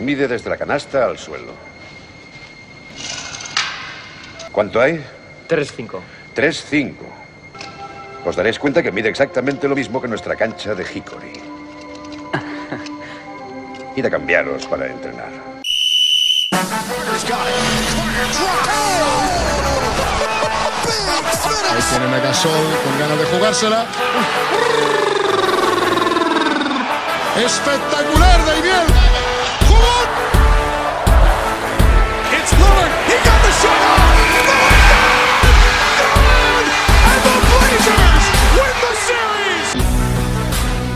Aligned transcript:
Mide 0.00 0.28
desde 0.28 0.50
la 0.50 0.56
canasta 0.56 1.06
al 1.06 1.18
suelo. 1.18 1.52
¿Cuánto 4.52 4.80
hay? 4.80 5.04
3-5. 5.48 6.00
3-5. 6.34 6.94
Os 8.24 8.36
daréis 8.36 8.58
cuenta 8.58 8.82
que 8.82 8.90
mide 8.90 9.08
exactamente 9.08 9.68
lo 9.68 9.74
mismo 9.74 10.00
que 10.00 10.08
nuestra 10.08 10.36
cancha 10.36 10.74
de 10.74 10.82
Hickory. 10.82 11.32
Id 13.96 14.06
a 14.06 14.10
cambiaros 14.10 14.66
para 14.66 14.86
entrenar. 14.86 15.30
Ahí 21.70 21.82
tienen 21.90 22.14
a 22.14 22.18
Gasol 22.20 22.66
con 22.84 22.98
ganas 22.98 23.18
de 23.18 23.24
jugársela. 23.26 23.86
Espectacular, 27.36 28.43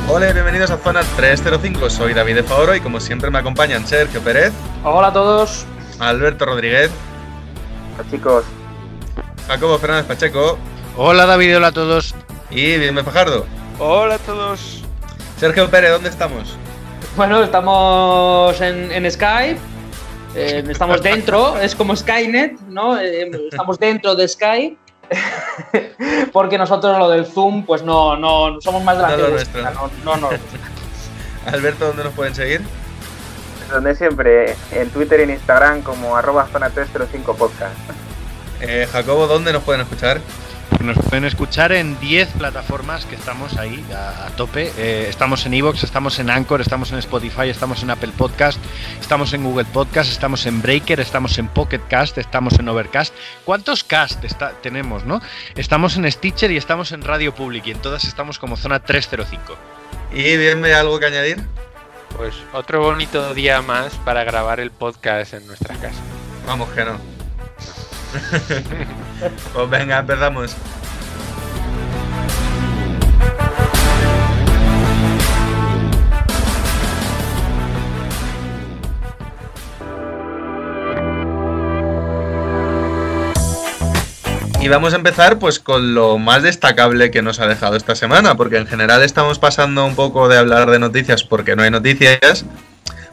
Hola 0.09 0.31
y 0.31 0.33
bienvenidos 0.33 0.71
a 0.71 0.79
Zona 0.79 1.03
305. 1.17 1.91
Soy 1.91 2.15
David 2.15 2.37
de 2.37 2.43
Favoro 2.43 2.75
y 2.75 2.81
como 2.81 3.01
siempre 3.01 3.31
me 3.31 3.39
acompañan 3.39 3.87
Sergio 3.87 4.21
Pérez, 4.21 4.53
Hola 4.85 5.09
a 5.09 5.13
todos. 5.13 5.67
Alberto 5.99 6.45
Rodríguez, 6.47 6.91
chicos. 8.11 8.45
Jacobo 9.47 9.79
Fernández 9.79 10.07
Pacheco 10.07 10.59
Hola 10.97 11.27
David, 11.27 11.57
hola 11.57 11.69
a 11.69 11.73
todos. 11.73 12.15
y 12.51 12.65
Bienvenido 12.79 13.05
Fajardo. 13.05 13.47
Hola 13.79 14.15
a 14.15 14.19
todos. 14.19 14.83
Sergio 15.39 15.69
Pérez, 15.71 15.91
¿dónde 15.91 16.09
estamos? 16.09 16.57
Bueno, 17.17 17.43
estamos 17.43 18.61
en, 18.61 18.91
en 18.93 19.11
Skype. 19.11 19.59
eh, 20.35 20.65
estamos 20.69 21.03
dentro, 21.03 21.59
es 21.59 21.75
como 21.75 21.95
Skynet, 21.95 22.59
¿no? 22.69 22.99
Eh, 22.99 23.31
estamos 23.51 23.79
dentro 23.79 24.15
de 24.15 24.27
Skype. 24.29 24.77
Porque 26.33 26.59
nosotros 26.59 26.99
lo 26.99 27.09
del 27.11 27.27
Zoom, 27.27 27.65
pues 27.65 27.83
no, 27.83 28.17
no 28.17 28.61
somos 28.61 28.83
más 28.85 28.97
de 28.97 29.03
la 29.03 29.11
No 29.11 29.17
lo 29.17 29.29
nuestro. 29.31 29.63
no, 29.63 29.91
no, 30.05 30.17
no. 30.17 30.29
Alberto, 31.47 31.87
¿dónde 31.87 32.05
nos 32.05 32.13
pueden 32.13 32.35
seguir? 32.35 32.63
Donde 33.71 33.95
siempre, 33.95 34.57
en 34.73 34.91
Twitter 34.91 35.21
y 35.21 35.23
en 35.25 35.31
Instagram 35.31 35.83
como 35.83 36.17
arroba 36.17 36.47
zona 36.51 36.71
305 36.71 37.37
podcast. 37.37 37.75
Eh, 38.61 38.89
Jacobo, 38.91 39.27
¿dónde 39.27 39.53
nos 39.53 39.63
pueden 39.63 39.83
escuchar? 39.83 40.21
Nos 40.81 40.97
pueden 40.97 41.25
escuchar 41.25 41.73
en 41.73 41.99
10 41.99 42.29
plataformas 42.39 43.05
que 43.05 43.17
estamos 43.17 43.57
ahí 43.59 43.85
a, 43.93 44.27
a 44.27 44.31
tope. 44.31 44.73
Eh, 44.79 45.07
estamos 45.11 45.45
en 45.45 45.55
Evox, 45.55 45.83
estamos 45.83 46.19
en 46.21 46.31
Anchor, 46.31 46.61
estamos 46.61 46.93
en 46.93 46.99
Spotify, 47.01 47.49
estamos 47.49 47.83
en 47.83 47.91
Apple 47.91 48.13
Podcast, 48.17 48.59
estamos 49.01 49.33
en 49.33 49.43
Google 49.43 49.65
Podcast, 49.65 50.11
estamos 50.13 50.47
en 50.47 50.63
Breaker, 50.63 51.01
estamos 51.01 51.37
en 51.39 51.49
Pocket 51.49 51.81
Cast, 51.89 52.17
estamos 52.19 52.59
en 52.61 52.69
Overcast. 52.69 53.13
¿Cuántos 53.45 53.83
cast 53.83 54.25
está- 54.25 54.53
tenemos, 54.63 55.05
no? 55.05 55.21
Estamos 55.57 55.97
en 55.97 56.11
Stitcher 56.11 56.53
y 56.53 56.57
estamos 56.57 56.93
en 56.93 57.03
Radio 57.03 57.35
Public 57.35 57.67
y 57.67 57.71
en 57.73 57.83
todas 57.83 58.05
estamos 58.05 58.39
como 58.39 58.57
zona 58.57 58.79
305. 58.79 59.57
Y 60.13 60.37
bien, 60.37 60.65
¿algo 60.65 61.01
que 61.01 61.07
añadir? 61.07 61.43
Pues 62.17 62.35
otro 62.53 62.81
bonito 62.81 63.35
día 63.35 63.61
más 63.63 63.95
para 64.05 64.23
grabar 64.25 64.61
el 64.61 64.71
podcast 64.71 65.35
en 65.35 65.45
nuestra 65.49 65.75
casa. 65.75 66.01
Vamos 66.47 66.69
que 66.71 66.85
no. 66.85 67.18
pues 69.55 69.71
venga, 69.71 69.99
empezamos. 69.99 70.57
Y 84.61 84.67
vamos 84.69 84.93
a 84.93 84.97
empezar 84.97 85.39
pues 85.39 85.61
con 85.61 85.95
lo 85.95 86.19
más 86.19 86.43
destacable 86.43 87.11
que 87.11 87.23
nos 87.23 87.39
ha 87.39 87.47
dejado 87.47 87.77
esta 87.77 87.95
semana, 87.95 88.37
porque 88.37 88.57
en 88.57 88.67
general 88.67 89.03
estamos 89.03 89.39
pasando 89.39 89.85
un 89.87 89.95
poco 89.95 90.29
de 90.29 90.37
hablar 90.37 90.69
de 90.71 90.79
noticias 90.79 91.23
porque 91.23 91.55
no 91.55 91.63
hay 91.63 91.71
noticias, 91.71 92.45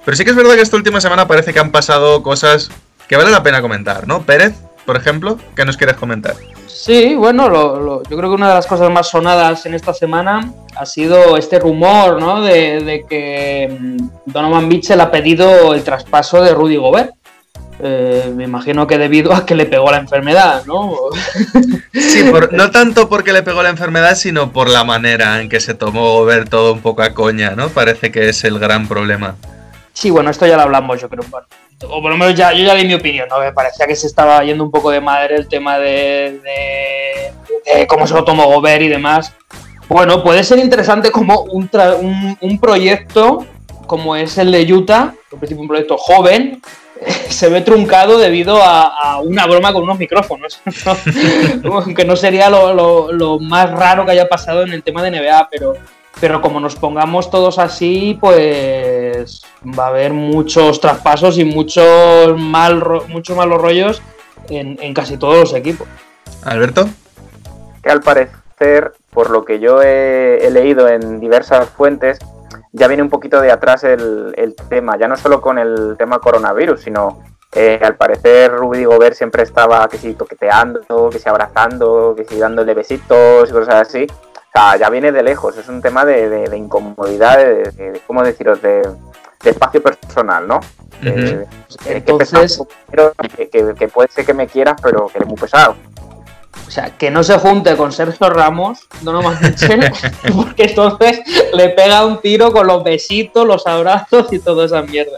pero 0.04 0.18
sí 0.18 0.26
que 0.26 0.32
es 0.32 0.36
verdad 0.36 0.56
que 0.56 0.62
esta 0.62 0.76
última 0.76 1.00
semana 1.00 1.28
parece 1.28 1.54
que 1.54 1.60
han 1.60 1.72
pasado 1.72 2.24
cosas 2.24 2.72
que 3.08 3.16
vale 3.16 3.30
la 3.30 3.44
pena 3.44 3.62
comentar, 3.62 4.08
¿no? 4.08 4.24
Pérez, 4.24 4.56
por 4.86 4.96
ejemplo, 4.98 5.38
¿qué 5.56 5.66
nos 5.66 5.78
quieres 5.78 5.96
comentar? 5.98 6.36
Sí, 6.68 7.16
bueno, 7.16 7.50
lo- 7.50 7.80
lo- 7.80 8.04
yo 8.04 8.18
creo 8.18 8.30
que 8.30 8.36
una 8.36 8.50
de 8.50 8.54
las 8.56 8.68
cosas 8.68 8.92
más 8.92 9.10
sonadas 9.10 9.66
en 9.66 9.74
esta 9.74 9.94
semana 9.94 10.52
ha 10.76 10.86
sido 10.86 11.38
este 11.38 11.58
rumor, 11.60 12.20
¿no? 12.22 12.42
De, 12.42 12.82
de 12.82 13.06
que 13.10 13.76
mm, 13.80 13.98
Donovan 14.26 14.68
Mitchell 14.68 15.02
ha 15.02 15.10
pedido 15.10 15.74
el 15.74 15.84
traspaso 15.84 16.42
de 16.44 16.54
Rudy 16.54 16.76
Gobert. 16.76 17.12
Eh, 17.82 18.32
me 18.34 18.46
imagino 18.46 18.88
que 18.88 18.98
debido 18.98 19.34
a 19.34 19.46
que 19.46 19.54
le 19.56 19.66
pegó 19.66 19.92
la 19.92 19.98
enfermedad, 19.98 20.64
¿no? 20.66 20.94
Sí, 21.94 22.24
por- 22.30 22.52
no 22.54 22.72
tanto 22.72 23.08
porque 23.10 23.34
le 23.34 23.42
pegó 23.44 23.64
la 23.64 23.70
enfermedad, 23.70 24.16
sino 24.16 24.52
por 24.52 24.70
la 24.70 24.84
manera 24.84 25.42
en 25.42 25.50
que 25.50 25.60
se 25.60 25.74
tomó 25.74 26.24
ver 26.26 26.48
todo 26.50 26.74
un 26.74 26.82
poco 26.82 27.02
a 27.04 27.14
coña, 27.14 27.52
¿no? 27.52 27.70
Parece 27.70 28.12
que 28.12 28.30
es 28.30 28.44
el 28.44 28.60
gran 28.60 28.88
problema. 28.88 29.36
Sí, 29.96 30.10
bueno, 30.10 30.30
esto 30.30 30.46
ya 30.46 30.58
lo 30.58 30.64
hablamos, 30.64 31.00
yo 31.00 31.08
creo. 31.10 31.24
bueno, 31.30 31.48
o 31.88 32.02
por 32.02 32.12
lo 32.12 32.18
menos 32.18 32.36
ya, 32.36 32.52
yo 32.52 32.66
ya 32.66 32.76
di 32.76 32.86
mi 32.86 32.96
opinión, 32.96 33.30
¿no? 33.30 33.40
Me 33.40 33.54
parecía 33.54 33.88
que 33.88 33.96
se 33.96 34.08
estaba 34.08 34.44
yendo 34.44 34.66
un 34.66 34.70
poco 34.70 34.92
de 34.92 35.00
madre 35.00 35.38
el 35.38 35.48
tema 35.48 35.80
de, 35.80 37.32
cómo 37.88 38.06
se 38.06 38.14
lo 38.14 38.26
tomó 38.26 38.46
Gobert 38.46 38.82
y 38.82 38.90
demás. 38.90 39.34
Bueno, 39.88 40.22
puede 40.22 40.44
ser 40.44 40.60
interesante 40.60 41.12
como 41.12 41.44
un, 41.44 41.70
proyecto 42.60 43.46
como 43.88 44.18
es 44.18 44.38
el 44.38 44.52
de 44.52 44.74
Utah, 44.74 45.14
en 45.32 45.40
principio 45.40 45.62
un 45.62 45.70
proyecto 45.70 45.96
joven, 45.98 46.62
se 47.30 47.48
ve 47.48 47.62
truncado 47.62 48.18
debido 48.18 48.62
a, 48.62 49.22
una 49.22 49.46
broma 49.46 49.72
con 49.72 49.84
unos 49.84 49.98
micrófonos. 49.98 50.60
¿no? 51.64 51.86
que 51.96 52.04
no 52.04 52.18
sería 52.18 52.50
lo 52.50 53.40
más 53.40 53.72
raro 53.72 54.06
que 54.06 54.12
haya 54.12 54.28
pasado 54.28 54.64
en 54.64 54.74
el 54.74 54.84
tema 54.84 55.02
de 55.02 55.12
NBA, 55.12 55.48
pero, 55.50 55.78
pero 56.20 56.42
como 56.42 56.60
nos 56.60 56.76
pongamos 56.76 57.30
todos 57.30 57.60
así, 57.60 58.18
pues 58.20 59.44
va 59.78 59.86
a 59.86 59.90
haber 59.90 60.14
muchos 60.14 60.80
traspasos 60.80 61.38
y 61.38 61.46
muchos, 61.46 62.40
mal, 62.40 62.84
muchos 63.08 63.36
malos 63.36 63.62
rollos 63.62 64.02
en, 64.50 64.78
en 64.82 64.94
casi 64.94 65.18
todos 65.18 65.38
los 65.38 65.54
equipos. 65.54 65.88
Alberto, 66.44 66.88
Que 67.84 67.90
al 67.90 68.02
parecer, 68.02 68.94
por 69.12 69.30
lo 69.30 69.44
que 69.46 69.60
yo 69.60 69.82
he, 69.82 70.46
he 70.46 70.52
leído 70.52 70.88
en 70.88 71.20
diversas 71.20 71.70
fuentes, 71.70 72.20
ya 72.72 72.88
viene 72.88 73.04
un 73.04 73.10
poquito 73.10 73.42
de 73.42 73.52
atrás 73.52 73.84
el, 73.84 74.34
el 74.38 74.56
tema, 74.70 74.98
ya 74.98 75.08
no 75.08 75.18
solo 75.18 75.42
con 75.42 75.58
el 75.58 75.96
tema 75.98 76.20
coronavirus, 76.20 76.82
sino 76.82 77.22
eh, 77.54 77.80
al 77.82 77.96
parecer 77.96 78.52
Rudy 78.52 78.84
Gobert 78.84 79.16
siempre 79.16 79.44
estaba 79.44 79.88
que 79.88 79.98
si 79.98 80.14
toqueteando, 80.14 81.10
que 81.10 81.20
si 81.20 81.30
abrazando, 81.30 82.14
que 82.16 82.26
si 82.26 82.38
dándole 82.38 82.74
besitos 82.74 83.50
y 83.50 83.54
cosas 83.54 83.88
así. 83.88 84.06
O 84.56 84.58
sea, 84.58 84.78
ya 84.78 84.90
viene 84.90 85.12
de 85.12 85.22
lejos, 85.22 85.58
es 85.58 85.68
un 85.68 85.82
tema 85.82 86.06
de, 86.06 86.30
de- 86.30 86.48
de 86.48 86.58
incomodidad, 86.58 87.38
de, 87.38 87.56
de- 87.56 87.92
de- 87.92 88.02
¿cómo 88.08 88.24
deciros? 88.24 88.62
De, 88.62 88.84
de 89.44 89.50
espacio 89.50 89.84
personal, 89.84 90.48
¿no? 90.48 90.62
Entonces- 91.02 91.48
que, 93.36 93.50
que- 93.50 93.74
que 93.78 93.88
puede 93.90 94.08
ser 94.10 94.26
que 94.26 94.34
me 94.34 94.48
quieras, 94.48 94.80
pero 94.82 95.08
que 95.08 95.18
eres 95.18 95.28
muy 95.28 95.38
pesado. 95.38 95.76
O 96.68 96.72
sea, 96.72 96.90
que 96.98 97.12
no 97.12 97.22
se 97.22 97.38
junte 97.38 97.76
con 97.76 97.92
Sergio 97.92 98.30
Ramos, 98.30 98.88
Donovan 99.02 99.38
Mitchell, 99.42 99.92
porque 100.36 100.64
entonces 100.64 101.20
le 101.54 101.70
pega 101.70 102.06
un 102.06 102.22
tiro 102.22 102.54
con 102.54 102.66
los 102.66 102.82
besitos, 102.84 103.46
los 103.46 103.68
abrazos 103.68 104.32
y 104.32 104.40
toda 104.40 104.66
esa 104.66 104.82
mierda. 104.84 105.18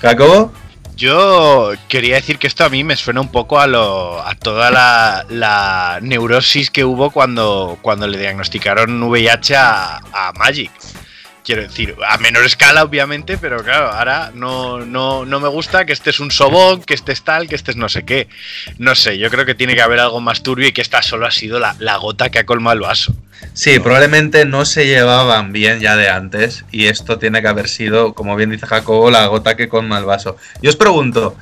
Jacobo, 0.00 0.50
Yo 0.96 1.72
quería 1.88 2.16
decir 2.16 2.38
que 2.38 2.46
esto 2.46 2.64
a 2.64 2.68
mí 2.68 2.84
me 2.84 2.96
suena 2.96 3.20
un 3.20 3.28
poco 3.28 3.58
a, 3.58 3.66
lo, 3.66 4.24
a 4.24 4.34
toda 4.36 4.70
la, 4.70 5.26
la 5.28 5.98
neurosis 6.00 6.70
que 6.70 6.84
hubo 6.84 7.10
cuando, 7.10 7.78
cuando 7.82 8.06
le 8.06 8.18
diagnosticaron 8.18 9.02
VIH 9.02 9.56
a, 9.56 9.96
a 10.12 10.32
Magic. 10.34 10.70
Quiero 11.44 11.60
decir, 11.60 11.94
a 12.08 12.16
menor 12.16 12.44
escala, 12.46 12.82
obviamente, 12.82 13.36
pero 13.36 13.62
claro, 13.62 13.88
ahora 13.92 14.30
no, 14.34 14.80
no, 14.80 15.26
no 15.26 15.40
me 15.40 15.48
gusta 15.48 15.84
que 15.84 15.92
estés 15.92 16.18
un 16.18 16.30
sobón, 16.30 16.82
que 16.82 16.94
estés 16.94 17.22
tal, 17.22 17.48
que 17.48 17.54
estés 17.54 17.76
no 17.76 17.90
sé 17.90 18.04
qué. 18.04 18.28
No 18.78 18.94
sé, 18.94 19.18
yo 19.18 19.30
creo 19.30 19.44
que 19.44 19.54
tiene 19.54 19.74
que 19.74 19.82
haber 19.82 20.00
algo 20.00 20.22
más 20.22 20.42
turbio 20.42 20.68
y 20.68 20.72
que 20.72 20.80
esta 20.80 21.02
solo 21.02 21.26
ha 21.26 21.30
sido 21.30 21.58
la, 21.58 21.76
la 21.80 21.98
gota 21.98 22.30
que 22.30 22.38
ha 22.38 22.46
colmado 22.46 22.74
el 22.74 22.80
vaso. 22.80 23.14
sí, 23.52 23.78
probablemente 23.78 24.46
no 24.46 24.64
se 24.64 24.86
llevaban 24.86 25.52
bien 25.52 25.80
ya 25.80 25.96
de 25.96 26.08
antes 26.08 26.64
y 26.70 26.86
esto 26.86 27.18
tiene 27.18 27.42
que 27.42 27.48
haber 27.48 27.68
sido, 27.68 28.14
como 28.14 28.36
bien 28.36 28.50
dice 28.50 28.66
Jacobo, 28.66 29.10
la 29.10 29.26
gota 29.26 29.54
que 29.54 29.68
colma 29.68 29.98
el 29.98 30.06
vaso. 30.06 30.38
Yo 30.62 30.70
os 30.70 30.76
pregunto, 30.76 31.36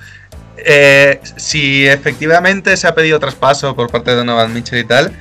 eh, 0.56 1.20
si 1.36 1.86
efectivamente 1.86 2.76
se 2.76 2.88
ha 2.88 2.94
pedido 2.94 3.20
traspaso 3.20 3.74
por 3.76 3.90
parte 3.90 4.10
de 4.10 4.16
Donovan 4.16 4.52
Mitchell 4.52 4.80
y 4.80 4.84
tal, 4.84 5.12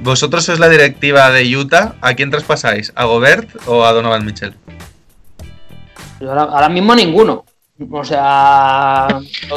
¿vosotros 0.00 0.44
sois 0.44 0.58
la 0.58 0.68
directiva 0.68 1.30
de 1.30 1.56
Utah? 1.56 1.94
¿A 2.00 2.14
quién 2.14 2.30
traspasáis? 2.30 2.92
¿A 2.94 3.04
Gobert 3.04 3.48
o 3.66 3.84
a 3.84 3.92
Donovan 3.92 4.24
Mitchell? 4.24 4.54
Ahora, 6.20 6.42
ahora 6.42 6.68
mismo 6.68 6.94
ninguno. 6.94 7.44
O 7.92 8.04
sea. 8.04 9.06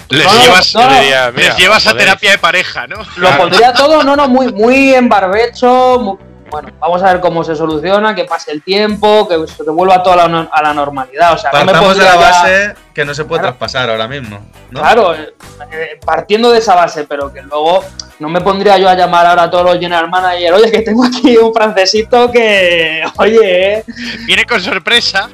Les 0.10 0.26
no, 0.26 0.44
llevas, 0.44 0.74
no, 0.76 0.88
no, 0.90 0.94
diría, 1.00 1.32
les 1.32 1.58
llevas 1.58 1.86
a 1.88 1.94
terapia 1.94 2.32
de 2.32 2.38
pareja, 2.38 2.88
¿no? 2.88 2.98
Lo 3.18 3.38
pondría 3.38 3.74
todo, 3.74 4.02
no, 4.04 4.16
no, 4.16 4.30
muy, 4.30 4.52
muy 4.54 4.94
en 4.94 5.10
barbecho, 5.10 6.18
bueno, 6.50 6.70
vamos 6.80 7.04
a 7.04 7.12
ver 7.12 7.20
cómo 7.20 7.44
se 7.44 7.54
soluciona, 7.54 8.16
que 8.16 8.24
pase 8.24 8.52
el 8.52 8.62
tiempo, 8.64 9.28
que 9.28 9.46
se 9.46 9.64
vuelva 9.64 10.02
todo 10.04 10.14
a 10.22 10.30
la, 10.30 10.50
a 10.54 10.62
la 10.64 10.74
normalidad. 10.74 11.34
O 11.34 11.38
sea, 11.38 11.52
no 11.52 11.60
me 11.60 11.66
Partamos 11.66 11.98
de 11.98 12.04
la 12.06 12.14
ya- 12.14 12.20
base 12.20 12.76
que 12.94 13.04
no 13.04 13.14
se 13.14 13.26
puede 13.26 13.42
Claro. 13.42 13.58
traspasar 13.58 13.90
ahora 13.90 14.08
mismo. 14.08 14.40
¿no? 14.70 14.80
Claro, 14.80 15.16
eh, 15.16 15.34
eh, 15.74 16.00
partiendo 16.06 16.50
de 16.52 16.60
esa 16.60 16.76
base, 16.76 17.04
pero 17.04 17.34
que 17.34 17.42
luego 17.42 17.84
no 18.24 18.30
me 18.30 18.40
pondría 18.42 18.78
yo 18.78 18.88
a 18.88 18.96
llamar 18.96 19.26
ahora 19.26 19.44
a 19.44 19.52
todos 19.52 19.66
los 19.66 19.80
general 19.80 20.10
manager, 20.10 20.54
oye, 20.54 20.72
que 20.72 20.80
tengo 20.82 21.04
aquí 21.06 21.36
un 21.38 21.54
francesito 21.54 22.32
que, 22.32 23.04
oye, 23.18 23.74
eh, 23.80 23.84
Viene 24.26 24.46
con 24.46 24.62
sorpresa. 24.62 25.30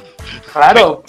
claro. 0.52 1.04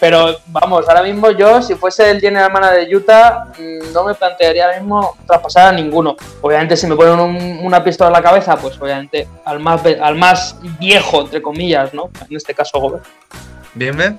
pero 0.00 0.36
vamos, 0.46 0.88
ahora 0.88 1.02
mismo 1.02 1.30
yo, 1.32 1.60
si 1.62 1.74
fuese 1.74 2.10
el 2.10 2.20
general 2.20 2.50
manager 2.50 2.86
de 2.88 2.96
Utah, 2.96 3.44
mm, 3.58 3.92
no 3.92 4.04
me 4.04 4.14
plantearía 4.14 4.64
ahora 4.66 4.78
mismo 4.78 5.16
traspasar 5.26 5.68
a 5.68 5.72
ninguno. 5.72 6.16
Obviamente, 6.40 6.76
si 6.76 6.86
me 6.86 6.96
ponen 6.96 7.20
un- 7.20 7.60
una 7.62 7.84
pistola 7.84 8.08
en 8.08 8.14
la 8.14 8.22
cabeza, 8.22 8.56
pues 8.56 8.80
obviamente 8.80 9.28
al 9.44 9.60
más, 9.60 9.82
al 10.00 10.14
más 10.16 10.56
viejo, 10.78 11.20
entre 11.22 11.42
comillas, 11.42 11.92
¿no? 11.92 12.10
En 12.28 12.36
este 12.36 12.54
caso, 12.54 12.80
Gobert. 12.80 13.04
Bien, 13.74 13.96
bien. 13.96 14.18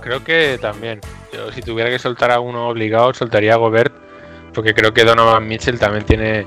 Creo 0.00 0.22
que 0.24 0.58
también. 0.60 1.00
Yo 1.32 1.50
si 1.52 1.60
tuviera 1.62 1.90
que 1.90 1.98
soltar 1.98 2.30
a 2.30 2.40
uno 2.40 2.68
obligado, 2.68 3.12
soltaría 3.14 3.54
a 3.54 3.56
Gobert, 3.56 3.92
porque 4.52 4.74
creo 4.74 4.92
que 4.92 5.04
Donovan 5.04 5.46
Mitchell 5.46 5.78
también 5.78 6.04
tiene 6.04 6.46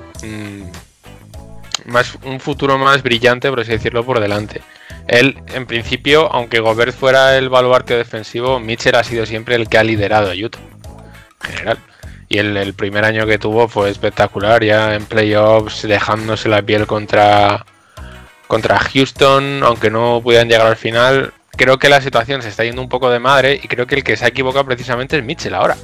más, 1.85 2.17
un 2.23 2.39
futuro 2.39 2.77
más 2.77 3.03
brillante, 3.03 3.49
por 3.49 3.61
así 3.61 3.71
decirlo, 3.71 4.05
por 4.05 4.19
delante. 4.19 4.61
Él, 5.07 5.37
en 5.53 5.65
principio, 5.65 6.31
aunque 6.31 6.59
Gobert 6.59 6.95
fuera 6.95 7.37
el 7.37 7.49
baluarte 7.49 7.95
defensivo, 7.95 8.59
Mitchell 8.59 8.95
ha 8.95 9.03
sido 9.03 9.25
siempre 9.25 9.55
el 9.55 9.69
que 9.69 9.77
ha 9.77 9.83
liderado 9.83 10.31
a 10.31 10.35
Utah, 10.35 10.59
en 11.43 11.51
general. 11.51 11.77
Y 12.27 12.39
el, 12.39 12.57
el 12.57 12.73
primer 12.73 13.05
año 13.05 13.27
que 13.27 13.37
tuvo 13.37 13.67
fue 13.67 13.89
espectacular, 13.89 14.63
ya 14.63 14.95
en 14.95 15.05
playoffs, 15.05 15.83
dejándose 15.83 16.49
la 16.49 16.63
piel 16.63 16.87
contra, 16.87 17.65
contra 18.47 18.79
Houston, 18.79 19.61
aunque 19.63 19.91
no 19.91 20.21
pudieran 20.23 20.49
llegar 20.49 20.67
al 20.67 20.75
final. 20.75 21.33
Creo 21.55 21.77
que 21.77 21.87
la 21.87 22.01
situación 22.01 22.41
se 22.41 22.49
está 22.49 22.63
yendo 22.63 22.81
un 22.81 22.89
poco 22.89 23.09
de 23.09 23.19
madre 23.19 23.59
y 23.61 23.67
creo 23.67 23.85
que 23.85 23.95
el 23.95 24.03
que 24.03 24.17
se 24.17 24.25
ha 24.25 24.29
equivocado 24.29 24.65
precisamente 24.65 25.17
es 25.17 25.23
Mitchell 25.23 25.53
ahora. 25.53 25.77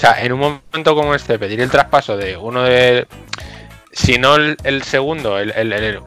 Sea, 0.00 0.24
en 0.24 0.32
un 0.32 0.40
momento 0.40 0.94
como 0.94 1.14
este, 1.14 1.38
pedir 1.38 1.60
el 1.60 1.68
traspaso 1.70 2.16
de 2.16 2.34
uno 2.34 2.62
de. 2.62 3.06
Si 3.92 4.16
no 4.16 4.36
el, 4.36 4.82
segundo, 4.82 5.38
el, 5.38 6.00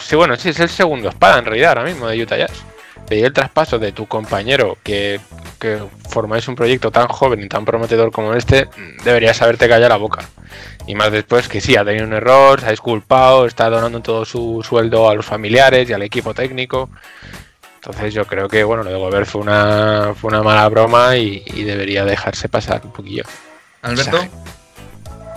Sí, 0.00 0.16
bueno, 0.16 0.34
sí, 0.34 0.48
es 0.48 0.58
el 0.58 0.68
segundo 0.68 1.10
espada 1.10 1.38
en 1.38 1.44
realidad 1.44 1.68
ahora 1.68 1.84
mismo 1.84 2.08
de 2.08 2.20
Utah 2.20 2.38
Jazz. 2.38 2.64
Pedir 3.08 3.26
el 3.26 3.32
traspaso 3.32 3.78
de 3.78 3.92
tu 3.92 4.06
compañero 4.06 4.78
que, 4.82 5.20
que 5.60 5.78
formáis 6.08 6.48
un 6.48 6.56
proyecto 6.56 6.90
tan 6.90 7.06
joven 7.06 7.40
y 7.44 7.48
tan 7.48 7.64
prometedor 7.64 8.10
como 8.10 8.34
este, 8.34 8.66
deberías 9.04 9.40
haberte 9.42 9.68
callado 9.68 9.90
la 9.90 9.96
boca. 9.96 10.24
Y 10.88 10.96
más 10.96 11.12
después 11.12 11.46
que 11.46 11.60
sí, 11.60 11.76
ha 11.76 11.84
tenido 11.84 12.06
un 12.06 12.14
error, 12.14 12.62
se 12.62 12.66
ha 12.66 12.70
disculpado, 12.70 13.46
está 13.46 13.70
donando 13.70 14.00
todo 14.00 14.24
su 14.24 14.60
sueldo 14.68 15.08
a 15.08 15.14
los 15.14 15.24
familiares 15.24 15.88
y 15.88 15.92
al 15.92 16.02
equipo 16.02 16.34
técnico. 16.34 16.90
Entonces 17.84 18.14
yo 18.14 18.24
creo 18.26 18.48
que 18.48 18.64
bueno, 18.64 18.82
lo 18.82 18.90
de 18.90 18.96
Gobert 18.96 19.26
fue 19.26 19.42
una, 19.42 20.14
fue 20.14 20.28
una 20.28 20.42
mala 20.42 20.66
broma 20.70 21.16
y, 21.16 21.42
y 21.44 21.64
debería 21.64 22.06
dejarse 22.06 22.48
pasar 22.48 22.80
un 22.82 22.92
poquillo. 22.92 23.24
Alberto. 23.82 24.16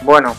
Bueno, 0.03 0.33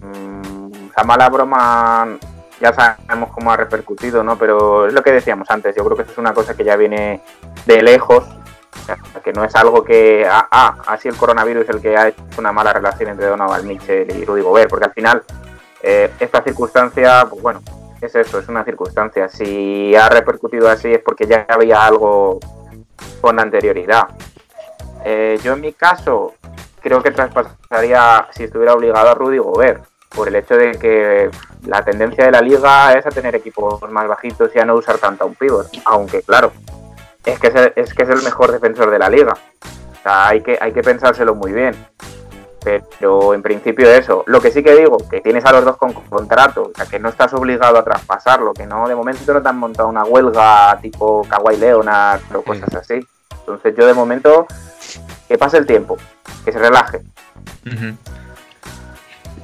mm, 0.00 0.88
la 0.96 1.04
mala 1.04 1.28
broma 1.28 2.16
ya 2.60 2.72
sabemos 2.72 3.30
cómo 3.32 3.52
ha 3.52 3.58
repercutido, 3.58 4.24
¿no? 4.24 4.38
Pero 4.38 4.86
es 4.86 4.94
lo 4.94 5.02
que 5.02 5.12
decíamos 5.12 5.50
antes, 5.50 5.76
yo 5.76 5.84
creo 5.84 5.96
que 5.98 6.04
eso 6.04 6.12
es 6.12 6.18
una 6.18 6.32
cosa 6.32 6.56
que 6.56 6.64
ya 6.64 6.76
viene 6.76 7.20
de 7.66 7.82
lejos, 7.82 8.24
que 9.22 9.32
no 9.34 9.44
es 9.44 9.54
algo 9.54 9.84
que, 9.84 10.26
ah, 10.26 10.48
ah, 10.50 10.76
ha 10.86 10.96
sido 10.96 11.12
el 11.12 11.20
coronavirus 11.20 11.68
el 11.68 11.80
que 11.82 11.94
ha 11.94 12.08
hecho 12.08 12.22
una 12.38 12.52
mala 12.52 12.72
relación 12.72 13.10
entre 13.10 13.26
Donovan 13.26 13.66
Mitchell 13.66 14.10
y 14.16 14.24
Rudy 14.24 14.40
Gobert, 14.40 14.70
porque 14.70 14.86
al 14.86 14.92
final 14.92 15.22
eh, 15.82 16.10
esta 16.18 16.42
circunstancia, 16.42 17.26
pues 17.28 17.42
bueno, 17.42 17.60
es 18.04 18.14
eso, 18.14 18.38
es 18.38 18.48
una 18.48 18.64
circunstancia. 18.64 19.28
Si 19.28 19.94
ha 19.94 20.08
repercutido 20.08 20.68
así 20.68 20.92
es 20.92 21.00
porque 21.00 21.26
ya 21.26 21.46
había 21.48 21.84
algo 21.84 22.38
con 23.20 23.40
anterioridad. 23.40 24.08
Eh, 25.04 25.38
yo 25.42 25.54
en 25.54 25.60
mi 25.60 25.72
caso 25.72 26.34
creo 26.80 27.02
que 27.02 27.10
traspasaría 27.10 28.28
si 28.30 28.44
estuviera 28.44 28.74
obligado 28.74 29.08
a 29.08 29.14
Rudy 29.14 29.38
Gobert, 29.38 29.84
por 30.14 30.28
el 30.28 30.36
hecho 30.36 30.56
de 30.56 30.72
que 30.72 31.30
la 31.66 31.84
tendencia 31.84 32.24
de 32.24 32.30
la 32.30 32.40
liga 32.40 32.92
es 32.92 33.04
a 33.06 33.10
tener 33.10 33.34
equipos 33.34 33.82
más 33.90 34.06
bajitos 34.06 34.50
y 34.54 34.58
a 34.58 34.64
no 34.64 34.74
usar 34.74 34.98
tanto 34.98 35.24
a 35.24 35.26
un 35.26 35.34
pivot, 35.34 35.66
aunque 35.84 36.22
claro, 36.22 36.52
es 37.24 37.38
que 37.38 37.48
es 37.48 37.54
el, 37.54 37.72
que 37.72 38.02
es 38.02 38.08
el 38.08 38.22
mejor 38.22 38.52
defensor 38.52 38.90
de 38.90 38.98
la 38.98 39.08
liga. 39.08 39.32
O 39.32 40.02
sea, 40.02 40.28
hay 40.28 40.42
que, 40.42 40.58
hay 40.60 40.72
que 40.72 40.82
pensárselo 40.82 41.34
muy 41.34 41.52
bien. 41.52 41.74
Pero 42.64 43.34
en 43.34 43.42
principio 43.42 43.90
eso. 43.90 44.24
Lo 44.26 44.40
que 44.40 44.50
sí 44.50 44.62
que 44.62 44.74
digo, 44.74 44.96
que 45.10 45.20
tienes 45.20 45.44
a 45.44 45.52
los 45.52 45.64
dos 45.64 45.76
con 45.76 45.92
contrato, 45.92 46.70
o 46.72 46.72
sea, 46.74 46.86
que 46.86 46.98
no 46.98 47.10
estás 47.10 47.32
obligado 47.34 47.78
a 47.78 47.84
traspasarlo, 47.84 48.54
que 48.54 48.66
no, 48.66 48.88
de 48.88 48.94
momento 48.94 49.32
no 49.34 49.42
te 49.42 49.48
han 49.48 49.58
montado 49.58 49.88
una 49.88 50.04
huelga 50.04 50.78
tipo 50.80 51.26
Kawhi 51.28 51.58
Leonard 51.58 52.20
o 52.34 52.42
cosas 52.42 52.74
así. 52.74 53.00
Entonces 53.40 53.74
yo 53.76 53.86
de 53.86 53.92
momento, 53.94 54.46
que 55.28 55.36
pase 55.36 55.58
el 55.58 55.66
tiempo, 55.66 55.98
que 56.44 56.52
se 56.52 56.58
relaje. 56.58 57.00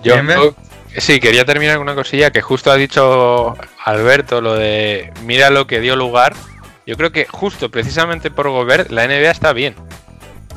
Yo, 0.03 0.15
yo- 0.35 0.55
sí, 0.97 1.21
quería 1.21 1.45
terminar 1.45 1.77
con 1.77 1.83
una 1.83 1.95
cosilla 1.95 2.31
que 2.31 2.41
justo 2.41 2.71
ha 2.71 2.77
dicho 2.77 3.55
Alberto, 3.85 4.41
lo 4.41 4.55
de 4.55 5.13
mira 5.25 5.51
lo 5.51 5.67
que 5.67 5.81
dio 5.81 5.97
lugar. 5.97 6.33
Yo 6.87 6.97
creo 6.97 7.13
que 7.13 7.27
justo 7.27 7.71
precisamente 7.71 8.31
por 8.31 8.49
Gobert 8.49 8.91
la 8.91 9.05
NBA 9.07 9.31
está 9.31 9.53
bien. 9.53 9.75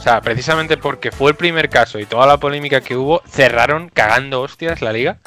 O 0.03 0.05
sea, 0.05 0.19
precisamente 0.19 0.75
porque 0.75 1.13
fue 1.13 1.31
el 1.31 1.37
primer 1.37 1.69
caso 1.69 1.97
y 1.97 2.05
toda 2.05 2.27
la 2.27 2.35
polémica 2.35 2.81
que 2.81 2.97
hubo, 2.97 3.21
cerraron 3.25 3.87
cagando 3.87 4.41
hostias 4.41 4.81
la 4.81 4.91
liga. 4.91 5.19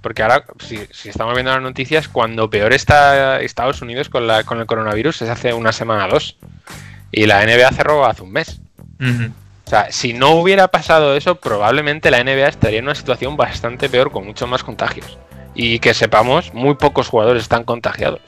Porque 0.00 0.22
ahora, 0.22 0.46
si, 0.58 0.78
si 0.90 1.10
estamos 1.10 1.34
viendo 1.34 1.52
las 1.52 1.60
noticias, 1.60 2.08
cuando 2.08 2.48
peor 2.48 2.72
está 2.72 3.42
Estados 3.42 3.82
Unidos 3.82 4.08
con, 4.08 4.26
la, 4.26 4.42
con 4.44 4.58
el 4.58 4.64
coronavirus 4.64 5.20
es 5.20 5.28
hace 5.28 5.52
una 5.52 5.70
semana 5.70 6.06
o 6.06 6.12
dos. 6.12 6.38
Y 7.10 7.26
la 7.26 7.44
NBA 7.44 7.72
cerró 7.72 8.06
hace 8.06 8.22
un 8.22 8.32
mes. 8.32 8.62
O 9.66 9.68
sea, 9.68 9.92
si 9.92 10.14
no 10.14 10.30
hubiera 10.30 10.68
pasado 10.68 11.14
eso, 11.14 11.34
probablemente 11.34 12.10
la 12.10 12.24
NBA 12.24 12.48
estaría 12.48 12.78
en 12.78 12.86
una 12.86 12.94
situación 12.94 13.36
bastante 13.36 13.90
peor 13.90 14.10
con 14.10 14.24
muchos 14.24 14.48
más 14.48 14.64
contagios. 14.64 15.18
Y 15.54 15.78
que 15.78 15.92
sepamos, 15.92 16.54
muy 16.54 16.76
pocos 16.76 17.08
jugadores 17.08 17.42
están 17.42 17.64
contagiados. 17.64 18.22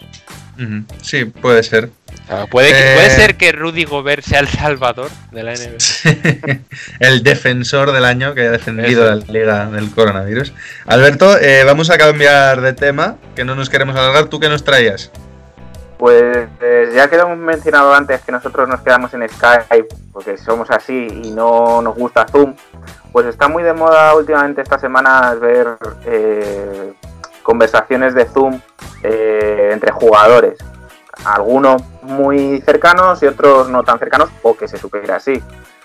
Sí, 1.03 1.25
puede 1.25 1.63
ser. 1.63 1.91
Sea, 2.29 2.47
puede, 2.47 2.69
que- 2.73 2.93
Eh. 2.93 2.95
puede 2.95 3.11
ser 3.11 3.37
que 3.37 3.53
Rudy 3.53 3.85
Gobert 3.85 4.25
sea 4.25 4.41
el 4.41 4.49
salvador 4.49 5.11
de 5.33 5.43
la 5.43 5.53
NBA. 5.55 6.61
el 7.01 7.23
defensor 7.23 7.93
del 7.93 8.05
año 8.05 8.35
que 8.35 8.47
ha 8.47 8.51
defendido 8.51 9.05
Eso. 9.11 9.25
la 9.27 9.33
liga 9.33 9.67
del 9.67 9.91
coronavirus. 9.91 10.53
Alberto, 10.87 11.39
eh, 11.39 11.65
vamos 11.65 11.91
a 11.91 11.99
cambiar 11.99 12.61
de 12.61 12.73
tema, 12.73 13.17
que 13.35 13.45
no 13.45 13.55
nos 13.55 13.69
queremos 13.69 13.97
alargar. 13.97 14.27
¿Tú 14.27 14.39
qué 14.41 14.49
nos 14.49 14.65
traías? 14.65 15.11
Pues 15.99 16.49
eh, 16.61 16.91
ya 16.95 17.09
que 17.09 17.17
lo 17.17 17.23
hemos 17.23 17.39
mencionado 17.39 17.95
antes 17.95 18.21
que 18.23 18.33
nosotros 18.33 18.69
nos 18.69 18.81
quedamos 18.81 19.15
en 19.15 19.27
Skype 19.29 19.87
porque 20.13 20.37
somos 20.37 20.71
así 20.71 21.09
y 21.25 21.31
no 21.31 21.81
nos 21.83 21.95
gusta 21.97 22.27
Zoom, 22.31 22.55
pues 23.13 23.27
está 23.27 23.49
muy 23.49 23.63
de 23.63 23.73
moda 23.73 24.15
últimamente 24.15 24.61
estas 24.61 24.81
semanas 24.81 25.39
ver 25.41 25.67
eh, 26.05 26.93
conversaciones 27.45 28.15
de 28.15 28.27
Zoom 28.27 28.61
eh, 29.05 29.71
entre 29.73 29.93
jugadores. 29.93 30.59
Algunos 31.25 31.81
muy 32.03 32.61
cercanos 32.63 33.23
y 33.23 33.27
otros 33.27 33.69
no 33.69 33.85
tan 33.85 34.01
cercanos 34.01 34.31
o 34.43 34.57
que 34.57 34.67
se 34.67 34.79
supiera 34.79 35.17
así. 35.17 35.41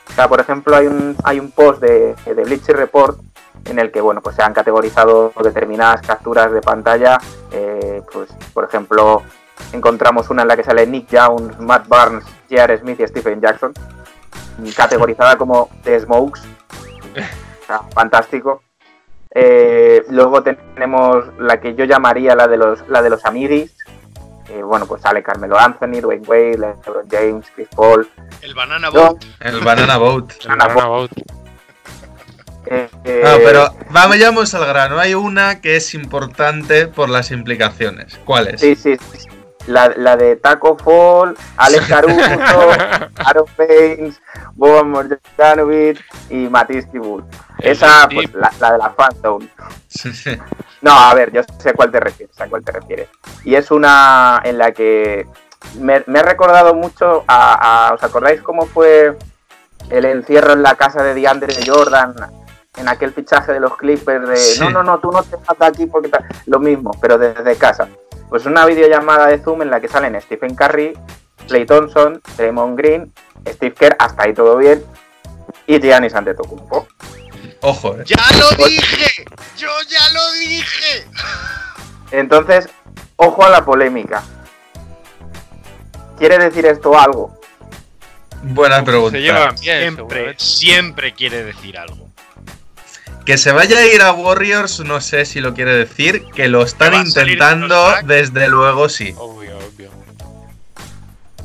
O 0.10 0.14
sea, 0.14 0.28
por 0.28 0.40
ejemplo, 0.40 0.76
hay 0.76 0.88
un, 0.88 1.16
hay 1.24 1.40
un 1.40 1.52
post 1.52 1.80
de, 1.82 2.16
de 2.26 2.44
Bleacher 2.44 2.76
Report 2.76 3.20
en 3.66 3.78
el 3.78 3.92
que 3.92 4.02
bueno 4.02 4.22
pues 4.22 4.38
se 4.38 4.42
han 4.42 4.54
categorizado 4.54 5.34
determinadas 5.44 6.02
capturas 6.02 6.50
de 6.52 6.62
pantalla 6.62 7.20
eh, 7.52 8.02
pues 8.12 8.30
por 8.54 8.64
ejemplo 8.64 9.22
encontramos 9.74 10.30
una 10.30 10.44
en 10.44 10.48
la 10.48 10.56
que 10.56 10.64
sale 10.64 10.88
Nick 10.88 11.08
Jones, 11.12 11.60
Matt 11.60 11.88
Barnes, 11.88 12.24
J.R. 12.50 12.78
Smith 12.78 13.00
y 13.00 13.08
Stephen 13.08 13.42
Jackson, 13.42 13.74
categorizada 14.76 15.38
como 15.38 15.70
The 15.84 16.00
Smokes. 16.00 16.42
O 17.62 17.72
sea, 17.72 17.84
fantástico. 17.94 18.64
Eh, 19.32 20.04
luego 20.10 20.42
tenemos 20.42 21.26
la 21.38 21.60
que 21.60 21.76
yo 21.76 21.86
llamaría 21.86 22.36
la 22.36 22.48
de 22.48 22.58
los, 22.58 22.88
la 22.88 23.02
de 23.02 23.10
los 23.10 23.26
amiguis. 23.26 23.76
Eh, 24.50 24.64
bueno, 24.64 24.88
pues 24.88 25.04
sale 25.04 25.22
Carmelo 25.22 25.60
Anthony, 25.60 26.02
Dwayne 26.02 26.26
Wade, 26.26 26.58
LeBron 26.58 27.08
James, 27.10 27.46
Chris 27.54 27.68
Paul. 27.76 28.10
El 28.42 28.56
Banana 28.56 28.90
Boat. 28.90 29.24
El 29.42 29.60
Banana 29.60 29.98
Boat. 29.98 30.32
El 30.42 30.48
Banana 30.48 30.86
Boat. 30.86 31.12
eh, 32.66 32.90
eh, 33.04 33.42
pero 33.44 33.72
vayamos 33.92 34.54
al 34.56 34.66
grano. 34.66 34.98
Hay 34.98 35.14
una 35.14 35.62
que 35.62 35.76
es 35.76 35.94
importante 35.94 36.88
por 36.88 37.10
las 37.10 37.30
implicaciones. 37.30 38.20
¿Cuál 38.26 38.48
es? 38.48 38.62
Sí, 38.62 38.76
sí, 38.76 38.98
sí. 38.98 39.30
La, 39.68 39.90
la 39.96 40.16
de 40.18 40.36
Taco 40.38 40.78
Fall, 40.78 41.36
Alex 41.58 41.86
Caruso, 41.90 42.22
Aaron 43.26 43.46
Baines, 43.58 44.22
Boban 44.56 44.90
Marjanovic 44.90 46.04
y 46.30 46.48
Matisse 46.48 46.90
Tibur. 46.92 47.24
Esa, 47.60 48.08
pues, 48.12 48.34
la, 48.34 48.52
la 48.60 48.72
de 48.72 48.78
la 48.78 48.90
Phantom. 48.96 49.48
No, 50.82 50.92
a 50.92 51.14
ver, 51.14 51.32
yo 51.32 51.42
sé 51.60 51.70
a 51.70 51.74
cuál 51.74 51.92
te 51.92 52.00
refieres, 52.00 52.40
a 52.40 52.48
cuál 52.48 52.64
te 52.64 52.72
refieres. 52.72 53.10
Y 53.44 53.56
es 53.56 53.70
una 53.70 54.42
en 54.44 54.58
la 54.58 54.72
que 54.72 55.28
me, 55.80 56.04
me 56.08 56.20
he 56.20 56.24
recordado 56.24 56.74
mucho 56.74 57.26
a, 57.28 57.88
a- 57.90 57.94
¿Os 57.94 58.02
acordáis 58.04 58.42
cómo 58.42 58.66
fue 58.66 59.18
el 59.90 60.06
encierro 60.06 60.54
en 60.54 60.64
la 60.64 60.76
casa 60.76 61.04
de 61.04 61.14
DeAndre 61.14 61.54
Jordan 61.66 62.16
en 62.78 62.88
aquel 62.88 63.14
fichaje 63.14 63.54
de 63.54 63.60
los 63.60 63.76
Clippers 63.78 64.28
de 64.28 64.38
Sí. 64.38 64.60
no, 64.62 64.70
no, 64.70 64.84
no, 64.84 65.00
tú 65.00 65.12
no 65.12 65.24
te 65.24 65.38
matas 65.38 65.70
aquí 65.70 65.86
porque 65.86 66.10
tal. 66.10 66.26
Lo 66.46 66.60
mismo, 66.60 66.92
pero 67.02 67.18
desde 67.18 67.56
casa. 67.56 67.88
Pues 68.30 68.46
una 68.46 68.66
videollamada 68.66 69.28
de 69.28 69.40
Zoom 69.40 69.64
en 69.64 69.72
la 69.72 69.80
que 69.82 69.88
salen 69.88 70.20
Stephen 70.22 70.56
Curry, 70.56 70.98
Clay 71.48 71.66
Thompson, 71.66 72.22
Draymond 72.38 72.78
Green, 72.78 73.14
Steve 73.48 73.74
Kerr, 73.74 73.96
hasta 74.00 74.24
ahí 74.24 74.34
todo 74.34 74.58
bien, 74.58 74.84
y 75.66 75.80
Giannis 75.80 76.14
Antetokounmpo. 76.14 76.88
Ojo, 77.62 77.96
eh. 77.96 78.04
¡Ya 78.06 78.24
lo 78.38 78.66
dije! 78.66 79.26
¡Yo 79.58 79.70
ya 79.88 80.10
lo 80.14 80.32
dije! 80.34 81.08
Entonces, 82.12 82.70
ojo 83.18 83.44
a 83.44 83.50
la 83.50 83.66
polémica. 83.66 84.24
¿Quiere 86.18 86.38
decir 86.38 86.66
esto 86.66 86.98
algo? 86.98 87.38
Buena 88.42 88.84
pregunta. 88.84 89.18
Se 89.18 89.22
llevan 89.22 89.56
bien, 89.60 89.96
Siempre, 89.96 90.36
siempre 90.38 91.14
quiere 91.14 91.44
decir 91.44 91.78
algo. 91.78 92.09
Que 93.26 93.38
se 93.38 93.52
vaya 93.52 93.78
a 93.78 93.86
ir 93.86 94.02
a 94.02 94.12
Warriors, 94.12 94.80
no 94.80 95.02
sé 95.02 95.26
si 95.26 95.40
lo 95.40 95.54
quiere 95.54 95.74
decir. 95.74 96.26
Que 96.36 96.48
lo 96.48 96.64
están 96.64 96.94
intentando, 96.96 97.94
desde 98.04 98.48
luego 98.48 98.90
sí. 98.90 99.14
Obvio, 99.18 99.58
obvio. 99.58 99.92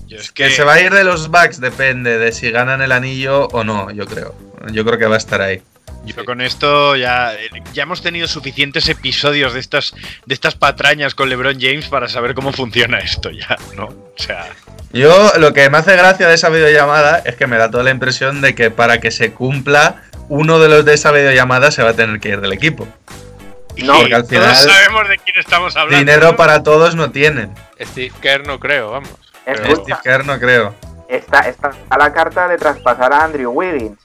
Yo 0.07 0.19
es 0.19 0.33
Que 0.33 0.50
se 0.50 0.64
va 0.64 0.75
a 0.75 0.81
ir 0.81 0.93
de 0.93 1.04
los 1.04 1.28
Bucks 1.28 1.61
depende 1.61 2.19
de 2.19 2.33
si 2.33 2.50
ganan 2.50 2.81
el 2.81 2.93
anillo 2.93 3.49
o 3.49 3.64
no, 3.64 3.90
yo 3.90 4.07
creo. 4.07 4.35
Yo 4.73 4.85
creo 4.85 4.99
que 4.99 5.07
va 5.07 5.16
a 5.16 5.19
estar 5.19 5.43
ahí. 5.43 5.62
Yo 6.07 6.25
con 6.25 6.40
esto 6.43 6.97
ya, 6.97 7.33
ya 7.73 7.85
hemos 7.85 8.02
tenido 8.02 8.28
suficientes 8.28 8.88
episodios 8.88 9.54
de 9.54 9.61
estas, 9.61 9.95
de 10.26 10.35
estas 10.35 10.54
patrañas 10.54 11.14
con 11.14 11.31
LeBron 11.31 11.59
James 11.59 11.87
para 11.87 12.09
saber 12.09 12.35
cómo 12.35 12.52
funciona 12.52 12.99
esto 12.99 13.31
ya, 13.31 13.57
¿no? 13.75 13.87
O 13.87 14.14
sea, 14.16 14.47
Yo 14.93 15.33
lo 15.38 15.54
que 15.54 15.71
me 15.71 15.78
hace 15.78 15.97
gracia 15.97 16.28
de 16.28 16.35
esa 16.35 16.50
videollamada 16.50 17.23
es 17.25 17.37
que 17.37 17.47
me 17.47 17.57
da 17.57 17.71
toda 17.71 17.85
la 17.85 17.90
impresión 17.90 18.43
de 18.43 18.54
que 18.54 18.71
para 18.71 19.00
que 19.00 19.11
se 19.11 19.33
cumpla, 19.33 20.02
uno 20.28 20.59
de 20.59 20.69
los 20.69 20.85
de 20.85 20.95
esa 20.95 21.11
videollamada 21.12 21.71
se 21.71 21.83
va 21.83 21.90
a 21.90 21.95
tener 21.95 22.21
que 22.21 22.31
ir 22.31 22.40
del 22.40 22.52
equipo. 22.52 22.87
No, 23.78 23.99
porque 23.99 24.14
al 24.14 24.25
final- 24.26 24.45
todos 24.52 24.73
sabemos 24.73 25.09
de 25.09 25.19
quién 25.19 25.38
estamos 25.38 25.76
hablando. 25.76 25.99
Dinero 25.99 26.31
¿no? 26.33 26.37
para 26.37 26.62
todos 26.62 26.95
no 26.95 27.11
tienen. 27.11 27.52
Steve 27.81 28.12
Kerr 28.21 28.47
no 28.47 28.61
creo, 28.61 28.90
vamos. 28.93 29.11
Pero- 29.45 29.76
Steve 29.76 29.99
Kerr 30.02 30.25
no 30.25 30.38
creo. 30.38 30.75
está, 31.09 31.40
está 31.40 31.73
a 31.90 31.99
la 31.99 32.12
carta 32.12 32.49
de 32.49 32.57
traspasar 32.57 33.12
a 33.12 33.25
Andrew 33.25 33.50
Wiggins. 33.50 33.99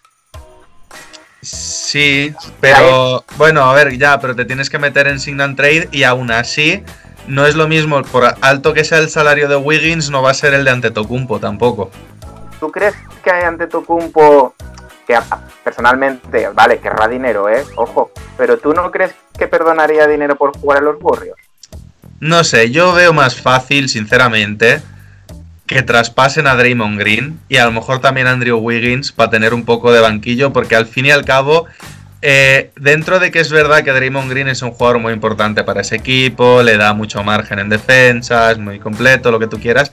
Sí, 1.41 2.33
pero 2.59 3.23
bueno, 3.37 3.63
a 3.63 3.73
ver, 3.73 3.97
ya, 3.97 4.19
pero 4.19 4.35
te 4.35 4.43
tienes 4.45 4.69
que 4.69 4.77
meter 4.77 5.07
en 5.07 5.19
Sign 5.19 5.39
and 5.39 5.55
Trade 5.55 5.87
y 5.91 6.03
aún 6.03 6.31
así 6.31 6.83
no 7.27 7.45
es 7.45 7.55
lo 7.55 7.67
mismo, 7.67 8.01
por 8.03 8.35
alto 8.41 8.73
que 8.73 8.83
sea 8.83 8.97
el 8.97 9.09
salario 9.09 9.47
de 9.47 9.55
Wiggins, 9.55 10.09
no 10.09 10.21
va 10.21 10.31
a 10.31 10.33
ser 10.33 10.53
el 10.53 10.65
de 10.65 10.71
Antetokounmpo 10.71 11.39
tampoco. 11.39 11.91
¿Tú 12.59 12.69
crees 12.71 12.93
que 13.23 13.29
Antetokounmpo, 13.31 14.53
que 15.09 15.15
a- 15.15 15.25
personalmente, 15.63 16.49
vale, 16.53 16.77
querrá 16.77 17.07
dinero, 17.07 17.49
eh? 17.49 17.63
Ojo, 17.75 18.11
pero 18.37 18.59
¿tú 18.59 18.73
no 18.73 18.91
crees 18.91 19.15
que 19.35 19.47
perdonaría 19.47 20.05
dinero 20.05 20.35
por 20.35 20.55
jugar 20.55 20.77
a 20.77 20.81
los 20.81 20.97
Warriors? 21.01 21.41
No 22.19 22.43
sé, 22.43 22.69
yo 22.69 22.93
veo 22.93 23.11
más 23.11 23.35
fácil, 23.35 23.89
sinceramente, 23.89 24.81
que 25.65 25.81
traspasen 25.81 26.45
a 26.45 26.53
Draymond 26.55 26.99
Green 26.99 27.39
y 27.49 27.57
a 27.57 27.65
lo 27.65 27.71
mejor 27.71 28.01
también 28.01 28.27
a 28.27 28.31
Andrew 28.33 28.59
Wiggins 28.59 29.11
para 29.11 29.31
tener 29.31 29.55
un 29.55 29.65
poco 29.65 29.91
de 29.91 29.99
banquillo, 29.99 30.53
porque 30.53 30.75
al 30.75 30.85
fin 30.85 31.07
y 31.07 31.11
al 31.11 31.25
cabo, 31.25 31.65
eh, 32.21 32.69
dentro 32.75 33.19
de 33.19 33.31
que 33.31 33.39
es 33.39 33.51
verdad 33.51 33.83
que 33.83 33.91
Draymond 33.91 34.29
Green 34.29 34.47
es 34.49 34.61
un 34.61 34.71
jugador 34.71 34.99
muy 34.99 35.13
importante 35.13 35.63
para 35.63 35.81
ese 35.81 35.95
equipo, 35.95 36.61
le 36.61 36.77
da 36.77 36.93
mucho 36.93 37.23
margen 37.23 37.57
en 37.57 37.69
defensa, 37.69 38.51
es 38.51 38.59
muy 38.59 38.77
completo, 38.79 39.31
lo 39.31 39.39
que 39.39 39.47
tú 39.47 39.59
quieras. 39.59 39.91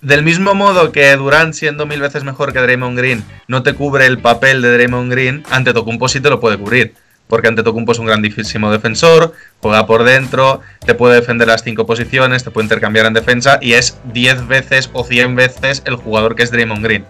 Del 0.00 0.22
mismo 0.22 0.54
modo 0.54 0.92
que 0.92 1.16
Durant, 1.16 1.54
siendo 1.54 1.84
mil 1.84 2.00
veces 2.00 2.22
mejor 2.22 2.52
que 2.52 2.60
Draymond 2.60 2.96
Green, 2.96 3.24
no 3.48 3.64
te 3.64 3.74
cubre 3.74 4.06
el 4.06 4.18
papel 4.18 4.62
de 4.62 4.72
Draymond 4.72 5.10
Green, 5.10 5.42
Antetokounmpo 5.50 6.08
sí 6.08 6.20
te 6.20 6.30
lo 6.30 6.38
puede 6.38 6.56
cubrir. 6.56 6.94
Porque 7.26 7.48
Antetokounmpo 7.48 7.92
es 7.92 7.98
un 7.98 8.06
grandísimo 8.06 8.70
defensor, 8.70 9.34
juega 9.60 9.86
por 9.86 10.04
dentro, 10.04 10.60
te 10.86 10.94
puede 10.94 11.16
defender 11.16 11.48
las 11.48 11.64
cinco 11.64 11.84
posiciones, 11.84 12.44
te 12.44 12.50
puede 12.52 12.66
intercambiar 12.66 13.06
en 13.06 13.12
defensa 13.12 13.58
y 13.60 13.72
es 13.72 13.98
10 14.04 14.46
veces 14.46 14.88
o 14.92 15.04
100 15.04 15.34
veces 15.34 15.82
el 15.84 15.96
jugador 15.96 16.36
que 16.36 16.44
es 16.44 16.52
Draymond 16.52 16.84
Green. 16.84 17.04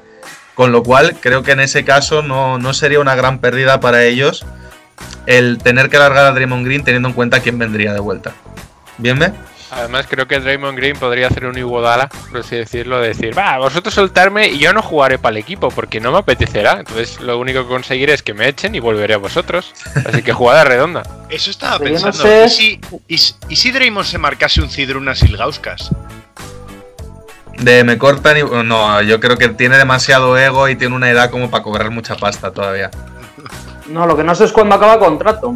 Con 0.55 0.73
lo 0.73 0.83
cual, 0.83 1.15
creo 1.21 1.43
que 1.43 1.53
en 1.53 1.61
ese 1.61 1.85
caso 1.85 2.23
no, 2.23 2.59
no 2.59 2.73
sería 2.73 3.01
una 3.01 3.15
gran 3.15 3.39
pérdida 3.39 3.81
para 3.81 4.05
ellos 4.05 4.47
el 5.27 5.59
tener 5.59 5.91
que 5.91 5.99
largar 5.99 6.25
a 6.25 6.33
Draymond 6.33 6.65
Green 6.65 6.85
teniendo 6.85 7.11
en 7.11 7.15
cuenta 7.15 7.41
quién 7.41 7.59
vendría 7.59 7.93
de 7.93 8.01
vuelta. 8.01 8.33
¿Bien, 8.97 9.19
ve? 9.19 9.33
Además, 9.71 10.07
creo 10.09 10.27
que 10.27 10.41
Draymond 10.41 10.77
Green 10.79 10.97
podría 10.97 11.27
hacer 11.27 11.45
un 11.45 11.59
Iguodala, 11.59 12.09
por 12.31 12.41
así 12.41 12.57
decirlo, 12.57 13.01
de 13.01 13.09
decir, 13.09 13.37
va, 13.37 13.59
vosotros 13.59 13.93
soltarme 13.95 14.49
y 14.49 14.59
yo 14.59 14.73
no 14.73 14.81
jugaré 14.81 15.19
para 15.19 15.33
el 15.33 15.37
equipo 15.37 15.69
porque 15.69 16.01
no 16.01 16.11
me 16.11 16.19
apetecerá. 16.19 16.79
Entonces, 16.81 17.21
lo 17.21 17.39
único 17.39 17.63
que 17.63 17.69
conseguiré 17.69 18.15
es 18.15 18.23
que 18.23 18.33
me 18.33 18.49
echen 18.49 18.75
y 18.75 18.81
volveré 18.81 19.15
a 19.15 19.19
vosotros. 19.19 19.75
Así 20.07 20.23
que 20.23 20.33
jugada 20.33 20.65
redonda. 20.65 21.03
Eso 21.29 21.51
estaba 21.51 21.79
Pero 21.79 21.91
yo 21.91 21.99
no 21.99 22.05
pensando. 22.07 22.29
sé- 22.29 22.45
¿Y, 22.47 22.51
si, 22.51 22.81
y, 23.09 23.19
si- 23.19 23.35
y 23.51 23.57
si 23.57 23.71
Draymond 23.71 24.07
se 24.07 24.17
marcase 24.19 24.63
un 24.63 24.71
Cidrunas 24.71 25.23
Ilgauskas? 25.23 25.91
De 27.59 27.83
me 27.85 27.99
cortan 27.99 28.37
y. 28.39 28.43
No, 28.65 29.03
yo 29.03 29.19
creo 29.21 29.37
que 29.37 29.49
tiene 29.49 29.77
demasiado 29.79 30.39
ego 30.39 30.69
y 30.69 30.77
tiene 30.77 30.95
una 30.95 31.11
edad 31.11 31.31
como 31.31 31.51
para 31.51 31.63
cobrar 31.65 31.91
mucha 31.91 32.15
pasta 32.17 32.53
todavía. 32.53 32.91
No, 33.89 34.07
lo 34.07 34.17
que 34.17 34.23
no 34.23 34.35
sé 34.35 34.45
es 34.45 34.53
cuándo 34.53 34.77
acaba 34.77 34.99
contrato. 34.99 35.55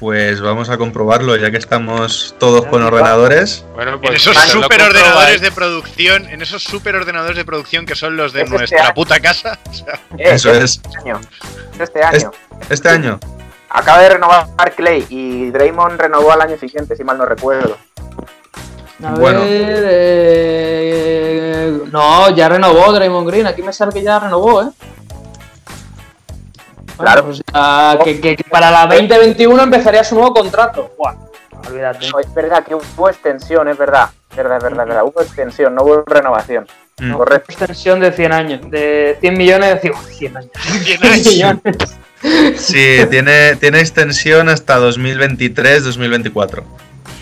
Pues 0.00 0.40
vamos 0.40 0.70
a 0.70 0.78
comprobarlo, 0.78 1.36
ya 1.36 1.50
que 1.50 1.58
estamos 1.58 2.34
todos 2.38 2.64
con 2.66 2.82
ordenadores. 2.82 3.66
Bueno, 3.74 3.92
En 3.94 4.00
pues 4.00 4.14
esos 4.14 4.34
si 4.34 4.56
lo 4.56 4.62
superordenadores 4.62 5.42
de 5.42 5.52
producción, 5.52 6.26
en 6.26 6.40
esos 6.40 6.62
superordenadores 6.64 7.36
de 7.36 7.44
producción 7.44 7.84
que 7.84 7.94
son 7.94 8.16
los 8.16 8.32
de 8.32 8.40
Es 8.40 8.44
este 8.46 8.56
nuestra 8.58 8.94
puta 8.94 9.20
casa. 9.20 9.58
o 9.68 9.74
sea, 9.74 10.00
Eh, 10.16 10.30
Eso 10.34 10.50
es. 10.52 10.80
Este 10.82 10.98
año. 11.04 11.20
Este 11.78 12.02
año. 12.02 12.30
Este 12.70 12.88
año. 12.88 13.20
Acaba 13.68 14.00
de 14.00 14.08
renovar 14.08 14.46
Clay 14.74 15.04
y 15.10 15.50
Draymond 15.50 16.00
renovó 16.00 16.32
al 16.32 16.40
año 16.40 16.58
siguiente, 16.58 16.96
si 16.96 17.04
mal 17.04 17.18
no 17.18 17.26
recuerdo. 17.26 17.76
A 19.04 19.10
Bueno. 19.12 19.40
ver, 19.42 19.84
eh, 19.86 21.80
No, 21.92 22.30
ya 22.34 22.48
renovó 22.48 22.90
Draymond 22.92 23.28
Green. 23.28 23.46
Aquí 23.46 23.62
me 23.62 23.72
sale 23.72 23.92
que 23.92 24.02
ya 24.02 24.18
renovó, 24.18 24.62
¿eh? 24.62 24.68
Claro. 27.00 27.24
pues, 27.26 27.42
ah, 27.52 27.98
que, 28.04 28.20
que- 28.20 28.36
que 28.36 28.44
para 28.44 28.70
la 28.70 28.86
2021 28.86 29.62
empezaría 29.62 30.04
su 30.04 30.14
nuevo 30.14 30.32
contrato. 30.34 30.92
Buah, 30.98 31.14
olvídate. 31.68 32.08
No, 32.10 32.18
es 32.20 32.32
verdad 32.34 32.64
que 32.64 32.74
hubo 32.74 33.08
extensión, 33.08 33.68
es 33.68 33.76
verdad. 33.78 34.08
Es 34.30 34.36
verdad, 34.36 34.58
es 34.58 34.62
verdad, 34.64 34.82
es 34.84 34.88
verdad. 34.88 35.04
Hubo 35.04 35.20
extensión, 35.22 35.74
no 35.74 35.82
hubo 35.82 36.02
renovación. 36.06 36.66
Mm. 36.98 37.12
Correcto. 37.14 37.46
Extensión 37.52 37.98
de 38.00 38.12
100 38.12 38.32
años. 38.32 38.60
De 38.70 39.16
100 39.20 39.38
millones, 39.38 39.82
digo, 39.82 39.98
100 39.98 40.36
años. 40.36 40.50
100 40.84 40.84
100 41.00 41.04
años. 41.12 41.26
millones. 41.26 41.96
Sí, 42.60 42.98
tiene, 43.10 43.56
tiene 43.56 43.80
extensión 43.80 44.48
hasta 44.50 44.78
2023-2024. 44.78 46.62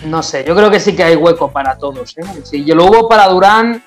No 0.05 0.21
sé, 0.23 0.43
yo 0.45 0.55
creo 0.55 0.69
que 0.71 0.79
sí 0.79 0.95
que 0.95 1.03
hay 1.03 1.15
hueco 1.15 1.51
para 1.51 1.77
todos. 1.77 2.17
¿eh? 2.17 2.21
Si 2.43 2.63
lo 2.65 2.85
hubo 2.85 3.07
para 3.09 3.27
Durán, 3.27 3.83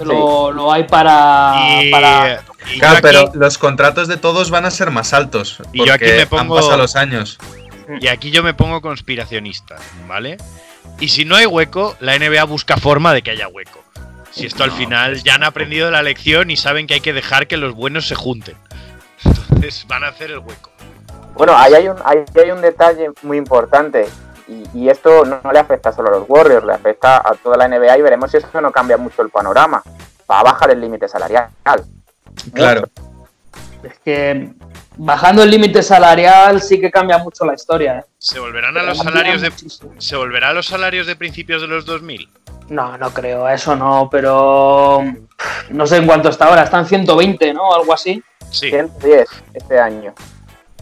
lo, 0.00 0.50
lo 0.52 0.72
hay 0.72 0.84
para. 0.84 1.54
y, 1.82 1.90
para... 1.90 2.42
y 2.74 2.78
Claro, 2.78 2.94
aquí- 2.96 3.02
pero 3.02 3.30
los 3.34 3.58
contratos 3.58 4.08
de 4.08 4.16
todos 4.16 4.50
van 4.50 4.64
a 4.66 4.70
ser 4.70 4.90
más 4.90 5.12
altos. 5.12 5.62
Y 5.72 5.84
yo 5.86 5.92
aquí 5.92 6.04
me 6.06 6.26
pongo- 6.26 6.56
Han 6.58 6.62
pasado 6.62 6.76
los 6.78 6.96
años. 6.96 7.38
Y 8.00 8.08
aquí 8.08 8.30
yo 8.30 8.42
me 8.42 8.52
pongo 8.54 8.80
conspiracionista, 8.80 9.76
¿vale? 10.08 10.38
Y 10.98 11.08
si 11.08 11.24
no 11.24 11.36
hay 11.36 11.46
hueco, 11.46 11.94
la 12.00 12.14
NBA 12.16 12.44
busca 12.44 12.76
forma 12.76 13.12
de 13.14 13.22
que 13.22 13.30
haya 13.30 13.48
hueco. 13.48 13.80
Si 14.30 14.44
esto 14.46 14.64
al 14.64 14.72
final 14.72 15.22
ya 15.22 15.34
han 15.36 15.44
aprendido 15.44 15.90
la 15.90 16.02
lección 16.02 16.50
y 16.50 16.56
saben 16.56 16.86
que 16.86 16.94
hay 16.94 17.00
que 17.00 17.12
dejar 17.12 17.46
que 17.46 17.56
los 17.56 17.74
buenos 17.74 18.06
se 18.08 18.14
junten. 18.14 18.56
Entonces 19.24 19.86
van 19.88 20.04
a 20.04 20.08
hacer 20.08 20.30
el 20.30 20.38
hueco. 20.38 20.70
Bueno, 21.34 21.56
ahí 21.56 21.74
hay 21.74 21.88
un, 21.88 21.96
ahí 22.04 22.18
hay 22.42 22.50
un 22.50 22.60
detalle 22.60 23.10
muy 23.22 23.36
importante. 23.38 24.08
Y, 24.48 24.64
y 24.78 24.88
esto 24.88 25.24
no, 25.24 25.40
no 25.42 25.52
le 25.52 25.58
afecta 25.58 25.92
solo 25.92 26.08
a 26.08 26.18
los 26.18 26.24
Warriors, 26.28 26.64
le 26.64 26.72
afecta 26.74 27.16
a 27.18 27.34
toda 27.42 27.56
la 27.56 27.66
NBA 27.68 27.98
y 27.98 28.02
veremos 28.02 28.30
si 28.30 28.36
eso 28.36 28.60
no 28.60 28.70
cambia 28.72 28.96
mucho 28.96 29.22
el 29.22 29.30
panorama. 29.30 29.82
Va 30.30 30.40
a 30.40 30.42
bajar 30.44 30.70
el 30.70 30.80
límite 30.80 31.08
salarial. 31.08 31.48
Claro. 32.52 32.88
Es 33.82 33.98
que 34.04 34.50
bajando 34.96 35.42
el 35.42 35.50
límite 35.50 35.82
salarial 35.82 36.60
sí 36.62 36.80
que 36.80 36.90
cambia 36.90 37.18
mucho 37.18 37.44
la 37.44 37.54
historia. 37.54 37.98
¿eh? 37.98 38.04
¿Se 38.18 38.38
volverán 38.38 38.76
a 38.76 38.82
los 38.82 38.98
salarios 38.98 39.42
de 39.42 39.52
se 39.98 40.16
volverá 40.16 40.48
a 40.50 40.52
los 40.52 40.66
salarios 40.66 41.06
de 41.06 41.16
principios 41.16 41.60
de 41.62 41.68
los 41.68 41.84
2000? 41.86 42.28
No, 42.68 42.98
no 42.98 43.10
creo, 43.10 43.48
eso 43.48 43.76
no, 43.76 44.08
pero 44.10 45.04
no 45.70 45.86
sé 45.86 45.98
en 45.98 46.06
cuánto 46.06 46.30
está 46.30 46.46
ahora, 46.46 46.64
está 46.64 46.78
en 46.80 46.86
120, 46.86 47.54
¿no? 47.54 47.72
Algo 47.74 47.92
así. 47.92 48.22
Sí. 48.50 48.70
110 48.70 49.28
este 49.54 49.78
año. 49.78 50.14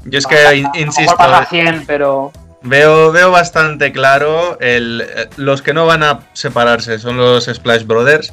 Yo 0.04 0.18
es 0.18 0.26
que, 0.26 0.36
A- 0.46 0.48
a- 0.50 0.54
in- 0.54 0.66
a 0.66 0.70
lo 0.74 0.80
insisto, 0.80 1.12
mejor 1.16 1.30
baja 1.30 1.42
a 1.42 1.46
100, 1.46 1.84
pero 1.86 2.32
veo, 2.62 3.10
veo 3.12 3.30
bastante 3.30 3.92
claro 3.92 4.58
el, 4.60 5.02
eh, 5.06 5.28
los 5.36 5.60
que 5.60 5.74
no 5.74 5.84
van 5.86 6.02
a 6.02 6.20
separarse 6.32 6.98
son 6.98 7.16
los 7.18 7.44
Splash 7.44 7.84
Brothers. 7.84 8.32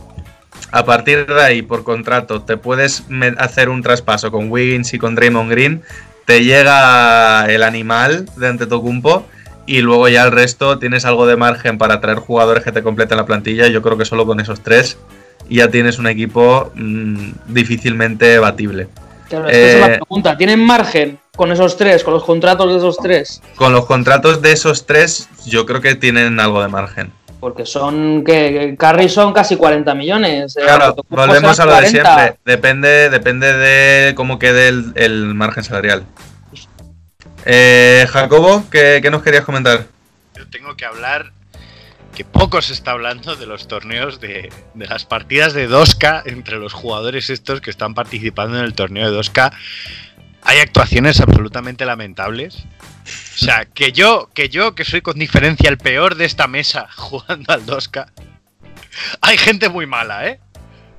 A 0.71 0.85
partir 0.85 1.25
de 1.25 1.41
ahí, 1.41 1.61
por 1.61 1.83
contrato, 1.83 2.41
te 2.41 2.57
puedes 2.57 3.03
hacer 3.37 3.69
un 3.69 3.81
traspaso 3.81 4.31
con 4.31 4.49
Wiggins 4.49 4.93
y 4.93 4.99
con 4.99 5.15
Draymond 5.15 5.51
Green. 5.51 5.81
Te 6.25 6.43
llega 6.43 7.45
el 7.47 7.63
animal 7.63 8.25
de 8.37 8.47
Antetokounmpo 8.47 9.25
y 9.65 9.81
luego 9.81 10.07
ya 10.07 10.23
el 10.23 10.31
resto 10.31 10.79
tienes 10.79 11.05
algo 11.05 11.27
de 11.27 11.35
margen 11.35 11.77
para 11.77 11.99
traer 11.99 12.19
jugadores 12.19 12.63
que 12.63 12.71
te 12.71 12.83
completen 12.83 13.17
la 13.17 13.25
plantilla. 13.25 13.67
Yo 13.67 13.81
creo 13.81 13.97
que 13.97 14.05
solo 14.05 14.25
con 14.25 14.39
esos 14.39 14.61
tres 14.61 14.97
ya 15.49 15.69
tienes 15.69 15.99
un 15.99 16.07
equipo 16.07 16.71
mm, 16.75 17.31
difícilmente 17.47 18.39
batible. 18.39 18.87
claro, 19.27 19.49
esa 19.49 19.57
es 19.57 19.75
Eh, 19.75 19.79
la 19.79 19.87
pregunta. 19.87 20.37
¿Tienen 20.37 20.59
margen 20.59 21.19
con 21.35 21.51
esos 21.51 21.77
tres, 21.77 22.03
con 22.03 22.13
los 22.13 22.23
contratos 22.23 22.69
de 22.69 22.77
esos 22.77 22.97
tres. 22.97 23.41
Con 23.55 23.73
los 23.73 23.85
contratos 23.85 24.41
de 24.41 24.51
esos 24.51 24.85
tres, 24.85 25.29
yo 25.45 25.65
creo 25.65 25.81
que 25.81 25.95
tienen 25.95 26.39
algo 26.39 26.61
de 26.61 26.67
margen. 26.67 27.11
Porque 27.41 27.65
son 27.65 28.23
que 28.23 28.75
Carry 28.79 29.09
son 29.09 29.33
casi 29.33 29.57
40 29.57 29.93
millones. 29.95 30.55
eh, 30.55 30.61
Claro, 30.63 30.95
volvemos 31.09 31.59
a 31.59 31.65
lo 31.65 31.71
de 31.71 31.77
40. 31.79 31.89
siempre. 32.15 32.39
Depende, 32.45 33.09
depende 33.09 33.51
de 33.51 34.15
cómo 34.15 34.39
quede 34.39 34.69
el, 34.69 34.93
el 34.95 35.33
margen 35.35 35.63
salarial. 35.65 36.05
Eh, 37.45 38.05
Jacobo, 38.09 38.63
¿qué, 38.71 38.99
qué 39.01 39.09
nos 39.09 39.23
querías 39.23 39.43
comentar? 39.43 39.85
Yo 40.37 40.47
tengo 40.49 40.75
que 40.75 40.85
hablar 40.85 41.31
que 42.15 42.23
poco 42.25 42.61
se 42.61 42.73
está 42.73 42.91
hablando 42.91 43.35
de 43.35 43.45
los 43.47 43.67
torneos 43.67 44.19
de, 44.21 44.51
de 44.73 44.85
las 44.85 45.05
partidas 45.05 45.53
de 45.53 45.67
2K 45.69 46.23
entre 46.25 46.57
los 46.59 46.73
jugadores 46.73 47.29
estos 47.29 47.61
que 47.61 47.71
están 47.71 47.93
participando 47.95 48.59
en 48.59 48.65
el 48.65 48.73
torneo 48.73 49.11
de 49.11 49.17
2K. 49.17 49.51
Hay 50.43 50.59
actuaciones 50.59 51.19
absolutamente 51.21 51.85
lamentables. 51.85 52.65
O 53.05 53.37
sea, 53.37 53.65
que 53.65 53.91
yo, 53.91 54.29
que 54.33 54.49
yo, 54.49 54.75
que 54.75 54.85
soy 54.85 55.01
con 55.01 55.17
diferencia 55.17 55.69
el 55.69 55.77
peor 55.77 56.15
de 56.15 56.25
esta 56.25 56.47
mesa 56.47 56.87
jugando 56.95 57.53
al 57.53 57.65
2K. 57.65 58.07
Hay 59.21 59.37
gente 59.37 59.69
muy 59.69 59.85
mala, 59.85 60.27
¿eh? 60.27 60.39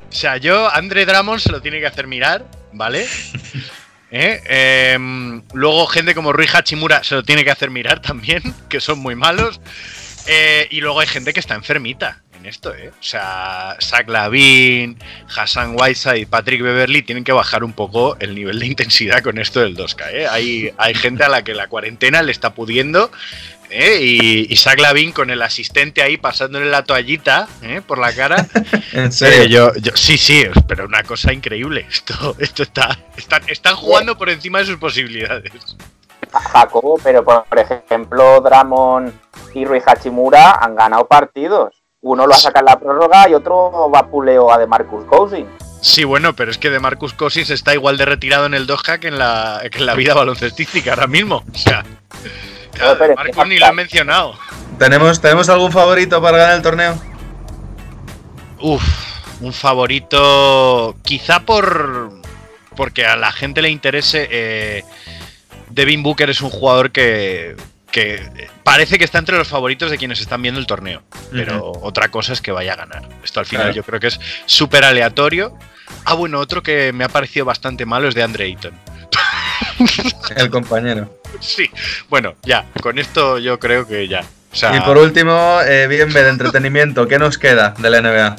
O 0.08 0.12
sea, 0.12 0.36
yo, 0.36 0.72
Andre 0.72 1.06
Drummond 1.06 1.40
se 1.40 1.52
lo 1.52 1.62
tiene 1.62 1.80
que 1.80 1.86
hacer 1.86 2.06
mirar, 2.06 2.46
¿vale? 2.72 3.06
¿Eh? 4.10 4.92
Em, 4.94 5.42
luego 5.54 5.86
gente 5.86 6.14
como 6.14 6.34
Rui 6.34 6.46
Hachimura 6.52 7.02
se 7.02 7.14
lo 7.14 7.22
tiene 7.22 7.44
que 7.44 7.50
hacer 7.50 7.70
mirar 7.70 8.02
también, 8.02 8.42
que 8.68 8.80
son 8.80 8.98
muy 8.98 9.14
malos. 9.14 9.60
Eh, 10.26 10.68
y 10.70 10.80
luego 10.80 11.00
hay 11.00 11.06
gente 11.06 11.32
que 11.32 11.40
está 11.40 11.54
enfermita 11.54 12.22
en 12.42 12.46
esto, 12.46 12.74
¿eh? 12.74 12.90
O 12.90 13.02
sea, 13.02 13.76
Zach 13.80 14.08
Lavin, 14.08 14.98
Hassan 15.36 15.76
Whiteside 15.78 16.18
y 16.18 16.26
Patrick 16.26 16.60
Beverly 16.62 17.02
tienen 17.02 17.24
que 17.24 17.32
bajar 17.32 17.62
un 17.64 17.72
poco 17.72 18.16
el 18.18 18.34
nivel 18.34 18.58
de 18.58 18.66
intensidad 18.66 19.22
con 19.22 19.38
esto 19.38 19.60
del 19.60 19.76
2K, 19.76 20.04
¿eh? 20.12 20.26
Hay, 20.28 20.72
hay 20.76 20.94
gente 20.94 21.24
a 21.24 21.28
la 21.28 21.42
que 21.44 21.54
la 21.54 21.68
cuarentena 21.68 22.22
le 22.22 22.32
está 22.32 22.52
pudiendo. 22.54 23.10
¿eh? 23.70 23.98
Y, 24.02 24.52
y 24.52 24.56
Zach 24.56 24.78
Lavin 24.78 25.12
con 25.12 25.30
el 25.30 25.40
asistente 25.40 26.02
ahí 26.02 26.18
pasándole 26.18 26.66
la 26.66 26.84
toallita 26.84 27.48
¿eh? 27.62 27.80
por 27.86 27.98
la 27.98 28.12
cara. 28.12 28.46
En 28.92 29.06
Eh, 29.06 29.12
serio. 29.12 29.72
yo, 29.72 29.80
yo- 29.80 29.96
sí, 29.96 30.18
sí, 30.18 30.44
pero 30.68 30.84
una 30.84 31.02
cosa 31.04 31.32
increíble. 31.32 31.86
Esto, 31.90 32.36
esto 32.38 32.62
está, 32.64 32.98
están, 33.16 33.42
están 33.46 33.74
jugando 33.76 34.18
por 34.18 34.28
encima 34.28 34.58
de 34.58 34.66
sus 34.66 34.76
posibilidades. 34.76 35.52
Jacobo, 36.30 36.98
pero 37.02 37.24
por 37.24 37.44
ejemplo, 37.58 38.40
Dramon 38.40 39.12
y 39.54 39.64
Rui 39.64 39.80
Hachimura 39.84 40.52
han 40.62 40.74
ganado 40.76 41.06
partidos. 41.06 41.81
Uno 42.02 42.26
lo 42.26 42.34
ha 42.34 42.36
sacado 42.36 42.66
en 42.66 42.72
la 42.72 42.80
prórroga 42.80 43.28
y 43.28 43.34
otro 43.34 43.88
vapuleo 43.88 44.52
a 44.52 44.58
de 44.58 44.66
Marcus 44.66 45.04
Cousins. 45.04 45.48
Sí, 45.80 46.04
bueno, 46.04 46.34
pero 46.34 46.50
es 46.50 46.58
que 46.58 46.70
de 46.70 46.80
Marcus 46.80 47.12
Cousins 47.12 47.50
está 47.50 47.74
igual 47.74 47.96
de 47.96 48.04
retirado 48.04 48.46
en 48.46 48.54
el 48.54 48.66
Doha 48.66 48.98
que 49.00 49.08
en 49.08 49.18
la, 49.18 49.62
que 49.70 49.78
en 49.78 49.86
la 49.86 49.94
vida 49.94 50.14
baloncestística 50.14 50.90
ahora 50.92 51.06
mismo. 51.06 51.44
O 51.52 51.58
sea, 51.58 51.84
pero 52.72 52.98
que 52.98 53.14
Marcus 53.14 53.46
ni 53.46 53.58
lo 53.58 53.66
han 53.66 53.76
mencionado. 53.76 54.34
¿Tenemos, 54.78 55.20
¿Tenemos 55.20 55.48
algún 55.48 55.70
favorito 55.70 56.20
para 56.20 56.38
ganar 56.38 56.56
el 56.56 56.62
torneo? 56.62 56.94
Uf, 58.60 58.82
un 59.40 59.52
favorito. 59.52 60.96
Quizá 61.02 61.40
por. 61.40 62.10
Porque 62.76 63.06
a 63.06 63.16
la 63.16 63.30
gente 63.32 63.62
le 63.62 63.68
interese. 63.70 64.28
eh, 64.30 64.84
Devin 65.70 66.02
Booker 66.02 66.30
es 66.30 66.40
un 66.40 66.50
jugador 66.50 66.90
que. 66.90 67.56
Que 67.92 68.48
parece 68.64 68.98
que 68.98 69.04
está 69.04 69.18
entre 69.18 69.36
los 69.38 69.46
favoritos 69.48 69.90
de 69.90 69.98
quienes 69.98 70.20
están 70.20 70.42
viendo 70.42 70.58
el 70.58 70.66
torneo. 70.66 71.02
Pero 71.30 71.70
otra 71.82 72.08
cosa 72.08 72.32
es 72.32 72.40
que 72.40 72.50
vaya 72.50 72.72
a 72.72 72.76
ganar. 72.76 73.02
Esto 73.22 73.38
al 73.40 73.46
final 73.46 73.66
Claro. 73.66 73.76
yo 73.76 73.82
creo 73.84 74.00
que 74.00 74.06
es 74.08 74.18
súper 74.46 74.84
aleatorio. 74.84 75.56
Ah, 76.04 76.14
bueno, 76.14 76.40
otro 76.40 76.62
que 76.62 76.92
me 76.92 77.04
ha 77.04 77.08
parecido 77.08 77.44
bastante 77.44 77.84
malo 77.86 78.08
es 78.08 78.14
de 78.14 78.22
Andre 78.22 78.46
Ayton. 78.46 78.72
El 80.36 80.50
compañero. 80.50 81.20
Sí, 81.40 81.70
bueno, 82.08 82.34
ya, 82.42 82.66
con 82.82 82.98
esto 82.98 83.38
yo 83.38 83.58
creo 83.58 83.86
que 83.86 84.08
ya. 84.08 84.24
O 84.52 84.56
sea, 84.56 84.76
Y 84.76 84.80
por 84.80 84.98
último, 84.98 85.60
eh, 85.66 85.86
bien 85.86 86.12
de 86.12 86.28
entretenimiento, 86.28 87.06
¿qué 87.08 87.18
nos 87.18 87.38
queda 87.38 87.74
de 87.78 87.90
la 87.90 88.00
NBA? 88.00 88.36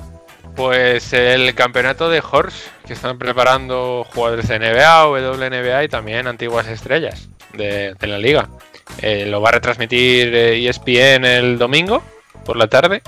Pues 0.55 1.12
el 1.13 1.55
campeonato 1.55 2.10
de 2.10 2.22
Horse, 2.22 2.69
que 2.86 2.93
están 2.93 3.17
preparando 3.17 4.05
jugadores 4.13 4.48
de 4.48 4.60
NBA, 4.60 5.07
WNBA 5.07 5.83
y 5.83 5.89
también 5.89 6.28
antiguas 6.28 6.67
estrellas 6.67 7.30
de, 7.54 7.95
de 7.99 8.08
la 8.08 8.19
liga. 8.19 8.49
Eh, 9.02 9.26
lo 9.28 9.41
va 9.41 9.50
a 9.50 9.54
retransmitir 9.54 10.34
eh, 10.36 10.67
ESPN 10.69 11.26
el 11.26 11.58
domingo 11.58 12.02
por 12.46 12.58
la 12.58 12.67
tarde. 12.67 13.02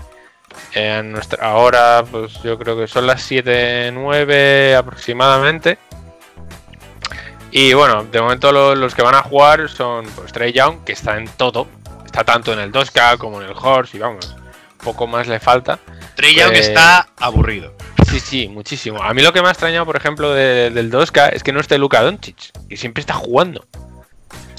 Eh, 0.74 0.98
En 1.00 1.12
nuestra 1.12 1.56
hora, 1.56 2.04
pues 2.10 2.42
yo 2.44 2.58
creo 2.58 2.78
que 2.78 2.88
son 2.88 3.06
las 3.08 3.22
7-9 3.30 4.76
aproximadamente. 4.76 5.78
Y 7.52 7.74
bueno, 7.74 8.04
de 8.04 8.22
momento 8.22 8.52
lo- 8.52 8.76
los 8.76 8.94
que 8.94 9.02
van 9.02 9.16
a 9.16 9.22
jugar 9.24 9.70
son 9.70 10.06
pues, 10.16 10.32
Trey 10.34 10.52
Young, 10.52 10.84
que 10.84 10.92
está 10.94 11.18
en 11.18 11.28
todo. 11.28 11.68
Está 12.06 12.24
tanto 12.24 12.52
en 12.54 12.60
el 12.60 12.72
2K 12.72 13.18
como 13.18 13.42
en 13.42 13.48
el 13.50 13.56
Horse 13.56 13.98
y 13.98 14.00
vamos, 14.00 14.36
poco 14.84 15.08
más 15.08 15.28
le 15.28 15.40
falta. 15.40 15.80
Trey 16.16 16.36
Young 16.36 16.50
pues- 16.52 16.68
está 16.68 17.08
aburrido. 17.18 17.74
Sí, 18.10 18.20
sí, 18.20 18.48
muchísimo. 18.48 19.02
A 19.02 19.14
mí 19.14 19.22
lo 19.22 19.34
que 19.34 19.42
me 19.42 19.48
ha 19.48 19.52
extrañado, 19.52 19.86
por 19.86 19.96
ejemplo, 19.96 20.34
de- 20.34 20.70
del 20.70 20.90
2K 20.92 21.30
es 21.30 21.44
que 21.44 21.52
no 21.54 21.60
esté 21.60 21.78
Luka 21.78 22.02
Doncic, 22.02 22.52
que 22.68 22.78
siempre 22.78 23.02
está 23.02 23.14
jugando. 23.14 23.66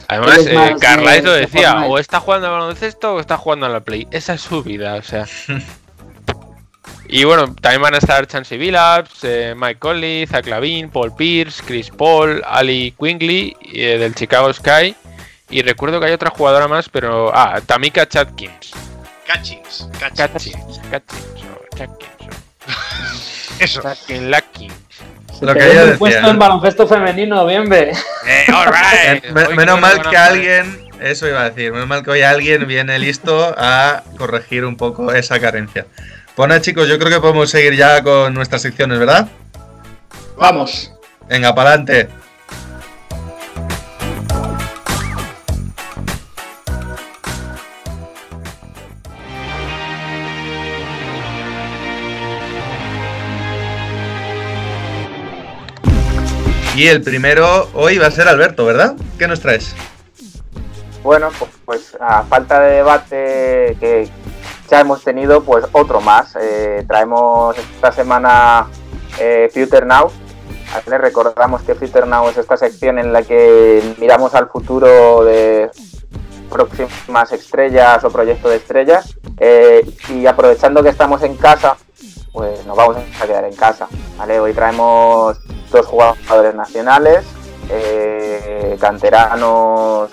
Además, 0.09 0.39
eh, 0.39 0.43
de- 0.45 1.23
lo 1.23 1.33
de 1.33 1.41
decía, 1.41 1.71
Fortnite. 1.73 1.93
o 1.93 1.99
está 1.99 2.21
jugando 2.21 2.47
al 2.47 2.53
baloncesto 2.53 3.15
o 3.15 3.21
está 3.21 3.37
jugando 3.37 3.67
a 3.67 3.69
la 3.69 3.81
Play. 3.81 4.07
Esa 4.11 4.35
es 4.35 4.41
su 4.43 4.63
vida, 4.63 4.95
o 4.95 5.03
sea. 5.03 5.27
y 7.09 7.25
bueno, 7.25 7.55
también 7.61 7.83
van 7.83 7.95
a 7.95 7.99
estar 7.99 8.27
Chansey 8.27 8.59
Billups, 8.59 9.23
eh, 9.25 9.55
Mike 9.57 9.79
Conley, 9.79 10.27
Zach 10.27 10.47
Lavin, 10.47 10.91
Paul 10.91 11.15
Pierce, 11.15 11.63
Chris 11.65 11.91
Paul, 11.91 12.43
Ali 12.47 12.95
Quingley 12.99 13.57
eh, 13.73 13.99
del 13.99 14.15
Chicago 14.15 14.53
Sky. 14.53 14.95
Y 15.49 15.63
recuerdo 15.63 16.01
que 16.01 16.07
hay 16.07 16.13
otra 16.13 16.31
jugadora 16.31 16.67
más, 16.67 16.89
pero. 16.89 17.31
Ah, 17.35 17.61
Tamika 17.65 18.09
Chatkins. 18.09 18.73
Catchings, 19.27 19.89
catchings. 19.99 20.17
Chatkins, 20.17 20.81
Chatkins, 20.91 21.27
o 21.61 21.77
Chatkins, 23.83 24.73
Lo 25.41 25.55
que 25.55 25.71
ella 25.71 25.85
un 25.85 25.99
puesto 25.99 26.19
decía. 26.19 26.31
en 26.31 26.39
baloncesto 26.39 26.87
femenino, 26.87 27.47
bien 27.47 27.69
ve. 27.69 27.93
Eh, 28.27 28.47
alright. 28.53 29.25
Eh, 29.25 29.47
Hoy 29.49 29.57
menos 29.57 29.81
mal 29.81 30.03
que 30.09 30.17
alguien, 30.17 30.89
eso 31.01 31.29
iba 31.29 31.43
a 31.43 31.51
decir, 31.51 31.73
menos 31.73 31.87
mal 31.87 32.03
que 32.03 32.11
hoy 32.11 32.23
alguien 32.23 32.67
viene 32.67 32.99
listo 32.99 33.55
a 33.57 34.03
corregir 34.17 34.65
un 34.65 34.77
poco 34.77 35.13
esa 35.13 35.39
carencia. 35.39 35.87
Pues 36.35 36.49
nada, 36.49 36.61
chicos, 36.61 36.89
yo 36.89 36.99
creo 36.99 37.11
que 37.11 37.21
podemos 37.21 37.51
seguir 37.51 37.77
ya 37.77 38.03
con 38.03 38.35
nuestras 38.35 38.63
secciones, 38.63 38.99
¿verdad? 38.99 39.29
Vamos. 40.39 40.93
Venga, 41.29 41.55
para 41.55 41.71
adelante. 41.71 42.09
Y 56.77 56.89
el 56.89 57.01
primero 57.01 57.71
hoy 57.73 57.97
va 57.97 58.09
a 58.09 58.11
ser 58.11 58.29
Alberto, 58.29 58.67
¿verdad? 58.67 58.97
¿Qué 59.19 59.27
nos 59.27 59.41
traes? 59.41 59.75
Bueno, 61.03 61.31
pues, 61.39 61.51
pues, 61.65 61.97
a 61.99 62.23
falta 62.25 62.61
de 62.61 62.75
debate 62.77 63.77
que 63.81 64.11
ya 64.71 64.81
hemos 64.81 65.03
tenido, 65.03 65.43
pues 65.43 65.65
otro 65.73 66.03
más. 66.03 66.37
Eh, 66.39 66.85
traemos 66.87 67.57
esta 67.57 67.93
semana 67.93 68.67
eh, 69.19 69.51
Future 69.55 69.87
Now. 69.87 70.13
Les 70.87 71.01
recordamos 71.01 71.63
que 71.63 71.75
Future 71.75 72.07
Now 72.07 72.29
es 72.29 72.37
esta 72.37 72.59
sección 72.59 72.99
en 72.99 73.11
la 73.11 73.23
que 73.23 73.95
miramos 73.97 74.35
al 74.35 74.49
futuro 74.49 75.25
de 75.25 75.71
próximas 76.51 77.33
estrellas 77.33 78.05
o 78.05 78.11
proyectos 78.11 78.51
de 78.51 78.57
estrellas. 78.59 79.17
Eh, 79.39 79.83
y 80.11 80.27
aprovechando 80.27 80.83
que 80.83 80.91
estamos 80.91 81.23
en 81.23 81.37
casa, 81.37 81.79
pues 82.37 82.67
nos 82.67 82.77
vamos 82.77 82.99
a 83.19 83.27
quedar 83.27 83.45
en 83.45 83.57
casa. 83.57 83.89
¿vale? 84.19 84.39
Hoy 84.39 84.53
traemos 84.53 85.39
dos 85.73 85.87
jugadores 85.87 86.55
nacionales, 86.55 87.25
eh, 87.71 88.77
canteranos 88.79 90.11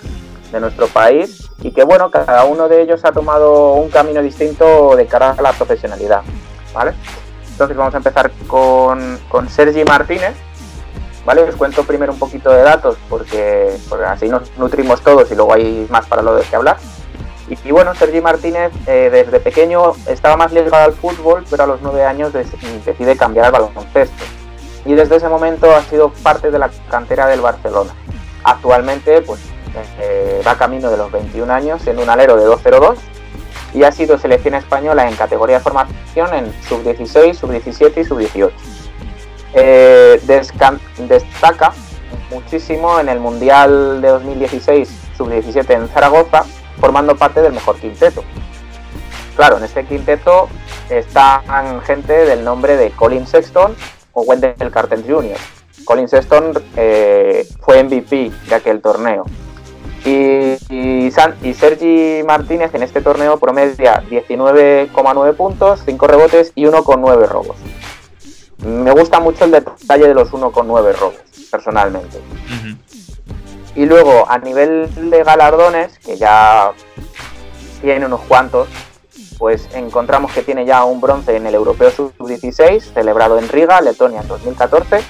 de 0.50 0.58
nuestro 0.58 0.86
país 0.86 1.50
y 1.60 1.70
que 1.70 1.84
bueno, 1.84 2.10
cada 2.10 2.44
uno 2.44 2.66
de 2.66 2.80
ellos 2.80 3.04
ha 3.04 3.12
tomado 3.12 3.74
un 3.74 3.90
camino 3.90 4.22
distinto 4.22 4.96
de 4.96 5.06
cara 5.06 5.34
a 5.36 5.42
la 5.42 5.52
profesionalidad. 5.52 6.22
¿vale? 6.72 6.94
Entonces 7.50 7.76
vamos 7.76 7.92
a 7.92 7.98
empezar 7.98 8.30
con, 8.46 9.20
con 9.28 9.50
Sergi 9.50 9.84
Martínez. 9.84 10.34
¿Vale? 11.26 11.42
Os 11.42 11.56
cuento 11.56 11.84
primero 11.84 12.12
un 12.12 12.18
poquito 12.18 12.50
de 12.50 12.62
datos 12.62 12.96
porque, 13.08 13.74
porque 13.88 14.04
así 14.04 14.28
nos 14.28 14.50
nutrimos 14.58 15.02
todos 15.02 15.30
y 15.30 15.34
luego 15.34 15.54
hay 15.54 15.86
más 15.90 16.06
para 16.06 16.22
lo 16.22 16.34
de 16.36 16.42
que 16.42 16.56
hablar. 16.56 16.76
Y, 17.48 17.58
y 17.68 17.72
bueno, 17.72 17.94
Sergi 17.94 18.20
Martínez 18.20 18.72
eh, 18.86 19.10
desde 19.12 19.40
pequeño 19.40 19.92
estaba 20.08 20.36
más 20.36 20.52
ligado 20.52 20.76
al 20.76 20.92
fútbol, 20.92 21.44
pero 21.50 21.64
a 21.64 21.66
los 21.66 21.82
nueve 21.82 22.04
años 22.04 22.32
decide 22.32 23.16
cambiar 23.16 23.46
al 23.46 23.52
baloncesto. 23.52 24.24
Y 24.86 24.94
desde 24.94 25.16
ese 25.16 25.28
momento 25.28 25.74
ha 25.74 25.82
sido 25.82 26.10
parte 26.22 26.50
de 26.50 26.58
la 26.58 26.70
cantera 26.90 27.26
del 27.26 27.40
Barcelona. 27.40 27.94
Actualmente 28.42 29.22
pues, 29.22 29.40
eh, 30.00 30.42
va 30.46 30.56
camino 30.56 30.90
de 30.90 30.96
los 30.96 31.10
21 31.10 31.52
años, 31.52 31.82
siendo 31.82 32.02
un 32.02 32.10
alero 32.10 32.36
de 32.36 32.46
2-0-2 32.46 32.96
y 33.74 33.82
ha 33.82 33.92
sido 33.92 34.16
selección 34.18 34.54
española 34.54 35.08
en 35.08 35.16
categoría 35.16 35.58
de 35.58 35.62
formación 35.62 36.32
en 36.32 36.52
sub-16, 36.68 37.34
sub-17 37.34 38.00
y 38.00 38.04
sub-18. 38.04 38.50
Eh, 39.54 40.20
destaca 41.08 41.72
muchísimo 42.30 42.98
en 43.00 43.08
el 43.08 43.20
Mundial 43.20 44.00
de 44.00 44.08
2016 44.08 44.88
sub-17 45.16 45.70
en 45.70 45.88
Zaragoza, 45.88 46.44
formando 46.78 47.16
parte 47.16 47.40
del 47.42 47.52
mejor 47.52 47.76
quinteto. 47.76 48.22
Claro, 49.36 49.58
en 49.58 49.64
este 49.64 49.84
quinteto 49.84 50.48
están 50.90 51.80
gente 51.82 52.12
del 52.12 52.44
nombre 52.44 52.76
de 52.76 52.90
Colin 52.90 53.26
Sexton 53.26 53.74
o 54.12 54.22
Wendell 54.22 54.70
Carter 54.70 55.02
Jr. 55.06 55.36
Colin 55.84 56.08
Sexton 56.08 56.52
eh, 56.76 57.46
fue 57.60 57.82
MVP 57.82 58.30
de 58.48 58.54
aquel 58.54 58.80
torneo. 58.80 59.24
Y, 60.04 60.56
y, 60.68 61.10
San- 61.10 61.34
Sergi 61.54 62.22
Martínez 62.26 62.74
en 62.74 62.82
este 62.82 63.00
torneo 63.00 63.38
promedia 63.38 64.02
19,9 64.10 65.34
puntos, 65.34 65.80
5 65.84 66.06
rebotes 66.06 66.52
y 66.54 66.64
1,9 66.66 67.26
robos. 67.26 67.56
Me 68.58 68.92
gusta 68.92 69.18
mucho 69.20 69.44
el 69.46 69.50
detalle 69.50 70.08
de 70.08 70.14
los 70.14 70.30
1,9 70.30 70.94
robos, 70.94 71.16
personalmente. 71.50 72.18
Ujú. 72.18 72.76
Y 73.76 73.86
luego, 73.86 74.30
a 74.30 74.38
nivel 74.38 75.10
de 75.10 75.24
galardones, 75.24 75.98
que 75.98 76.16
ya 76.16 76.72
tiene 77.80 78.06
unos 78.06 78.20
cuantos, 78.22 78.68
pues 79.38 79.68
encontramos 79.74 80.32
que 80.32 80.42
tiene 80.42 80.64
ya 80.64 80.84
un 80.84 81.00
bronce 81.00 81.36
en 81.36 81.46
el 81.46 81.54
Europeo 81.54 81.90
Sub-16, 81.90 82.94
celebrado 82.94 83.38
en 83.38 83.48
Riga, 83.48 83.80
Letonia, 83.80 84.20
en 84.20 84.28
2014, 84.28 85.00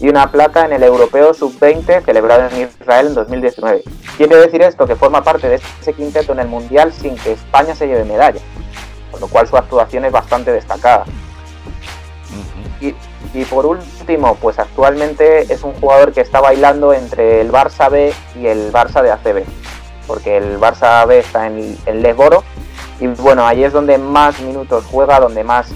y 0.00 0.08
una 0.08 0.30
plata 0.30 0.64
en 0.64 0.72
el 0.72 0.82
Europeo 0.82 1.34
Sub-20, 1.34 2.04
celebrado 2.04 2.48
en 2.48 2.62
Israel 2.62 3.08
en 3.08 3.14
2019. 3.14 3.82
Quiere 4.16 4.36
decir 4.36 4.62
esto 4.62 4.86
que 4.86 4.96
forma 4.96 5.22
parte 5.22 5.48
de 5.48 5.60
ese 5.80 5.92
quinteto 5.92 6.32
en 6.32 6.40
el 6.40 6.48
Mundial 6.48 6.92
sin 6.92 7.16
que 7.16 7.32
España 7.32 7.74
se 7.74 7.86
lleve 7.86 8.04
medalla, 8.04 8.40
con 9.10 9.20
lo 9.20 9.28
cual 9.28 9.46
su 9.46 9.56
actuación 9.56 10.04
es 10.04 10.12
bastante 10.12 10.52
destacada. 10.52 11.04
Y, 12.80 12.94
y 13.34 13.44
por 13.44 13.66
último, 13.66 14.36
pues 14.36 14.58
actualmente 14.58 15.52
es 15.52 15.62
un 15.62 15.72
jugador 15.74 16.12
que 16.12 16.20
está 16.20 16.40
bailando 16.40 16.92
entre 16.92 17.40
el 17.40 17.50
Barça 17.50 17.90
B 17.90 18.12
y 18.40 18.46
el 18.46 18.72
Barça 18.72 19.02
de 19.02 19.12
ACB, 19.12 19.44
porque 20.06 20.36
el 20.36 20.58
Barça 20.58 21.06
B 21.06 21.18
está 21.18 21.46
en, 21.46 21.76
en 21.86 22.02
Lesboro 22.02 22.44
y 23.00 23.06
bueno, 23.08 23.46
ahí 23.46 23.64
es 23.64 23.72
donde 23.72 23.98
más 23.98 24.40
minutos 24.40 24.84
juega, 24.90 25.20
donde 25.20 25.44
más 25.44 25.68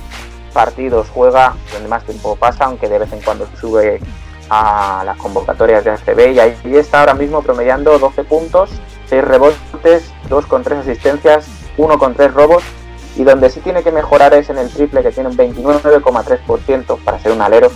partidos 0.53 1.09
juega, 1.13 1.55
donde 1.73 1.89
más 1.89 2.05
tiempo 2.05 2.37
pasa, 2.37 2.65
aunque 2.65 2.89
de 2.89 2.99
vez 2.99 3.13
en 3.13 3.21
cuando 3.21 3.47
sube 3.61 4.01
a 4.49 5.03
las 5.05 5.17
convocatorias 5.17 5.85
de 5.85 5.93
ACB 5.93 6.33
y 6.33 6.41
ahí 6.41 6.57
está 6.73 7.01
ahora 7.01 7.15
mismo 7.15 7.43
promediando 7.43 7.99
12 7.99 8.25
puntos, 8.25 8.71
6 9.07 9.25
rebotes, 9.25 10.13
2 10.29 10.47
con 10.47 10.63
3 10.63 10.81
asistencias, 10.81 11.47
1 11.77 11.99
con 11.99 12.15
3 12.15 12.35
robos 12.35 12.65
y 13.17 13.25
donde 13.25 13.51
sí 13.51 13.61
tiene 13.61 13.83
que 13.83 13.91
mejorar 13.93 14.33
es 14.35 14.51
en 14.51 14.59
el 14.59 14.71
triple 14.71 15.03
que 15.03 15.11
tiene 15.13 15.29
un 15.29 15.37
29,3% 15.37 16.99
para 17.05 17.19
ser 17.19 17.33
un 17.33 17.43
alero, 17.43 17.71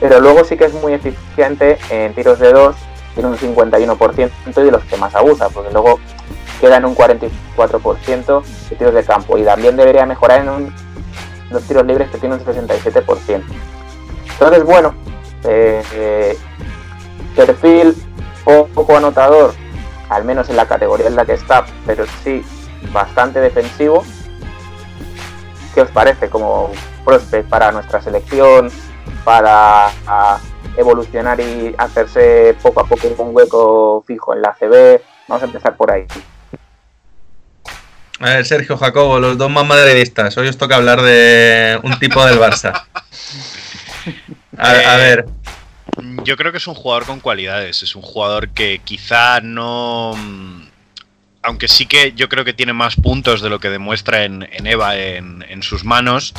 pero 0.00 0.20
luego 0.20 0.44
sí 0.44 0.56
que 0.56 0.64
es 0.66 0.74
muy 0.74 0.92
eficiente 0.94 1.78
en 1.90 2.14
tiros 2.14 2.38
de 2.38 2.52
2, 2.52 2.76
tiene 3.14 3.28
un 3.30 3.36
51% 3.36 4.30
y 4.46 4.52
de 4.62 4.70
los 4.70 4.82
que 4.84 4.96
más 4.96 5.14
abusa, 5.14 5.48
porque 5.48 5.70
luego 5.72 5.98
queda 6.60 6.76
en 6.76 6.84
un 6.84 6.94
44% 6.94 8.42
de 8.70 8.76
tiros 8.76 8.94
de 8.94 9.04
campo 9.04 9.36
y 9.38 9.42
también 9.44 9.76
debería 9.76 10.06
mejorar 10.06 10.40
en 10.46 10.72
los 11.50 11.62
tiros 11.64 11.84
libres 11.86 12.10
que 12.10 12.18
tiene 12.18 12.36
un 12.36 12.40
67%. 12.44 13.42
Entonces, 14.32 14.64
bueno, 14.64 14.94
eh, 15.44 15.82
eh, 15.94 16.38
perfil 17.36 17.94
po- 18.44 18.66
poco 18.74 18.96
anotador, 18.96 19.52
al 20.08 20.24
menos 20.24 20.48
en 20.48 20.56
la 20.56 20.66
categoría 20.66 21.06
en 21.06 21.16
la 21.16 21.24
que 21.24 21.34
está, 21.34 21.64
pero 21.86 22.04
sí 22.24 22.42
bastante 22.92 23.40
defensivo. 23.40 24.04
¿Qué 25.74 25.80
os 25.80 25.90
parece 25.90 26.28
como 26.28 26.70
prospect 27.04 27.48
para 27.48 27.72
nuestra 27.72 28.00
selección, 28.02 28.70
para 29.24 29.88
a, 30.06 30.38
evolucionar 30.76 31.40
y 31.40 31.74
hacerse 31.78 32.54
poco 32.62 32.80
a 32.80 32.86
poco 32.86 33.08
un 33.18 33.34
hueco 33.34 34.04
fijo 34.06 34.34
en 34.34 34.42
la 34.42 34.54
CB? 34.54 35.00
Vamos 35.28 35.42
a 35.42 35.46
empezar 35.46 35.76
por 35.76 35.90
ahí. 35.90 36.06
A 38.20 38.26
ver, 38.26 38.44
Sergio 38.44 38.76
Jacobo, 38.76 39.18
los 39.18 39.36
dos 39.38 39.50
más 39.50 39.66
madridistas. 39.66 40.36
Hoy 40.36 40.48
os 40.48 40.56
toca 40.56 40.76
hablar 40.76 41.02
de 41.02 41.80
un 41.82 41.98
tipo 41.98 42.24
del 42.24 42.38
Barça. 42.38 42.84
A, 44.58 44.70
a 44.70 44.96
ver, 44.96 45.26
Yo 46.24 46.36
creo 46.36 46.52
que 46.52 46.58
es 46.58 46.66
un 46.66 46.74
jugador 46.74 47.06
con 47.06 47.20
cualidades. 47.20 47.82
Es 47.82 47.96
un 47.96 48.02
jugador 48.02 48.50
que 48.50 48.80
quizá 48.84 49.40
no. 49.40 50.12
Aunque 51.42 51.68
sí 51.68 51.86
que 51.86 52.12
yo 52.12 52.28
creo 52.28 52.44
que 52.44 52.52
tiene 52.52 52.72
más 52.72 52.96
puntos 52.96 53.42
de 53.42 53.50
lo 53.50 53.58
que 53.58 53.68
demuestra 53.68 54.24
en, 54.24 54.46
Eva 54.66 54.96
en, 54.96 55.62
sus 55.62 55.84
manos. 55.84 56.34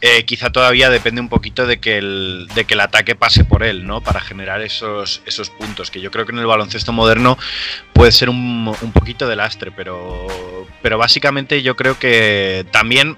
eh, 0.00 0.24
quizá 0.24 0.50
todavía 0.50 0.90
depende 0.90 1.20
un 1.20 1.30
poquito 1.30 1.66
de 1.66 1.80
que, 1.80 1.96
el, 1.96 2.48
de 2.54 2.64
que 2.66 2.74
el 2.74 2.80
ataque 2.80 3.14
pase 3.14 3.44
por 3.44 3.62
él, 3.62 3.86
¿no? 3.86 4.02
Para 4.02 4.20
generar 4.20 4.60
esos, 4.60 5.22
esos 5.24 5.48
puntos. 5.50 5.90
Que 5.90 6.00
yo 6.00 6.10
creo 6.10 6.26
que 6.26 6.32
en 6.32 6.38
el 6.38 6.46
baloncesto 6.46 6.92
moderno 6.92 7.38
puede 7.94 8.12
ser 8.12 8.28
un, 8.28 8.74
un 8.80 8.92
poquito 8.92 9.26
de 9.26 9.36
lastre, 9.36 9.70
pero, 9.72 10.26
pero 10.82 10.98
básicamente 10.98 11.62
yo 11.62 11.74
creo 11.74 11.98
que 11.98 12.66
también 12.70 13.16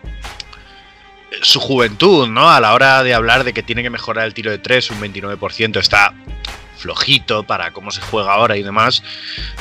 su 1.43 1.61
juventud, 1.61 2.29
¿no? 2.29 2.51
A 2.51 2.61
la 2.61 2.75
hora 2.75 3.03
de 3.03 3.15
hablar 3.15 3.45
de 3.45 3.53
que 3.53 3.62
tiene 3.62 3.83
que 3.83 3.91
mejorar 3.91 4.27
el 4.27 4.35
tiro 4.35 4.51
de 4.51 4.59
tres, 4.59 4.91
un 4.91 5.01
29%, 5.01 5.79
está 5.79 6.15
flojito 6.77 7.43
para 7.45 7.73
cómo 7.73 7.91
se 7.91 8.01
juega 8.01 8.33
ahora 8.35 8.57
y 8.57 8.62
demás, 8.62 9.03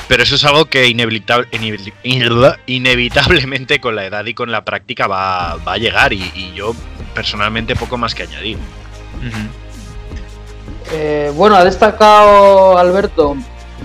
pero 0.08 0.22
eso 0.22 0.34
es 0.34 0.44
algo 0.44 0.66
que 0.66 0.86
inevitable- 0.88 1.48
inevit- 1.50 2.58
inevitablemente 2.66 3.80
con 3.80 3.96
la 3.96 4.06
edad 4.06 4.24
y 4.26 4.34
con 4.34 4.50
la 4.52 4.64
práctica 4.64 5.06
va, 5.06 5.56
va 5.56 5.74
a 5.74 5.78
llegar 5.78 6.12
y, 6.12 6.52
yo 6.54 6.74
personalmente 7.14 7.74
poco 7.76 7.96
más 7.96 8.14
que 8.14 8.24
añadir. 8.24 8.58
Eh, 10.92 11.32
bueno, 11.34 11.56
ha 11.56 11.64
destacado 11.64 12.78
Alberto 12.78 13.36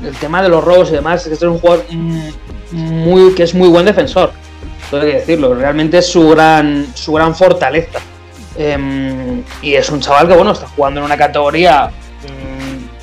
el 0.04 0.15
tema 0.17 0.41
de 0.41 0.50
los 0.50 0.63
robos 0.63 0.89
y 0.89 0.94
demás. 0.94 1.24
que 1.24 1.34
Este 1.34 1.46
es 1.46 1.52
un 1.52 1.60
jugador 1.60 1.86
mm, 1.89 2.30
muy, 2.72 3.34
que 3.34 3.44
es 3.44 3.54
muy 3.54 3.67
buen 3.70 3.86
defensor. 3.86 4.32
Todo 4.89 5.02
hay 5.02 5.12
que 5.12 5.17
decirlo. 5.20 5.54
Realmente 5.56 5.98
es 6.00 6.12
su 6.12 6.30
gran, 6.30 6.88
su 6.96 7.13
gran 7.13 7.36
fortaleza. 7.36 8.00
Em, 8.58 9.41
y 9.62 9.74
es 9.74 9.89
un 9.89 10.02
chaval 10.02 10.28
que, 10.28 10.36
bueno, 10.36 10.52
está 10.52 10.67
jugando 10.67 11.00
en 11.00 11.06
una 11.06 11.17
categoría 11.17 11.89
mm, 11.89 12.61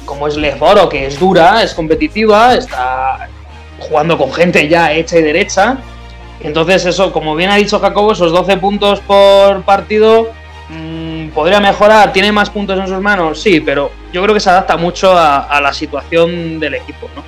como 0.09 0.27
es 0.27 0.37
Lesboro, 0.37 0.89
que 0.89 1.07
es 1.07 1.21
dura, 1.21 1.63
es 1.63 1.75
competitiva, 1.75 2.55
está 2.55 3.29
jugando 3.79 4.17
con 4.17 4.33
gente 4.33 4.67
ya 4.67 4.93
hecha 4.93 5.19
y 5.19 5.23
derecha. 5.23 5.79
Entonces, 6.41 6.87
eso, 6.87 7.13
como 7.13 7.37
bien 7.37 7.51
ha 7.51 7.57
dicho 7.57 7.79
Jacobo, 7.79 8.13
esos 8.13 8.33
12 8.33 8.57
puntos 8.57 9.01
por 9.01 9.63
partido 9.63 10.31
Mm, 10.69 11.29
¿Podría 11.31 11.61
mejorar? 11.61 12.13
¿Tiene 12.13 12.31
más 12.31 12.51
puntos 12.51 12.79
en 12.79 12.87
sus 12.87 13.01
manos? 13.01 13.41
Sí, 13.41 13.61
pero 13.61 13.91
yo 14.13 14.23
creo 14.23 14.35
que 14.35 14.41
se 14.41 14.51
adapta 14.51 14.77
mucho 14.77 15.17
a, 15.17 15.39
a 15.45 15.61
la 15.61 15.73
situación 15.73 16.61
del 16.61 16.75
equipo. 16.75 17.09
¿no? 17.17 17.25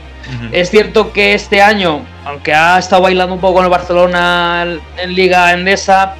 Es 0.52 0.70
cierto 0.70 1.12
que 1.12 1.34
este 1.34 1.62
año, 1.62 2.02
aunque 2.24 2.54
ha 2.54 2.78
estado 2.78 3.02
bailando 3.02 3.34
un 3.34 3.40
poco 3.40 3.54
con 3.54 3.64
el 3.64 3.70
Barcelona 3.70 4.66
en 4.96 5.14
Liga 5.14 5.52
Endesa, 5.52 6.14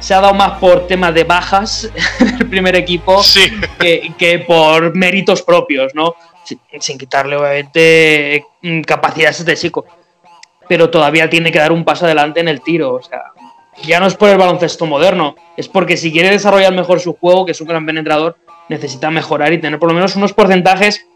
se 0.00 0.14
ha 0.14 0.20
dado 0.20 0.34
más 0.34 0.58
por 0.58 0.86
temas 0.86 1.12
de 1.14 1.24
bajas 1.24 1.90
en 2.20 2.28
el 2.40 2.48
primer 2.48 2.76
equipo 2.76 3.22
Sí. 3.22 3.50
que, 3.78 4.12
que 4.18 4.38
por 4.40 4.94
méritos 4.94 5.42
propios, 5.42 5.94
¿no? 5.94 6.14
Sin, 6.44 6.60
sin 6.80 6.96
quitarle, 6.98 7.36
obviamente, 7.36 8.44
mm, 8.62 8.80
capacidades 8.82 9.40
este 9.40 9.56
chico. 9.56 9.84
Pero 10.68 10.88
todavía 10.90 11.28
tiene 11.28 11.50
que 11.52 11.58
dar 11.58 11.72
un 11.72 11.84
paso 11.84 12.04
adelante 12.04 12.40
en 12.40 12.48
el 12.48 12.60
tiro. 12.62 12.94
O 12.94 13.02
sea, 13.02 13.22
ya 13.84 14.00
no 14.00 14.06
es 14.06 14.14
por 14.14 14.28
el 14.28 14.38
baloncesto 14.38 14.86
moderno, 14.86 15.34
es 15.56 15.68
porque 15.68 15.96
si 15.96 16.10
quiere 16.12 16.30
desarrollar 16.30 16.72
mejor 16.74 17.00
su 17.00 17.14
juego, 17.14 17.44
que 17.46 17.52
es 17.52 17.60
un 17.60 17.68
gran 17.68 17.84
penetrador, 17.86 18.36
necesita 18.68 19.10
mejorar 19.10 19.52
y 19.52 19.58
tener 19.60 19.78
por 19.78 19.88
lo 19.88 19.94
menos 19.94 20.14
unos 20.16 20.32
porcentajes 20.32 21.06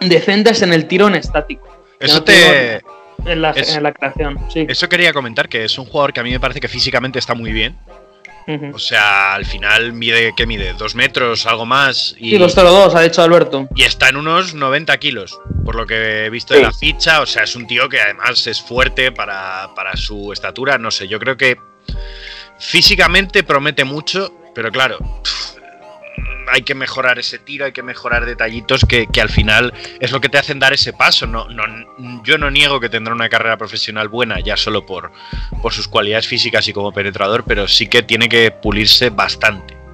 decentes 0.00 0.62
en 0.62 0.72
el 0.72 0.86
tiro 0.86 1.08
en 1.08 1.14
estático. 1.16 1.66
Eso 2.00 2.16
no 2.16 2.24
te, 2.24 2.82
En 3.26 3.40
la, 3.42 3.50
es- 3.52 3.74
en 3.76 3.82
la 3.82 3.92
creación, 3.92 4.38
sí. 4.52 4.66
eso 4.68 4.88
quería 4.88 5.12
comentar, 5.12 5.48
que 5.48 5.64
es 5.64 5.78
un 5.78 5.86
jugador 5.86 6.12
que 6.12 6.20
a 6.20 6.22
mí 6.22 6.30
me 6.30 6.40
parece 6.40 6.60
que 6.60 6.68
físicamente 6.68 7.18
está 7.18 7.34
muy 7.34 7.52
bien. 7.52 7.76
O 8.74 8.78
sea, 8.78 9.34
al 9.34 9.46
final 9.46 9.92
mide, 9.94 10.34
¿qué 10.36 10.46
mide? 10.46 10.74
Dos 10.74 10.94
metros, 10.94 11.46
algo 11.46 11.64
más. 11.64 12.14
Y, 12.18 12.30
Sí, 12.30 12.38
2-0-2, 12.38 12.94
ha 12.94 13.00
dicho 13.00 13.22
Alberto. 13.22 13.68
y 13.74 13.82
está 13.84 14.08
en 14.10 14.16
unos 14.16 14.54
90 14.54 14.96
kilos, 14.98 15.38
por 15.64 15.74
lo 15.76 15.86
que 15.86 16.26
he 16.26 16.30
visto 16.30 16.52
Sí. 16.54 16.60
de 16.60 16.66
la 16.66 16.72
ficha. 16.72 17.20
O 17.22 17.26
sea, 17.26 17.44
es 17.44 17.56
un 17.56 17.66
tío 17.66 17.88
que 17.88 18.00
además 18.00 18.46
es 18.46 18.60
fuerte 18.60 19.12
para, 19.12 19.70
para 19.74 19.96
su 19.96 20.32
estatura. 20.32 20.76
No 20.78 20.90
sé, 20.90 21.08
yo 21.08 21.18
creo 21.18 21.36
que 21.36 21.56
físicamente 22.58 23.42
promete 23.42 23.84
mucho, 23.84 24.32
pero 24.54 24.70
claro, 24.70 24.98
hay 26.50 26.62
que 26.62 26.74
mejorar 26.74 27.18
ese 27.18 27.38
tiro, 27.38 27.64
hay 27.64 27.72
que 27.72 27.82
mejorar 27.82 28.24
detallitos 28.24 28.84
que, 28.84 29.06
que 29.06 29.20
al 29.20 29.28
final 29.28 29.72
es 30.00 30.12
lo 30.12 30.20
que 30.20 30.28
te 30.28 30.38
hacen 30.38 30.58
dar 30.58 30.72
ese 30.72 30.92
paso. 30.92 31.26
No, 31.26 31.48
no, 31.48 31.64
yo 32.24 32.38
no 32.38 32.50
niego 32.50 32.80
que 32.80 32.88
tendrá 32.88 33.14
una 33.14 33.28
carrera 33.28 33.56
profesional 33.56 34.08
buena, 34.08 34.40
ya 34.40 34.56
solo 34.56 34.86
por, 34.86 35.12
por 35.62 35.72
sus 35.72 35.88
cualidades 35.88 36.26
físicas 36.26 36.66
y 36.68 36.72
como 36.72 36.92
penetrador, 36.92 37.44
pero 37.44 37.68
sí 37.68 37.86
que 37.86 38.02
tiene 38.02 38.28
que 38.28 38.50
pulirse 38.50 39.10
bastante. 39.10 39.84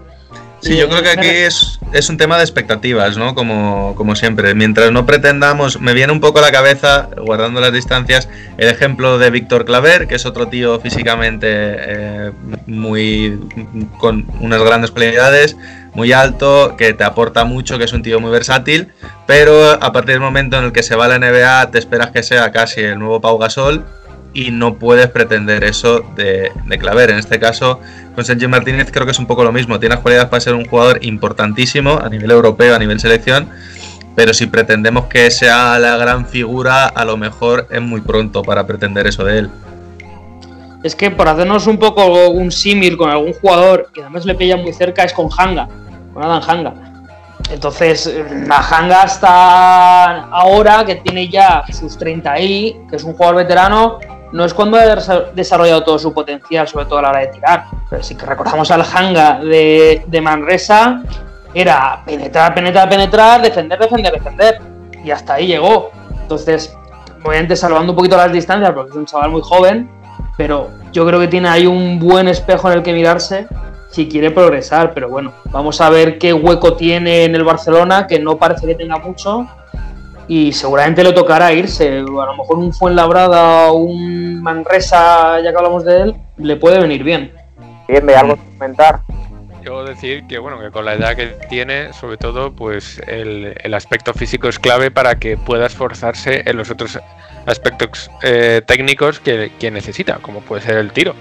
Sí, 0.63 0.77
yo 0.77 0.91
creo 0.91 1.03
que 1.03 1.09
aquí 1.09 1.27
es, 1.27 1.79
es 1.95 2.11
un 2.11 2.19
tema 2.19 2.37
de 2.37 2.43
expectativas, 2.43 3.17
¿no? 3.17 3.35
Como, 3.35 3.95
como 3.97 4.15
siempre. 4.15 4.55
Mientras 4.55 4.93
no 4.93 5.07
pretendamos, 5.07 5.81
me 5.81 5.95
viene 5.95 6.13
un 6.13 6.21
poco 6.21 6.39
a 6.39 6.43
la 6.43 6.53
cabeza, 6.53 7.09
guardando 7.17 7.63
las 7.63 7.73
distancias, 7.73 8.29
el 8.59 8.69
ejemplo 8.69 9.19
de 9.19 9.31
Víctor 9.31 9.65
Claver, 9.65 10.07
que 10.07 10.17
es 10.17 10.27
otro 10.27 10.49
tío 10.49 10.79
físicamente 10.79 11.47
eh, 11.49 12.33
muy 12.67 13.41
con 13.97 14.27
unas 14.41 14.63
grandes 14.63 14.91
cualidades, 14.91 15.57
muy 15.95 16.13
alto, 16.13 16.77
que 16.77 16.93
te 16.95 17.05
aporta 17.05 17.45
mucho, 17.45 17.79
que 17.79 17.85
es 17.85 17.93
un 17.93 18.03
tío 18.03 18.21
muy 18.21 18.31
versátil, 18.31 18.89
pero 19.27 19.73
a 19.83 19.93
partir 19.93 20.13
del 20.13 20.21
momento 20.21 20.59
en 20.59 20.65
el 20.65 20.73
que 20.73 20.83
se 20.83 20.97
va 20.97 21.07
a 21.07 21.09
la 21.09 21.19
NBA 21.19 21.71
te 21.71 21.79
esperas 21.79 22.11
que 22.11 22.23
sea 22.23 22.53
casi 22.53 22.81
el 22.81 22.99
nuevo 22.99 23.21
Pau 23.21 23.39
Gasol 23.39 23.85
y 24.33 24.51
no 24.51 24.79
puedes 24.79 25.09
pretender 25.09 25.65
eso 25.65 26.05
de, 26.15 26.53
de 26.67 26.79
Claver. 26.79 27.11
En 27.11 27.19
este 27.19 27.41
caso, 27.41 27.81
con 28.15 28.25
Sergio 28.25 28.49
Martínez 28.49 28.91
creo 28.93 29.05
que 29.05 29.13
es 29.13 29.19
un 29.19 29.27
poco 29.27 29.45
lo 29.45 29.53
mismo. 29.53 29.81
Tiene 29.81 29.97
las 29.97 30.03
cualidades 30.03 30.29
para 30.31 30.41
ser 30.41 30.55
un 30.55 30.65
jugador 30.65 31.05
importantísimo 31.05 31.99
a 31.99 32.09
nivel 32.09 32.31
europeo, 32.31 32.75
a 32.75 32.79
nivel 32.79 33.01
selección, 33.01 33.49
pero 34.15 34.35
si 34.35 34.47
pretendemos 34.47 35.07
que 35.07 35.31
sea 35.31 35.79
la 35.79 35.97
gran 35.97 36.27
figura, 36.27 36.87
a 36.87 37.05
lo 37.05 37.17
mejor 37.17 37.67
es 37.71 37.81
muy 37.81 38.01
pronto 38.01 38.43
para 38.43 38.67
pretender 38.67 39.07
eso 39.07 39.25
de 39.25 39.39
él. 39.39 39.51
Es 40.83 40.97
que 40.97 41.11
por 41.11 41.29
hacernos 41.29 41.67
un 41.67 41.79
poco 41.79 42.29
un 42.31 42.51
símil 42.51 42.97
con 42.97 43.11
algún 43.11 43.35
jugador 43.35 43.91
que 43.93 44.01
además 44.01 44.25
le 44.25 44.35
pilla 44.35 44.57
muy 44.57 44.73
cerca 44.73 45.05
es 45.05 45.13
con 45.13 45.29
Hanga, 45.37 45.69
con 46.15 46.23
Adam 46.23 46.43
Hanga. 46.47 46.75
Entonces, 47.51 48.13
la 48.47 48.59
Hanga 48.59 49.03
está 49.03 50.25
ahora 50.27 50.85
que 50.85 50.97
tiene 50.97 51.29
ya 51.29 51.65
sus 51.73 51.99
30 51.99 52.41
y 52.41 52.77
que 52.89 52.97
es 52.97 53.05
un 53.05 53.15
jugador 53.15 53.37
veterano, 53.37 53.99
no 54.33 54.45
es 54.45 54.55
cuando 54.55 54.79
ha 54.79 54.85
desarrollado 55.35 55.83
todo 55.83 55.99
su 55.99 56.15
potencial, 56.15 56.69
sobre 56.69 56.85
todo 56.85 57.01
a 57.01 57.03
la 57.03 57.11
hora 57.11 57.21
de 57.21 57.27
tirar. 57.29 57.65
Pero 57.89 58.03
si 58.03 58.15
recordamos 58.15 58.71
al 58.71 58.83
Hanga 58.83 59.41
de, 59.41 60.05
de 60.07 60.21
Manresa, 60.21 61.03
era 61.53 62.03
penetrar, 62.07 62.55
penetrar, 62.55 62.89
penetrar, 62.89 63.43
defender, 63.43 63.79
defender, 63.79 64.13
defender. 64.13 64.63
Y 65.05 65.11
hasta 65.11 65.35
ahí 65.35 65.49
llegó. 65.49 65.91
Entonces, 66.23 66.77
obviamente 67.25 67.57
salvando 67.57 67.93
un 67.93 67.97
poquito 67.97 68.17
las 68.17 68.33
distancias, 68.33 68.71
porque 68.73 68.91
es 68.91 68.97
un 68.97 69.07
chaval 69.07 69.31
muy 69.31 69.43
joven, 69.43 69.91
pero 70.37 70.71
yo 70.93 71.07
creo 71.07 71.21
que 71.21 71.29
tiene 71.29 71.49
ahí 71.49 71.67
un 71.67 71.99
buen 71.99 72.29
espejo 72.29 72.71
en 72.71 72.79
el 72.79 72.83
que 72.83 72.93
mirarse 72.93 73.47
si 73.91 74.09
quiere 74.09 74.31
progresar. 74.31 74.93
Pero 74.95 75.09
bueno, 75.09 75.33
vamos 75.51 75.81
a 75.81 75.91
ver 75.91 76.19
qué 76.19 76.33
hueco 76.33 76.75
tiene 76.75 77.25
en 77.25 77.35
el 77.35 77.45
Barcelona, 77.45 78.07
que 78.07 78.19
no 78.19 78.39
parece 78.39 78.67
que 78.67 78.75
tenga 78.75 78.99
mucho. 78.99 79.47
Y 80.29 80.53
seguramente 80.53 81.03
le 81.03 81.13
tocará 81.13 81.53
irse. 81.53 81.99
A 81.99 82.03
lo 82.03 82.37
mejor 82.37 82.59
un 82.59 82.73
Fuenlabrada 82.73 83.73
o 83.73 83.79
un 83.79 84.41
Manresa, 84.41 85.41
ya 85.41 85.51
que 85.51 85.57
hablamos 85.57 85.85
de 85.85 86.03
él, 86.03 86.17
le 86.39 86.57
puede 86.57 86.79
venir 86.79 87.03
bien. 87.03 87.33
Bien, 87.89 88.05
¿me 88.05 88.15
algo 88.15 88.37
que 88.37 88.43
comentar? 88.53 89.01
Yo 89.63 89.85
decir 89.85 90.27
que 90.27 90.39
bueno, 90.39 90.59
que 90.61 90.71
con 90.71 90.85
la 90.85 90.95
edad 90.95 91.17
que 91.17 91.27
tiene, 91.49 91.93
sobre 91.93 92.17
todo, 92.17 92.53
pues 92.53 93.01
el, 93.07 93.55
el 93.63 93.75
aspecto 93.75 94.15
físico 94.15 94.49
es 94.49 94.59
clave 94.59 94.91
para 94.91 95.17
que 95.17 95.37
pueda 95.37 95.67
esforzarse 95.67 96.43
en 96.47 96.57
los 96.57 96.71
otros 96.71 96.99
aspectos 97.47 98.11
eh, 98.23 98.63
técnicos 98.67 99.21
que, 99.21 99.53
que, 99.59 99.71
necesita, 99.71 100.17
como 100.17 100.41
puede 100.41 100.63
ser 100.63 100.79
el 100.79 100.93
tiro. 100.93 101.15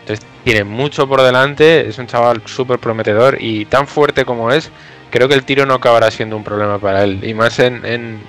Entonces 0.00 0.24
tiene 0.44 0.64
mucho 0.64 1.08
por 1.08 1.22
delante, 1.22 1.88
es 1.88 1.98
un 1.98 2.06
chaval 2.06 2.42
súper 2.46 2.78
prometedor 2.78 3.36
y 3.40 3.64
tan 3.66 3.86
fuerte 3.86 4.24
como 4.24 4.50
es, 4.50 4.70
creo 5.10 5.28
que 5.28 5.34
el 5.34 5.44
tiro 5.44 5.66
no 5.66 5.74
acabará 5.74 6.10
siendo 6.10 6.36
un 6.36 6.44
problema 6.44 6.78
para 6.78 7.04
él. 7.04 7.20
Y 7.22 7.34
más 7.34 7.58
en, 7.58 7.84
en, 7.84 8.20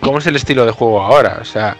cómo 0.00 0.18
es 0.18 0.26
el 0.26 0.36
estilo 0.36 0.64
de 0.64 0.72
juego 0.72 1.02
ahora. 1.02 1.38
O 1.40 1.44
sea, 1.44 1.76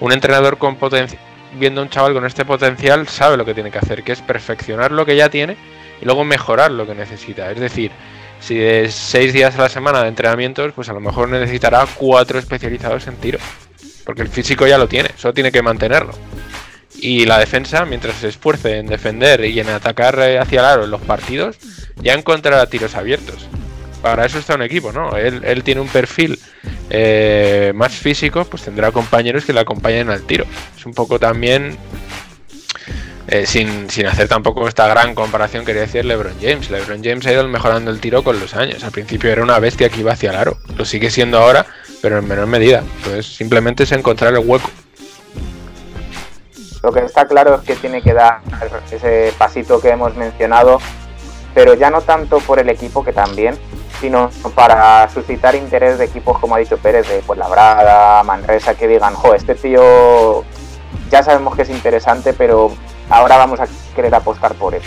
un 0.00 0.12
entrenador 0.12 0.58
con 0.58 0.76
potencial, 0.76 1.20
viendo 1.58 1.80
a 1.80 1.84
un 1.84 1.90
chaval 1.90 2.14
con 2.14 2.24
este 2.24 2.44
potencial, 2.44 3.08
sabe 3.08 3.36
lo 3.36 3.44
que 3.44 3.54
tiene 3.54 3.70
que 3.70 3.78
hacer, 3.78 4.02
que 4.02 4.12
es 4.12 4.22
perfeccionar 4.22 4.92
lo 4.92 5.04
que 5.04 5.16
ya 5.16 5.28
tiene 5.28 5.56
y 6.00 6.04
luego 6.04 6.24
mejorar 6.24 6.70
lo 6.70 6.86
que 6.86 6.94
necesita. 6.94 7.50
Es 7.50 7.60
decir, 7.60 7.90
si 8.40 8.56
de 8.56 8.90
seis 8.90 9.32
días 9.32 9.58
a 9.58 9.62
la 9.62 9.68
semana 9.68 10.02
de 10.02 10.08
entrenamientos, 10.08 10.72
pues 10.72 10.88
a 10.88 10.92
lo 10.92 11.00
mejor 11.00 11.28
necesitará 11.28 11.86
cuatro 11.96 12.38
especializados 12.38 13.06
en 13.06 13.16
tiro. 13.16 13.38
Porque 14.04 14.22
el 14.22 14.28
físico 14.28 14.66
ya 14.66 14.78
lo 14.78 14.88
tiene, 14.88 15.10
solo 15.16 15.34
tiene 15.34 15.50
que 15.50 15.62
mantenerlo. 15.62 16.12
Y 16.94 17.26
la 17.26 17.38
defensa, 17.38 17.84
mientras 17.84 18.16
se 18.16 18.28
esfuerce 18.28 18.78
en 18.78 18.86
defender 18.86 19.44
y 19.44 19.58
en 19.60 19.68
atacar 19.68 20.18
hacia 20.18 20.60
el 20.60 20.64
aro 20.64 20.84
en 20.84 20.90
los 20.90 21.00
partidos, 21.02 21.58
ya 21.96 22.14
encontrará 22.14 22.66
tiros 22.66 22.94
abiertos. 22.94 23.48
Para 24.06 24.24
eso 24.24 24.38
está 24.38 24.54
un 24.54 24.62
equipo, 24.62 24.92
¿no? 24.92 25.16
Él, 25.16 25.64
tiene 25.64 25.80
un 25.80 25.88
perfil 25.88 26.38
eh, 26.90 27.72
más 27.74 27.92
físico, 27.92 28.44
pues 28.44 28.62
tendrá 28.62 28.92
compañeros 28.92 29.44
que 29.44 29.52
le 29.52 29.58
acompañen 29.58 30.10
al 30.10 30.22
tiro. 30.22 30.44
Es 30.78 30.86
un 30.86 30.94
poco 30.94 31.18
también 31.18 31.76
eh, 33.26 33.46
sin, 33.46 33.90
sin, 33.90 34.06
hacer 34.06 34.28
tampoco 34.28 34.68
esta 34.68 34.86
gran 34.86 35.16
comparación, 35.16 35.64
quería 35.64 35.82
decir 35.82 36.04
LeBron 36.04 36.36
James. 36.40 36.70
LeBron 36.70 37.02
James 37.02 37.26
ha 37.26 37.32
ido 37.32 37.48
mejorando 37.48 37.90
el 37.90 37.98
tiro 37.98 38.22
con 38.22 38.38
los 38.38 38.54
años. 38.54 38.84
Al 38.84 38.92
principio 38.92 39.28
era 39.28 39.42
una 39.42 39.58
bestia 39.58 39.88
que 39.88 39.98
iba 39.98 40.12
hacia 40.12 40.30
el 40.30 40.36
aro. 40.36 40.56
Lo 40.78 40.84
sigue 40.84 41.10
siendo 41.10 41.38
ahora, 41.40 41.66
pero 42.00 42.18
en 42.18 42.28
menor 42.28 42.46
medida. 42.46 42.84
Entonces 42.98 43.26
simplemente 43.26 43.82
es 43.82 43.90
encontrar 43.90 44.32
el 44.34 44.38
hueco. 44.38 44.70
Lo 46.84 46.92
que 46.92 47.00
está 47.00 47.26
claro 47.26 47.56
es 47.56 47.62
que 47.62 47.74
tiene 47.74 48.02
que 48.02 48.14
dar 48.14 48.40
ese 48.92 49.34
pasito 49.36 49.80
que 49.80 49.88
hemos 49.88 50.14
mencionado, 50.14 50.78
pero 51.56 51.72
ya 51.72 51.88
no 51.88 52.02
tanto 52.02 52.38
por 52.40 52.58
el 52.58 52.68
equipo 52.68 53.02
que 53.02 53.14
también, 53.14 53.56
sino 53.98 54.28
para 54.54 55.08
suscitar 55.08 55.54
interés 55.54 55.96
de 55.96 56.04
equipos 56.04 56.38
como 56.38 56.54
ha 56.54 56.58
dicho 56.58 56.76
Pérez, 56.76 57.08
de 57.08 57.22
pues 57.26 57.38
Labrada, 57.38 58.22
Manresa, 58.24 58.74
que 58.74 58.86
digan, 58.86 59.14
jo, 59.14 59.32
este 59.32 59.54
tío 59.54 60.44
ya 61.10 61.22
sabemos 61.22 61.56
que 61.56 61.62
es 61.62 61.70
interesante, 61.70 62.34
pero 62.34 62.70
ahora 63.08 63.38
vamos 63.38 63.58
a 63.58 63.66
querer 63.94 64.14
apostar 64.14 64.54
por 64.56 64.74
él. 64.74 64.82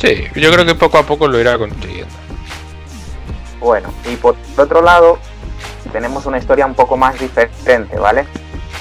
Sí, 0.00 0.24
yo 0.34 0.50
creo 0.50 0.66
que 0.66 0.74
poco 0.74 0.98
a 0.98 1.04
poco 1.04 1.28
lo 1.28 1.38
irá 1.38 1.56
consiguiendo. 1.56 2.12
Bueno, 3.60 3.92
y 4.04 4.16
por 4.16 4.34
otro 4.56 4.82
lado, 4.82 5.16
tenemos 5.92 6.26
una 6.26 6.38
historia 6.38 6.66
un 6.66 6.74
poco 6.74 6.96
más 6.96 7.20
diferente, 7.20 7.96
¿vale? 8.00 8.26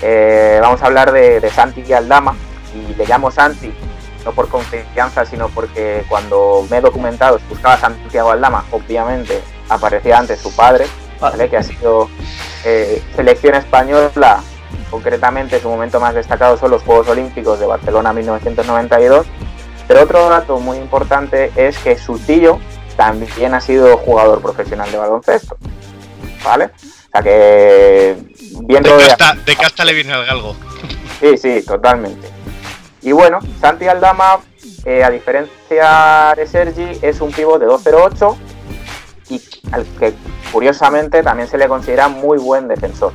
Eh, 0.02 0.58
vamos 0.64 0.82
a 0.82 0.88
hablar 0.88 1.12
de, 1.12 1.40
de, 1.40 1.50
Santi 1.52 1.84
y 1.88 1.94
Aldama, 1.94 2.36
y 2.74 2.96
le 2.96 3.06
llamo 3.06 3.30
Santi, 3.30 3.72
no 4.26 4.32
por 4.34 4.50
confianza, 4.50 5.26
sino 5.26 5.50
porque 5.50 6.04
cuando 6.10 6.66
me 6.70 6.78
he 6.78 6.82
documentado, 6.82 7.40
buscaba 7.50 7.76
a 7.76 7.80
Santiago 7.80 8.32
Aldama, 8.32 8.66
obviamente 8.72 9.42
aparecía 9.70 10.18
antes 10.18 10.40
su 10.40 10.56
padre, 10.56 10.86
¿vale? 11.20 11.50
Que 11.50 11.58
ha 11.58 11.64
sido 11.64 12.10
eh, 12.66 13.02
selección 13.16 13.56
española 13.56 14.42
concretamente 14.90 15.60
su 15.60 15.70
momento 15.70 16.00
más 16.00 16.16
destacado 16.16 16.58
son 16.58 16.72
los 16.72 16.82
Juegos 16.84 17.08
Olímpicos 17.08 17.60
de 17.60 17.66
Barcelona 17.66 18.14
1992. 18.14 19.28
Pero 19.88 20.04
otro 20.04 20.30
dato 20.30 20.60
muy 20.60 20.78
importante 20.78 21.52
es 21.56 21.78
que 21.80 21.98
su 21.98 22.20
tío 22.20 22.60
también 22.96 23.54
ha 23.54 23.62
sido 23.62 23.98
jugador 23.98 24.42
profesional 24.42 24.92
de 24.92 24.98
baloncesto. 24.98 25.58
¿Vale? 26.44 26.66
O 26.66 27.12
sea 27.12 27.22
que 27.24 28.16
bien 28.64 28.84
de 28.84 28.98
casta, 28.98 29.34
de 29.46 29.56
casta 29.56 29.86
le 29.86 29.94
viene 29.94 30.14
al 30.14 30.26
galgo. 30.26 30.56
Sí, 31.20 31.38
sí, 31.38 31.64
totalmente. 31.66 32.28
Y 33.02 33.12
bueno, 33.12 33.40
Santi 33.62 33.88
Aldama, 33.88 34.40
eh, 34.86 35.04
a 35.04 35.10
diferencia 35.10 36.34
de 36.36 36.48
Sergi, 36.48 37.00
es 37.02 37.22
un 37.22 37.32
pivo 37.32 37.58
de 37.58 37.68
2'08 37.68 38.36
y 39.30 39.42
al 39.72 39.86
que 39.98 40.14
curiosamente 40.52 41.24
también 41.24 41.48
se 41.48 41.58
le 41.58 41.68
considera 41.68 42.08
muy 42.08 42.38
buen 42.38 42.68
defensor. 42.68 43.14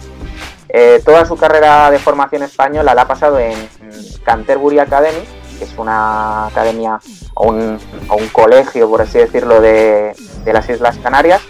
Eh, 0.69 1.03
toda 1.05 1.25
su 1.25 1.37
carrera 1.37 1.91
de 1.91 1.99
formación 1.99 2.43
española 2.43 2.95
la 2.95 3.03
ha 3.03 3.09
pasado 3.09 3.39
en 3.39 3.55
Canterbury 4.25 4.79
Academy, 4.79 5.25
que 5.59 5.65
es 5.65 5.75
una 5.77 6.47
academia 6.47 6.99
o 7.35 7.49
un, 7.49 7.79
o 8.09 8.17
un 8.17 8.29
colegio, 8.29 8.89
por 8.89 9.03
así 9.03 9.19
decirlo, 9.19 9.61
de, 9.61 10.15
de, 10.45 10.53
las 10.53 10.69
Islas 10.69 10.99
Canarias, 10.99 11.43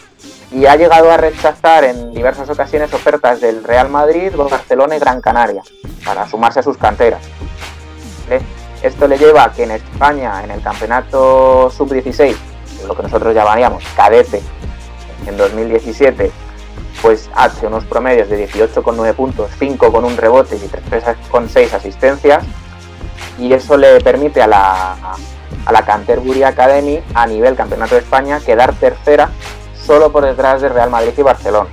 y 0.51 0.67
ha 0.67 0.77
llegado 0.77 1.11
a 1.11 1.17
rechazar 1.17 1.85
en 1.85 2.13
diversas 2.13 2.51
ocasiones 2.51 2.93
ofertas 2.93 3.41
del 3.41 3.65
Real 3.65 3.89
Madrid, 3.89 4.33
Barcelona 4.37 4.97
y 4.97 4.99
Gran 4.99 5.21
Canaria 5.21 5.63
para 6.05 6.29
sumarse 6.29 6.61
a 6.61 6.63
sus 6.63 6.77
canteras. 6.77 7.23
¿Eh? 8.31 8.41
Esto 8.83 9.09
le 9.09 9.19
lleva 9.19 9.45
a 9.45 9.53
que 9.53 9.65
en 9.65 9.73
España, 9.73 10.43
en 10.45 10.51
el 10.51 10.63
campeonato 10.63 11.71
sub-16, 11.71 12.37
lo 12.87 12.95
que 12.95 13.03
nosotros 13.03 13.35
llamaríamos 13.35 13.83
cadete, 13.97 14.43
en 15.27 15.37
2017, 15.37 16.31
pues 17.01 17.31
hace 17.35 17.67
unos 17.67 17.85
promedios 17.85 18.29
de 18.29 18.49
18,9 18.49 19.15
puntos, 19.15 19.51
5 19.59 19.93
con 19.93 20.05
un 20.05 20.17
rebote 20.17 20.57
y 20.57 20.59
3,6 20.59 21.73
asistencias. 21.73 22.45
Y 23.39 23.53
eso 23.53 23.77
le 23.77 24.01
permite 24.01 24.43
a 24.43 24.47
la, 24.47 24.97
a 25.67 25.73
la 25.73 25.83
Canterbury 25.85 26.43
Academy, 26.43 27.01
a 27.15 27.27
nivel 27.27 27.57
Campeonato 27.57 27.95
de 27.95 28.03
España, 28.03 28.41
quedar 28.41 28.75
tercera 28.75 29.31
solo 29.75 30.13
por 30.13 30.25
detrás 30.25 30.63
de 30.63 30.69
Real 30.69 30.91
Madrid 30.91 31.13
y 31.17 31.23
Barcelona. 31.23 31.69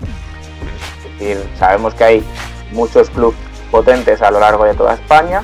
Es 0.97 1.19
decir, 1.19 1.49
sabemos 1.57 1.93
que 1.93 2.03
hay 2.03 2.23
muchos 2.71 3.09
clubes 3.09 3.37
potentes 3.69 4.21
a 4.21 4.31
lo 4.31 4.39
largo 4.39 4.65
de 4.65 4.73
toda 4.73 4.93
España, 4.93 5.43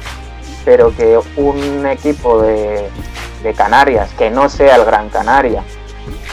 pero 0.67 0.93
que 0.93 1.17
un 1.37 1.85
equipo 1.85 2.41
de, 2.41 2.89
Canarias, 3.55 4.11
que 4.17 4.29
no 4.29 4.49
sea 4.49 4.75
el 4.75 4.83
Gran 4.83 5.07
Canaria, 5.07 5.63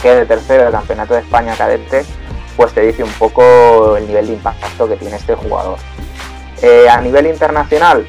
quede 0.02 0.26
tercero 0.26 0.64
del 0.64 0.72
Campeonato 0.72 1.14
de 1.14 1.20
España 1.20 1.54
cadete, 1.56 2.04
pues 2.56 2.72
te 2.72 2.80
dice 2.80 3.04
un 3.04 3.12
poco 3.12 3.96
el 3.96 4.08
nivel 4.08 4.26
de 4.26 4.32
impacto 4.32 4.88
que 4.88 4.96
tiene 4.96 5.14
este 5.14 5.36
jugador. 5.36 5.78
Eh, 6.62 6.88
a 6.88 7.00
nivel 7.00 7.28
internacional, 7.28 8.04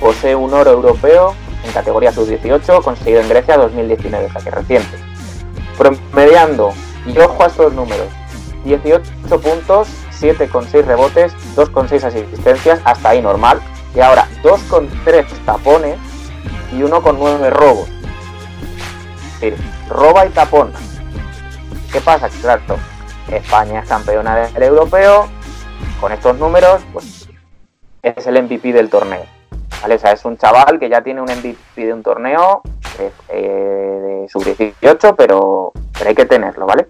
posee 0.00 0.34
un 0.34 0.52
oro 0.52 0.72
europeo 0.72 1.36
en 1.64 1.70
categoría 1.70 2.10
sub-18 2.10 2.82
conseguido 2.82 3.20
en 3.20 3.28
Grecia 3.28 3.56
2019, 3.56 4.30
o 4.34 4.42
que 4.42 4.50
reciente. 4.50 4.98
Promediando, 5.78 6.72
y 7.06 7.16
ojo 7.20 7.44
a 7.44 7.46
estos 7.46 7.72
números, 7.72 8.08
18 8.64 9.40
puntos, 9.40 9.86
7,6 10.20 10.84
rebotes, 10.84 11.32
2,6 11.54 12.02
asistencias, 12.02 12.80
hasta 12.84 13.10
ahí 13.10 13.22
normal. 13.22 13.60
Y 13.94 14.00
ahora 14.00 14.26
2,3 14.42 15.26
tapones 15.44 15.98
y 16.72 16.80
1,9 16.80 17.50
robos. 17.50 17.88
Es 19.34 19.40
decir, 19.40 19.58
roba 19.88 20.26
y 20.26 20.30
tapona 20.30 20.72
¿Qué 21.92 22.00
pasa? 22.00 22.28
Claro, 22.40 22.76
España 23.30 23.80
es 23.80 23.88
campeona 23.88 24.36
del 24.36 24.62
europeo, 24.64 25.28
con 26.00 26.12
estos 26.12 26.36
números, 26.38 26.82
pues 26.92 27.28
es 28.02 28.26
el 28.26 28.42
MVP 28.42 28.72
del 28.72 28.90
torneo. 28.90 29.24
¿vale? 29.80 29.94
O 29.94 29.98
sea, 29.98 30.12
es 30.12 30.24
un 30.24 30.36
chaval 30.36 30.78
que 30.80 30.88
ya 30.88 31.02
tiene 31.02 31.20
un 31.20 31.28
MVP 31.28 31.86
de 31.86 31.92
un 31.92 32.02
torneo 32.02 32.62
eh, 32.98 33.12
eh, 33.28 34.22
de 34.22 34.28
sub-18, 34.28 35.14
pero, 35.16 35.72
pero 35.96 36.08
hay 36.08 36.14
que 36.14 36.24
tenerlo, 36.24 36.66
¿vale? 36.66 36.88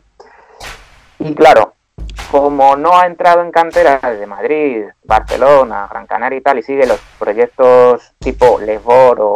Y 1.19 1.35
claro, 1.35 1.75
como 2.30 2.74
no 2.76 2.98
ha 2.98 3.07
entrado 3.07 3.42
en 3.42 3.52
cantera 3.52 3.98
de 3.98 4.26
Madrid, 4.26 4.85
Barcelona, 5.04 5.87
Gran 5.88 6.07
Canaria 6.07 6.38
y 6.38 6.42
tal, 6.42 6.59
y 6.59 6.62
sigue 6.62 6.85
los 6.87 6.98
proyectos 7.18 8.12
tipo 8.18 8.59
Lesbor 8.59 9.20
o, 9.20 9.26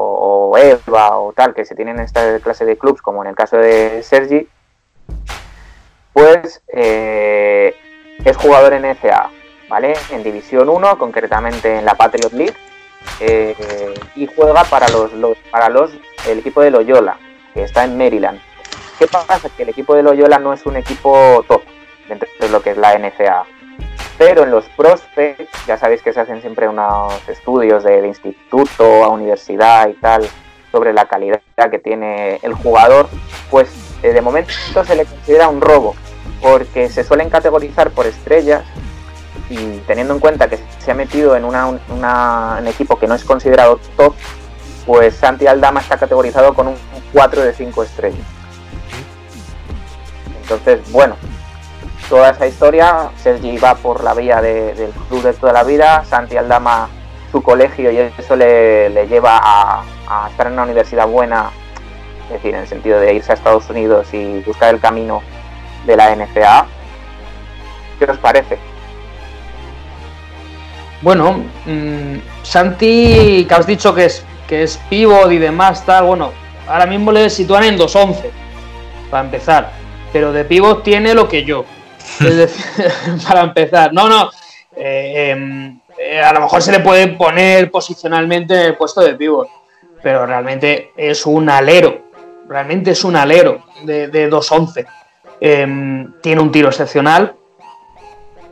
o 0.50 0.58
Eva 0.58 1.16
o 1.18 1.32
tal 1.32 1.54
que 1.54 1.64
se 1.64 1.76
tienen 1.76 1.98
en 1.98 2.04
esta 2.06 2.40
clase 2.40 2.64
de 2.64 2.76
clubs, 2.76 3.00
como 3.00 3.22
en 3.22 3.28
el 3.30 3.36
caso 3.36 3.56
de 3.56 4.02
Sergi, 4.02 4.48
pues 6.12 6.62
eh, 6.72 7.74
es 8.24 8.36
jugador 8.36 8.72
en 8.72 8.84
FA, 8.96 9.30
¿vale? 9.68 9.94
En 10.10 10.24
División 10.24 10.68
1, 10.68 10.98
concretamente 10.98 11.78
en 11.78 11.84
la 11.84 11.94
Patriot 11.94 12.32
League, 12.32 12.56
eh, 13.20 13.94
y 14.16 14.26
juega 14.26 14.64
para 14.64 14.88
los, 14.88 15.12
los- 15.12 15.38
para 15.50 15.68
los 15.68 15.92
el 16.26 16.40
equipo 16.40 16.60
de 16.62 16.70
Loyola, 16.72 17.16
que 17.54 17.62
está 17.62 17.84
en 17.84 17.96
Maryland. 17.96 18.40
¿Qué 18.98 19.06
pasa? 19.06 19.48
Que 19.56 19.62
el 19.62 19.68
equipo 19.68 19.94
de 19.94 20.02
Loyola 20.02 20.40
no 20.40 20.52
es 20.52 20.66
un 20.66 20.76
equipo 20.76 21.44
top 21.46 21.62
dentro 22.08 22.28
de 22.40 22.48
lo 22.48 22.62
que 22.62 22.70
es 22.70 22.76
la 22.76 22.98
NCA. 22.98 23.44
Pero 24.16 24.42
en 24.42 24.50
los 24.50 24.64
prospects, 24.70 25.48
ya 25.66 25.78
sabéis 25.78 26.02
que 26.02 26.12
se 26.12 26.20
hacen 26.20 26.40
siempre 26.40 26.68
unos 26.68 27.28
estudios 27.28 27.84
de, 27.84 28.06
instituto 28.06 29.04
a 29.04 29.08
universidad 29.08 29.88
y 29.88 29.94
tal 29.94 30.26
sobre 30.72 30.92
la 30.92 31.06
calidad 31.06 31.40
que 31.70 31.78
tiene 31.78 32.40
el 32.42 32.52
jugador, 32.54 33.08
pues 33.50 33.70
eh, 34.02 34.12
de 34.12 34.20
momento 34.20 34.52
se 34.84 34.96
le 34.96 35.04
considera 35.04 35.48
un 35.48 35.60
robo, 35.60 35.94
porque 36.42 36.88
se 36.88 37.04
suelen 37.04 37.30
categorizar 37.30 37.90
por 37.90 38.06
estrellas 38.06 38.64
y 39.48 39.78
teniendo 39.86 40.14
en 40.14 40.20
cuenta 40.20 40.48
que 40.48 40.58
se 40.78 40.90
ha 40.90 40.94
metido 40.94 41.36
en 41.36 41.44
un 41.44 42.66
equipo 42.66 42.98
que 42.98 43.06
no 43.06 43.14
es 43.14 43.24
considerado 43.24 43.80
top, 43.96 44.14
pues 44.84 45.14
Santi 45.14 45.46
Aldama 45.46 45.80
está 45.80 45.96
categorizado 45.96 46.54
con 46.54 46.68
un 46.68 46.76
4 47.12 47.42
de 47.42 47.52
5 47.54 47.82
estrellas. 47.82 48.26
Entonces, 50.42 50.80
bueno, 50.90 51.16
toda 52.08 52.30
esa 52.30 52.46
historia, 52.46 53.10
Sergi 53.16 53.58
va 53.58 53.74
por 53.74 54.02
la 54.02 54.14
vía 54.14 54.40
de- 54.40 54.74
del 54.74 54.90
club 55.08 55.22
de 55.22 55.32
toda 55.34 55.52
la 55.52 55.64
vida, 55.64 56.04
Santi 56.04 56.36
Aldama 56.36 56.88
su 57.30 57.42
colegio 57.42 57.90
y 57.92 57.98
eso 57.98 58.36
le, 58.36 58.88
le 58.90 59.06
lleva 59.06 59.38
a, 59.42 59.84
estar 60.30 60.46
en 60.46 60.54
una 60.54 60.62
universidad 60.62 61.06
buena, 61.06 61.50
es 62.26 62.34
decir, 62.34 62.54
en 62.54 62.62
el 62.62 62.66
sentido 62.66 62.98
de 63.00 63.14
irse 63.14 63.32
a 63.32 63.34
Estados 63.34 63.68
Unidos 63.68 64.08
y 64.12 64.40
buscar 64.40 64.74
el 64.74 64.80
camino 64.80 65.22
de 65.86 65.96
la 65.96 66.14
NCAA. 66.14 66.66
¿Qué 67.98 68.04
os 68.06 68.18
parece? 68.18 68.58
Bueno, 71.02 71.44
mm, 71.66 72.16
Santi, 72.42 73.44
que 73.46 73.54
has 73.54 73.66
dicho 73.66 73.94
que 73.94 74.06
es, 74.06 74.24
que 74.48 74.62
es 74.62 74.78
pivot 74.88 75.30
y 75.30 75.38
demás, 75.38 75.84
tal, 75.84 76.04
bueno, 76.04 76.32
ahora 76.66 76.86
mismo 76.86 77.12
le 77.12 77.28
sitúan 77.30 77.64
en 77.64 77.76
2-11, 77.78 78.30
para 79.10 79.24
empezar. 79.24 79.72
Pero 80.12 80.32
de 80.32 80.44
pivot 80.44 80.82
tiene 80.82 81.14
lo 81.14 81.28
que 81.28 81.44
yo. 81.44 81.64
Para 83.28 83.42
empezar. 83.42 83.92
No, 83.92 84.08
no. 84.08 84.30
eh, 84.76 85.30
em, 85.30 85.80
eh, 85.98 86.20
a 86.20 86.32
lo 86.32 86.40
mejor 86.40 86.62
se 86.62 86.72
le 86.72 86.80
puede 86.80 87.08
poner 87.08 87.70
posicionalmente 87.70 88.54
en 88.54 88.66
el 88.66 88.76
puesto 88.76 89.00
de 89.00 89.14
pivot. 89.14 89.48
Pero 90.02 90.26
realmente 90.26 90.92
es 90.96 91.26
un 91.26 91.50
alero. 91.50 92.06
Realmente 92.48 92.92
es 92.92 93.04
un 93.04 93.16
alero 93.16 93.64
de, 93.82 94.08
de 94.08 94.30
2-11. 94.30 94.86
Em, 95.40 96.12
tiene 96.20 96.40
un 96.40 96.50
tiro 96.50 96.68
excepcional 96.68 97.34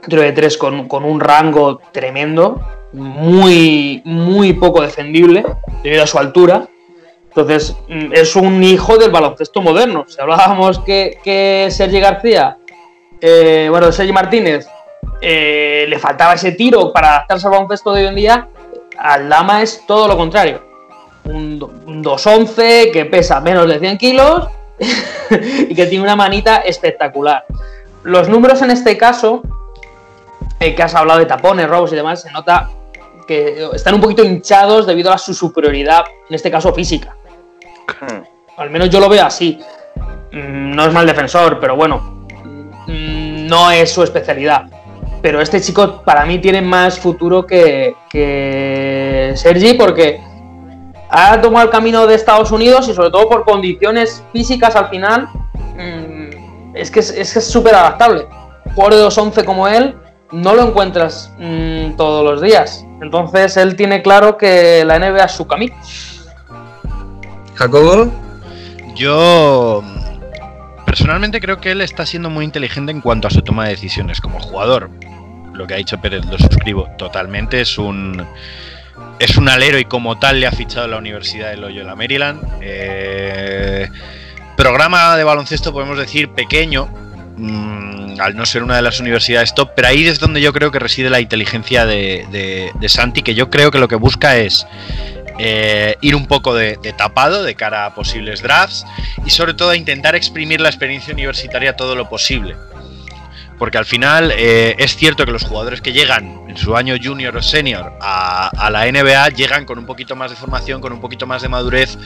tiro 0.09 0.23
de 0.23 0.33
tres 0.33 0.57
con, 0.57 0.89
con 0.89 1.05
un 1.05 1.21
rango 1.21 1.79
tremendo, 1.93 2.61
muy, 2.93 4.03
muy 4.05 4.53
poco 4.55 4.83
defendible 4.83 5.45
debido 5.83 6.05
a 6.05 6.07
su 6.07 6.19
altura. 6.19 6.69
Entonces, 7.29 7.77
mm, 7.89 8.13
es 8.13 8.37
un 8.37 8.63
hijo 8.63 8.97
del 8.97 9.11
baloncesto 9.11 9.61
moderno. 9.61 10.05
Si 10.09 10.21
hablábamos 10.21 10.79
que, 10.81 11.19
que 11.23 11.69
Sergi 11.71 12.01
García, 12.01 12.59
eh, 13.29 13.67
bueno, 13.69 13.91
Sergi 13.91 14.13
Martínez, 14.13 14.69
eh, 15.21 15.85
le 15.89 15.99
faltaba 15.99 16.35
ese 16.35 16.53
tiro 16.53 16.93
para 16.93 17.09
adaptarse 17.17 17.47
al 17.49 17.53
baloncesto 17.55 17.93
de 17.93 18.03
hoy 18.03 18.09
en 18.09 18.15
día, 18.15 18.49
Aldama 18.97 19.63
es 19.63 19.85
todo 19.85 20.07
lo 20.07 20.17
contrario. 20.17 20.63
Un, 21.25 21.61
un 21.87 22.05
2'11 22.05 22.93
que 22.93 23.05
pesa 23.07 23.41
menos 23.41 23.67
de 23.67 23.81
100 23.81 23.99
kilos 23.99 24.49
y 25.69 25.75
que 25.75 25.87
tiene 25.87 26.05
una 26.05 26.15
manita 26.15 26.59
espectacular. 26.59 27.45
Los 28.05 28.29
números 28.29 28.63
en 28.63 28.71
este 28.71 28.97
caso 28.97 29.43
eh, 30.61 30.77
que 30.77 30.83
has 30.85 30.95
hablado 30.95 31.19
de 31.19 31.27
tapones, 31.27 31.69
robos 31.69 31.93
y 31.93 31.97
demás, 31.97 32.23
se 32.23 32.31
nota 32.31 32.71
que 33.27 33.69
están 33.75 33.97
un 33.97 34.01
poquito 34.01 34.23
hinchados 34.23 34.87
debido 34.87 35.13
a 35.13 35.19
su 35.19 35.35
superioridad, 35.35 36.05
en 36.29 36.35
este 36.37 36.49
caso 36.49 36.73
física. 36.73 37.17
Hmm. 38.01 38.23
Al 38.57 38.71
menos 38.71 38.89
yo 38.89 39.01
lo 39.01 39.09
veo 39.09 39.27
así. 39.27 39.59
Mm, 40.31 40.77
No 40.77 40.87
es 40.87 40.93
mal 40.93 41.07
defensor, 41.07 41.59
pero 41.59 41.75
bueno, 41.75 42.16
mm, 42.87 43.47
no 43.47 43.71
es 43.71 43.93
su 43.93 44.03
especialidad. 44.03 44.67
Pero 45.23 45.41
este 45.41 45.61
chico 45.61 46.03
para 46.03 46.25
mí 46.25 46.39
tiene 46.39 46.63
más 46.63 46.99
futuro 46.99 47.47
que, 47.47 47.95
que 48.09 49.33
Sergi 49.35 49.75
porque 49.75 50.21
ha 51.09 51.41
tomado 51.41 51.65
el 51.67 51.71
camino 51.71 52.07
de 52.07 52.15
Estados 52.15 52.51
Unidos 52.51 52.89
y 52.89 52.95
sobre 52.95 53.11
todo 53.11 53.29
por 53.29 53.45
condiciones 53.45 54.23
físicas 54.33 54.77
al 54.77 54.89
final 54.89 55.29
mm, 55.77 56.75
es 56.75 56.91
que 56.91 57.01
es 57.01 57.11
es 57.11 57.33
que 57.33 57.39
es 57.39 57.47
súper 57.47 57.75
adaptable. 57.75 58.27
Jugador 58.75 58.95
de 58.95 59.05
2-11 59.05 59.45
como 59.45 59.69
él 59.69 59.97
no 60.33 60.55
lo 60.55 60.63
encuentras 60.69 61.33
mm, 61.39 61.97
todos 61.97 62.25
los 62.25 62.43
días. 62.43 62.85
Entonces 63.01 63.57
él 63.57 63.77
tiene 63.77 64.03
claro 64.03 64.37
que 64.37 64.85
la 64.85 64.99
NBA 64.99 65.25
es 65.25 65.33
su 65.33 65.47
camino. 65.47 65.75
Jacobo, 67.55 68.09
Yo 68.95 69.83
personalmente 70.97 71.43
creo 71.43 71.61
que 71.61 71.73
él 71.73 71.83
está 71.83 72.07
siendo 72.07 72.31
muy 72.31 72.43
inteligente 72.47 72.91
en 72.91 73.03
cuanto 73.03 73.29
a 73.29 73.31
su 73.31 73.43
toma 73.43 73.65
de 73.65 73.71
decisiones 73.73 74.19
como 74.23 74.41
jugador. 74.41 74.89
Lo 75.53 75.67
que 75.67 75.75
ha 75.75 75.77
dicho 75.77 76.01
Pérez 76.01 76.25
lo 76.25 76.39
suscribo 76.39 76.89
totalmente. 76.97 77.61
Es 77.61 77.77
un 77.77 78.27
es 79.19 79.37
un 79.37 79.47
alero 79.51 79.79
y 79.79 79.85
como 79.85 80.19
tal 80.19 80.41
le 80.41 80.47
ha 80.47 80.53
fichado 80.53 80.87
la 80.89 80.97
Universidad 80.97 81.51
de 81.51 81.59
Loyola 81.59 81.95
Maryland. 81.95 82.41
Eh, 82.63 83.89
programa 84.57 85.17
de 85.19 85.25
baloncesto 85.25 85.71
podemos 85.71 85.99
decir 85.99 86.31
pequeño, 86.31 86.87
mm, 87.37 88.19
al 88.19 88.35
no 88.35 88.47
ser 88.47 88.63
una 88.63 88.77
de 88.77 88.83
las 88.83 88.99
universidades 88.99 89.55
top, 89.55 89.73
pero 89.77 89.89
ahí 89.89 90.07
es 90.09 90.19
donde 90.19 90.41
yo 90.41 90.55
creo 90.55 90.71
que 90.71 90.79
reside 90.79 91.11
la 91.11 91.21
inteligencia 91.21 91.85
de, 91.85 92.27
de- 92.33 92.71
de 92.75 92.89
Santi, 92.89 93.21
que 93.23 93.35
yo 93.35 93.51
creo 93.51 93.71
que 93.71 93.79
lo 93.79 93.89
que 93.89 93.97
busca 93.97 94.39
es 94.39 94.67
eh, 95.39 95.97
ir 96.01 96.15
un 96.15 96.27
poco 96.27 96.55
de, 96.55 96.77
tapado 96.97 97.43
de 97.43 97.55
cara 97.55 97.87
a 97.87 97.95
posibles 97.95 98.43
drafts 98.43 98.87
y 99.25 99.31
sobre 99.31 99.55
todo 99.55 99.71
a 99.71 99.77
intentar 99.77 100.15
exprimir 100.15 100.61
la 100.61 100.69
experiencia 100.69 101.13
universitaria 101.13 101.77
todo 101.77 101.95
lo 101.95 102.09
posible. 102.09 102.57
Porque 103.59 103.79
al 103.79 103.87
final 103.87 104.33
eh, 104.37 104.77
es 104.79 104.97
cierto 104.97 105.25
que 105.25 105.33
los 105.33 105.43
jugadores 105.43 105.81
que 105.81 105.93
llegan 105.93 106.43
en 106.47 106.57
su 106.59 106.77
año 106.77 106.95
junior 107.03 107.35
o 107.37 107.43
senior 107.43 107.93
a, 108.03 108.69
la 108.71 108.85
NBA 108.91 109.31
llegan 109.31 109.65
con 109.65 109.79
un 109.79 109.87
poquito 109.87 110.15
más 110.15 110.31
de 110.31 110.37
formación, 110.37 110.81
con 110.81 110.93
un 110.93 111.01
poquito 111.01 111.27
más 111.27 111.41
de 111.41 111.49
madurez 111.49 111.97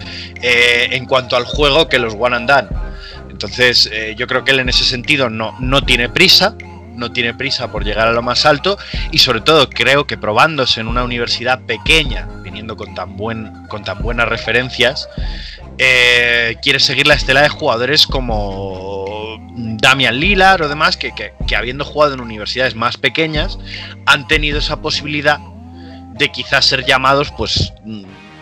eh, 0.42 0.88
en 0.92 1.06
cuanto 1.06 1.36
al 1.36 1.44
juego 1.44 1.88
que 1.88 1.98
los 1.98 2.14
one 2.16 2.36
and 2.36 2.48
done. 2.48 2.68
Entonces 3.28 3.90
yo 4.16 4.26
creo 4.26 4.44
que 4.44 4.50
él 4.50 4.60
en 4.60 4.68
ese 4.68 4.84
sentido 4.84 5.30
no, 5.30 5.56
no 5.60 5.82
tiene 5.82 6.10
prisa, 6.10 6.54
no 7.00 7.10
tiene 7.10 7.34
prisa 7.34 7.72
por 7.72 7.84
llegar 7.84 8.06
a 8.06 8.12
lo 8.12 8.22
más 8.22 8.46
alto 8.46 8.78
y 9.10 9.18
sobre 9.18 9.40
todo 9.40 9.68
creo 9.68 10.06
que 10.06 10.16
probándose 10.16 10.80
en 10.80 10.86
una 10.86 11.02
universidad 11.02 11.60
pequeña, 11.66 12.28
viniendo 12.42 12.76
con 12.76 12.94
tan, 12.94 13.16
buen, 13.16 13.66
con 13.68 13.82
tan 13.82 14.00
buenas 14.02 14.28
referencias, 14.28 15.08
eh, 15.78 16.56
quiere 16.62 16.78
seguir 16.78 17.06
la 17.06 17.14
estela 17.14 17.40
de 17.42 17.48
jugadores 17.48 18.06
como 18.06 19.38
Damian 19.56 20.20
Lillard 20.20 20.62
o 20.62 20.68
demás, 20.68 20.96
que, 20.96 21.12
que- 21.14 21.56
habiendo 21.56 21.84
jugado 21.84 22.14
en 22.14 22.20
universidades 22.20 22.74
más 22.76 22.96
pequeñas, 22.96 23.58
han 24.06 24.28
tenido 24.28 24.58
esa 24.58 24.80
posibilidad 24.80 25.40
de 26.14 26.30
quizás 26.30 26.66
ser 26.66 26.84
llamados 26.84 27.32
pues 27.32 27.72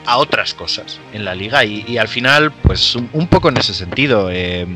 a 0.05 0.17
otras 0.19 0.53
cosas 0.53 0.99
en 1.13 1.25
la 1.25 1.35
liga 1.35 1.65
y, 1.65 1.97
al 1.97 2.09
final 2.09 2.51
pues 2.51 2.97
un, 2.97 3.09
un 3.13 3.29
poco 3.29 3.51
en 3.51 3.57
ese 3.59 3.73
sentido 3.73 4.31
eh, 4.33 4.67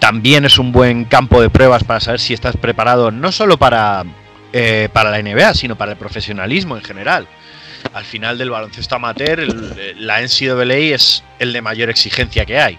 también 0.00 0.44
es 0.44 0.58
un 0.58 0.72
buen 0.72 1.04
campo 1.04 1.40
de 1.40 1.48
pruebas 1.50 1.84
para 1.84 2.00
saber 2.00 2.18
si 2.20 2.34
estás 2.34 2.56
preparado 2.56 3.10
no 3.12 3.30
solo 3.30 3.56
para, 3.58 4.04
eh, 4.52 4.88
para 4.92 5.10
la 5.10 5.18
NBA, 5.22 5.54
sino 5.54 5.76
para 5.76 5.92
el 5.92 5.98
profesionalismo 5.98 6.76
en 6.76 6.82
general. 6.82 7.28
Al 7.94 8.04
final 8.04 8.36
del 8.36 8.50
baloncesto 8.50 8.96
amateur, 8.96 9.38
el- 9.40 9.94
la 10.06 10.20
NCAA 10.20 10.94
es 10.94 11.22
el 11.38 11.52
de 11.52 11.62
mayor 11.62 11.88
exigencia 11.90 12.44
que 12.44 12.58
hay. 12.58 12.78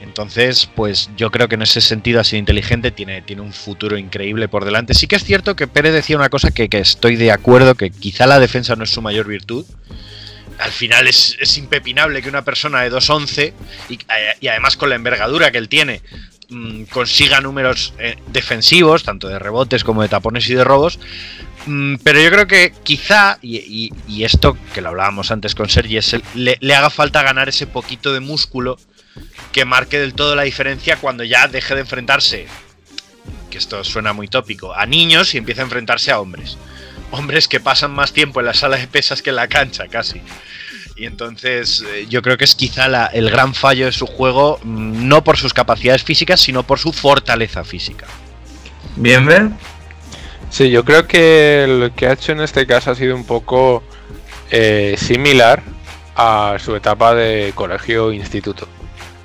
Entonces, 0.00 0.68
pues 0.74 1.08
yo 1.16 1.30
creo 1.30 1.48
que 1.48 1.54
en 1.54 1.62
ese 1.62 1.80
sentido 1.80 2.20
ha 2.20 2.24
sido 2.24 2.40
inteligente, 2.40 2.90
tiene, 2.90 3.22
tiene 3.22 3.40
un 3.42 3.52
futuro 3.52 3.96
increíble 3.96 4.46
por 4.48 4.64
delante. 4.64 4.94
Sí 4.94 5.06
que 5.06 5.16
es 5.16 5.24
cierto 5.24 5.56
que 5.56 5.66
Pérez 5.66 5.92
decía 5.94 6.16
una 6.16 6.28
cosa 6.28 6.50
que, 6.50 6.68
que 6.68 6.78
estoy 6.80 7.16
de 7.16 7.32
acuerdo, 7.32 7.76
que 7.76 7.90
quizá 7.90 8.26
la 8.26 8.38
defensa 8.38 8.76
no 8.76 8.84
es 8.84 8.90
su 8.90 9.00
mayor 9.00 9.26
virtud. 9.26 9.64
Al 10.62 10.70
final 10.70 11.08
es, 11.08 11.36
es 11.40 11.58
impepinable 11.58 12.22
que 12.22 12.28
una 12.28 12.44
persona 12.44 12.82
de 12.82 12.92
2'11 12.92 13.52
y, 13.88 13.98
y 14.40 14.48
además 14.48 14.76
con 14.76 14.88
la 14.88 14.94
envergadura 14.94 15.50
que 15.50 15.58
él 15.58 15.68
tiene, 15.68 16.02
mm, 16.50 16.84
consiga 16.84 17.40
números 17.40 17.94
eh, 17.98 18.16
defensivos, 18.28 19.02
tanto 19.02 19.28
de 19.28 19.38
rebotes 19.38 19.82
como 19.82 20.02
de 20.02 20.08
tapones 20.08 20.48
y 20.48 20.54
de 20.54 20.62
robos. 20.62 21.00
Mm, 21.66 21.96
pero 22.02 22.20
yo 22.20 22.30
creo 22.30 22.46
que 22.46 22.72
quizá, 22.82 23.38
y, 23.42 23.90
esto 24.22 24.56
que 24.72 24.80
lo 24.80 24.90
hablábamos 24.90 25.30
antes 25.30 25.54
con 25.54 25.68
Sergi, 25.68 25.98
le, 26.34 26.58
le 26.60 26.74
haga 26.74 26.90
falta 26.90 27.22
ganar 27.22 27.48
ese 27.48 27.66
poquito 27.66 28.12
de 28.12 28.20
músculo 28.20 28.78
que 29.52 29.64
marque 29.64 29.98
del 29.98 30.14
todo 30.14 30.34
la 30.34 30.42
diferencia 30.42 30.96
cuando 30.96 31.24
ya 31.24 31.48
deje 31.48 31.74
de 31.74 31.80
enfrentarse, 31.82 32.46
que 33.50 33.58
esto 33.58 33.84
suena 33.84 34.12
muy 34.12 34.28
tópico, 34.28 34.74
a 34.74 34.86
niños 34.86 35.34
y 35.34 35.38
empiece 35.38 35.60
a 35.60 35.64
enfrentarse 35.64 36.10
a 36.10 36.20
hombres. 36.20 36.56
Hombres 37.12 37.46
que 37.48 37.60
pasan 37.60 37.92
más 37.92 38.12
tiempo 38.12 38.40
en 38.40 38.46
la 38.46 38.54
sala 38.54 38.76
de 38.76 38.88
pesas 38.88 39.22
que 39.22 39.30
en 39.30 39.36
la 39.36 39.46
cancha, 39.48 39.86
casi. 39.88 40.20
Y 40.96 41.06
entonces 41.06 41.84
eh, 41.88 42.06
yo 42.08 42.20
creo 42.22 42.36
que 42.36 42.44
es 42.44 42.54
quizá 42.54 42.88
la- 42.88 43.06
el 43.06 43.30
gran 43.30 43.54
fallo 43.54 43.86
de 43.86 43.92
su 43.92 44.06
juego, 44.06 44.58
mm, 44.62 45.06
no 45.08 45.22
por 45.24 45.36
sus 45.38 45.54
capacidades 45.54 46.02
físicas, 46.02 46.40
sino 46.40 46.62
por 46.64 46.78
su 46.78 46.92
fortaleza 46.92 47.64
física. 47.64 48.06
Bien, 48.96 49.24
Ben. 49.24 49.56
Sí, 50.50 50.70
yo 50.70 50.84
creo 50.84 51.06
que 51.06 51.64
lo 51.66 51.94
que 51.94 52.06
ha 52.08 52.12
hecho 52.12 52.32
en 52.32 52.40
este 52.40 52.66
caso 52.66 52.90
ha 52.90 52.94
sido 52.94 53.14
un 53.16 53.24
poco 53.24 53.82
eh, 54.50 54.96
similar 54.98 55.62
a 56.14 56.56
su 56.62 56.76
etapa 56.76 57.14
de 57.14 57.52
colegio 57.54 58.10
e 58.10 58.16
instituto. 58.16 58.68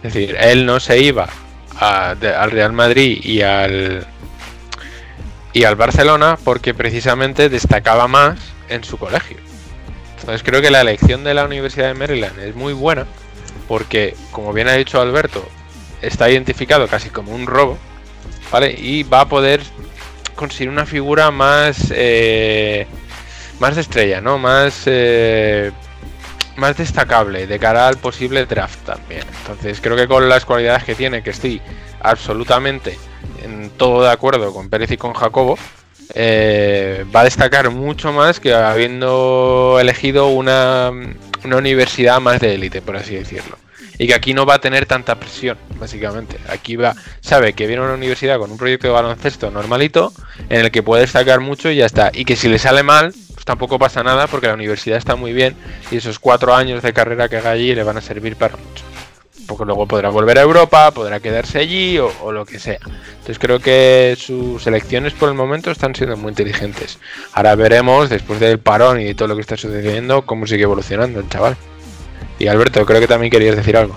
Es 0.02 0.14
decir, 0.14 0.38
él 0.40 0.66
no 0.66 0.80
se 0.80 1.00
iba 1.02 1.28
a- 1.80 2.16
de- 2.16 2.34
al 2.34 2.50
Real 2.52 2.72
Madrid 2.72 3.20
y 3.24 3.42
al 3.42 4.08
y 5.54 5.64
al 5.64 5.76
Barcelona 5.76 6.38
porque 6.44 6.74
precisamente 6.74 7.50
destacaba 7.50 8.08
más 8.08 8.40
en 8.70 8.84
su 8.84 8.98
colegio. 8.98 9.38
Entonces 10.20 10.44
creo 10.44 10.62
que 10.62 10.72
la 10.72 10.82
elección 10.82 11.24
de 11.24 11.34
la 11.34 11.46
Universidad 11.46 11.88
de 11.88 11.94
Maryland 11.94 12.40
es 12.40 12.56
muy 12.56 12.74
buena 12.74 13.06
porque, 13.68 14.16
como 14.32 14.54
bien 14.54 14.68
ha 14.68 14.74
dicho 14.74 15.02
Alberto, 15.02 15.48
está 16.02 16.30
identificado 16.30 16.88
casi 16.88 17.10
como 17.10 17.34
un 17.34 17.46
robo, 17.46 17.78
¿vale? 18.52 18.76
Y 18.78 19.04
va 19.04 19.22
a 19.22 19.30
poder 19.30 19.62
conseguir 20.36 20.70
una 20.70 20.86
figura 20.86 21.32
más 21.32 21.92
eh, 21.92 22.88
más 23.60 23.76
de 23.76 23.82
estrella, 23.82 24.22
¿no? 24.22 24.38
Más 24.38 24.84
eh, 24.86 25.72
más 26.56 26.78
destacable 26.78 27.48
de 27.48 27.60
cara 27.60 27.88
al 27.88 27.98
posible 27.98 28.46
draft 28.46 28.86
también. 28.86 29.24
Entonces 29.42 29.80
creo 29.82 29.96
que 29.96 30.08
con 30.08 30.28
las 30.28 30.46
cualidades 30.46 30.84
que 30.84 30.96
tiene, 30.96 31.22
que 31.22 31.30
estoy 31.32 31.62
absolutamente 32.02 32.98
en 33.44 33.70
todo 33.72 34.04
de 34.04 34.12
acuerdo 34.12 34.54
con 34.54 34.70
Pérez 34.70 34.92
y 34.92 34.98
con 34.98 35.14
Jacobo, 35.14 35.58
eh, 36.14 37.06
va 37.16 37.22
a 37.22 37.26
destacar 37.26 37.70
mucho 37.70 38.12
más 38.12 38.40
que 38.40 38.54
habiendo 38.54 39.78
elegido 39.80 40.28
una, 40.28 40.92
una 41.44 41.58
universidad 41.58 42.20
más 42.20 42.40
de 42.40 42.56
élite, 42.56 42.82
por 42.82 42.96
así 42.96 43.16
decirlo. 43.16 43.58
Y 44.00 44.06
que 44.06 44.14
aquí 44.14 44.34
no 44.36 44.46
va 44.46 44.56
a 44.56 44.62
tener 44.62 44.86
tanta 44.86 45.16
presión, 45.16 45.58
básicamente. 45.80 46.38
Aquí 46.50 46.76
va, 46.76 46.96
sabe 47.20 47.54
que 47.54 47.66
viene 47.66 47.82
una 47.82 47.96
universidad 47.96 48.38
con 48.38 48.52
un 48.52 48.58
proyecto 48.58 48.88
de 48.88 48.94
baloncesto 48.94 49.50
normalito, 49.50 50.14
en 50.50 50.62
el 50.62 50.72
que 50.72 50.84
puede 50.84 51.02
destacar 51.02 51.40
mucho 51.40 51.72
y 51.72 51.78
ya 51.78 51.88
está. 51.88 52.12
Y 52.14 52.24
que 52.24 52.36
si 52.36 52.48
le 52.48 52.60
sale 52.60 52.84
mal, 52.84 53.12
pues 53.34 53.44
tampoco 53.44 53.80
pasa 53.80 54.04
nada, 54.04 54.28
porque 54.28 54.48
la 54.48 54.54
universidad 54.54 55.00
está 55.00 55.16
muy 55.16 55.34
bien 55.34 55.56
y 55.90 55.98
esos 55.98 56.20
cuatro 56.20 56.54
años 56.54 56.84
de 56.84 56.94
carrera 56.94 57.28
que 57.28 57.38
haga 57.38 57.52
allí 57.52 57.74
le 57.74 57.84
van 57.84 57.98
a 57.98 58.02
servir 58.02 58.36
para 58.36 58.56
mucho. 58.56 58.84
Porque 59.48 59.66
luego 59.66 59.88
podrá 59.88 60.10
volver 60.10 60.38
a 60.40 60.42
Europa, 60.42 60.92
podrá 60.92 61.20
quedarse 61.20 61.60
allí 61.60 61.98
o, 62.00 62.32
lo 62.32 62.46
que 62.46 62.60
sea. 62.60 62.80
Entonces 62.84 63.40
creo 63.40 63.60
que 63.60 64.16
sus 64.18 64.66
elecciones 64.68 65.14
por 65.14 65.30
el 65.30 65.36
momento 65.36 65.72
están 65.72 65.96
siendo 65.96 66.18
muy 66.18 66.30
inteligentes. 66.30 67.00
Ahora 67.34 67.56
veremos, 67.56 68.10
después 68.10 68.40
del 68.40 68.60
parón 68.60 69.00
y 69.00 69.06
de 69.06 69.16
todo 69.16 69.30
lo 69.30 69.36
que 69.36 69.42
está 69.42 69.56
sucediendo, 69.56 70.26
cómo 70.26 70.46
sigue 70.48 70.64
evolucionando 70.64 71.20
el 71.20 71.30
chaval. 71.30 71.56
Y 72.40 72.48
Alberto, 72.48 72.86
creo 72.86 73.00
que 73.00 73.08
también 73.08 73.32
querías 73.32 73.56
decir 73.56 73.78
algo. 73.78 73.96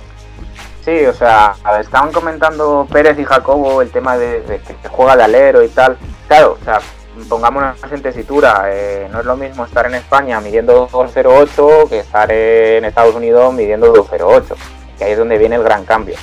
Sí, 0.85 1.05
o 1.05 1.13
sea, 1.13 1.55
estaban 1.81 2.11
comentando 2.11 2.87
Pérez 2.91 3.19
y 3.19 3.25
Jacobo 3.25 3.83
el 3.83 3.91
tema 3.91 4.17
de, 4.17 4.41
de 4.43 4.61
que 4.61 4.89
juega 4.89 5.17
de 5.17 5.25
alero 5.25 5.63
y 5.63 5.69
tal. 5.69 5.99
Claro, 6.27 6.57
o 6.61 6.65
sea, 6.65 6.81
pongámonos 7.29 7.77
en 7.91 8.03
tesitura, 8.03 8.65
eh, 8.69 9.09
no 9.11 9.21
es 9.21 9.27
lo 9.27 9.37
mismo 9.37 9.65
estar 9.65 9.87
en 9.87 9.95
España 9.95 10.41
midiendo 10.41 10.89
2.08 10.89 11.89
que 11.89 11.99
estar 11.99 12.31
en 12.31 12.85
Estados 12.85 13.15
Unidos 13.15 13.53
midiendo 13.53 13.93
2.08, 13.93 14.55
que 15.01 15.07
ahí 15.07 15.13
es 15.13 15.19
donde 15.19 15.39
viene 15.39 15.57
el 15.57 15.63
gran 15.63 15.87
cambio. 15.87 16.17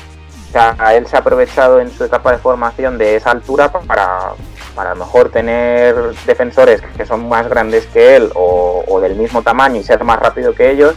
O 0.49 0.51
sea, 0.51 0.75
él 0.95 1.07
se 1.07 1.15
ha 1.15 1.19
aprovechado 1.19 1.81
en 1.81 1.89
su 1.89 2.03
etapa 2.03 2.31
de 2.31 2.37
formación 2.37 2.99
de 2.99 3.15
esa 3.15 3.31
altura 3.31 3.71
para, 3.71 4.33
para 4.75 4.91
a 4.91 4.93
lo 4.93 5.03
mejor 5.03 5.29
tener 5.29 5.95
defensores 6.27 6.81
que 6.95 7.05
son 7.07 7.27
más 7.27 7.49
grandes 7.49 7.87
que 7.87 8.15
él 8.15 8.29
o, 8.35 8.83
o 8.87 9.01
del 9.01 9.15
mismo 9.15 9.41
tamaño 9.41 9.77
y 9.77 9.83
ser 9.83 10.03
más 10.03 10.19
rápido 10.19 10.53
que 10.53 10.69
ellos 10.69 10.95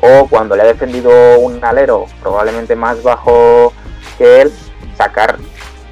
o 0.00 0.26
cuando 0.28 0.56
le 0.56 0.62
ha 0.62 0.66
defendido 0.66 1.38
un 1.38 1.64
alero 1.64 2.06
probablemente 2.20 2.74
más 2.74 3.00
bajo 3.02 3.72
que 4.18 4.42
él, 4.42 4.52
sacar 4.96 5.36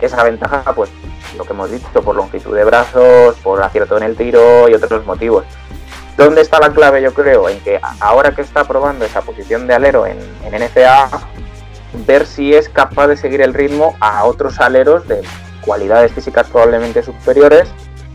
esa 0.00 0.24
ventaja, 0.24 0.72
pues 0.74 0.90
lo 1.36 1.44
que 1.44 1.52
hemos 1.52 1.70
dicho, 1.70 2.02
por 2.02 2.16
longitud 2.16 2.54
de 2.54 2.64
brazos, 2.64 3.36
por 3.42 3.62
acierto 3.62 3.96
en 3.96 4.02
el 4.02 4.16
tiro 4.16 4.68
y 4.68 4.74
otros 4.74 5.06
motivos. 5.06 5.44
¿Dónde 6.18 6.40
está 6.40 6.58
la 6.58 6.70
clave? 6.70 7.00
Yo 7.00 7.14
creo 7.14 7.48
en 7.48 7.60
que 7.60 7.80
ahora 8.00 8.34
que 8.34 8.42
está 8.42 8.64
probando 8.64 9.04
esa 9.04 9.22
posición 9.22 9.68
de 9.68 9.74
alero 9.74 10.04
en, 10.04 10.18
en 10.42 12.06
ver 12.06 12.26
si 12.26 12.52
es 12.52 12.68
capaz 12.68 13.06
de 13.06 13.16
seguir 13.16 13.40
el 13.40 13.54
ritmo 13.54 13.96
a 14.00 14.24
otros 14.24 14.58
aleros 14.58 15.06
de 15.06 15.22
cualidades 15.60 16.10
físicas 16.10 16.48
probablemente 16.48 17.04
superiores 17.04 17.68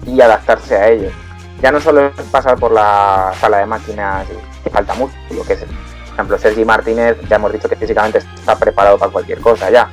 y 0.06 0.20
adaptarse 0.20 0.76
a 0.76 0.90
ellos. 0.90 1.14
Ya 1.62 1.72
no 1.72 1.80
solo 1.80 2.08
es 2.08 2.14
pasar 2.30 2.58
por 2.60 2.74
la 2.74 3.32
sala 3.40 3.60
de 3.60 3.68
máquinas 3.68 4.28
que 4.66 4.70
falta 4.70 4.94
músculo, 4.96 5.46
que 5.46 5.54
es, 5.54 5.60
por 5.62 6.14
ejemplo, 6.14 6.38
Sergi 6.38 6.66
Martínez, 6.66 7.18
ya 7.30 7.38
hemos 7.38 7.54
dicho 7.54 7.70
que 7.70 7.78
físicamente 7.78 8.18
está 8.18 8.58
preparado 8.60 8.98
para 8.98 9.14
cualquier 9.14 9.40
cosa 9.40 9.70
ya. 9.70 9.90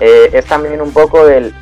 Eh, 0.00 0.30
es 0.32 0.46
también 0.46 0.80
un 0.80 0.90
poco 0.90 1.26
del 1.26 1.54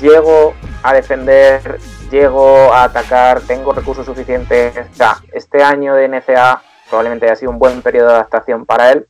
llego 0.00 0.54
a 0.82 0.94
defender, 0.94 1.78
llego 2.10 2.72
a 2.72 2.84
atacar, 2.84 3.40
tengo 3.40 3.72
recursos 3.72 4.04
suficientes. 4.04 4.76
O 4.76 4.94
sea, 4.94 5.16
este 5.32 5.62
año 5.62 5.94
de 5.94 6.08
NCA 6.08 6.62
probablemente 6.88 7.26
haya 7.26 7.36
sido 7.36 7.52
un 7.52 7.58
buen 7.58 7.82
periodo 7.82 8.08
de 8.08 8.14
adaptación 8.14 8.66
para 8.66 8.90
él 8.92 9.06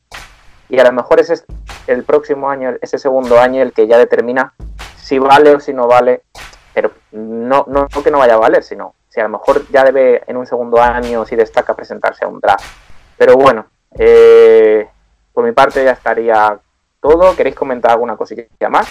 y 0.68 0.78
a 0.78 0.84
lo 0.84 0.92
mejor 0.92 1.18
es 1.18 1.44
el 1.86 2.04
próximo 2.04 2.48
año, 2.48 2.74
ese 2.80 2.98
segundo 2.98 3.40
año, 3.40 3.62
el 3.62 3.72
que 3.72 3.86
ya 3.88 3.98
determina 3.98 4.54
si 4.96 5.18
vale 5.18 5.56
o 5.56 5.60
si 5.60 5.72
no 5.72 5.88
vale, 5.88 6.22
pero 6.72 6.92
no, 7.10 7.64
no, 7.66 7.88
no 7.92 8.02
que 8.02 8.10
no 8.10 8.18
vaya 8.18 8.34
a 8.34 8.38
valer, 8.38 8.62
sino 8.62 8.94
si 9.08 9.18
a 9.18 9.24
lo 9.24 9.30
mejor 9.30 9.66
ya 9.70 9.82
debe 9.82 10.22
en 10.28 10.36
un 10.36 10.46
segundo 10.46 10.80
año, 10.80 11.24
si 11.24 11.34
destaca, 11.34 11.74
presentarse 11.74 12.24
a 12.24 12.28
un 12.28 12.38
draft. 12.38 12.64
Pero 13.18 13.34
bueno, 13.36 13.66
eh, 13.98 14.88
por 15.32 15.44
mi 15.44 15.50
parte 15.50 15.84
ya 15.84 15.92
estaría 15.92 16.56
todo. 17.00 17.34
¿Queréis 17.34 17.56
comentar 17.56 17.90
alguna 17.90 18.16
cosilla 18.16 18.46
más? 18.68 18.86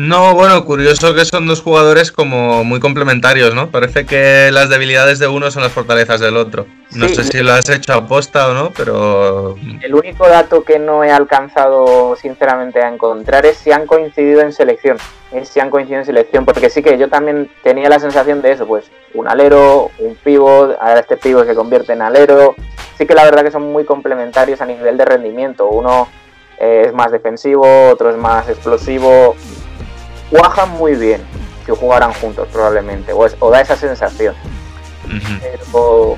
No, 0.00 0.32
bueno, 0.32 0.64
curioso 0.64 1.12
que 1.12 1.24
son 1.24 1.48
dos 1.48 1.60
jugadores 1.60 2.12
como 2.12 2.62
muy 2.62 2.78
complementarios, 2.78 3.52
¿no? 3.52 3.68
Parece 3.72 4.06
que 4.06 4.48
las 4.52 4.68
debilidades 4.68 5.18
de 5.18 5.26
uno 5.26 5.50
son 5.50 5.64
las 5.64 5.72
fortalezas 5.72 6.20
del 6.20 6.36
otro. 6.36 6.66
No 6.92 7.08
Sí. 7.08 7.16
sé 7.16 7.24
si 7.24 7.42
lo 7.42 7.52
has 7.52 7.68
hecho 7.68 7.94
aposta 7.94 8.46
o 8.48 8.54
no, 8.54 8.70
pero 8.76 9.56
El 9.82 9.92
único 9.96 10.28
dato 10.28 10.62
que 10.62 10.78
no 10.78 11.02
he 11.02 11.10
alcanzado 11.10 12.14
sinceramente 12.14 12.80
a 12.80 12.88
encontrar 12.88 13.44
es 13.44 13.56
si 13.56 13.72
han 13.72 13.88
coincidido 13.88 14.40
en 14.42 14.52
selección. 14.52 14.98
Es 15.32 15.48
si 15.48 15.58
han 15.58 15.68
coincidido 15.68 15.98
en 16.02 16.06
selección, 16.06 16.44
porque 16.44 16.70
sí 16.70 16.80
que 16.80 16.96
yo 16.96 17.08
también 17.08 17.50
tenía 17.64 17.88
la 17.88 17.98
sensación 17.98 18.40
de 18.40 18.52
eso, 18.52 18.68
pues 18.68 18.84
un 19.14 19.26
alero, 19.26 19.90
un 19.98 20.14
pivot, 20.14 20.76
ahora 20.80 21.00
este 21.00 21.16
pivot 21.16 21.44
se 21.44 21.56
convierte 21.56 21.94
en 21.94 22.02
alero. 22.02 22.54
Sí 22.96 23.04
que 23.04 23.14
la 23.14 23.24
verdad 23.24 23.42
que 23.42 23.50
son 23.50 23.72
muy 23.72 23.84
complementarios 23.84 24.60
a 24.60 24.66
nivel 24.66 24.96
de 24.96 25.04
rendimiento. 25.04 25.66
Uno 25.66 26.06
eh, 26.60 26.84
es 26.86 26.92
más 26.92 27.10
defensivo, 27.10 27.88
otro 27.90 28.10
es 28.10 28.16
más 28.16 28.48
explosivo. 28.48 29.34
Cuajan 30.30 30.70
muy 30.70 30.94
bien 30.94 31.22
si 31.66 31.72
jugaran 31.72 32.12
juntos 32.14 32.48
probablemente, 32.52 33.12
o, 33.12 33.26
es- 33.26 33.36
o 33.40 33.50
da 33.50 33.60
esa 33.60 33.76
sensación. 33.76 34.34
pero 35.40 36.16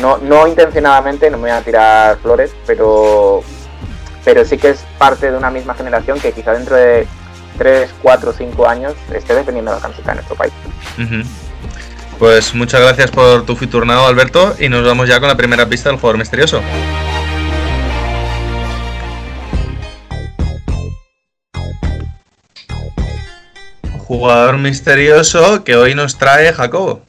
no, 0.00 0.18
no 0.18 0.46
intencionadamente, 0.46 1.30
no 1.30 1.36
me 1.38 1.42
voy 1.50 1.50
a 1.50 1.60
tirar 1.62 2.18
flores, 2.18 2.54
pero, 2.66 3.42
pero 4.24 4.44
sí 4.44 4.58
que 4.58 4.70
es 4.70 4.84
parte 4.98 5.30
de 5.30 5.36
una 5.36 5.50
misma 5.50 5.74
generación 5.74 6.20
que 6.20 6.32
quizá 6.32 6.52
dentro 6.52 6.76
de 6.76 7.06
3, 7.58 7.90
4, 8.02 8.32
5 8.36 8.68
años 8.68 8.94
esté 9.14 9.34
defendiendo 9.34 9.72
la 9.72 9.78
camiseta 9.78 10.10
en 10.12 10.16
nuestro 10.16 10.36
país. 10.36 10.52
Pues 12.18 12.54
muchas 12.54 12.80
gracias 12.80 13.10
por 13.10 13.44
tu 13.44 13.56
futurnado, 13.56 14.06
Alberto, 14.06 14.54
y 14.58 14.68
nos 14.68 14.86
vamos 14.86 15.08
ya 15.08 15.18
con 15.18 15.28
la 15.28 15.36
primera 15.36 15.66
pista 15.68 15.88
del 15.88 15.98
jugador 15.98 16.18
misterioso. 16.18 16.60
Jugador 24.12 24.58
misterioso 24.58 25.64
que 25.64 25.74
hoy 25.74 25.94
nos 25.94 26.18
trae 26.18 26.52
Jacobo. 26.52 27.02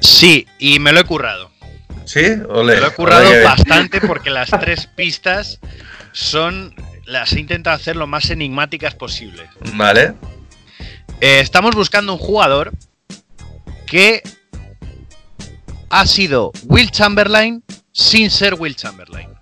Sí, 0.00 0.46
y 0.58 0.78
me 0.78 0.92
lo 0.92 1.00
he 1.00 1.04
currado. 1.04 1.50
¿Sí? 2.04 2.20
Ole, 2.50 2.74
Me 2.74 2.80
lo 2.82 2.88
he 2.88 2.90
currado 2.90 3.30
bastante 3.42 3.98
porque 4.06 4.28
las 4.28 4.50
tres 4.50 4.86
pistas 4.86 5.58
son. 6.12 6.74
Las 7.06 7.32
he 7.32 7.40
intentado 7.40 7.74
hacer 7.74 7.96
lo 7.96 8.06
más 8.06 8.28
enigmáticas 8.28 8.94
posibles. 8.94 9.48
Vale. 9.72 10.16
Eh, 11.22 11.40
estamos 11.40 11.74
buscando 11.74 12.12
un 12.12 12.18
jugador 12.18 12.72
que 13.86 14.22
ha 15.88 16.06
sido 16.06 16.52
Will 16.64 16.90
Chamberlain 16.90 17.64
sin 17.90 18.28
ser 18.28 18.52
Will 18.52 18.76
Chamberlain. 18.76 19.33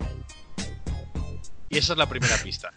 Y 1.73 1.79
esa 1.79 1.93
es 1.93 1.97
la 1.99 2.05
primera 2.05 2.37
pista. 2.37 2.71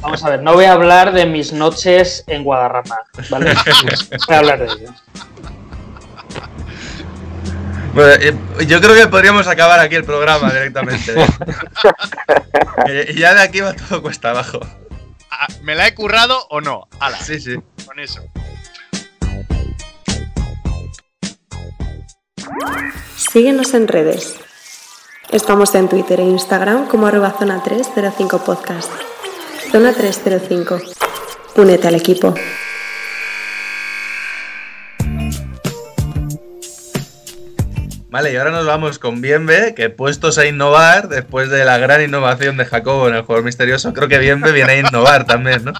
Vamos 0.00 0.24
a 0.24 0.30
ver, 0.30 0.42
no 0.42 0.54
voy 0.54 0.64
a 0.64 0.72
hablar 0.72 1.12
de 1.12 1.26
mis 1.26 1.52
noches 1.52 2.24
en 2.26 2.42
Guadarrama, 2.42 2.96
¿vale? 3.30 3.54
voy 4.26 4.34
a 4.34 4.38
hablar 4.38 4.58
de 4.58 4.64
ello. 4.66 4.92
Bueno, 7.94 8.12
eh, 8.20 8.66
yo 8.66 8.80
creo 8.80 8.94
que 8.96 9.06
podríamos 9.06 9.46
acabar 9.46 9.78
aquí 9.78 9.94
el 9.94 10.04
programa 10.04 10.52
directamente. 10.52 11.14
¿eh? 11.20 11.26
Y 13.14 13.18
ya 13.20 13.34
de 13.34 13.42
aquí 13.42 13.60
va 13.60 13.72
todo 13.74 14.02
cuesta 14.02 14.30
abajo. 14.30 14.60
Ah, 15.30 15.46
¿Me 15.62 15.74
la 15.74 15.86
he 15.86 15.94
currado 15.94 16.46
o 16.50 16.60
no? 16.60 16.88
Ala, 17.00 17.18
Sí, 17.18 17.40
sí. 17.40 17.56
con 17.86 17.98
eso. 17.98 18.20
Síguenos 23.16 23.74
en 23.74 23.88
redes. 23.88 24.36
Estamos 25.30 25.74
en 25.74 25.88
Twitter 25.88 26.20
e 26.20 26.22
Instagram 26.22 26.86
como 26.86 27.08
arroba 27.08 27.34
zona 27.36 27.60
305 27.60 28.44
podcast. 28.44 28.92
Zona 29.72 29.92
305. 29.92 30.80
Únete 31.56 31.88
al 31.88 31.96
equipo. 31.96 32.32
Vale, 38.08 38.32
y 38.32 38.36
ahora 38.36 38.52
nos 38.52 38.66
vamos 38.66 39.00
con 39.00 39.20
Bienve, 39.20 39.74
que 39.74 39.90
puestos 39.90 40.38
a 40.38 40.46
innovar, 40.46 41.08
después 41.08 41.50
de 41.50 41.64
la 41.64 41.76
gran 41.78 42.02
innovación 42.02 42.56
de 42.56 42.64
Jacobo 42.64 43.08
en 43.08 43.16
el 43.16 43.22
juego 43.22 43.42
misterioso, 43.42 43.92
creo 43.92 44.08
que 44.08 44.18
Bienve 44.18 44.52
viene 44.52 44.72
a 44.72 44.78
innovar 44.78 45.26
también, 45.26 45.64
¿no? 45.64 45.72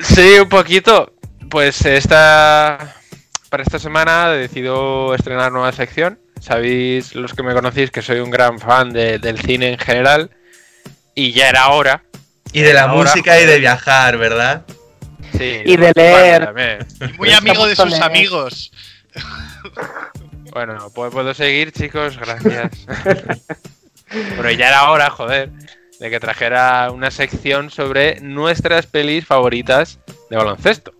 Sí, 0.00 0.38
un 0.40 0.48
poquito. 0.48 1.12
Pues 1.50 1.84
esta. 1.84 2.96
Para 3.50 3.62
esta 3.62 3.78
semana 3.78 4.34
he 4.34 4.38
decidido 4.38 5.14
estrenar 5.14 5.52
nueva 5.52 5.70
sección. 5.70 6.23
Sabéis, 6.44 7.14
los 7.14 7.32
que 7.32 7.42
me 7.42 7.54
conocéis, 7.54 7.90
que 7.90 8.02
soy 8.02 8.20
un 8.20 8.30
gran 8.30 8.58
fan 8.58 8.92
de- 8.92 9.18
del 9.18 9.38
cine 9.40 9.70
en 9.72 9.78
general. 9.78 10.30
Y 11.14 11.32
ya 11.32 11.48
era 11.48 11.68
hora. 11.70 12.02
Y 12.52 12.60
de 12.60 12.74
la 12.74 12.86
música 12.88 13.40
y 13.40 13.46
de 13.46 13.58
viajar, 13.58 14.18
¿verdad? 14.18 14.62
Sí, 15.38 15.62
Y 15.64 15.76
de 15.76 15.92
leer. 15.94 16.54
Y 17.00 17.16
muy 17.18 17.32
amigo 17.32 17.66
de 17.66 17.74
sus 17.74 17.94
amigos. 18.00 18.70
Bueno, 20.52 20.90
¿puedo, 20.94 21.10
puedo 21.10 21.34
seguir, 21.34 21.72
chicos, 21.72 22.16
gracias. 22.18 22.86
bueno, 24.36 24.50
ya 24.50 24.68
era 24.68 24.90
hora, 24.90 25.10
joder, 25.10 25.50
de 25.98 26.10
que 26.10 26.20
trajera 26.20 26.90
una 26.92 27.10
sección 27.10 27.70
sobre 27.70 28.20
nuestras 28.20 28.86
pelis 28.86 29.26
favoritas 29.26 29.98
de 30.30 30.36
baloncesto. 30.36 30.92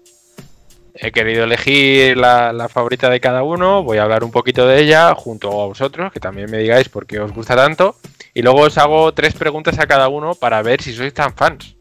He 0.97 1.11
querido 1.11 1.43
elegir 1.43 2.17
la, 2.17 2.69
favorita 2.69 3.11
de 3.11 3.19
cada 3.19 3.43
uno, 3.43 3.83
voy 3.83 3.99
a 3.99 4.05
hablar 4.05 4.23
un 4.23 4.31
poquito 4.31 4.65
de 4.69 4.81
ella 4.81 5.13
junto 5.17 5.61
a 5.61 5.67
vosotros, 5.67 6.13
que 6.13 6.21
también 6.21 6.49
me 6.49 6.59
digáis 6.59 6.89
por 6.89 7.05
qué 7.05 7.19
os 7.19 7.33
gusta 7.33 7.57
tanto. 7.57 7.97
Y 8.33 8.43
luego 8.43 8.61
os 8.61 8.79
hago 8.79 9.13
tres 9.13 9.35
preguntas 9.35 9.77
a 9.81 9.89
cada 9.89 10.07
uno 10.07 10.37
para 10.37 10.63
ver 10.63 10.81
si 10.81 10.93
sois 10.93 11.13
tan 11.13 11.35
fans 11.35 11.75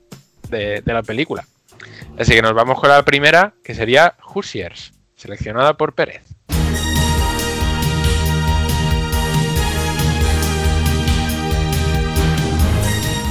de, 0.49 0.82
de 0.82 0.93
la 0.93 1.03
película. 1.03 1.45
Así 2.18 2.34
que 2.34 2.41
nos 2.41 2.55
vamos 2.55 2.80
con 2.80 2.89
la 2.89 3.03
primera, 3.03 3.53
que 3.64 3.76
sería 3.76 4.16
Hoosiers, 4.34 4.93
seleccionada 5.16 5.76
por 5.76 5.93
Pérez. 5.93 6.24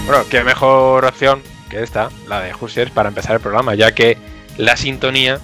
Bueno, 0.07 0.25
qué 0.31 0.45
mejor 0.45 1.05
opción 1.05 1.43
que 1.69 1.83
esta, 1.83 2.11
la 2.29 2.41
de 2.41 2.53
Hoosiers, 2.53 2.93
para 2.93 3.09
empezar 3.09 3.35
el 3.35 3.41
programa, 3.41 3.75
ya 3.75 3.93
que 3.93 4.17
la 4.59 4.77
sintonía 4.77 5.41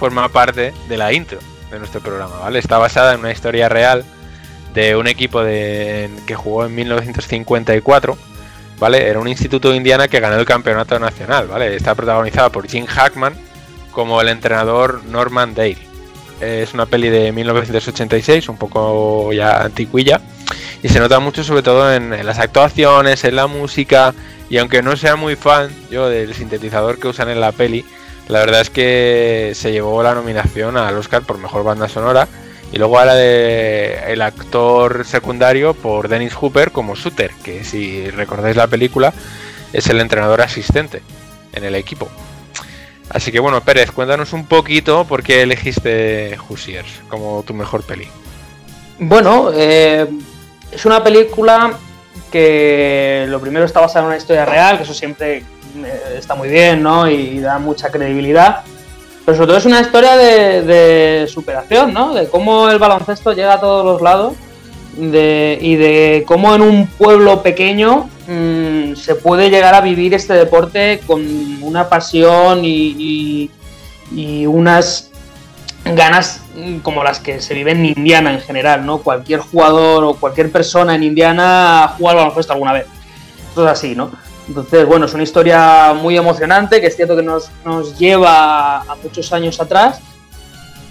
forma 0.00 0.30
parte 0.30 0.72
de 0.88 0.96
la 0.96 1.12
intro 1.12 1.38
de 1.70 1.78
nuestro 1.78 2.00
programa, 2.00 2.38
¿vale? 2.38 2.58
Está 2.58 2.78
basada 2.78 3.12
en 3.12 3.20
una 3.20 3.32
historia 3.32 3.68
real 3.68 4.02
de 4.72 4.96
un 4.96 5.06
equipo 5.06 5.42
de, 5.42 6.08
que 6.26 6.34
jugó 6.34 6.64
en 6.64 6.74
1954, 6.74 8.16
¿vale? 8.78 9.06
Era 9.06 9.20
un 9.20 9.28
instituto 9.28 9.68
de 9.68 9.76
Indiana 9.76 10.08
que 10.08 10.18
ganó 10.18 10.36
el 10.36 10.46
campeonato 10.46 10.98
nacional, 10.98 11.48
¿vale? 11.48 11.76
Está 11.76 11.94
protagonizada 11.94 12.48
por 12.48 12.66
Jim 12.66 12.86
Hackman 12.86 13.34
como 13.90 14.22
el 14.22 14.28
entrenador 14.28 15.04
Norman 15.04 15.54
Dale. 15.54 15.76
Es 16.40 16.72
una 16.72 16.86
peli 16.86 17.10
de 17.10 17.30
1986, 17.32 18.48
un 18.48 18.56
poco 18.56 19.34
ya 19.34 19.60
antiquilla, 19.64 20.22
y 20.82 20.88
se 20.88 20.98
nota 20.98 21.20
mucho 21.20 21.44
sobre 21.44 21.62
todo 21.62 21.92
en 21.92 22.24
las 22.24 22.38
actuaciones, 22.38 23.22
en 23.24 23.36
la 23.36 23.46
música, 23.46 24.14
y 24.48 24.56
aunque 24.56 24.80
no 24.80 24.96
sea 24.96 25.16
muy 25.16 25.36
fan 25.36 25.68
yo 25.90 26.08
del 26.08 26.32
sintetizador 26.32 26.98
que 26.98 27.08
usan 27.08 27.28
en 27.28 27.42
la 27.42 27.52
peli, 27.52 27.84
la 28.30 28.40
verdad 28.40 28.60
es 28.60 28.70
que 28.70 29.52
se 29.54 29.72
llevó 29.72 30.02
la 30.02 30.14
nominación 30.14 30.76
al 30.76 30.96
Oscar 30.96 31.22
por 31.22 31.38
mejor 31.38 31.64
banda 31.64 31.88
sonora 31.88 32.28
y 32.72 32.78
luego 32.78 32.98
a 33.00 33.04
la 33.04 33.14
de 33.16 34.04
el 34.06 34.22
actor 34.22 35.04
secundario 35.04 35.74
por 35.74 36.08
Dennis 36.08 36.34
Hooper 36.34 36.70
como 36.70 36.94
Suter, 36.94 37.32
que 37.42 37.64
si 37.64 38.08
recordáis 38.10 38.54
la 38.54 38.68
película 38.68 39.12
es 39.72 39.88
el 39.88 40.00
entrenador 40.00 40.42
asistente 40.42 41.02
en 41.52 41.64
el 41.64 41.74
equipo. 41.74 42.08
Así 43.08 43.32
que 43.32 43.40
bueno, 43.40 43.60
Pérez, 43.62 43.90
cuéntanos 43.90 44.32
un 44.32 44.46
poquito 44.46 45.04
por 45.04 45.24
qué 45.24 45.42
elegiste 45.42 46.38
Hoosiers 46.48 47.00
como 47.08 47.42
tu 47.42 47.52
mejor 47.52 47.82
peli. 47.82 48.06
Bueno, 49.00 49.50
eh, 49.52 50.06
es 50.70 50.84
una 50.84 51.02
película 51.02 51.72
que 52.30 53.26
lo 53.28 53.40
primero 53.40 53.64
está 53.64 53.80
basada 53.80 54.02
en 54.02 54.06
una 54.06 54.16
historia 54.16 54.46
real, 54.46 54.76
que 54.76 54.84
eso 54.84 54.94
siempre 54.94 55.42
está 56.16 56.34
muy 56.34 56.48
bien, 56.48 56.82
¿no? 56.82 57.08
Y 57.08 57.40
da 57.40 57.58
mucha 57.58 57.90
credibilidad. 57.90 58.62
Pero 59.24 59.36
sobre 59.36 59.46
todo 59.48 59.58
es 59.58 59.66
una 59.66 59.80
historia 59.80 60.16
de, 60.16 61.26
superación, 61.28 61.92
¿no? 61.92 62.14
De 62.14 62.28
cómo 62.28 62.68
el 62.68 62.78
baloncesto 62.78 63.32
llega 63.32 63.54
a 63.54 63.60
todos 63.60 63.84
los 63.84 64.02
lados 64.02 64.34
de- 64.96 65.58
y 65.60 65.76
de 65.76 66.24
cómo 66.26 66.54
en 66.54 66.62
un 66.62 66.86
pueblo 66.86 67.42
pequeño 67.42 68.08
mm, 68.26 68.94
se 68.96 69.14
puede 69.14 69.50
llegar 69.50 69.74
a 69.74 69.80
vivir 69.80 70.14
este 70.14 70.34
deporte 70.34 71.00
con 71.06 71.22
una 71.62 71.88
pasión 71.88 72.60
y, 72.64 73.50
unas 74.46 75.10
ganas 75.84 76.42
mm, 76.56 76.78
como 76.78 77.04
las 77.04 77.20
que 77.20 77.40
se 77.40 77.54
viven 77.54 77.78
en 77.78 77.98
Indiana 77.98 78.32
en 78.32 78.40
general, 78.40 78.84
¿no? 78.84 78.98
Cualquier 78.98 79.40
jugador 79.40 80.04
o 80.04 80.14
cualquier 80.14 80.50
persona 80.50 80.94
en 80.94 81.04
Indiana 81.04 81.84
ha 81.84 81.88
jugado 81.88 82.18
al 82.18 82.24
baloncesto 82.24 82.52
alguna 82.52 82.72
vez. 82.72 82.86
Esto 83.48 83.64
es 83.64 83.70
así, 83.70 83.94
¿no? 83.94 84.10
Entonces, 84.50 84.84
bueno, 84.84 85.06
es 85.06 85.14
una 85.14 85.22
historia 85.22 85.94
muy 85.94 86.16
emocionante, 86.16 86.80
que 86.80 86.88
es 86.88 86.96
cierto 86.96 87.14
que 87.14 87.22
nos, 87.22 87.52
nos 87.64 87.96
lleva 87.96 88.80
a 88.80 88.96
muchos 89.00 89.32
años 89.32 89.60
atrás, 89.60 90.00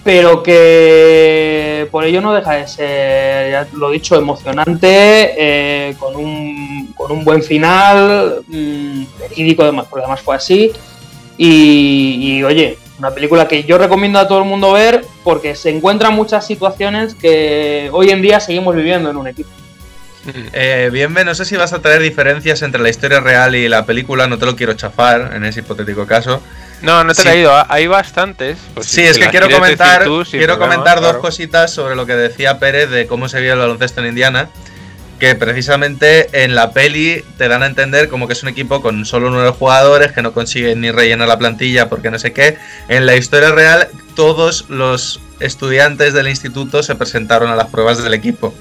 pero 0.02 0.42
que 0.42 1.86
por 1.92 2.06
ello 2.06 2.22
no 2.22 2.34
deja 2.34 2.54
de 2.54 2.68
ser, 2.70 3.52
ya 3.52 3.68
lo 3.74 3.92
dicho, 3.92 4.16
emocionante, 4.16 5.34
eh, 5.38 5.94
con, 6.00 6.16
un, 6.16 6.94
con 6.96 7.12
un 7.12 7.26
buen 7.26 7.44
final, 7.44 8.44
mm, 8.48 9.04
verídico 9.20 9.64
además, 9.64 9.88
porque 9.90 10.06
además 10.06 10.22
fue 10.22 10.38
así. 10.38 10.72
Y, 11.38 12.18
y, 12.22 12.44
oye, 12.46 12.78
una 12.98 13.12
película 13.12 13.46
que 13.46 13.66
yo 13.66 13.78
recomiendo 13.78 14.20
a 14.20 14.28
todo 14.30 14.40
el 14.40 14.46
mundo 14.46 14.72
ver 14.72 15.04
porque 15.26 15.54
se 15.54 15.70
encuentran 15.70 16.16
muchas 16.16 16.48
situaciones 16.48 17.14
que 17.14 17.90
hoy 17.92 18.10
en 18.12 18.22
día 18.22 18.40
seguimos 18.40 18.74
viviendo 18.74 19.10
en 19.10 19.18
un 19.18 19.28
equipo. 19.28 19.50
Eh, 20.54 20.90
Bienve, 20.92 21.24
no 21.24 21.34
sé 21.34 21.46
si 21.46 21.56
vas 21.56 21.72
a 21.74 21.80
traer 21.82 22.02
diferencias 22.02 22.62
entre 22.62 22.82
la 22.82 22.90
historia 22.90 23.20
real 23.20 23.56
y 23.56 23.68
la 23.70 23.86
película, 23.86 24.28
no 24.28 24.38
te 24.38 24.46
lo 24.46 24.56
quiero 24.56 24.74
chafar 24.74 25.32
en 25.34 25.46
ese 25.46 25.62
hipotético 25.62 26.06
caso. 26.06 26.42
No, 26.82 27.04
no 27.04 27.14
te 27.14 27.22
Sí. 27.22 27.28
he 27.28 27.32
traído, 27.32 27.66
hay 27.72 27.88
bastantes. 27.88 28.58
pues 28.74 28.88
Sí, 28.88 29.02
si 29.02 29.08
es 29.08 29.18
que 29.18 29.30
quiero 29.30 29.50
comentar, 29.50 30.04
tú, 30.04 30.24
quiero 30.30 30.56
problema, 30.58 30.76
comentar 30.76 30.98
dos 30.98 31.10
claro. 31.12 31.22
cositas 31.22 31.72
sobre 31.72 31.96
lo 31.96 32.06
que 32.06 32.16
decía 32.16 32.60
Pérez 32.60 32.90
de 32.90 33.08
cómo 33.08 33.28
se 33.30 33.42
vio 33.42 33.54
el 33.54 33.60
baloncesto 33.60 34.02
en 34.02 34.08
Indiana. 34.08 34.50
Que 35.20 35.36
precisamente 35.36 36.44
en 36.46 36.56
la 36.56 36.72
peli 36.72 37.26
te 37.38 37.50
dan 37.50 37.62
a 37.62 37.66
entender 37.66 38.08
como 38.08 38.26
que 38.28 38.32
es 38.34 38.42
un 38.44 38.48
equipo 38.48 38.82
con 38.82 39.06
solo 39.06 39.30
nueve 39.30 39.50
jugadores 39.50 40.14
que 40.14 40.22
no 40.22 40.32
consiguen 40.32 40.80
ni 40.80 40.92
rellenar 40.92 41.28
la 41.28 41.38
plantilla 41.38 41.90
porque 41.90 42.10
no 42.10 42.18
sé 42.20 42.32
qué. 42.32 42.58
En 42.88 43.06
la 43.06 43.18
historia 43.18 43.52
real, 43.52 43.90
todos 44.16 44.70
los 44.70 45.20
estudiantes 45.42 46.14
del 46.14 46.30
instituto 46.30 46.84
se 46.84 46.96
presentaron 46.96 47.50
a 47.52 47.58
las 47.58 47.68
pruebas 47.68 48.02
del 48.02 48.14
equipo. 48.14 48.54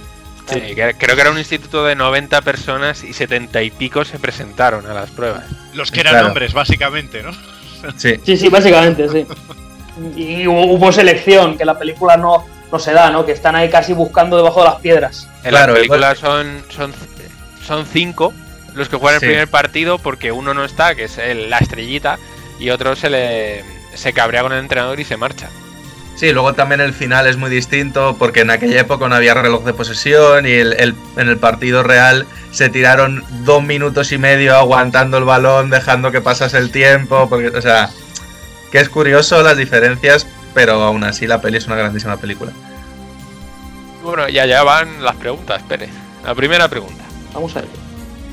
Sí, 0.50 0.60
que- 0.74 0.94
creo 0.98 1.14
que 1.14 1.20
era 1.22 1.30
un 1.30 1.38
instituto 1.38 1.84
de 1.84 1.94
90 1.94 2.40
personas 2.42 3.04
y 3.04 3.12
70 3.12 3.62
y 3.62 3.70
pico 3.70 4.04
se 4.04 4.18
presentaron 4.18 4.86
a 4.86 4.94
las 4.94 5.10
pruebas. 5.10 5.44
Los 5.74 5.90
que 5.90 6.00
eran 6.00 6.14
Claro. 6.14 6.28
hombres, 6.28 6.52
básicamente, 6.52 7.22
¿no? 7.22 7.32
Sí. 7.96 8.14
Sí, 8.24 8.36
sí, 8.36 8.48
básicamente, 8.48 9.08
sí. 9.08 9.26
Y 10.16 10.46
hubo 10.46 10.64
hubo 10.72 10.92
selección, 10.92 11.56
que 11.58 11.64
la 11.64 11.78
película 11.78 12.16
no, 12.16 12.46
no 12.70 12.78
se 12.78 12.92
da, 12.92 13.10
¿no? 13.10 13.24
Que 13.26 13.32
están 13.32 13.56
ahí 13.56 13.68
casi 13.68 13.92
buscando 13.92 14.36
debajo 14.36 14.60
de 14.60 14.66
las 14.70 14.76
piedras. 14.76 15.28
En 15.44 15.50
Claro, 15.50 15.72
la 15.72 15.78
película 15.78 16.14
son, 16.14 16.62
son, 16.70 16.92
son 17.66 17.86
cinco 17.86 18.32
los 18.74 18.88
que 18.88 18.96
juegan 18.96 19.18
Sí. 19.20 19.26
el 19.26 19.32
primer 19.32 19.48
partido 19.48 19.98
porque 19.98 20.30
uno 20.32 20.54
no 20.54 20.64
está, 20.64 20.94
que 20.94 21.04
es 21.04 21.18
el- 21.18 21.50
la 21.50 21.58
estrellita, 21.58 22.18
y 22.60 22.70
otro 22.70 22.94
se 22.96 23.10
le 23.10 23.64
se 23.94 24.12
cabrea 24.12 24.42
con 24.42 24.52
el 24.52 24.60
entrenador 24.60 25.00
y 25.00 25.04
se 25.04 25.16
marcha. 25.16 25.48
Sí, 26.18 26.32
luego 26.32 26.52
también 26.52 26.80
el 26.80 26.92
final 26.94 27.28
es 27.28 27.36
muy 27.36 27.48
distinto 27.48 28.16
porque 28.18 28.40
en 28.40 28.50
aquella 28.50 28.80
época 28.80 29.06
no 29.08 29.14
había 29.14 29.34
reloj 29.34 29.62
de 29.64 29.72
posesión 29.72 30.46
y 30.48 30.50
el, 30.50 30.72
el- 30.72 30.96
en 31.16 31.28
el 31.28 31.38
partido 31.38 31.84
real 31.84 32.26
se 32.50 32.68
tiraron 32.68 33.22
dos 33.44 33.62
minutos 33.62 34.10
y 34.10 34.18
medio 34.18 34.56
aguantando 34.56 35.18
el 35.18 35.24
balón, 35.24 35.70
dejando 35.70 36.10
que 36.10 36.20
pasase 36.20 36.58
el 36.58 36.72
tiempo, 36.72 37.28
porque, 37.28 37.48
o 37.56 37.62
sea, 37.62 37.90
que 38.72 38.80
es 38.80 38.88
curioso 38.88 39.42
las 39.44 39.56
diferencias, 39.56 40.26
pero 40.54 40.82
aún 40.82 41.04
así 41.04 41.26
la 41.28 41.40
peli 41.40 41.58
es 41.58 41.66
una 41.68 41.76
grandísima 41.76 42.16
película. 42.16 42.50
Bueno, 44.02 44.28
ya 44.28 44.44
ya 44.46 44.62
van 44.64 45.04
las 45.04 45.16
preguntas, 45.16 45.62
Pérez. 45.68 45.90
La 46.24 46.34
primera 46.34 46.68
pregunta. 46.68 47.04
Vamos 47.32 47.54
a 47.56 47.60
ver. 47.60 47.70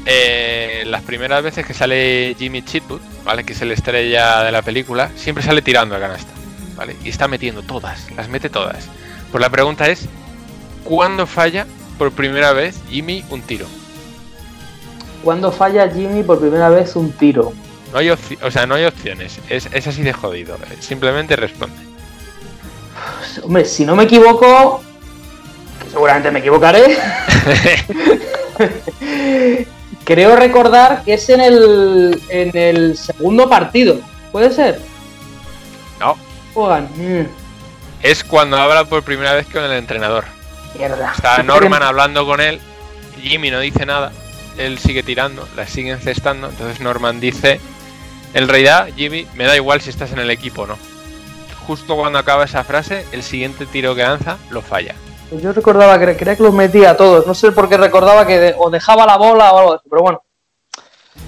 eh, 0.06 0.84
las 0.88 1.02
primeras 1.04 1.44
veces 1.44 1.66
que 1.66 1.74
sale 1.74 2.36
Jimmy 2.40 2.64
Chitwood, 2.64 3.02
¿vale? 3.24 3.44
Que 3.44 3.54
es 3.54 3.62
el 3.62 3.72
estrella 3.72 4.44
de 4.44 4.52
la 4.52 4.62
película, 4.62 5.10
siempre 5.16 5.44
sale 5.44 5.62
tirando 5.62 5.96
a 5.96 6.00
canasta, 6.00 6.32
¿vale? 6.76 6.96
Y 7.04 7.10
está 7.10 7.28
metiendo 7.28 7.64
todas, 7.64 8.12
las 8.16 8.30
mete 8.30 8.50
todas. 8.50 8.88
Pues 9.32 9.42
la 9.42 9.50
pregunta 9.50 9.88
es, 9.88 10.08
¿cuándo 10.84 11.26
falla 11.28 11.66
por 11.98 12.12
primera 12.12 12.54
vez 12.54 12.80
Jimmy 12.90 13.24
un 13.30 13.42
tiro? 13.42 13.66
¿Cuándo 15.24 15.52
falla 15.52 15.90
Jimmy 15.90 16.24
por 16.24 16.40
primera 16.40 16.70
vez 16.70 16.96
un 16.96 17.12
tiro? 17.12 17.54
No 17.92 18.00
hay, 18.00 18.10
o 18.10 18.52
sea, 18.52 18.66
no 18.66 18.76
hay 18.76 18.86
opciones, 18.86 19.40
es, 19.50 19.70
es 19.72 19.88
así 19.88 20.04
de 20.04 20.14
jodido, 20.14 20.58
simplemente 20.80 21.36
responde. 21.36 21.76
Hombre, 23.44 23.66
si 23.66 23.86
no 23.86 23.96
me 23.96 24.04
equivoco, 24.04 24.82
que 25.82 25.90
seguramente 25.90 26.32
me 26.32 26.40
equivocaré, 26.40 26.98
creo 30.06 30.36
recordar 30.36 31.04
que 31.04 31.16
es 31.16 31.30
en 31.30 31.42
el, 31.42 32.22
en 32.30 32.56
el 32.56 32.98
segundo 32.98 33.50
partido. 33.50 34.00
¿Puede 34.32 34.52
ser? 34.52 34.80
No, 36.00 36.18
Es 38.02 38.24
cuando 38.24 38.58
habla 38.58 38.86
por 38.86 39.04
primera 39.04 39.34
vez 39.34 39.48
con 39.48 39.64
el 39.64 39.72
entrenador. 39.74 40.26
mierda. 40.78 41.12
Está 41.16 41.42
Norman 41.44 41.84
hablando 41.84 42.26
con 42.26 42.42
él, 42.42 42.60
Jimmy 43.22 43.50
no 43.52 43.60
dice 43.60 43.86
nada, 43.86 44.12
él 44.58 44.78
sigue 44.80 45.04
tirando, 45.04 45.48
la 45.56 45.68
sigue 45.68 45.92
encestando, 45.92 46.50
entonces 46.50 46.80
Norman 46.82 47.20
dice, 47.20 47.60
en 48.34 48.48
realidad 48.48 48.90
Jimmy, 48.96 49.26
me 49.36 49.46
da 49.46 49.56
igual 49.56 49.82
si 49.82 49.90
estás 49.90 50.12
en 50.12 50.20
el 50.20 50.30
equipo 50.32 50.64
o 50.64 50.68
no. 50.68 50.78
Justo 51.68 51.96
cuando 51.96 52.20
acaba 52.20 52.44
esa 52.46 52.64
frase, 52.64 53.06
el 53.12 53.24
siguiente 53.24 53.66
tiro 53.66 53.96
que 53.96 54.04
lanza 54.04 54.38
lo 54.50 54.62
falla. 54.62 54.94
Yo 55.32 55.52
recordaba 55.54 55.98
que 55.98 56.16
creía 56.16 56.36
que 56.36 56.44
los 56.44 56.54
metía 56.54 56.92
a 56.92 56.98
todos. 56.98 57.26
No 57.26 57.34
sé 57.34 57.52
por 57.52 57.68
qué 57.68 57.78
recordaba 57.78 58.28
que 58.28 58.38
de- 58.38 58.56
o 58.58 58.70
dejaba 58.70 59.06
la 59.08 59.18
bola 59.18 59.52
o 59.54 59.58
algo 59.60 59.74
así, 59.74 59.88
pero 59.90 60.04
bueno. 60.04 60.22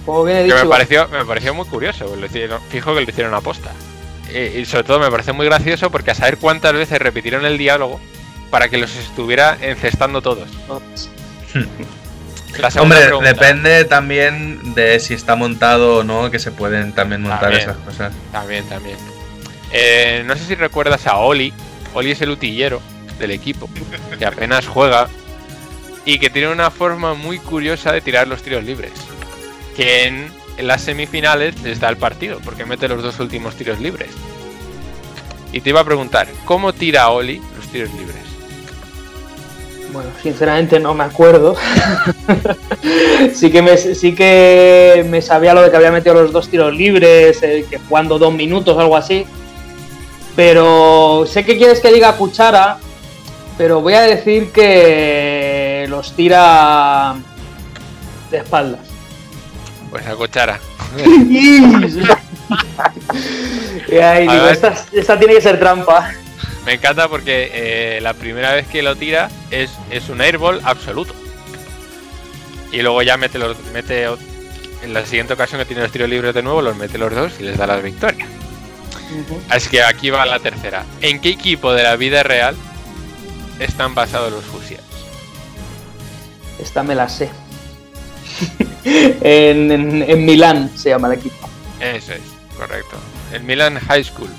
Como 0.06 0.24
bien 0.24 0.38
he 0.38 0.40
Que 0.42 0.46
dicho. 0.54 0.64
me 0.64 0.70
pareció, 0.70 1.08
me 1.08 1.26
pareció 1.26 1.54
muy 1.56 1.66
curioso, 1.66 2.16
lo 2.16 2.26
hicieron- 2.28 2.62
fijo 2.70 2.94
que 2.94 3.02
lo 3.02 3.10
hicieron 3.10 3.34
a 3.34 3.42
posta. 4.28 4.40
Y, 4.40 4.66
sobre 4.66 4.84
todo 4.84 5.00
me 5.00 5.10
parece 5.10 5.34
muy 5.34 5.46
gracioso 5.46 5.90
porque 5.92 6.12
a 6.12 6.16
saber 6.16 6.38
cuántas 6.38 6.74
veces 6.74 7.00
repitieron 7.00 7.46
el 7.46 7.58
diálogo 7.58 8.00
para 8.50 8.70
que 8.70 8.78
los 8.78 8.96
estuviera 8.96 9.58
encestando 9.62 10.22
todos. 10.22 10.50
Segunda 12.70 12.82
Hombre, 12.82 13.00
pregunta. 13.02 13.34
depende 13.34 13.86
también 13.86 14.74
de 14.74 15.00
si 15.00 15.14
está 15.14 15.36
montado 15.36 15.98
o 15.98 16.04
no, 16.04 16.32
que 16.32 16.40
se 16.40 16.52
pueden 16.52 16.92
también 16.94 17.22
montar 17.22 17.42
También. 17.42 17.62
esas 17.62 17.78
cosas. 17.78 18.14
También, 18.32 18.68
también. 18.68 18.98
Eh, 19.72 20.24
no 20.26 20.36
sé 20.36 20.46
si 20.46 20.56
recuerdas 20.56 21.06
a 21.06 21.18
Oli. 21.18 21.54
Oli 21.94 22.12
es 22.12 22.22
el 22.22 22.32
utillero 22.32 22.82
del 23.20 23.32
equipo, 23.32 23.70
que 24.18 24.26
apenas 24.26 24.68
juega 24.68 25.08
y 26.06 26.20
que 26.20 26.30
tiene 26.30 26.48
una 26.48 26.72
forma 26.72 27.14
muy 27.14 27.38
curiosa 27.38 27.92
de 27.92 28.02
tirar 28.02 28.28
los 28.28 28.42
tiros 28.42 28.64
libres. 28.64 28.94
Que 29.76 30.06
en, 30.06 30.32
en 30.58 30.68
las 30.68 30.82
semifinales 30.82 31.62
les 31.62 31.80
da 31.80 31.90
el 31.90 31.98
partido, 31.98 32.40
porque 32.44 32.66
mete 32.66 32.88
los 32.88 33.04
dos 33.04 33.20
últimos 33.20 33.56
tiros 33.56 33.80
libres. 33.80 34.10
Y 35.54 35.62
te 35.62 35.70
iba 35.70 35.82
a 35.82 35.86
preguntar, 35.86 36.28
¿cómo 36.46 36.74
tira 36.74 37.10
Oli 37.10 37.42
los 37.56 37.68
tiros 37.68 37.94
libres? 37.94 38.18
Bueno, 39.94 40.10
sinceramente 40.22 40.80
no 40.80 40.94
me 40.94 41.06
acuerdo. 41.06 41.56
sí, 43.34 43.50
que 43.50 43.62
me, 43.62 43.78
sí 43.78 44.14
que 44.14 45.06
me 45.10 45.22
sabía 45.22 45.54
lo 45.54 45.62
de 45.62 45.72
que 45.72 45.78
había 45.78 45.92
metido 45.92 46.16
los 46.16 46.34
dos 46.34 46.50
tiros 46.50 46.76
libres, 46.76 47.42
eh, 47.42 47.66
que 47.70 47.78
jugando 47.78 48.20
dos 48.20 48.34
minutos 48.34 48.76
o 48.76 48.82
algo 48.82 48.98
así. 48.98 49.26
Pero 50.36 51.26
sé 51.26 51.46
que 51.46 51.58
quieres 51.58 51.80
que 51.80 51.92
diga 51.92 52.14
cuchara, 52.14 52.78
pero 53.58 53.82
voy 53.82 53.94
a 53.94 54.02
decir 54.02 54.52
que 54.52 55.86
los 55.90 56.14
tira 56.14 57.16
de 58.30 58.38
espaldas. 58.38 58.87
Pues 59.98 60.10
a 60.10 60.16
Cochara. 60.16 60.60
y 63.88 63.96
ahí 63.96 64.28
A 64.28 64.32
digo, 64.32 64.44
ver. 64.44 64.54
esta, 64.54 64.86
esta 64.94 65.18
tiene 65.18 65.34
que 65.34 65.42
ser 65.42 65.60
trampa. 65.60 66.12
Me 66.68 66.74
encanta 66.74 67.08
porque 67.08 67.50
eh, 67.52 68.00
la 68.02 68.14
primera 68.14 68.54
vez 68.54 68.68
que 68.68 68.84
lo 68.84 68.96
tira 68.96 69.32
es, 69.50 69.72
es 69.90 70.10
un 70.10 70.22
airball 70.22 70.62
absoluto. 70.64 71.16
Y 72.72 72.84
luego 72.84 73.02
ya 73.02 73.18
mete 73.18 73.40
los. 73.40 73.58
mete 73.74 74.06
en 74.84 74.94
la 74.94 75.04
siguiente 75.04 75.34
ocasión 75.34 75.60
que 75.60 75.66
tiene 75.66 75.82
los 75.82 75.92
tiros 75.92 76.10
libres 76.10 76.36
de 76.36 76.44
nuevo, 76.44 76.62
los 76.62 76.78
mete 76.78 77.00
los 77.00 77.12
dos 77.16 77.34
y 77.40 77.44
les 77.44 77.58
da 77.58 77.66
la 77.66 77.78
victoria. 77.78 78.28
Así 79.50 79.68
que 79.70 79.82
aquí 79.82 80.12
va 80.12 80.28
la 80.28 80.38
tercera. 80.40 80.86
¿En 81.02 81.20
qué 81.22 81.30
equipo 81.30 81.74
de 81.74 81.82
la 81.82 81.96
vida 81.96 82.22
real 82.22 82.56
están 83.58 83.96
basados 83.96 84.32
los 84.32 84.46
Fusians? 84.46 84.84
Esta 86.60 86.84
me 86.84 86.94
la 86.94 87.10
sé. 87.10 87.32
en, 89.22 89.72
en- 89.72 90.04
en 90.10 90.26
Milán 90.26 90.72
se 90.78 90.90
llama 90.90 91.08
el 91.08 91.20
equipo. 91.20 91.50
Eso 91.80 92.14
es, 92.14 92.22
correcto. 92.58 92.98
El 93.34 93.44
Milan 93.44 93.80
High 93.80 94.04
School. 94.04 94.30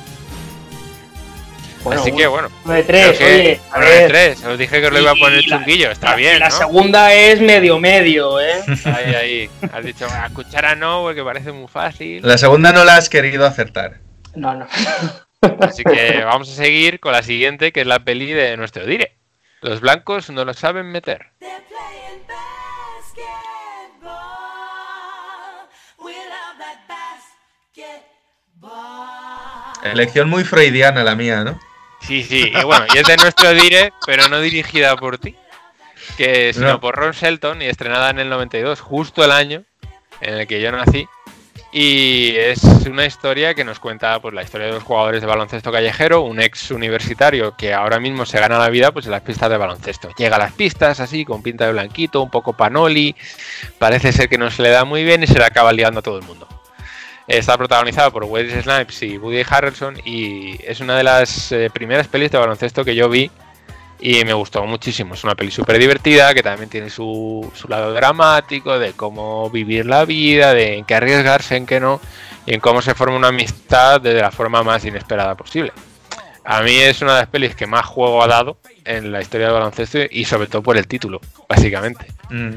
Bueno, 1.84 2.00
Así 2.02 2.10
que 2.12 2.26
bueno. 2.26 2.48
9-3, 2.64 2.84
creo 2.86 3.18
que- 3.18 3.24
oye, 3.24 3.60
a 3.70 3.78
ver. 3.78 4.10
9-3, 4.12 4.44
os 4.52 4.58
dije 4.58 4.80
que 4.80 4.86
os 4.88 4.92
lo 4.92 5.00
iba 5.00 5.12
a 5.12 5.14
poner 5.14 5.44
la- 5.46 5.58
chunguillo, 5.58 5.90
está 5.90 6.10
la- 6.10 6.16
bien, 6.16 6.38
La 6.40 6.48
¿no? 6.48 6.58
segunda 6.58 7.14
es 7.14 7.40
medio 7.40 7.78
medio, 7.78 8.40
¿eh? 8.40 8.62
Ahí, 8.84 9.14
ahí. 9.14 9.50
Has 9.72 9.84
dicho, 9.84 10.06
a 10.10 10.28
cuchara 10.30 10.74
no, 10.74 11.02
porque 11.02 11.22
parece 11.22 11.52
muy 11.52 11.68
fácil. 11.68 12.20
La 12.26 12.36
segunda 12.36 12.72
no 12.72 12.84
la 12.84 12.96
has 12.96 13.08
querido 13.08 13.46
acertar. 13.46 14.00
No, 14.34 14.54
no. 14.54 14.66
Así 15.60 15.84
que 15.84 16.22
vamos 16.24 16.50
a 16.50 16.54
seguir 16.54 16.98
con 16.98 17.12
la 17.12 17.22
siguiente, 17.22 17.70
que 17.72 17.82
es 17.82 17.86
la 17.86 18.00
peli 18.00 18.32
de 18.32 18.56
nuestro 18.56 18.84
dire. 18.84 19.16
Los 19.62 19.80
blancos 19.80 20.30
no 20.30 20.44
lo 20.44 20.52
saben 20.54 20.86
meter. 20.90 21.26
Elección 29.84 30.28
muy 30.28 30.44
freudiana 30.44 31.04
la 31.04 31.14
mía, 31.14 31.44
¿no? 31.44 31.58
Sí, 32.00 32.22
sí, 32.22 32.52
y 32.54 32.64
bueno, 32.64 32.86
y 32.94 32.98
es 32.98 33.06
de 33.06 33.16
nuestro 33.16 33.52
dire, 33.54 33.92
pero 34.06 34.28
no 34.28 34.40
dirigida 34.40 34.96
por 34.96 35.18
ti, 35.18 35.34
que 36.16 36.52
sino 36.52 36.68
No. 36.68 36.80
por 36.80 36.94
Ron 36.96 37.12
Shelton 37.12 37.60
y 37.62 37.66
estrenada 37.66 38.10
en 38.10 38.18
el 38.20 38.28
92, 38.28 38.80
justo 38.80 39.24
el 39.24 39.32
año 39.32 39.64
en 40.20 40.34
el 40.34 40.46
que 40.46 40.60
yo 40.60 40.70
nací. 40.72 41.06
Y 41.70 42.34
es 42.36 42.64
una 42.86 43.04
historia 43.04 43.52
que 43.52 43.62
nos 43.62 43.78
cuenta 43.78 44.18
pues, 44.20 44.32
la 44.32 44.42
historia 44.42 44.68
de 44.68 44.72
los 44.72 44.82
jugadores 44.82 45.20
de 45.20 45.26
baloncesto 45.26 45.70
callejero, 45.70 46.22
un 46.22 46.40
ex 46.40 46.70
universitario 46.70 47.54
que 47.58 47.74
ahora 47.74 48.00
mismo 48.00 48.24
se 48.24 48.40
gana 48.40 48.58
la 48.58 48.70
vida 48.70 48.90
pues, 48.90 49.04
en 49.04 49.12
las 49.12 49.20
pistas 49.20 49.50
de 49.50 49.58
baloncesto. 49.58 50.08
Llega 50.16 50.36
a 50.36 50.38
las 50.38 50.52
pistas 50.52 50.98
así, 51.00 51.26
con 51.26 51.42
pinta 51.42 51.66
de 51.66 51.72
blanquito, 51.72 52.22
un 52.22 52.30
poco 52.30 52.54
panoli, 52.54 53.14
parece 53.78 54.12
ser 54.12 54.30
que 54.30 54.38
no 54.38 54.50
se 54.50 54.62
le 54.62 54.70
da 54.70 54.84
muy 54.86 55.04
bien 55.04 55.22
y 55.22 55.26
se 55.26 55.38
le 55.38 55.44
acaba 55.44 55.72
liando 55.72 56.00
a 56.00 56.02
todo 56.02 56.16
el 56.18 56.24
mundo. 56.24 56.48
Está 57.28 57.58
protagonizada 57.58 58.10
por 58.10 58.24
Wesley 58.24 58.62
Snipes 58.62 59.02
y 59.02 59.18
Woody 59.18 59.42
Harrelson 59.48 59.98
y 60.02 60.56
es 60.64 60.80
una 60.80 60.96
de 60.96 61.02
las 61.02 61.52
eh, 61.52 61.68
primeras 61.70 62.08
pelis 62.08 62.30
de 62.30 62.38
baloncesto 62.38 62.86
que 62.86 62.94
yo 62.94 63.10
vi 63.10 63.30
y 64.00 64.24
me 64.24 64.32
gustó 64.32 64.64
muchísimo. 64.64 65.12
Es 65.12 65.24
una 65.24 65.34
peli 65.34 65.50
súper 65.50 65.78
divertida 65.78 66.32
que 66.32 66.42
también 66.42 66.70
tiene 66.70 66.88
su, 66.88 67.50
su 67.54 67.68
lado 67.68 67.92
dramático 67.92 68.78
de 68.78 68.94
cómo 68.94 69.50
vivir 69.50 69.84
la 69.84 70.06
vida, 70.06 70.54
de 70.54 70.78
en 70.78 70.86
qué 70.86 70.94
arriesgarse, 70.94 71.56
en 71.56 71.66
qué 71.66 71.80
no 71.80 72.00
y 72.46 72.54
en 72.54 72.60
cómo 72.60 72.80
se 72.80 72.94
forma 72.94 73.16
una 73.16 73.28
amistad 73.28 74.00
de 74.00 74.14
la 74.14 74.30
forma 74.30 74.62
más 74.62 74.86
inesperada 74.86 75.34
posible. 75.34 75.72
A 76.44 76.62
mí 76.62 76.76
es 76.76 77.02
una 77.02 77.12
de 77.12 77.20
las 77.20 77.28
pelis 77.28 77.54
que 77.54 77.66
más 77.66 77.84
juego 77.84 78.22
ha 78.22 78.26
dado 78.26 78.56
en 78.86 79.12
la 79.12 79.20
historia 79.20 79.48
del 79.48 79.54
baloncesto 79.54 79.98
y 80.10 80.24
sobre 80.24 80.46
todo 80.46 80.62
por 80.62 80.78
el 80.78 80.86
título, 80.86 81.20
básicamente. 81.46 82.06
Mm. 82.30 82.56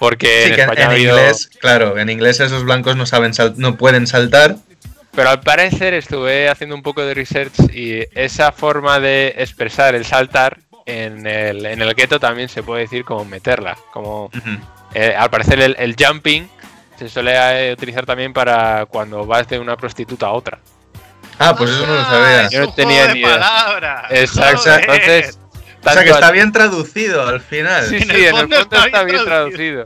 Porque 0.00 0.26
Sí, 0.26 0.48
en 0.50 0.54
que 0.56 0.62
en, 0.62 0.70
España 0.70 0.86
ha 0.88 0.90
habido- 0.90 1.16
inglés, 1.18 1.48
claro, 1.60 1.96
en 1.98 2.10
inglés 2.10 2.40
esos 2.40 2.64
blancos 2.64 2.96
no 2.96 3.06
saben 3.06 3.32
sal- 3.34 3.54
no 3.58 3.76
pueden 3.76 4.08
saltar. 4.08 4.56
Pero 5.14 5.28
al 5.28 5.40
parecer 5.40 5.94
estuve 5.94 6.48
haciendo 6.48 6.74
un 6.74 6.82
poco 6.82 7.04
de 7.04 7.14
research 7.14 7.52
y 7.72 8.00
esa 8.14 8.50
forma 8.50 8.98
de 8.98 9.34
expresar 9.38 9.94
el 9.94 10.04
saltar 10.06 10.58
en 10.86 11.26
el, 11.26 11.66
en 11.66 11.82
el 11.82 11.94
gueto 11.94 12.18
también 12.18 12.48
se 12.48 12.62
puede 12.62 12.82
decir 12.82 13.04
como 13.04 13.24
meterla. 13.24 13.76
Como 13.92 14.30
eh, 14.94 15.14
al 15.16 15.28
parecer 15.30 15.60
el, 15.60 15.76
el 15.78 15.94
jumping 15.98 16.48
se 16.98 17.08
suele 17.08 17.32
eh, 17.70 17.72
utilizar 17.72 18.06
también 18.06 18.32
para 18.32 18.86
cuando 18.86 19.26
vas 19.26 19.46
de 19.48 19.58
una 19.58 19.76
prostituta 19.76 20.26
a 20.26 20.30
otra. 20.32 20.58
Ah, 21.38 21.54
pues 21.56 21.70
eso 21.70 21.86
no 21.86 21.94
lo 21.94 22.04
sabía. 22.04 22.48
Yo 22.50 22.60
no 22.60 22.72
tenía 22.72 23.12
ni 23.12 23.20
idea. 23.20 23.30
palabras. 23.38 24.04
Exacto. 24.10 24.58
Joder. 24.62 24.80
Entonces, 24.82 25.38
O 25.84 25.90
sea 25.90 26.04
que 26.04 26.10
está 26.10 26.30
bien 26.30 26.52
traducido 26.52 27.26
al 27.26 27.40
final. 27.40 27.86
Sí, 27.86 27.96
En 27.96 28.02
sí, 28.02 28.10
el 28.10 28.16
en 28.16 28.24
el 28.26 28.40
fondo 28.40 28.60
está 28.60 28.86
está 28.86 29.04
bien 29.04 29.24
traducido. 29.24 29.84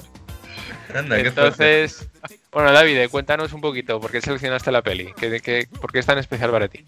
Anda. 0.95 1.19
Entonces, 1.19 2.09
bueno, 2.55 2.71
David, 2.71 3.09
cuéntanos 3.11 3.53
un 3.53 3.61
poquito 3.61 4.01
por 4.01 4.13
qué 4.13 4.21
seleccionaste 4.21 4.71
la 4.71 4.81
peli, 4.81 5.13
¿Qué, 5.19 5.41
qué, 5.41 5.67
por 5.81 5.91
qué 5.91 5.99
es 5.99 6.07
tan 6.07 6.19
especial 6.19 6.53
para 6.53 6.69
ti. 6.69 6.85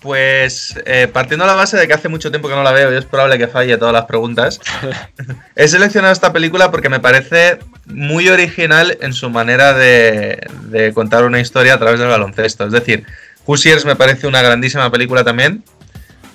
Pues 0.00 0.80
eh, 0.86 1.08
partiendo 1.12 1.44
de 1.44 1.50
la 1.50 1.56
base 1.56 1.76
de 1.76 1.86
que 1.86 1.92
hace 1.92 2.08
mucho 2.08 2.30
tiempo 2.30 2.48
que 2.48 2.54
no 2.54 2.62
la 2.62 2.72
veo 2.72 2.90
y 2.90 2.96
es 2.96 3.04
probable 3.04 3.36
que 3.36 3.46
falle 3.46 3.76
todas 3.76 3.92
las 3.92 4.06
preguntas, 4.06 4.60
he 5.56 5.68
seleccionado 5.68 6.12
esta 6.12 6.32
película 6.32 6.70
porque 6.70 6.88
me 6.88 7.00
parece 7.00 7.58
muy 7.84 8.30
original 8.30 8.96
en 9.02 9.12
su 9.12 9.28
manera 9.28 9.74
de, 9.74 10.40
de 10.62 10.94
contar 10.94 11.24
una 11.24 11.38
historia 11.38 11.74
a 11.74 11.78
través 11.78 12.00
del 12.00 12.08
baloncesto. 12.08 12.64
Es 12.64 12.72
decir, 12.72 13.04
Hoosiers 13.44 13.84
me 13.84 13.96
parece 13.96 14.26
una 14.26 14.40
grandísima 14.40 14.90
película 14.90 15.22
también. 15.22 15.62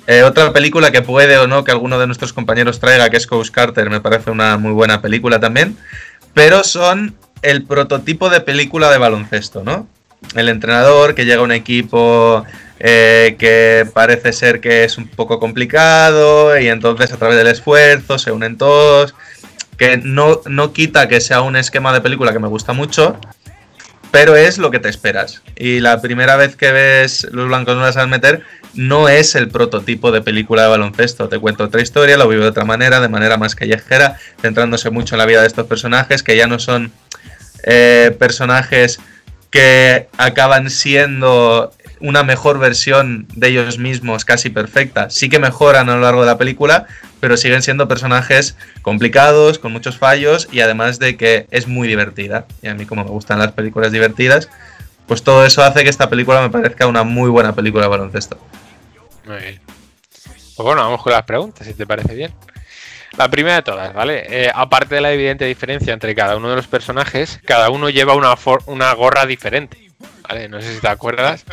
Eh, 0.08 0.24
otra 0.24 0.54
película 0.54 0.92
que 0.92 1.02
puede 1.02 1.38
o 1.38 1.48
no 1.48 1.64
que 1.64 1.72
alguno 1.72 1.98
de 1.98 2.06
nuestros 2.06 2.34
compañeros 2.34 2.80
traiga, 2.80 3.10
que 3.10 3.18
es 3.18 3.26
Coach 3.26 3.50
Carter, 3.50 3.90
me 3.90 4.02
parece 4.02 4.30
una 4.32 4.58
muy 4.58 4.72
buena 4.72 5.02
película 5.02 5.40
también. 5.40 5.78
Pero 6.34 6.64
son 6.64 7.16
el 7.42 7.64
prototipo 7.64 8.30
de 8.30 8.42
película 8.42 8.92
de 8.92 8.98
baloncesto, 8.98 9.64
¿no? 9.64 9.88
El 10.36 10.50
entrenador 10.50 11.16
que 11.16 11.26
llega 11.26 11.42
a 11.42 11.44
un 11.44 11.52
equipo 11.52 12.44
eh, 12.80 13.36
que 13.40 13.88
parece 13.94 14.34
ser 14.34 14.60
que 14.60 14.84
es 14.84 14.98
un 14.98 15.08
poco 15.08 15.40
complicado 15.40 16.60
y 16.60 16.68
entonces 16.68 17.12
a 17.12 17.18
través 17.18 17.38
del 17.38 17.48
esfuerzo 17.48 18.18
se 18.18 18.32
unen 18.32 18.58
todos, 18.58 19.16
que 19.78 19.98
no, 19.98 20.42
no 20.46 20.74
quita 20.74 21.08
que 21.08 21.22
sea 21.22 21.42
un 21.42 21.56
esquema 21.56 21.94
de 21.94 22.02
película 22.02 22.34
que 22.34 22.40
me 22.40 22.48
gusta 22.48 22.74
mucho, 22.74 23.18
pero 24.16 24.38
es 24.38 24.58
lo 24.58 24.72
que 24.72 24.80
te 24.80 24.88
esperas. 24.88 25.42
Y 25.58 25.82
la 25.82 26.00
primera 26.00 26.38
vez 26.38 26.56
que 26.56 26.72
ves 26.72 27.28
Los 27.34 27.50
Blancos 27.50 27.76
no 27.76 27.82
las 27.82 27.96
saben 27.96 28.12
meter, 28.12 28.44
no 28.74 29.10
es 29.10 29.36
el 29.36 29.50
prototipo 29.50 30.10
de 30.14 30.22
película 30.22 30.62
de 30.62 30.70
baloncesto. 30.70 31.28
Te 31.28 31.38
cuento 31.38 31.66
otra 31.66 31.82
historia, 31.82 32.16
lo 32.16 32.30
vivo 32.30 32.44
de 32.44 32.48
otra 32.48 32.64
manera, 32.64 33.02
de 33.02 33.10
manera 33.10 33.36
más 33.36 33.56
callejera, 33.56 34.18
centrándose 34.42 34.90
mucho 34.90 35.16
en 35.16 35.20
la 35.20 35.26
vida 35.26 35.42
de 35.42 35.48
estos 35.48 35.68
personajes, 35.68 36.24
que 36.24 36.38
ya 36.38 36.48
no 36.48 36.60
son 36.60 36.94
eh, 37.66 38.16
personajes 38.18 39.02
que 39.50 40.08
acaban 40.18 40.70
siendo 40.70 41.74
una 42.00 42.24
mejor 42.24 42.60
versión 42.60 43.28
de 43.36 43.50
ellos 43.50 43.78
mismos, 43.78 44.26
casi 44.26 44.50
perfecta. 44.50 45.10
Sí 45.10 45.30
que 45.30 45.40
mejoran 45.40 45.90
a 45.90 45.96
lo 45.96 46.02
largo 46.02 46.22
de 46.22 46.28
la 46.28 46.38
película, 46.38 46.86
pero 47.20 47.38
siguen 47.38 47.62
siendo 47.62 47.88
personajes 47.88 48.56
complicados, 48.82 49.60
con 49.60 49.72
muchos 49.72 49.98
fallos 49.98 50.48
y 50.52 50.60
además 50.60 51.00
de 51.00 51.18
que 51.18 51.48
es 51.52 51.68
muy 51.68 51.88
divertida. 51.88 52.46
Y 52.62 52.68
a 52.68 52.74
mí 52.74 52.86
como 52.86 53.04
me 53.04 53.10
gustan 53.10 53.40
las 53.40 53.52
películas 53.54 53.92
divertidas, 53.92 54.50
pues 55.08 55.24
todo 55.24 55.46
eso 55.46 55.64
hace 55.64 55.84
que 55.84 55.90
esta 55.90 56.10
película 56.10 56.42
me 56.42 56.50
parezca 56.50 56.88
una 56.88 57.04
muy 57.04 57.30
buena 57.30 57.54
película 57.54 57.84
de 57.84 57.90
baloncesto. 57.90 58.38
Muy 59.26 59.38
bien. 59.38 59.62
Pues 60.56 60.66
bueno, 60.66 60.82
vamos 60.84 61.02
con 61.02 61.12
las 61.12 61.24
preguntas, 61.24 61.68
si 61.68 61.74
te 61.74 61.86
parece 61.86 62.16
bien. 62.16 62.34
La 63.18 63.30
primera 63.30 63.56
de 63.56 63.62
todas, 63.62 63.94
¿vale? 63.94 64.26
Eh, 64.30 64.52
aparte 64.54 64.96
de 64.96 65.02
la 65.02 65.12
evidente 65.12 65.46
diferencia 65.46 65.94
entre 65.94 66.14
cada 66.16 66.36
uno 66.36 66.50
de 66.50 66.56
los 66.58 66.68
personajes, 66.68 67.40
cada 67.46 67.70
uno 67.70 67.90
lleva 67.90 68.14
una, 68.14 68.36
una 68.66 68.94
gorra 68.94 69.26
diferente, 69.26 69.90
¿vale? 70.28 70.50
No 70.50 70.62
sé 70.62 70.76
si 70.76 70.82
te 70.82 70.88
acuerdas. 70.90 71.46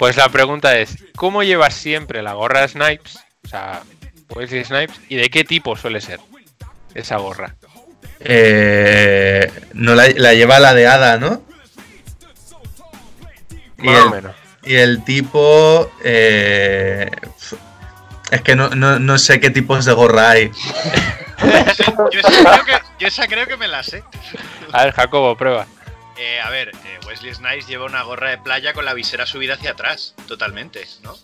Pues 0.00 0.16
la 0.16 0.30
pregunta 0.30 0.78
es, 0.78 0.96
¿cómo 1.14 1.42
llevas 1.42 1.74
siempre 1.74 2.22
la 2.22 2.32
gorra 2.32 2.66
Snipes? 2.66 3.18
O 3.44 3.48
sea, 3.48 3.82
Wesley 4.30 4.64
Snipes, 4.64 4.98
¿y 5.10 5.16
de 5.16 5.28
qué 5.28 5.44
tipo 5.44 5.76
suele 5.76 6.00
ser 6.00 6.18
esa 6.94 7.18
gorra? 7.18 7.54
Eh, 8.18 9.52
no 9.74 9.94
la, 9.94 10.08
lleva 10.08 10.58
la 10.58 10.72
de 10.72 10.86
Ada, 10.86 11.18
¿no? 11.18 11.42
Más 13.76 13.84
y 13.84 13.88
el, 13.88 14.06
o 14.06 14.10
menos. 14.10 14.36
Y 14.62 14.74
el 14.76 15.04
tipo... 15.04 15.92
Eh, 16.02 17.10
es 18.30 18.40
que 18.40 18.56
no, 18.56 19.18
sé 19.18 19.38
qué 19.38 19.50
tipos 19.50 19.84
de 19.84 19.92
gorra 19.92 20.30
hay. 20.30 20.50
yo, 22.10 22.20
esa 22.20 22.30
creo 22.30 22.64
que, 22.64 22.72
yo, 23.00 23.06
esa 23.06 23.26
creo 23.26 23.46
que, 23.46 23.58
me 23.58 23.68
la 23.68 23.82
sé. 23.82 24.02
A 24.72 24.86
ver, 24.86 24.94
Jacobo, 24.94 25.36
prueba. 25.36 25.66
Eh, 26.22 26.38
a 26.38 26.50
ver, 26.50 26.68
eh, 26.68 27.00
Wesley 27.06 27.32
Snipes 27.32 27.66
lleva 27.66 27.86
una 27.86 28.02
gorra 28.02 28.28
de 28.28 28.36
playa 28.36 28.74
con 28.74 28.84
la 28.84 28.92
visera 28.92 29.24
subida 29.24 29.54
hacia 29.54 29.70
atrás, 29.70 30.14
totalmente, 30.28 30.86
¿no? 31.02 31.16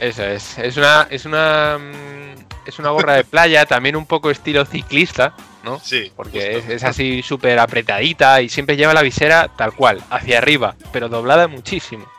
Eso 0.00 0.24
es. 0.24 0.58
Es 0.58 0.76
una, 0.76 1.06
es 1.08 1.24
una, 1.24 1.78
mm, 1.78 2.66
es 2.66 2.78
una 2.80 2.90
gorra 2.90 3.14
de 3.14 3.22
playa, 3.22 3.64
también 3.66 3.94
un 3.94 4.06
poco 4.06 4.28
estilo 4.28 4.64
ciclista, 4.64 5.34
¿no? 5.62 5.78
Sí. 5.78 6.10
Porque 6.16 6.64
es, 6.68 6.82
así 6.82 7.22
súper 7.22 7.60
apretadita 7.60 8.42
y 8.42 8.48
siempre 8.48 8.76
lleva 8.76 8.92
la 8.92 9.02
visera 9.02 9.46
tal 9.56 9.72
cual, 9.72 10.02
hacia 10.10 10.38
arriba, 10.38 10.74
pero 10.92 11.08
doblada 11.08 11.46
muchísimo. 11.46 12.10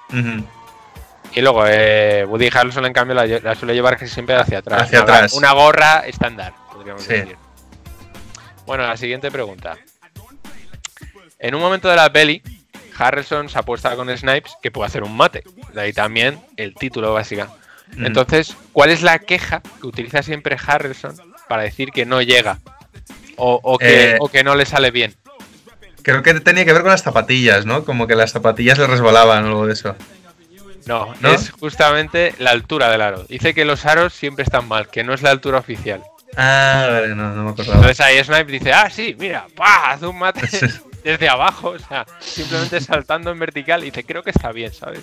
Y 1.33 1.41
luego, 1.41 1.65
eh, 1.67 2.23
Woody 2.25 2.47
Harrelson, 2.47 2.85
en 2.85 2.93
cambio, 2.93 3.13
la, 3.13 3.55
suele 3.55 3.73
llevar 3.73 3.97
casi 3.97 4.13
siempre 4.13 4.35
hacia 4.35 4.59
atrás. 4.59 4.83
Hacia 4.83 5.03
una, 5.03 5.15
atrás. 5.15 5.33
Una 5.33 5.51
gorra 5.51 6.03
estándar, 6.07 6.53
podríamos 6.71 7.05
decir. 7.05 7.35
Bueno, 8.65 8.87
la 8.87 8.95
siguiente 8.95 9.29
pregunta. 9.29 9.77
En 11.41 11.55
un 11.55 11.61
momento 11.61 11.89
de 11.89 11.95
la 11.95 12.13
peli, 12.13 12.43
Harrison 12.97 13.49
se 13.49 13.57
apuesta 13.57 13.95
con 13.95 14.15
Snipes 14.15 14.53
que 14.61 14.69
puede 14.69 14.87
hacer 14.87 15.03
un 15.03 15.17
mate. 15.17 15.43
De 15.73 15.81
ahí 15.81 15.91
también 15.91 16.39
el 16.55 16.75
título 16.75 17.13
básico. 17.13 17.47
Mm. 17.95 18.05
Entonces, 18.05 18.55
¿cuál 18.71 18.91
es 18.91 19.01
la 19.01 19.17
queja 19.17 19.61
que 19.81 19.87
utiliza 19.87 20.21
siempre 20.21 20.55
Harrison 20.63 21.15
para 21.49 21.63
decir 21.63 21.89
que 21.89 22.05
no 22.05 22.21
llega? 22.21 22.59
O, 23.43 23.79
que, 23.79 24.11
eh, 24.11 24.19
que, 24.31 24.43
no 24.43 24.53
le 24.53 24.67
sale 24.67 24.91
bien. 24.91 25.15
Creo 26.03 26.21
que 26.21 26.35
tenía 26.41 26.63
que 26.63 26.73
ver 26.73 26.83
con 26.83 26.91
las 26.91 27.01
zapatillas, 27.01 27.65
¿no? 27.65 27.85
Como 27.85 28.05
que 28.05 28.13
las 28.13 28.31
zapatillas 28.31 28.77
le 28.77 28.85
resbalaban 28.85 29.45
o 29.45 29.47
algo 29.47 29.65
de 29.65 29.73
eso. 29.73 29.95
No, 30.85 31.15
no, 31.21 31.31
es 31.31 31.49
justamente 31.49 32.35
la 32.37 32.51
altura 32.51 32.91
del 32.91 33.01
aro. 33.01 33.23
Dice 33.23 33.55
que 33.55 33.65
los 33.65 33.87
aros 33.87 34.13
siempre 34.13 34.43
están 34.43 34.67
mal, 34.67 34.89
que 34.89 35.03
no 35.03 35.15
es 35.15 35.23
la 35.23 35.31
altura 35.31 35.57
oficial. 35.57 36.03
Ah, 36.37 36.87
vale, 36.91 37.15
no, 37.15 37.33
no 37.33 37.43
me 37.45 37.49
acordaba. 37.49 37.77
Entonces 37.77 37.99
ahí 37.99 38.23
Snipe 38.23 38.51
dice, 38.51 38.73
ah, 38.73 38.91
sí, 38.91 39.15
mira, 39.17 39.47
¡pah! 39.55 39.91
Haz 39.91 40.03
un 40.03 40.19
mate 40.19 40.47
desde 41.03 41.29
abajo, 41.29 41.69
o 41.69 41.79
sea, 41.79 42.05
simplemente 42.19 42.79
saltando 42.81 43.31
en 43.31 43.39
vertical 43.39 43.81
y 43.81 43.85
dice, 43.85 44.03
creo 44.03 44.23
que 44.23 44.31
está 44.31 44.51
bien, 44.51 44.73
¿sabes? 44.73 45.01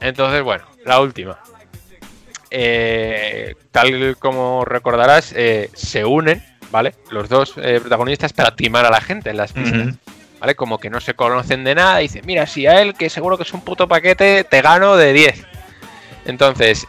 Entonces, 0.00 0.42
bueno, 0.42 0.64
la 0.84 1.00
última. 1.00 1.38
Eh, 2.50 3.54
tal 3.70 4.16
como 4.18 4.64
recordarás, 4.64 5.32
eh, 5.36 5.70
se 5.74 6.04
unen, 6.04 6.42
¿vale? 6.70 6.94
Los 7.10 7.28
dos 7.28 7.54
eh, 7.56 7.78
protagonistas 7.80 8.32
para 8.32 8.54
timar 8.54 8.86
a 8.86 8.90
la 8.90 9.00
gente 9.00 9.30
en 9.30 9.36
las 9.36 9.52
pistas. 9.52 9.96
¿Vale? 10.40 10.54
Como 10.54 10.78
que 10.78 10.88
no 10.88 11.00
se 11.00 11.14
conocen 11.14 11.64
de 11.64 11.74
nada 11.74 12.00
y 12.00 12.04
dicen, 12.04 12.22
mira, 12.24 12.46
si 12.46 12.64
a 12.68 12.80
él, 12.80 12.94
que 12.94 13.10
seguro 13.10 13.36
que 13.36 13.42
es 13.42 13.52
un 13.52 13.60
puto 13.62 13.88
paquete, 13.88 14.44
te 14.44 14.62
gano 14.62 14.96
de 14.96 15.12
10. 15.12 15.44
Entonces, 16.26 16.86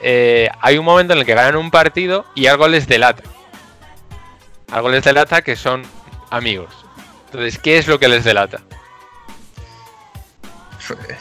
hay 0.62 0.78
un 0.78 0.86
momento 0.86 1.14
en 1.14 1.20
el 1.20 1.26
que 1.26 1.34
ganan 1.34 1.56
un 1.56 1.72
partido 1.72 2.26
y 2.36 2.46
algo 2.46 2.68
les 2.68 2.88
delata. 2.88 3.24
Algo 4.72 4.90
les 4.90 5.04
delata 5.04 5.42
que 5.42 5.56
son 5.56 5.82
amigos. 6.30 6.74
Entonces, 7.26 7.60
¿qué 7.60 7.78
es 7.78 7.88
lo 7.88 8.00
que 8.00 8.08
les 8.08 8.24
delata? 8.24 8.62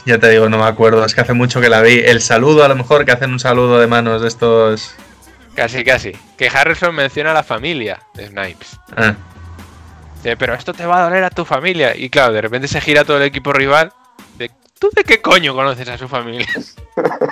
Ya 0.05 0.17
te 0.17 0.29
digo, 0.29 0.49
no 0.49 0.57
me 0.57 0.63
acuerdo, 0.63 1.05
es 1.05 1.13
que 1.13 1.21
hace 1.21 1.33
mucho 1.33 1.61
que 1.61 1.69
la 1.69 1.81
vi. 1.81 1.99
El 1.99 2.21
saludo, 2.21 2.63
a 2.63 2.67
lo 2.67 2.75
mejor, 2.75 3.05
que 3.05 3.11
hacen 3.11 3.31
un 3.31 3.39
saludo 3.39 3.79
de 3.79 3.87
manos 3.87 4.21
de 4.21 4.27
estos. 4.27 4.95
Casi, 5.55 5.83
casi. 5.83 6.13
Que 6.37 6.47
Harrison 6.47 6.95
menciona 6.95 7.31
a 7.31 7.33
la 7.33 7.43
familia 7.43 7.99
de 8.15 8.27
Snipes. 8.27 8.79
Ah. 8.95 9.15
pero 10.37 10.53
esto 10.53 10.73
te 10.73 10.85
va 10.85 10.99
a 10.99 11.03
doler 11.03 11.23
a 11.23 11.29
tu 11.29 11.45
familia. 11.45 11.95
Y 11.95 12.09
claro, 12.09 12.33
de 12.33 12.41
repente 12.41 12.67
se 12.67 12.81
gira 12.81 13.03
todo 13.03 13.17
el 13.17 13.23
equipo 13.23 13.53
rival. 13.53 13.93
De, 14.37 14.49
¿Tú 14.79 14.89
de 14.95 15.03
qué 15.03 15.21
coño 15.21 15.53
conoces 15.53 15.87
a 15.89 15.97
su 15.97 16.07
familia? 16.07 16.47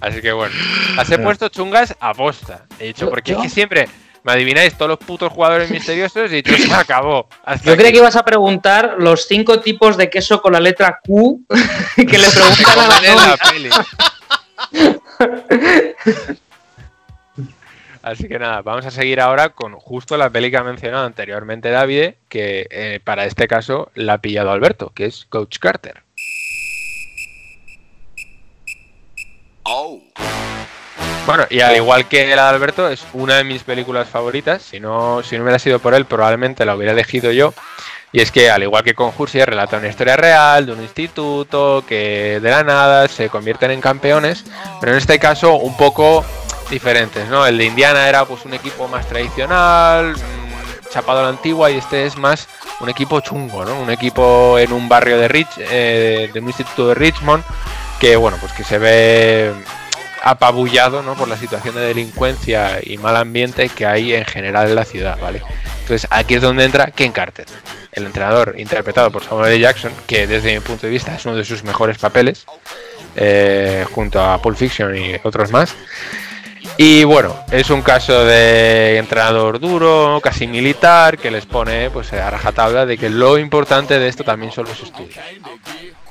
Así 0.00 0.20
que 0.20 0.32
bueno, 0.32 0.54
las 0.94 1.10
he 1.10 1.18
puesto 1.18 1.48
chungas 1.48 1.96
a 1.98 2.14
posta. 2.14 2.66
He 2.78 2.86
dicho, 2.86 3.10
porque 3.10 3.32
es 3.32 3.38
que 3.38 3.48
siempre 3.48 3.88
me 4.26 4.32
adivináis 4.32 4.74
todos 4.74 4.88
los 4.88 4.98
putos 4.98 5.32
jugadores 5.32 5.70
misteriosos 5.70 6.32
y 6.32 6.42
se 6.42 6.74
acabó. 6.74 7.28
Yo 7.62 7.76
creía 7.76 7.92
que 7.92 7.98
ibas 7.98 8.16
a 8.16 8.24
preguntar 8.24 8.96
los 8.98 9.28
cinco 9.28 9.60
tipos 9.60 9.96
de 9.96 10.10
queso 10.10 10.42
con 10.42 10.52
la 10.52 10.58
letra 10.58 11.00
Q 11.06 11.44
que 11.96 12.18
le 12.18 12.28
preguntan 12.28 12.78
a 12.80 12.88
la, 13.28 13.36
peli. 13.36 13.70
Así 18.02 18.26
que 18.26 18.40
nada, 18.40 18.62
vamos 18.62 18.84
a 18.84 18.90
seguir 18.90 19.20
ahora 19.20 19.50
con 19.50 19.74
justo 19.74 20.16
la 20.16 20.28
peli 20.28 20.50
que 20.50 20.56
ha 20.56 20.64
mencionado 20.64 21.06
anteriormente 21.06 21.70
David, 21.70 22.14
que 22.28 22.66
eh, 22.70 23.00
para 23.04 23.26
este 23.26 23.46
caso 23.46 23.92
la 23.94 24.14
ha 24.14 24.18
pillado 24.18 24.50
Alberto, 24.50 24.90
que 24.92 25.04
es 25.06 25.24
Coach 25.26 25.58
Carter. 25.60 26.02
Oh. 29.62 30.00
Bueno, 31.26 31.44
y 31.50 31.60
al 31.60 31.74
igual 31.74 32.06
que 32.06 32.36
la 32.36 32.44
de 32.44 32.50
Alberto, 32.50 32.88
es 32.88 33.04
una 33.12 33.34
de 33.34 33.42
mis 33.42 33.64
películas 33.64 34.08
favoritas. 34.08 34.62
Si 34.62 34.78
no, 34.78 35.24
si 35.24 35.36
no 35.36 35.42
hubiera 35.42 35.58
sido 35.58 35.80
por 35.80 35.92
él, 35.92 36.04
probablemente 36.04 36.64
la 36.64 36.76
hubiera 36.76 36.92
elegido 36.92 37.32
yo. 37.32 37.52
Y 38.12 38.20
es 38.20 38.30
que, 38.30 38.48
al 38.48 38.62
igual 38.62 38.84
que 38.84 38.94
con 38.94 39.12
relata 39.12 39.78
una 39.78 39.88
historia 39.88 40.16
real 40.16 40.66
de 40.66 40.72
un 40.72 40.80
instituto 40.80 41.84
que 41.86 42.38
de 42.40 42.50
la 42.50 42.62
nada 42.62 43.08
se 43.08 43.28
convierten 43.28 43.72
en 43.72 43.80
campeones, 43.80 44.44
pero 44.80 44.92
en 44.92 44.98
este 44.98 45.18
caso 45.18 45.56
un 45.56 45.76
poco 45.76 46.24
diferentes, 46.70 47.28
¿no? 47.28 47.44
El 47.44 47.58
de 47.58 47.64
Indiana 47.64 48.08
era 48.08 48.24
pues 48.24 48.44
un 48.44 48.54
equipo 48.54 48.86
más 48.86 49.06
tradicional, 49.08 50.12
mm, 50.12 50.88
chapado 50.92 51.18
a 51.18 51.22
la 51.24 51.28
antigua, 51.30 51.72
y 51.72 51.76
este 51.76 52.06
es 52.06 52.16
más 52.16 52.48
un 52.78 52.88
equipo 52.88 53.20
chungo, 53.20 53.64
¿no? 53.64 53.80
Un 53.80 53.90
equipo 53.90 54.58
en 54.60 54.72
un 54.72 54.88
barrio 54.88 55.18
de 55.18 55.26
Rich, 55.26 55.58
eh, 55.58 56.30
de 56.32 56.40
un 56.40 56.46
instituto 56.46 56.88
de 56.88 56.94
Richmond, 56.94 57.42
que 58.00 58.14
bueno, 58.14 58.38
pues 58.40 58.52
que 58.52 58.62
se 58.62 58.78
ve 58.78 59.52
apabullado 60.22 61.02
¿no? 61.02 61.14
por 61.14 61.28
la 61.28 61.36
situación 61.36 61.74
de 61.74 61.82
delincuencia 61.82 62.78
y 62.82 62.98
mal 62.98 63.16
ambiente 63.16 63.68
que 63.68 63.86
hay 63.86 64.14
en 64.14 64.24
general 64.24 64.68
en 64.68 64.74
la 64.74 64.84
ciudad, 64.84 65.18
¿vale? 65.20 65.42
Entonces 65.80 66.08
aquí 66.10 66.34
es 66.34 66.42
donde 66.42 66.64
entra 66.64 66.90
Ken 66.90 67.12
Carter, 67.12 67.46
el 67.92 68.06
entrenador 68.06 68.54
interpretado 68.58 69.10
por 69.10 69.22
Samuel 69.24 69.52
L. 69.52 69.60
Jackson, 69.60 69.92
que 70.06 70.26
desde 70.26 70.54
mi 70.54 70.60
punto 70.60 70.86
de 70.86 70.92
vista 70.92 71.14
es 71.14 71.24
uno 71.26 71.36
de 71.36 71.44
sus 71.44 71.62
mejores 71.62 71.98
papeles, 71.98 72.44
eh, 73.14 73.86
junto 73.92 74.20
a 74.20 74.40
Pulp 74.42 74.56
Fiction 74.56 74.96
y 74.96 75.14
otros 75.22 75.50
más. 75.50 75.74
Y 76.78 77.04
bueno, 77.04 77.34
es 77.50 77.70
un 77.70 77.80
caso 77.80 78.24
de 78.24 78.98
entrenador 78.98 79.60
duro, 79.60 80.20
casi 80.22 80.46
militar, 80.46 81.16
que 81.16 81.30
les 81.30 81.46
pone 81.46 81.90
pues 81.90 82.12
a 82.12 82.28
rajatabla 82.28 82.84
de 82.84 82.98
que 82.98 83.08
lo 83.08 83.38
importante 83.38 83.98
de 83.98 84.08
esto 84.08 84.24
también 84.24 84.52
son 84.52 84.66
los 84.66 84.82
estudios. 84.82 85.24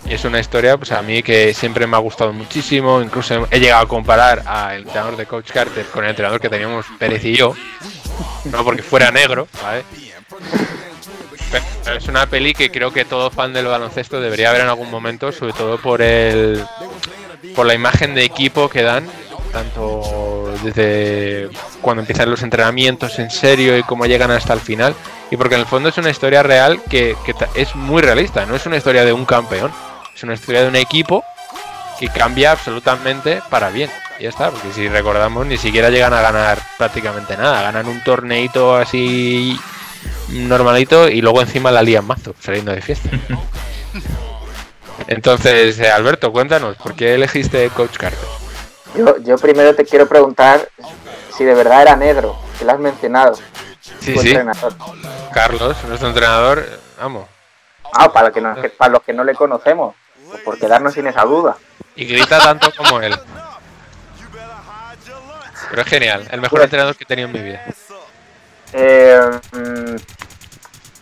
Es 0.08 0.24
una 0.24 0.39
historia, 0.39 0.78
pues 0.78 0.91
a 0.91 1.01
mí 1.01 1.24
que 1.24 1.53
siempre 1.53 1.88
me 1.88 1.97
ha 1.97 1.99
gustado 1.99 2.32
muchísimo. 2.32 3.01
Incluso 3.01 3.47
he 3.49 3.60
llegado 3.60 3.84
a 3.84 3.88
comparar 3.88 4.43
al 4.45 4.80
entrenador 4.80 5.18
de 5.18 5.26
Coach 5.26 5.51
Carter 5.51 5.86
con 5.88 6.03
el 6.03 6.12
entrenador 6.12 6.39
que 6.39 6.49
teníamos 6.49 6.86
Pérez 6.99 7.26
y 7.26 7.36
yo. 7.36 7.53
No 8.45 8.64
porque 8.64 8.84
fuera 8.84 9.12
negro, 9.12 9.47
¿vale? 9.62 9.84
Es 11.95 12.08
una 12.08 12.28
peli 12.28 12.53
que 12.53 12.72
creo 12.72 12.91
que 12.91 13.06
todo 13.06 13.30
fan 13.30 13.53
del 13.53 13.66
baloncesto 13.66 14.20
debería 14.20 14.51
ver 14.51 14.62
en 14.62 14.68
algún 14.68 14.89
momento, 14.91 15.32
sobre 15.32 15.53
todo 15.53 15.78
por 15.78 16.01
el 16.01 16.64
por 17.56 17.66
la 17.66 17.74
imagen 17.74 18.16
de 18.16 18.24
equipo 18.24 18.70
que 18.70 18.82
dan, 18.82 19.06
tanto 19.51 20.51
desde 20.64 21.49
cuando 21.82 22.01
empiezan 22.01 22.30
los 22.30 22.43
entrenamientos 22.43 23.20
en 23.20 23.30
serio 23.30 23.78
y 23.78 23.84
cómo 23.84 24.06
llegan 24.06 24.32
hasta 24.32 24.53
el 24.53 24.60
final, 24.60 24.95
y 25.32 25.38
porque 25.38 25.56
en 25.56 25.62
el 25.62 25.68
fondo 25.68 25.89
es 25.89 25.97
una 25.97 26.10
historia 26.10 26.43
real 26.43 26.82
que, 26.89 27.16
es 27.56 27.76
muy 27.76 28.01
realista, 28.01 28.45
no 28.45 28.56
es 28.56 28.66
una 28.66 28.78
historia 28.78 29.06
de 29.06 29.14
un 29.14 29.26
campeón, 29.26 29.72
es 30.16 30.24
una 30.24 30.34
historia 30.34 30.61
de 30.63 30.70
un 30.70 30.76
equipo 30.76 31.24
que 31.99 32.07
cambia 32.09 32.51
absolutamente 32.51 33.41
para 33.49 33.70
bien. 33.70 33.89
Y 34.20 34.24
ya 34.24 34.30
está, 34.30 34.49
porque 34.51 34.72
si 34.74 34.88
recordamos 34.88 35.45
ni 35.45 35.57
siquiera 35.57 35.89
llegan 35.89 36.13
a 36.13 36.22
ganar 36.22 36.57
prácticamente 36.78 37.36
nada, 37.38 37.61
ganan 37.61 37.88
un 37.88 38.01
torneito 38.03 38.76
así 38.76 39.59
normalito 40.30 41.09
y 41.09 41.22
luego 41.22 41.41
encima 41.41 41.70
la 41.72 41.82
lían 41.82 42.05
mazo, 42.05 42.34
saliendo 42.39 42.72
de 42.72 42.82
fiesta. 42.82 43.09
Entonces, 45.07 45.78
eh, 45.80 45.91
Alberto, 45.91 46.32
cuéntanos, 46.32 46.78
¿por 46.78 46.95
qué 46.95 47.13
elegiste 47.16 47.70
Coach 47.70 47.97
Carter? 47.97 48.28
Yo, 48.95 49.18
yo 49.20 49.38
primero 49.38 49.76
te 49.76 49.84
quiero 49.86 50.07
preguntar 50.07 50.70
si 51.36 51.43
de 51.43 51.53
verdad 51.53 51.82
era 51.82 51.95
negro, 51.97 52.38
que 52.57 52.63
lo 52.66 52.72
has 52.72 52.80
mencionado. 52.80 53.36
Sí, 53.99 54.13
tu 54.13 54.22
sí, 54.22 54.30
entrenador. 54.30 54.74
Carlos, 55.34 55.76
nuestro 55.88 56.07
entrenador, 56.09 56.66
vamos, 56.99 57.28
Ah, 57.97 58.11
para, 58.11 58.32
que 58.32 58.41
no- 58.41 58.55
que- 58.61 58.70
para 58.70 58.93
los 58.93 59.03
que 59.03 59.13
no 59.13 59.24
le 59.24 59.36
conocemos, 59.36 59.95
pues 60.36 60.43
por 60.45 60.59
quedarnos 60.59 60.93
sin 60.93 61.07
esa 61.07 61.23
duda. 61.23 61.57
y 61.95 62.05
grita 62.05 62.39
tanto 62.39 62.71
como 62.75 62.99
él. 63.01 63.15
Pero 65.69 65.81
es 65.81 65.88
genial, 65.88 66.27
el 66.31 66.41
mejor 66.41 66.59
Pues- 66.59 66.63
entrenador 66.65 66.95
que 66.95 67.03
he 67.03 67.07
tenido 67.07 67.27
en 67.27 67.33
mi 67.33 67.41
vida. 67.41 67.63
Eh, 68.73 69.19
mm, 69.53 69.95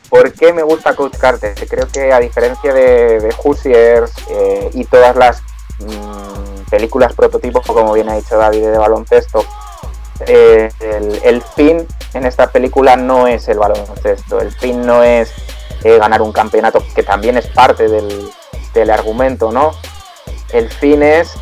¿Por 0.10 0.32
qué 0.34 0.54
me 0.54 0.62
gusta 0.64 0.96
Coach 0.96 1.18
Carter? 1.18 1.56
Creo 1.68 1.88
que 1.88 2.14
a 2.14 2.20
diferencia 2.20 2.72
de, 2.74 3.20
de 3.20 3.36
Hoosiers 3.44 4.12
eh, 4.30 4.70
y 4.74 4.86
todas 4.86 5.16
las 5.16 5.42
mm, 5.80 6.70
películas 6.70 7.14
prototipos, 7.14 7.66
como 7.66 7.92
bien 7.94 8.10
ha 8.10 8.16
dicho 8.16 8.38
David, 8.38 8.62
de 8.68 8.78
baloncesto, 8.78 9.44
eh, 10.28 10.70
el, 10.80 11.20
el 11.24 11.42
fin 11.42 11.88
en 12.14 12.26
esta 12.28 12.52
película 12.52 12.96
no 12.96 13.26
es 13.28 13.48
el 13.48 13.58
baloncesto. 13.58 14.40
El 14.40 14.52
fin 14.52 14.86
no 14.86 15.02
es 15.04 15.32
eh, 15.84 15.98
ganar 15.98 16.22
un 16.22 16.32
campeonato, 16.32 16.84
que 16.96 17.02
también 17.04 17.38
es 17.38 17.48
parte 17.48 17.88
del, 17.88 18.30
del 18.74 18.90
argumento, 18.90 19.52
¿no? 19.52 19.72
El 20.52 20.70
fin 20.70 21.04
es 21.04 21.34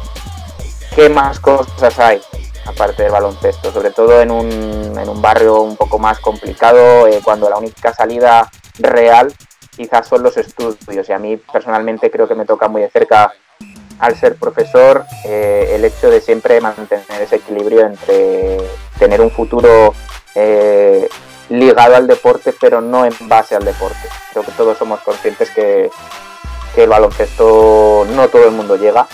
qué 0.95 1.09
más 1.09 1.39
cosas 1.39 1.97
hay 1.99 2.21
aparte 2.65 3.03
del 3.03 3.11
baloncesto, 3.11 3.71
sobre 3.71 3.91
todo 3.91 4.21
en 4.21 4.31
un, 4.31 4.97
en 4.97 5.09
un 5.09 5.21
barrio 5.21 5.61
un 5.61 5.75
poco 5.75 5.99
más 5.99 6.19
complicado, 6.19 7.07
eh, 7.07 7.19
cuando 7.23 7.49
la 7.49 7.57
única 7.57 7.93
salida 7.93 8.49
real 8.79 9.33
quizás 9.75 10.07
son 10.07 10.23
los 10.23 10.37
estudios. 10.37 11.09
Y 11.09 11.11
a 11.11 11.19
mí 11.19 11.37
personalmente 11.37 12.11
creo 12.11 12.27
que 12.27 12.35
me 12.35 12.45
toca 12.45 12.67
muy 12.67 12.81
de 12.81 12.89
cerca, 12.89 13.33
al 13.99 14.15
ser 14.15 14.35
profesor, 14.35 15.05
eh, 15.25 15.73
el 15.75 15.85
hecho 15.85 16.09
de 16.09 16.21
siempre 16.21 16.59
mantener 16.59 17.21
ese 17.21 17.35
equilibrio 17.35 17.85
entre 17.85 18.57
tener 18.97 19.21
un 19.21 19.29
futuro 19.29 19.93
eh, 20.33 21.07
ligado 21.49 21.95
al 21.95 22.07
deporte, 22.07 22.53
pero 22.59 22.81
no 22.81 23.05
en 23.05 23.13
base 23.27 23.55
al 23.55 23.63
deporte. 23.63 24.09
Creo 24.31 24.43
que 24.43 24.51
todos 24.53 24.77
somos 24.77 25.01
conscientes 25.01 25.51
que, 25.51 25.91
que 26.73 26.83
el 26.83 26.89
baloncesto 26.89 28.05
no 28.09 28.27
todo 28.29 28.45
el 28.45 28.51
mundo 28.51 28.75
llega 28.75 29.07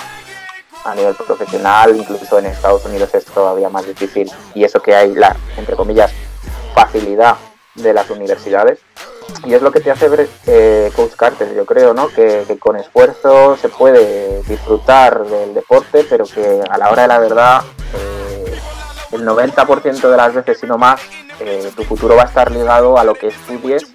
a 0.83 0.95
nivel 0.95 1.15
profesional, 1.15 1.95
incluso 1.95 2.39
en 2.39 2.45
Estados 2.45 2.85
Unidos 2.85 3.13
es 3.13 3.25
todavía 3.25 3.69
más 3.69 3.85
difícil 3.85 4.31
y 4.53 4.63
eso 4.63 4.81
que 4.81 4.95
hay 4.95 5.13
la, 5.13 5.35
entre 5.57 5.75
comillas, 5.75 6.11
facilidad 6.73 7.35
de 7.75 7.93
las 7.93 8.09
universidades. 8.09 8.79
Y 9.45 9.53
es 9.53 9.61
lo 9.61 9.71
que 9.71 9.81
te 9.81 9.91
hace 9.91 10.07
ver 10.07 10.29
eh, 10.45 10.91
Coach 10.95 11.13
Carter, 11.15 11.53
yo 11.53 11.65
creo, 11.65 11.93
¿no? 11.93 12.07
Que, 12.07 12.45
con 12.59 12.77
esfuerzo 12.77 13.57
se 13.57 13.67
puede 13.67 14.41
disfrutar 14.43 15.25
del 15.25 15.53
deporte, 15.53 16.05
pero 16.09 16.25
que 16.25 16.61
a 16.69 16.77
la 16.77 16.89
hora 16.89 17.01
de 17.01 17.07
la 17.09 17.19
verdad, 17.19 17.61
eh, 17.93 18.57
el 19.11 19.25
90% 19.25 20.09
de 20.09 20.17
las 20.17 20.33
veces, 20.33 20.59
si 20.59 20.65
no 20.65 20.77
más, 20.77 21.01
eh, 21.41 21.71
tu 21.75 21.83
futuro 21.83 22.15
va 22.15 22.23
a 22.23 22.27
estar 22.27 22.51
ligado 22.51 22.97
a 22.97 23.03
lo 23.03 23.13
que 23.13 23.27
estudies 23.27 23.91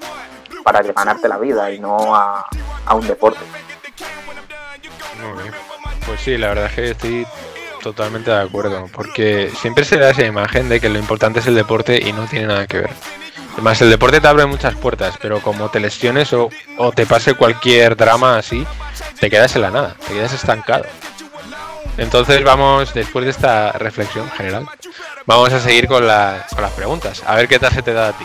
para 0.63 0.83
ganarte 0.83 1.29
la 1.29 1.39
vida 1.39 1.71
y 1.71 1.79
no 1.79 2.15
a, 2.15 2.49
un 2.95 3.07
deporte. 3.07 3.41
Muy 5.21 5.43
bien. 5.43 5.55
Pues 6.07 6.21
sí, 6.21 6.37
la 6.37 6.49
verdad 6.49 6.67
es 6.67 6.73
que 6.73 6.91
estoy 6.91 7.27
totalmente 7.83 8.31
de 8.31 8.41
acuerdo, 8.41 8.87
porque 8.93 9.51
siempre 9.61 9.85
se 9.85 9.99
da 9.99 10.11
esa 10.11 10.25
imagen 10.25 10.69
de 10.69 10.81
que 10.81 10.89
lo 10.89 10.99
importante 10.99 11.41
es 11.41 11.47
el 11.47 11.55
deporte 11.55 12.01
y 12.03 12.13
no 12.13 12.27
tiene 12.27 12.47
nada 12.47 12.67
que 12.67 12.79
ver. 12.81 12.91
Además, 13.55 13.81
el 13.83 13.91
deporte 13.91 14.21
te 14.21 14.29
abre 14.29 14.47
muchas 14.47 14.75
puertas, 14.77 15.17
pero 15.21 15.41
como 15.41 15.69
te 15.69 15.79
lesiones 15.81 16.33
o, 16.33 16.49
o 16.79 16.93
te 16.93 17.07
pase 17.07 17.35
cualquier 17.35 17.97
drama 17.97 18.39
así, 18.39 18.67
te 19.21 19.29
quedas 19.31 19.55
en 19.57 19.63
la 19.63 19.71
nada, 19.71 19.97
te 20.07 20.15
quedas 20.15 20.33
estancado. 20.33 20.85
Entonces 21.99 22.43
vamos, 22.43 22.95
después 22.95 23.25
de 23.27 23.31
esta 23.31 23.73
reflexión 23.73 24.31
general, 24.31 24.67
vamos 25.27 25.53
a 25.53 25.61
seguir 25.61 25.87
con, 25.87 26.07
la- 26.07 26.47
con 26.51 26.63
las 26.63 26.73
preguntas. 26.73 27.23
A 27.27 27.35
ver 27.35 27.47
qué 27.49 27.59
tal 27.59 27.73
se 27.73 27.83
te 27.83 27.93
da 27.93 28.09
a 28.09 28.13
ti. 28.13 28.25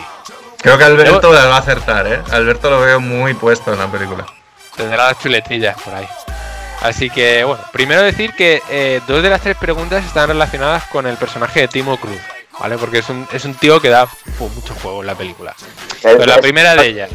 Creo 0.60 0.76
que 0.78 0.84
Alberto 0.84 1.32
las 1.32 1.46
va 1.46 1.56
a 1.56 1.60
acertar, 1.60 2.06
¿eh? 2.06 2.20
Alberto 2.32 2.70
lo 2.70 2.80
veo 2.80 3.00
muy 3.00 3.34
puesto 3.34 3.72
en 3.72 3.78
la 3.78 3.86
película. 3.90 4.26
Tendrá 4.76 5.08
las 5.08 5.18
chuletillas 5.20 5.80
por 5.82 5.94
ahí. 5.94 6.08
Así 6.82 7.10
que, 7.10 7.42
bueno, 7.44 7.62
primero 7.72 8.02
decir 8.02 8.34
que 8.34 8.62
eh, 8.70 9.00
dos 9.06 9.22
de 9.22 9.30
las 9.30 9.40
tres 9.40 9.56
preguntas 9.56 10.04
están 10.04 10.28
relacionadas 10.28 10.84
con 10.84 11.06
el 11.06 11.16
personaje 11.16 11.60
de 11.60 11.68
Timo 11.68 11.96
Cruz, 11.96 12.20
¿vale? 12.60 12.76
Porque 12.78 12.98
es 12.98 13.08
un, 13.08 13.26
es 13.32 13.44
un 13.44 13.54
tío 13.54 13.80
que 13.80 13.88
da 13.88 14.08
mucho 14.38 14.74
juego 14.80 15.00
en 15.00 15.06
la 15.08 15.14
película. 15.16 15.54
Pero 16.02 16.24
la 16.26 16.34
Es- 16.36 16.40
primera 16.40 16.74
de 16.76 16.86
ellas, 16.86 17.10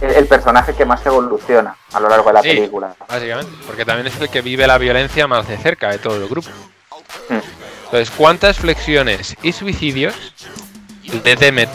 el 0.00 0.10
el 0.12 0.26
personaje 0.26 0.74
que 0.74 0.84
más 0.84 1.04
evoluciona 1.04 1.76
a 1.92 2.00
lo 2.00 2.08
largo 2.08 2.28
de 2.28 2.32
la 2.34 2.42
Sí. 2.42 2.48
película. 2.50 2.94
básicamente, 3.08 3.52
porque 3.66 3.84
también 3.84 4.06
es 4.06 4.18
el 4.20 4.28
que 4.30 4.40
vive 4.40 4.66
la 4.66 4.78
violencia 4.78 5.26
más 5.26 5.46
de 5.48 5.58
cerca 5.58 5.90
de 5.90 5.98
todo 5.98 6.16
el 6.16 6.26
grupo. 6.28 6.48
Mm. 7.28 7.34
Entonces, 7.86 8.10
¿cuántas 8.16 8.58
flexiones 8.58 9.36
y 9.42 9.52
suicidios 9.52 10.14
le 11.24 11.34
debe, 11.34 11.68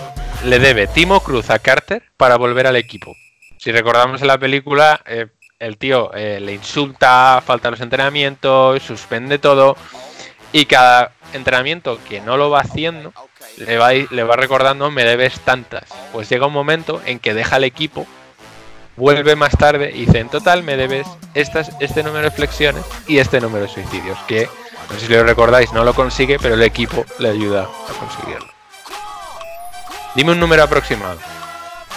le 0.43 0.59
debe 0.59 0.87
Timo 0.87 1.21
Cruz 1.21 1.49
a 1.49 1.59
Carter 1.59 2.03
para 2.17 2.37
volver 2.37 2.67
al 2.67 2.75
equipo? 2.75 3.15
Si 3.57 3.71
recordamos 3.71 4.21
en 4.21 4.27
la 4.27 4.37
película, 4.37 5.01
eh, 5.05 5.27
el 5.59 5.77
tío 5.77 6.13
eh, 6.13 6.39
le 6.39 6.53
insulta, 6.53 7.41
falta 7.45 7.71
los 7.71 7.81
entrenamientos, 7.81 8.83
suspende 8.83 9.39
todo 9.39 9.77
y 10.51 10.65
cada 10.65 11.11
entrenamiento 11.33 11.99
que 12.07 12.21
no 12.21 12.37
lo 12.37 12.49
va 12.49 12.61
haciendo 12.61 13.13
le 13.57 13.77
va, 13.77 14.35
recordando 14.35 14.91
me 14.91 15.03
debes 15.03 15.39
tantas. 15.41 15.83
Pues 16.11 16.29
llega 16.29 16.47
un 16.47 16.53
momento 16.53 17.01
en 17.05 17.19
que 17.19 17.33
deja 17.33 17.57
el 17.57 17.63
equipo, 17.63 18.05
vuelve 18.95 19.35
más 19.35 19.57
tarde 19.57 19.91
y 19.93 20.05
dice 20.05 20.19
en 20.19 20.29
total 20.29 20.63
me 20.63 20.77
debes 20.77 21.07
estas, 21.33 21.71
este 21.79 22.03
número 22.03 22.25
de 22.25 22.31
flexiones 22.31 22.83
y 23.07 23.17
este 23.17 23.41
número 23.41 23.65
de 23.65 23.71
suicidios. 23.71 24.17
Que 24.27 24.47
no 24.89 24.99
sé 24.99 25.07
si 25.07 25.13
lo 25.13 25.23
recordáis, 25.23 25.73
no 25.73 25.83
lo 25.83 25.93
consigue, 25.93 26.37
pero 26.39 26.55
el 26.55 26.63
equipo 26.63 27.05
le 27.19 27.29
ayuda 27.29 27.63
a 27.63 27.93
conseguirlo. 27.99 28.54
Dime 30.15 30.31
un 30.31 30.39
número 30.39 30.63
aproximado. 30.63 31.17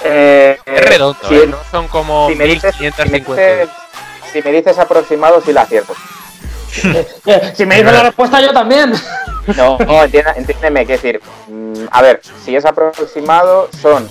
Eh, 0.05 0.59
Es 0.67 0.85
redondo, 0.89 1.19
si, 1.29 1.35
¿eh? 1.37 1.47
no 1.47 1.59
son 1.71 1.89
como 1.89 2.29
si 2.29 2.35
me 2.37 2.45
dices, 2.45 2.75
si 2.77 2.83
me 2.83 2.89
1550. 2.91 3.43
dices- 3.43 3.69
si 4.33 4.43
me 4.43 4.53
dices 4.53 4.79
aproximado, 4.79 5.41
sí 5.41 5.53
la 5.53 5.63
acierto. 5.63 5.95
Si 7.57 7.65
me 7.67 7.77
dices 7.77 7.93
la 7.93 8.03
respuesta, 8.05 8.41
yo 8.41 8.53
también. 8.53 8.93
No, 9.57 9.79
no, 9.79 10.05
entiéndeme, 10.05 10.85
que 10.87 10.93
decir, 10.93 11.21
mm, 11.49 11.87
a 11.91 12.03
ver, 12.03 12.21
si 12.45 12.55
es 12.55 12.65
aproximado, 12.67 13.71
son, 13.81 14.09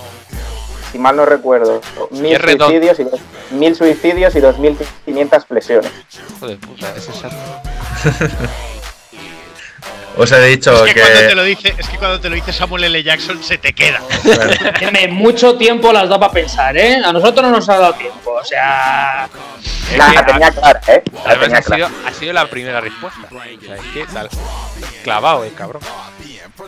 si 0.91 0.97
mal 0.97 1.15
no 1.15 1.25
recuerdo, 1.25 1.79
mil 2.09 2.35
suicidios, 2.41 2.99
y 2.99 3.03
dos, 3.03 3.19
mil 3.51 3.75
suicidios 3.75 4.35
y 4.35 4.39
2.500 4.41 5.45
flexiones. 5.45 5.91
Hijo 6.35 6.47
de 6.47 6.55
puta, 6.57 6.93
es 6.95 7.07
exacto. 7.07 7.37
Os 10.17 10.31
he 10.31 10.41
dicho 10.41 10.85
Es 10.85 10.93
que, 10.93 10.99
que. 10.99 11.01
cuando 11.01 11.27
te 11.29 11.35
lo 11.35 11.43
dice, 11.43 11.75
es 11.77 11.87
que 11.89 11.97
cuando 11.97 12.19
te 12.19 12.29
lo 12.29 12.35
dice 12.35 12.51
Samuel 12.53 12.83
L. 12.85 13.03
Jackson 13.03 13.43
se 13.43 13.57
te 13.57 13.73
queda. 13.73 14.01
bueno, 14.23 14.51
Tiene 14.79 15.07
mucho 15.09 15.55
tiempo 15.57 15.93
las 15.93 16.09
da 16.09 16.19
para 16.19 16.31
pensar, 16.33 16.75
¿eh? 16.77 16.99
A 17.03 17.11
nosotros 17.13 17.43
no 17.45 17.51
nos 17.51 17.69
ha 17.69 17.77
dado 17.77 17.93
tiempo. 17.93 18.31
O 18.33 18.43
sea, 18.43 19.29
Es 19.91 19.97
La, 19.97 20.09
que, 20.09 20.15
la 20.15 20.25
tenía 20.25 20.51
clara, 20.51 20.81
¿eh? 20.87 21.03
La 21.13 21.21
Además 21.31 21.39
tenía 21.41 21.57
ha 21.57 21.61
clara. 21.61 21.87
sido, 21.87 22.07
ha 22.07 22.13
sido 22.13 22.33
la 22.33 22.47
primera 22.49 22.81
respuesta. 22.81 23.19
O 23.31 23.65
sea, 23.65 23.75
es 23.75 23.81
que 23.93 24.05
tal. 24.11 24.29
Clavado 25.03 25.43
el 25.43 25.53
cabrón. 25.53 25.81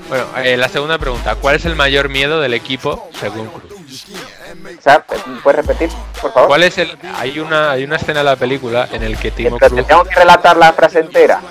Bueno, 0.07 0.27
eh, 0.43 0.55
la 0.55 0.69
segunda 0.69 0.99
pregunta. 0.99 1.35
¿Cuál 1.35 1.55
es 1.55 1.65
el 1.65 1.75
mayor 1.75 2.09
miedo 2.09 2.39
del 2.39 2.53
equipo 2.53 3.09
según 3.19 3.47
Cruz? 3.47 4.05
O 4.77 4.81
sea, 4.81 5.03
¿Puedes 5.43 5.65
repetir, 5.65 5.89
por 6.21 6.31
favor? 6.31 6.47
¿Cuál 6.49 6.63
es 6.63 6.77
el. 6.77 6.95
Hay 7.17 7.39
una, 7.39 7.71
hay 7.71 7.83
una 7.85 7.95
escena 7.95 8.19
en 8.19 8.27
la 8.27 8.35
película 8.35 8.87
en 8.91 9.01
el 9.01 9.17
que 9.17 9.31
Timo 9.31 9.57
Pero 9.57 9.69
te 9.69 9.75
Cruz 9.77 9.87
tengo 9.87 10.03
que 10.03 10.15
relatar 10.15 10.57
la 10.57 10.73
frase 10.73 10.99
entera. 10.99 11.41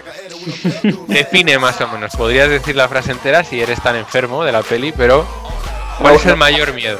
Define 1.06 1.58
más 1.58 1.80
o 1.80 1.88
menos. 1.88 2.14
Podrías 2.16 2.48
decir 2.48 2.76
la 2.76 2.88
frase 2.88 3.12
entera 3.12 3.44
si 3.44 3.60
eres 3.60 3.80
tan 3.82 3.96
enfermo 3.96 4.44
de 4.44 4.52
la 4.52 4.62
peli, 4.62 4.92
pero. 4.92 5.26
¿Cuál 5.98 6.14
No, 6.14 6.18
es 6.20 6.26
el 6.26 6.36
mayor 6.36 6.72
miedo? 6.74 6.98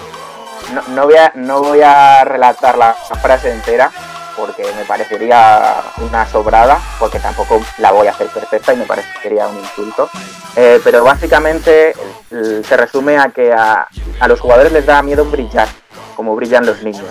No, 0.74 0.82
no 0.88 1.04
voy, 1.04 1.16
a, 1.16 1.32
no 1.34 1.60
voy 1.60 1.80
a 1.82 2.24
relatar 2.24 2.76
la, 2.76 2.94
frase 3.22 3.52
entera, 3.52 3.90
porque 4.36 4.64
me 4.76 4.84
parecería 4.84 5.76
una 5.98 6.26
sobrada, 6.26 6.78
porque 6.98 7.18
tampoco 7.20 7.60
la 7.78 7.92
voy 7.92 8.08
a 8.08 8.10
hacer 8.10 8.26
perfecta 8.28 8.74
y 8.74 8.76
me 8.76 8.84
parecería 8.84 9.46
un 9.46 9.56
insulto. 9.58 10.10
Eh, 10.56 10.80
pero 10.82 11.04
básicamente 11.04 11.94
eh, 12.30 12.62
se 12.66 12.76
resume 12.76 13.16
a 13.16 13.28
que 13.30 13.52
a, 13.52 13.86
a 14.20 14.28
los 14.28 14.40
jugadores 14.40 14.72
les 14.72 14.84
da 14.84 15.00
miedo 15.02 15.24
brillar, 15.24 15.68
como 16.16 16.34
brillan 16.34 16.66
los 16.66 16.82
niños. 16.82 17.06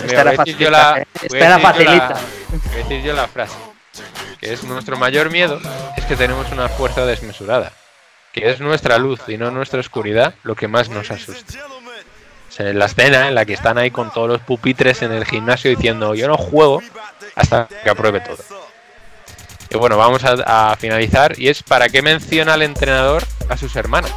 Pues 0.00 0.12
Esta 0.12 0.20
mira, 0.20 0.20
era 0.20 0.30
la- 0.30 0.36
facilita, 0.36 0.98
¿eh? 0.98 1.06
Esta 1.22 1.36
era 1.38 1.56
decir 1.56 1.74
yo 1.76 1.84
la- 1.84 2.08
facilita. 2.08 2.14
voy 2.50 2.72
a 2.74 2.76
decir 2.82 3.02
yo 3.02 3.12
la 3.14 3.28
frase. 3.28 3.54
Que 4.40 4.52
es 4.52 4.64
nuestro 4.64 4.96
mayor 4.96 5.30
miedo 5.30 5.60
es 5.96 6.04
que 6.06 6.16
tenemos 6.16 6.50
una 6.52 6.68
fuerza 6.68 7.04
desmesurada. 7.04 7.72
Que 8.32 8.50
es 8.50 8.60
nuestra 8.60 8.96
luz 8.98 9.20
y 9.28 9.36
no 9.36 9.50
nuestra 9.50 9.80
oscuridad 9.80 10.34
lo 10.44 10.54
que 10.54 10.68
más 10.68 10.88
nos 10.88 11.10
asusta. 11.10 11.58
O 12.48 12.52
sea, 12.52 12.68
en 12.70 12.78
la 12.78 12.86
escena 12.86 13.28
en 13.28 13.34
la 13.34 13.44
que 13.44 13.52
están 13.52 13.76
ahí 13.78 13.90
con 13.90 14.10
todos 14.12 14.28
los 14.28 14.40
pupitres 14.40 15.02
en 15.02 15.12
el 15.12 15.24
gimnasio 15.24 15.70
diciendo 15.70 16.14
yo 16.14 16.26
no 16.28 16.36
juego 16.36 16.82
hasta 17.36 17.66
que 17.82 17.90
apruebe 17.90 18.20
todo. 18.20 18.38
Y 19.72 19.76
bueno, 19.76 19.96
vamos 19.96 20.24
a, 20.24 20.72
a 20.72 20.76
finalizar. 20.76 21.38
Y 21.38 21.48
es 21.48 21.62
para 21.62 21.88
qué 21.88 22.02
menciona 22.02 22.54
el 22.54 22.62
entrenador 22.62 23.22
a 23.48 23.56
sus 23.56 23.76
hermanas. 23.76 24.12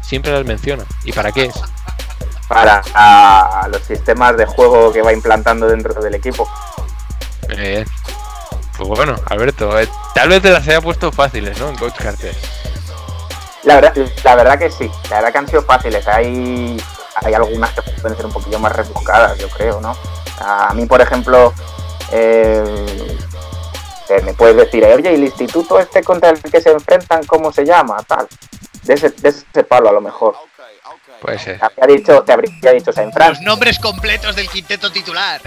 Siempre 0.00 0.30
las 0.32 0.44
menciona. 0.44 0.84
¿Y 1.04 1.12
para 1.12 1.32
qué 1.32 1.44
es? 1.46 1.54
Para 2.48 2.82
a 2.94 3.68
los 3.70 3.82
sistemas 3.82 4.36
de 4.36 4.44
juego 4.44 4.92
que 4.92 5.00
va 5.00 5.12
implantando 5.12 5.66
dentro 5.66 6.00
del 6.02 6.14
equipo. 6.14 6.48
Eh, 7.48 7.84
pues 8.76 8.88
bueno, 8.88 9.16
Alberto, 9.26 9.78
eh, 9.78 9.88
tal 10.14 10.28
vez 10.28 10.42
te 10.42 10.50
las 10.50 10.66
haya 10.66 10.80
puesto 10.80 11.12
fáciles, 11.12 11.58
¿no? 11.58 11.68
En 11.68 11.76
Coach 11.76 11.96
Carter. 11.96 12.34
La 13.64 13.76
verdad, 13.76 13.94
la 14.24 14.34
verdad 14.34 14.58
que 14.58 14.70
sí, 14.70 14.90
la 15.08 15.16
verdad 15.16 15.32
que 15.32 15.38
han 15.38 15.48
sido 15.48 15.62
fáciles. 15.62 16.06
Hay, 16.08 16.82
hay 17.16 17.34
algunas 17.34 17.70
que 17.72 17.82
pueden 18.00 18.16
ser 18.16 18.26
un 18.26 18.32
poquillo 18.32 18.58
más 18.58 18.72
rebuscadas, 18.72 19.38
yo 19.38 19.48
creo, 19.50 19.80
¿no? 19.80 19.96
A 20.40 20.72
mí, 20.74 20.86
por 20.86 21.00
ejemplo, 21.00 21.52
eh, 22.10 23.18
eh, 24.08 24.22
me 24.24 24.34
puedes 24.34 24.56
decir, 24.56 24.84
oye, 24.84 25.12
¿y 25.12 25.14
el 25.14 25.24
instituto 25.24 25.78
este 25.78 26.02
contra 26.02 26.30
el 26.30 26.42
que 26.42 26.60
se 26.60 26.72
enfrentan, 26.72 27.24
cómo 27.24 27.52
se 27.52 27.64
llama? 27.64 28.02
Tal. 28.02 28.26
De 28.82 28.94
ese, 28.94 29.10
de 29.10 29.28
ese 29.28 29.64
palo, 29.64 29.88
a 29.88 29.92
lo 29.92 30.00
mejor. 30.00 30.34
Puede 31.22 31.38
ser. 31.38 31.58
Te 31.60 31.80
habría 31.80 31.96
dicho, 31.96 32.22
te 32.24 32.32
habría 32.32 32.72
dicho 32.72 32.92
Saint 32.92 33.16
Los 33.16 33.40
nombres 33.42 33.78
completos 33.78 34.34
del 34.34 34.48
quinteto 34.48 34.90
titular. 34.90 35.40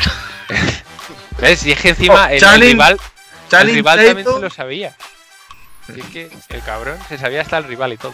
¿Ves? 1.38 1.66
Y 1.66 1.74
es 1.74 1.82
que 1.82 1.90
encima 1.90 2.32
el, 2.32 2.42
el 2.42 2.62
rival, 2.62 2.98
el 3.52 3.68
rival 3.68 4.06
también 4.06 4.26
se 4.26 4.40
lo 4.40 4.50
sabía. 4.50 4.96
Y 5.94 6.00
es 6.00 6.06
que 6.08 6.30
el 6.50 6.64
cabrón 6.64 6.98
se 7.10 7.18
sabía 7.18 7.42
hasta 7.42 7.58
el 7.58 7.66
rival 7.66 7.92
y 7.92 7.98
todo. 7.98 8.14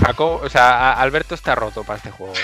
Jacob, 0.00 0.42
o 0.44 0.48
sea, 0.48 0.92
Alberto 0.92 1.34
está 1.34 1.56
roto 1.56 1.82
para 1.82 1.96
este 1.96 2.12
juego. 2.12 2.34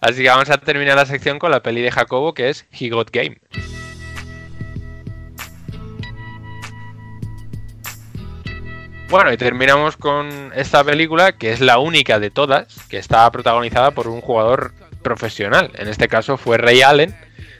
Así 0.00 0.22
que 0.22 0.28
vamos 0.28 0.50
a 0.50 0.58
terminar 0.58 0.94
la 0.96 1.04
sección 1.04 1.40
con 1.40 1.50
la 1.50 1.64
peli 1.64 1.82
de 1.82 1.90
Jacobo 1.90 2.32
que 2.32 2.48
es 2.48 2.64
He 2.70 2.90
Got 2.90 3.10
Game. 3.10 3.40
Bueno, 9.10 9.32
y 9.32 9.36
terminamos 9.36 9.96
con 9.96 10.52
esta 10.54 10.84
película, 10.84 11.32
que 11.32 11.52
es 11.52 11.60
la 11.60 11.78
única 11.78 12.20
de 12.20 12.30
todas, 12.30 12.66
que 12.88 12.98
está 12.98 13.28
protagonizada 13.32 13.90
por 13.90 14.06
un 14.06 14.20
jugador 14.20 14.72
profesional. 15.02 15.70
En 15.74 15.88
este 15.88 16.06
caso 16.06 16.36
fue 16.36 16.58
Ray 16.58 16.82
Allen, 16.82 17.16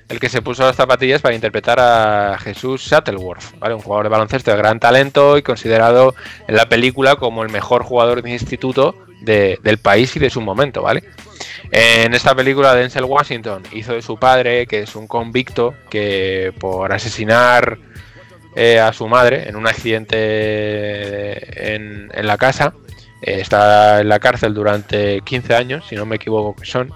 el 0.08 0.20
que 0.20 0.28
se 0.28 0.42
puso 0.42 0.62
las 0.64 0.76
zapatillas 0.76 1.20
para 1.20 1.34
interpretar 1.34 1.80
a 1.80 2.38
Jesús 2.38 2.82
Shuttleworth, 2.82 3.58
¿vale? 3.58 3.74
un 3.74 3.80
jugador 3.80 4.04
de 4.04 4.10
baloncesto 4.10 4.50
de 4.52 4.56
gran 4.58 4.78
talento 4.78 5.38
y 5.38 5.42
considerado 5.42 6.14
en 6.46 6.54
la 6.56 6.68
película 6.68 7.16
como 7.16 7.42
el 7.42 7.50
mejor 7.50 7.82
jugador 7.82 8.22
de 8.22 8.30
instituto 8.30 8.94
de- 9.22 9.58
del 9.62 9.78
país 9.78 10.14
y 10.16 10.18
de 10.20 10.30
su 10.30 10.40
momento, 10.40 10.82
¿vale? 10.82 11.02
En 11.72 12.14
esta 12.14 12.34
película 12.34 12.74
Denzel 12.74 13.04
Washington 13.04 13.62
hizo 13.72 13.92
de 13.94 14.02
su 14.02 14.16
padre, 14.18 14.66
que 14.66 14.80
es 14.82 14.94
un 14.94 15.06
convicto 15.08 15.74
que 15.90 16.52
por 16.60 16.92
asesinar 16.92 17.78
eh, 18.56 18.78
a 18.80 18.92
su 18.92 19.06
madre 19.08 19.48
en 19.48 19.56
un 19.56 19.66
accidente 19.66 20.06
en, 21.74 22.08
la 22.26 22.36
casa. 22.36 22.74
eh, 23.22 23.40
está 23.40 24.00
en 24.00 24.08
la 24.08 24.18
cárcel 24.18 24.54
durante 24.54 25.20
15 25.22 25.54
años, 25.54 25.84
si 25.88 25.96
no 25.96 26.06
me 26.06 26.16
equivoco 26.16 26.54
que 26.60 26.66
son. 26.66 26.92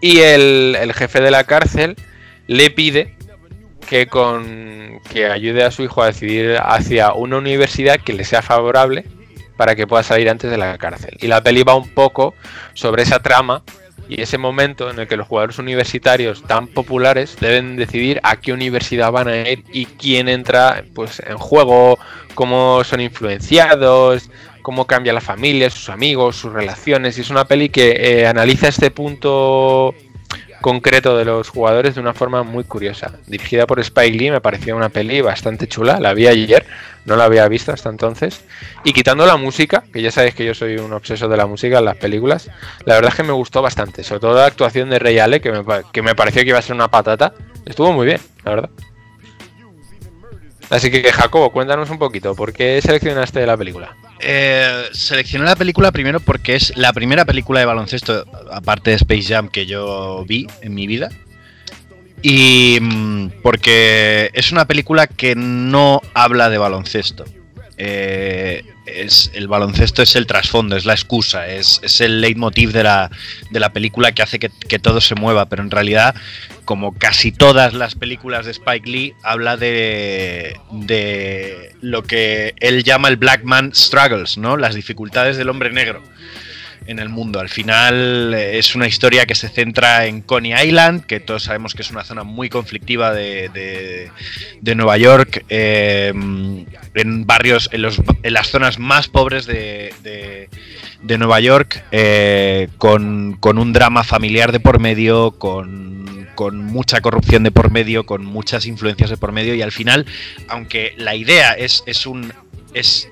Y 0.00 0.18
el, 0.20 0.76
el 0.80 0.92
jefe 0.94 1.20
de 1.20 1.30
la 1.30 1.44
cárcel 1.44 1.96
le 2.46 2.70
pide 2.70 3.16
que, 3.88 4.06
con, 4.06 5.00
que 5.10 5.26
ayude 5.26 5.64
a 5.64 5.70
su 5.70 5.82
hijo 5.82 6.02
a 6.02 6.06
decidir 6.06 6.58
hacia 6.62 7.12
una 7.12 7.38
universidad 7.38 8.00
que 8.00 8.12
le 8.12 8.24
sea 8.24 8.40
favorable 8.40 9.04
para 9.56 9.74
que 9.74 9.86
pueda 9.86 10.02
salir 10.02 10.30
antes 10.30 10.50
de 10.50 10.56
la 10.56 10.78
cárcel. 10.78 11.16
Y 11.20 11.26
la 11.26 11.42
peli 11.42 11.64
va 11.64 11.74
un 11.74 11.92
poco 11.92 12.34
sobre 12.72 13.02
esa 13.02 13.20
trama 13.20 13.62
y 14.10 14.20
ese 14.20 14.38
momento 14.38 14.90
en 14.90 14.98
el 14.98 15.06
que 15.06 15.16
los 15.16 15.28
jugadores 15.28 15.58
universitarios 15.58 16.42
tan 16.42 16.66
populares 16.66 17.36
deben 17.40 17.76
decidir 17.76 18.18
a 18.24 18.36
qué 18.40 18.52
universidad 18.52 19.12
van 19.12 19.28
a 19.28 19.48
ir 19.48 19.64
y 19.72 19.86
quién 19.86 20.28
entra 20.28 20.82
pues 20.94 21.22
en 21.24 21.38
juego, 21.38 21.96
cómo 22.34 22.82
son 22.82 23.00
influenciados, 23.00 24.28
cómo 24.62 24.86
cambia 24.86 25.12
la 25.12 25.20
familia, 25.20 25.70
sus 25.70 25.88
amigos, 25.90 26.34
sus 26.36 26.52
relaciones. 26.52 27.16
Y 27.18 27.20
es 27.20 27.30
una 27.30 27.44
peli 27.44 27.68
que 27.68 27.90
eh, 27.90 28.26
analiza 28.26 28.66
este 28.66 28.90
punto 28.90 29.94
concreto 30.60 31.16
de 31.16 31.24
los 31.24 31.48
jugadores 31.48 31.94
de 31.94 32.00
una 32.00 32.14
forma 32.14 32.42
muy 32.42 32.64
curiosa. 32.64 33.12
Dirigida 33.26 33.66
por 33.66 33.80
Spike 33.80 34.16
Lee, 34.16 34.30
me 34.30 34.40
pareció 34.40 34.76
una 34.76 34.88
peli 34.88 35.20
bastante 35.20 35.66
chula. 35.66 35.98
La 36.00 36.14
vi 36.14 36.26
ayer, 36.26 36.66
no 37.04 37.16
la 37.16 37.24
había 37.24 37.46
visto 37.48 37.72
hasta 37.72 37.88
entonces. 37.88 38.42
Y 38.84 38.92
quitando 38.92 39.26
la 39.26 39.36
música, 39.36 39.84
que 39.92 40.02
ya 40.02 40.10
sabéis 40.10 40.34
que 40.34 40.44
yo 40.44 40.54
soy 40.54 40.76
un 40.76 40.92
obseso 40.92 41.28
de 41.28 41.36
la 41.36 41.46
música 41.46 41.78
en 41.78 41.84
las 41.84 41.96
películas, 41.96 42.50
la 42.84 42.94
verdad 42.94 43.10
es 43.10 43.16
que 43.16 43.22
me 43.22 43.32
gustó 43.32 43.62
bastante. 43.62 44.04
Sobre 44.04 44.20
todo 44.20 44.34
la 44.34 44.46
actuación 44.46 44.90
de 44.90 44.98
Ray 44.98 45.18
Allen, 45.18 45.40
que 45.40 45.52
me, 45.52 45.64
que 45.92 46.02
me 46.02 46.14
pareció 46.14 46.42
que 46.42 46.50
iba 46.50 46.58
a 46.58 46.62
ser 46.62 46.74
una 46.74 46.88
patata. 46.88 47.34
Estuvo 47.64 47.92
muy 47.92 48.06
bien, 48.06 48.20
la 48.44 48.50
verdad. 48.50 48.70
Así 50.70 50.88
que, 50.88 51.02
Jacobo, 51.12 51.50
cuéntanos 51.50 51.90
un 51.90 51.98
poquito, 51.98 52.36
¿por 52.36 52.52
qué 52.52 52.80
seleccionaste 52.80 53.44
la 53.44 53.56
película? 53.56 53.96
Eh, 54.20 54.84
seleccioné 54.92 55.44
la 55.44 55.56
película 55.56 55.90
primero 55.90 56.20
porque 56.20 56.54
es 56.54 56.76
la 56.76 56.92
primera 56.92 57.24
película 57.24 57.58
de 57.58 57.66
baloncesto, 57.66 58.24
aparte 58.52 58.90
de 58.90 58.96
Space 58.96 59.24
Jam, 59.24 59.48
que 59.48 59.66
yo 59.66 60.24
vi 60.28 60.46
en 60.62 60.74
mi 60.74 60.86
vida. 60.86 61.10
Y 62.22 62.78
mm, 62.80 63.30
porque 63.42 64.30
es 64.32 64.52
una 64.52 64.66
película 64.66 65.08
que 65.08 65.34
no 65.34 66.02
habla 66.14 66.48
de 66.50 66.58
baloncesto. 66.58 67.24
Eh, 67.76 68.62
es, 68.96 69.30
el 69.34 69.48
baloncesto 69.48 70.02
es 70.02 70.16
el 70.16 70.26
trasfondo, 70.26 70.76
es 70.76 70.84
la 70.84 70.92
excusa, 70.92 71.48
es, 71.48 71.80
es 71.82 72.00
el 72.00 72.20
leitmotiv 72.20 72.72
de 72.72 72.82
la, 72.82 73.10
de 73.50 73.60
la 73.60 73.72
película 73.72 74.12
que 74.12 74.22
hace 74.22 74.38
que, 74.38 74.50
que 74.50 74.78
todo 74.78 75.00
se 75.00 75.14
mueva, 75.14 75.46
pero 75.46 75.62
en 75.62 75.70
realidad, 75.70 76.14
como 76.64 76.96
casi 76.96 77.32
todas 77.32 77.74
las 77.74 77.94
películas 77.94 78.46
de 78.46 78.52
Spike 78.52 78.88
Lee, 78.88 79.14
habla 79.22 79.56
de, 79.56 80.58
de 80.70 81.74
lo 81.80 82.02
que 82.02 82.54
él 82.60 82.84
llama 82.84 83.08
el 83.08 83.16
Black 83.16 83.44
Man 83.44 83.72
Struggles, 83.74 84.38
¿no? 84.38 84.56
Las 84.56 84.74
dificultades 84.74 85.36
del 85.36 85.48
hombre 85.48 85.70
negro 85.70 86.02
en 86.86 86.98
el 86.98 87.08
mundo. 87.08 87.40
Al 87.40 87.48
final 87.48 88.32
eh, 88.34 88.58
es 88.58 88.74
una 88.74 88.86
historia 88.86 89.26
que 89.26 89.34
se 89.34 89.48
centra 89.48 90.06
en 90.06 90.22
Coney 90.22 90.52
Island, 90.66 91.04
que 91.06 91.20
todos 91.20 91.44
sabemos 91.44 91.74
que 91.74 91.82
es 91.82 91.90
una 91.90 92.04
zona 92.04 92.24
muy 92.24 92.48
conflictiva 92.48 93.12
de, 93.12 93.48
de- 94.62 94.74
Nueva 94.74 94.96
York, 94.96 95.44
eh, 95.48 96.12
en 96.14 97.26
barrios, 97.26 97.68
en, 97.72 97.82
los- 97.82 98.00
en 98.22 98.32
las 98.32 98.48
zonas 98.48 98.78
más 98.78 99.08
pobres 99.08 99.46
de, 99.46 99.92
de- 100.02 100.48
Nueva 101.18 101.40
York, 101.40 101.84
eh, 101.92 102.68
con, 102.78 103.36
con 103.40 103.58
un 103.58 103.72
drama 103.72 104.04
familiar 104.04 104.52
de 104.52 104.60
por 104.60 104.78
medio, 104.80 105.32
con, 105.32 106.28
con 106.34 106.58
mucha 106.64 107.00
corrupción 107.00 107.42
de 107.42 107.50
por 107.50 107.70
medio, 107.70 108.04
con 108.06 108.24
muchas 108.24 108.64
influencias 108.66 109.10
de 109.10 109.16
por 109.16 109.32
medio, 109.32 109.54
y 109.54 109.62
al 109.62 109.72
final, 109.72 110.06
aunque 110.48 110.94
la 110.96 111.14
idea 111.14 111.52
es, 111.52 111.82
es 111.86 112.06
un... 112.06 112.32
Es, 112.74 113.08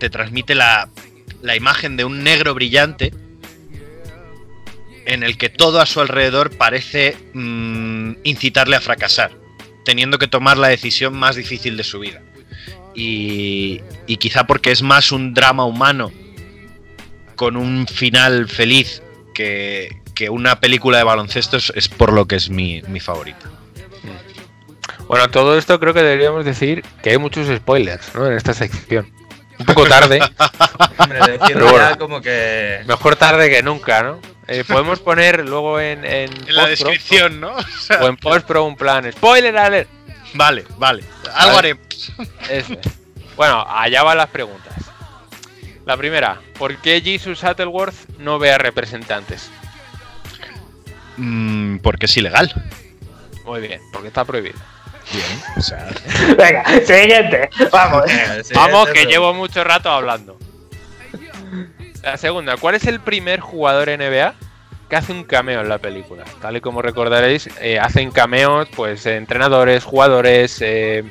te 0.00 0.10
transmite 0.10 0.56
la, 0.56 0.88
la 1.42 1.56
imagen 1.56 1.96
de 1.96 2.04
un 2.04 2.22
negro 2.22 2.54
brillante 2.54 3.12
en 5.06 5.22
el 5.22 5.38
que 5.38 5.48
todo 5.48 5.80
a 5.80 5.86
su 5.86 6.00
alrededor 6.00 6.50
parece 6.56 7.16
mm, 7.32 8.12
incitarle 8.24 8.76
a 8.76 8.80
fracasar, 8.80 9.32
teniendo 9.84 10.18
que 10.18 10.28
tomar 10.28 10.58
la 10.58 10.68
decisión 10.68 11.14
más 11.14 11.36
difícil 11.36 11.76
de 11.76 11.84
su 11.84 11.98
vida. 11.98 12.22
Y, 12.94 13.80
quizá 14.18 14.46
porque 14.46 14.72
es 14.72 14.82
más 14.82 15.12
un 15.12 15.32
drama 15.32 15.64
humano 15.64 16.12
con 17.36 17.56
un 17.56 17.86
final 17.86 18.48
feliz 18.48 19.02
que, 19.34 20.02
que 20.14 20.28
una 20.28 20.58
película 20.58 20.98
de 20.98 21.04
baloncesto 21.04 21.56
es, 21.56 21.72
es 21.76 21.88
por 21.88 22.12
lo 22.12 22.26
que 22.26 22.36
es 22.36 22.50
mi, 22.50 22.82
mi 22.88 22.98
favorita. 22.98 23.48
Bueno, 25.08 25.30
todo 25.30 25.56
esto 25.56 25.80
creo 25.80 25.94
que 25.94 26.02
deberíamos 26.02 26.44
decir 26.44 26.84
que 27.02 27.10
hay 27.10 27.18
muchos 27.18 27.48
spoilers 27.56 28.14
¿no? 28.14 28.26
en 28.26 28.34
esta 28.34 28.52
sección. 28.52 29.10
Un 29.58 29.66
poco 29.66 29.86
tarde, 29.86 30.20
Hombre, 30.98 31.38
Pero 31.46 31.70
bueno. 31.70 31.98
como 31.98 32.20
que. 32.20 32.82
mejor 32.86 33.16
tarde 33.16 33.50
que 33.50 33.62
nunca, 33.62 34.02
¿no? 34.02 34.20
Eh, 34.46 34.64
podemos 34.66 35.00
poner 35.00 35.46
luego 35.46 35.78
en, 35.80 36.04
en, 36.04 36.30
En 36.48 36.54
la 36.56 36.66
descripción, 36.66 37.40
¿no? 37.40 37.54
O 37.56 37.62
sea, 37.80 38.00
o 38.02 38.08
en 38.08 38.16
postpro 38.16 38.64
un 38.64 38.76
plan 38.76 39.10
spoiler 39.12 39.56
alert. 39.56 39.88
vale, 40.34 40.64
vale. 40.78 41.02
Algo 41.34 41.56
Vale. 41.56 41.78
haremos. 42.48 42.78
Bueno, 43.36 43.64
allá 43.68 44.02
van 44.02 44.16
las 44.18 44.28
preguntas. 44.30 44.72
La 45.84 45.96
primera, 45.96 46.40
¿por 46.58 46.76
qué 46.78 47.00
Jesus 47.00 47.40
Shuttleworth 47.42 48.08
no 48.18 48.38
ve 48.38 48.52
a 48.52 48.58
representantes? 48.58 49.50
Mm, 51.16 51.78
porque 51.78 52.06
es 52.06 52.16
ilegal. 52.16 52.52
Muy 53.44 53.60
bien, 53.60 53.80
porque 53.92 54.08
está 54.08 54.24
prohibido. 54.24 54.58
Bien, 55.12 55.42
o 55.56 55.60
sea, 55.60 55.88
Venga, 56.36 56.64
siguiente. 56.84 57.48
Vamos. 57.72 58.04
Vamos, 58.54 58.88
que 58.90 59.06
llevo 59.06 59.32
mucho 59.32 59.64
rato 59.64 59.88
hablando. 59.90 60.38
La 62.02 62.16
segunda, 62.16 62.56
¿cuál 62.56 62.74
es 62.74 62.86
el 62.86 63.00
primer 63.00 63.40
jugador 63.40 63.88
NBA 63.88 64.34
que 64.88 64.96
hace 64.96 65.12
un 65.12 65.24
cameo 65.24 65.60
en 65.60 65.68
la 65.68 65.78
película? 65.78 66.24
Tal 66.40 66.56
y 66.56 66.60
como 66.60 66.82
recordaréis, 66.82 67.48
eh, 67.60 67.78
hacen 67.78 68.10
cameos 68.10 68.68
pues 68.74 69.04
entrenadores, 69.06 69.84
jugadores, 69.84 70.60
eh, 70.62 71.04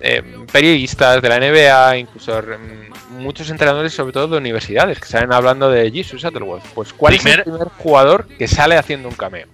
eh, 0.00 0.22
periodistas 0.52 1.22
de 1.22 1.28
la 1.28 1.38
NBA, 1.38 1.98
incluso 1.98 2.42
mm, 2.42 3.20
muchos 3.22 3.48
entrenadores, 3.50 3.92
sobre 3.92 4.12
todo 4.12 4.28
de 4.28 4.38
universidades, 4.38 5.00
que 5.00 5.06
salen 5.06 5.32
hablando 5.32 5.70
de 5.70 5.90
Jesus 5.90 6.22
Shuttlesworth. 6.22 6.64
Pues, 6.74 6.92
¿cuál 6.92 7.14
es 7.14 7.24
el 7.24 7.42
primer 7.42 7.68
jugador 7.78 8.26
que 8.26 8.46
sale 8.46 8.76
haciendo 8.76 9.08
un 9.08 9.14
cameo? 9.14 9.46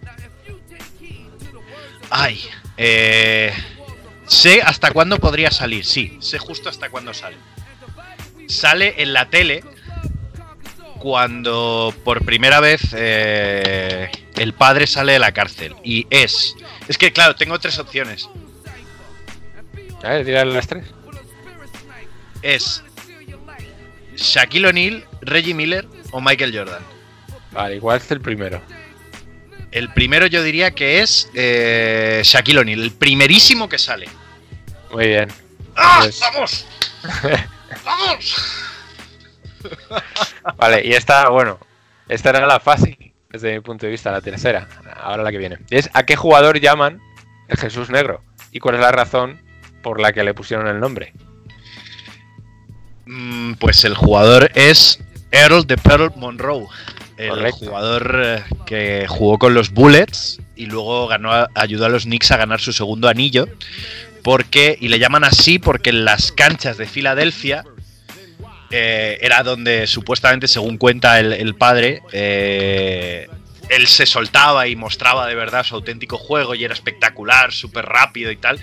Ay, 2.11 2.41
eh, 2.83 3.53
sé 4.26 4.62
hasta 4.62 4.91
cuándo 4.91 5.18
podría 5.18 5.51
salir, 5.51 5.85
sí, 5.85 6.16
sé 6.20 6.39
justo 6.39 6.70
hasta 6.70 6.89
cuándo 6.89 7.12
sale. 7.12 7.37
Sale 8.49 8.95
en 9.03 9.12
la 9.12 9.28
tele 9.28 9.62
cuando 10.99 11.95
por 12.05 12.24
primera 12.24 12.59
vez 12.61 12.81
eh, 12.97 14.11
el 14.35 14.55
padre 14.55 14.87
sale 14.87 15.12
de 15.12 15.18
la 15.18 15.33
cárcel. 15.33 15.76
Y 15.85 16.07
es... 16.09 16.57
Es 16.89 16.97
que 16.97 17.12
claro, 17.12 17.37
tengo 17.37 17.59
tres 17.59 17.78
opciones. 17.78 18.31
A 20.03 20.09
ver, 20.09 20.24
tírale 20.24 20.55
las 20.55 20.66
tres. 20.66 20.87
Es 22.41 22.83
Shaquille 24.16 24.68
O'Neal, 24.68 25.05
Reggie 25.20 25.53
Miller 25.53 25.87
o 26.12 26.20
Michael 26.22 26.57
Jordan. 26.57 26.83
Vale, 27.53 27.76
igual 27.76 27.99
es 27.99 28.11
el 28.11 28.22
primero. 28.22 28.62
El 29.71 29.93
primero 29.93 30.27
yo 30.27 30.43
diría 30.43 30.73
que 30.73 31.01
es 31.01 31.31
eh, 31.35 32.23
Shaquille 32.25 32.59
O'Neal, 32.61 32.81
el 32.83 32.91
primerísimo 32.93 33.68
que 33.68 33.79
sale. 33.79 34.09
Muy 34.93 35.07
bien. 35.07 35.29
¡Ah! 35.77 35.99
Pues- 36.03 36.21
¡Vamos! 36.21 36.66
¡Vamos! 37.85 38.37
Vale, 40.57 40.83
y 40.85 40.93
esta, 40.95 41.29
bueno, 41.29 41.59
esta 42.09 42.31
era 42.31 42.47
la 42.47 42.61
fácil, 42.61 43.12
desde 43.29 43.53
mi 43.55 43.61
punto 43.61 43.87
de 43.87 43.93
vista, 43.93 44.11
la 44.11 44.21
tercera. 44.21 44.66
Ahora 44.97 45.23
la 45.23 45.31
que 45.31 45.39
viene. 45.39 45.59
Y 45.71 45.77
es, 45.77 45.91
¿a 45.93 46.05
qué 46.05 46.16
jugador 46.16 46.59
llaman 46.61 47.01
el 47.49 47.57
Jesús 47.59 47.91
Negro? 47.91 48.23
¿Y 48.53 48.59
cuál 48.59 48.77
es 48.77 48.81
la 48.81 48.91
razón 48.93 49.41
por 49.83 50.01
la 50.01 50.12
que 50.12 50.25
le 50.25 50.35
pusieron 50.35 50.66
el 50.66 50.81
nombre? 50.81 51.12
Mm, 53.07 53.55
Pues 53.55 53.85
el 53.85 53.95
jugador 53.95 54.51
es 54.55 54.99
Earl 55.31 55.66
de 55.66 55.77
Pearl 55.77 56.12
Monroe. 56.16 56.66
El 57.25 57.29
Correcto. 57.31 57.66
jugador 57.66 58.23
eh, 58.25 58.43
que 58.66 59.07
jugó 59.09 59.39
con 59.39 59.55
los 59.55 59.71
Bullets 59.71 60.41
y 60.57 60.66
luego 60.66 61.07
ganó, 61.07 61.47
ayudó 61.55 61.87
a 61.87 61.89
los 61.89 62.05
Knicks 62.05 62.31
a 62.31 62.37
ganar 62.37 62.61
su 62.61 62.73
segundo 62.73 63.09
anillo. 63.09 63.47
Porque, 64.23 64.77
y 64.81 64.89
le 64.89 64.99
llaman 64.99 65.25
así 65.25 65.59
porque 65.59 65.91
en 65.91 66.05
las 66.05 66.31
canchas 66.33 66.77
de 66.77 66.87
Filadelfia 66.87 67.64
eh, 68.71 69.18
era 69.21 69.43
donde 69.43 69.87
supuestamente, 69.87 70.47
según 70.47 70.77
cuenta 70.79 71.18
el, 71.18 71.33
el 71.33 71.55
padre, 71.55 72.03
eh, 72.12 73.29
él 73.68 73.87
se 73.87 74.05
soltaba 74.07 74.66
y 74.68 74.77
mostraba 74.77 75.27
de 75.27 75.35
verdad 75.35 75.64
su 75.64 75.75
auténtico 75.75 76.18
juego 76.18 76.55
y 76.55 76.64
era 76.64 76.75
espectacular, 76.75 77.53
súper 77.53 77.87
rápido 77.87 78.31
y 78.31 78.37
tal. 78.37 78.61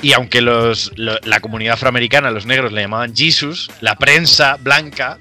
Y 0.00 0.12
aunque 0.12 0.40
los, 0.40 0.92
lo- 0.96 1.18
la 1.24 1.40
comunidad 1.40 1.74
afroamericana, 1.74 2.30
los 2.30 2.46
negros, 2.46 2.72
le 2.72 2.82
llamaban 2.82 3.14
Jesus, 3.16 3.70
la 3.80 3.96
prensa 3.96 4.56
blanca 4.60 5.18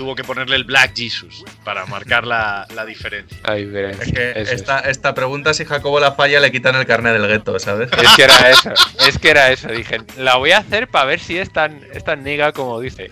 tuvo 0.00 0.14
que 0.14 0.24
ponerle 0.24 0.56
el 0.56 0.64
Black 0.64 0.96
Jesus 0.96 1.44
para 1.62 1.84
marcar 1.84 2.26
la, 2.26 2.66
la 2.74 2.86
diferencia. 2.86 3.36
La 3.44 3.52
diferencia. 3.56 4.02
Es 4.02 4.10
que 4.10 4.30
Eso 4.30 4.40
es. 4.40 4.52
esta, 4.52 4.78
esta 4.80 5.12
pregunta, 5.12 5.52
si 5.52 5.66
Jacobo 5.66 6.00
la 6.00 6.12
falla, 6.12 6.40
le 6.40 6.50
quitan 6.50 6.74
el 6.76 6.86
carnet 6.86 7.12
del 7.12 7.26
gueto, 7.26 7.58
¿sabes? 7.58 7.90
Es 7.92 8.08
que 8.16 8.22
era 8.22 8.48
eso, 8.48 8.72
es 9.06 9.18
que 9.18 9.28
era 9.30 9.50
eso. 9.52 9.68
Dije, 9.68 9.98
la 10.16 10.36
voy 10.36 10.52
a 10.52 10.58
hacer 10.58 10.88
para 10.88 11.04
ver 11.04 11.20
si 11.20 11.36
es 11.36 11.52
tan, 11.52 11.82
es 11.92 12.02
tan 12.02 12.24
niga 12.24 12.52
como 12.52 12.80
dice. 12.80 13.10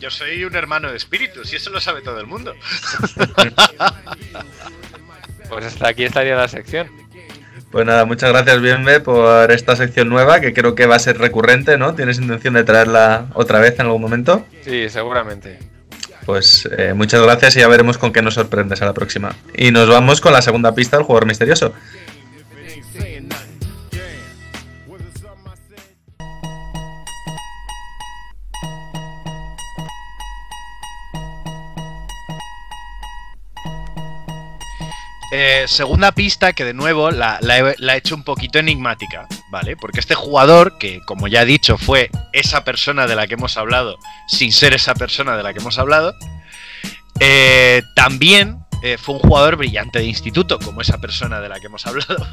Yo 0.00 0.10
soy 0.10 0.44
un 0.44 0.54
hermano 0.54 0.90
de 0.90 0.98
espíritus 0.98 1.50
y 1.54 1.56
eso 1.56 1.70
lo 1.70 1.80
sabe 1.80 2.02
todo 2.02 2.20
el 2.20 2.26
mundo. 2.26 2.54
Pues 5.48 5.64
hasta 5.64 5.88
aquí 5.88 6.04
estaría 6.04 6.36
la 6.36 6.48
sección. 6.48 6.88
Pues 7.70 7.86
nada, 7.86 8.04
muchas 8.04 8.30
gracias, 8.32 8.60
Bienve, 8.60 9.00
por 9.00 9.50
esta 9.50 9.76
sección 9.76 10.10
nueva, 10.10 10.42
que 10.42 10.52
creo 10.52 10.74
que 10.74 10.84
va 10.84 10.96
a 10.96 10.98
ser 10.98 11.16
recurrente, 11.16 11.78
¿no? 11.78 11.94
¿Tienes 11.94 12.18
intención 12.18 12.52
de 12.52 12.64
traerla 12.64 13.28
otra 13.32 13.60
vez 13.60 13.76
en 13.78 13.86
algún 13.86 14.02
momento? 14.02 14.44
Sí, 14.62 14.90
seguramente. 14.90 15.71
Pues 16.24 16.68
eh, 16.76 16.94
muchas 16.94 17.20
gracias 17.22 17.56
y 17.56 17.60
ya 17.60 17.68
veremos 17.68 17.98
con 17.98 18.12
qué 18.12 18.22
nos 18.22 18.34
sorprendes 18.34 18.80
a 18.82 18.86
la 18.86 18.94
próxima. 18.94 19.34
Y 19.54 19.70
nos 19.70 19.88
vamos 19.88 20.20
con 20.20 20.32
la 20.32 20.42
segunda 20.42 20.74
pista 20.74 20.96
del 20.96 21.04
jugador 21.04 21.26
misterioso. 21.26 21.72
Eh, 35.34 35.64
segunda 35.66 36.12
pista 36.12 36.52
que 36.52 36.62
de 36.62 36.74
nuevo 36.74 37.10
la, 37.10 37.38
la 37.40 37.58
he, 37.58 37.96
hecho 37.96 38.14
un 38.14 38.22
poquito 38.22 38.58
enigmática, 38.58 39.26
¿vale? 39.50 39.78
Porque 39.78 39.98
este 39.98 40.14
jugador, 40.14 40.76
que 40.76 41.00
como 41.06 41.26
ya 41.26 41.40
he 41.40 41.46
dicho 41.46 41.78
fue 41.78 42.10
esa 42.34 42.64
persona 42.64 43.06
de 43.06 43.16
la 43.16 43.26
que 43.26 43.32
hemos 43.32 43.56
hablado, 43.56 43.96
sin 44.28 44.52
ser 44.52 44.74
esa 44.74 44.92
persona 44.94 45.34
de 45.34 45.42
la 45.42 45.54
que 45.54 45.60
hemos 45.60 45.78
hablado, 45.78 46.14
eh, 47.18 47.80
también 47.96 48.58
eh, 48.82 48.98
fue 48.98 49.14
un 49.14 49.22
jugador 49.22 49.56
brillante 49.56 50.00
de 50.00 50.04
instituto, 50.04 50.58
como 50.58 50.82
esa 50.82 50.98
persona 50.98 51.40
de 51.40 51.48
la 51.48 51.58
que 51.60 51.68
hemos 51.68 51.86
hablado. 51.86 52.28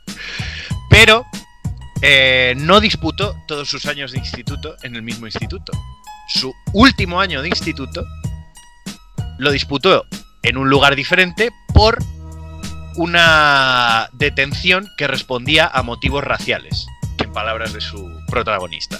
Pero 0.90 1.24
no 2.56 2.80
disputó 2.80 3.36
todos 3.48 3.70
sus 3.70 3.86
años 3.86 4.12
de 4.12 4.18
instituto 4.18 4.76
en 4.82 4.96
el 4.96 5.02
mismo 5.02 5.26
instituto. 5.26 5.72
Su 6.28 6.54
último 6.74 7.22
año 7.22 7.40
de 7.40 7.48
instituto 7.48 8.04
lo 9.38 9.50
disputó 9.50 10.04
en 10.42 10.58
un 10.58 10.68
lugar 10.68 10.94
diferente 10.94 11.50
por 11.72 11.98
una 12.98 14.08
detención 14.12 14.88
que 14.96 15.06
respondía 15.06 15.66
a 15.66 15.82
motivos 15.82 16.24
raciales, 16.24 16.86
en 17.18 17.32
palabras 17.32 17.72
de 17.72 17.80
su 17.80 18.04
protagonista. 18.28 18.98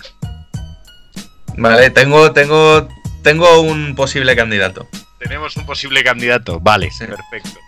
Vale, 1.57 1.91
tengo, 1.91 2.33
tengo, 2.33 2.89
tengo 3.23 3.61
un 3.61 3.95
posible 3.97 4.37
candidato. 4.37 4.89
Tenemos 5.19 5.57
un 5.57 5.67
posible 5.67 6.05
candidato, 6.05 6.61
vale, 6.61 6.91
Sí. 6.93 7.05
perfecto. 7.07 7.59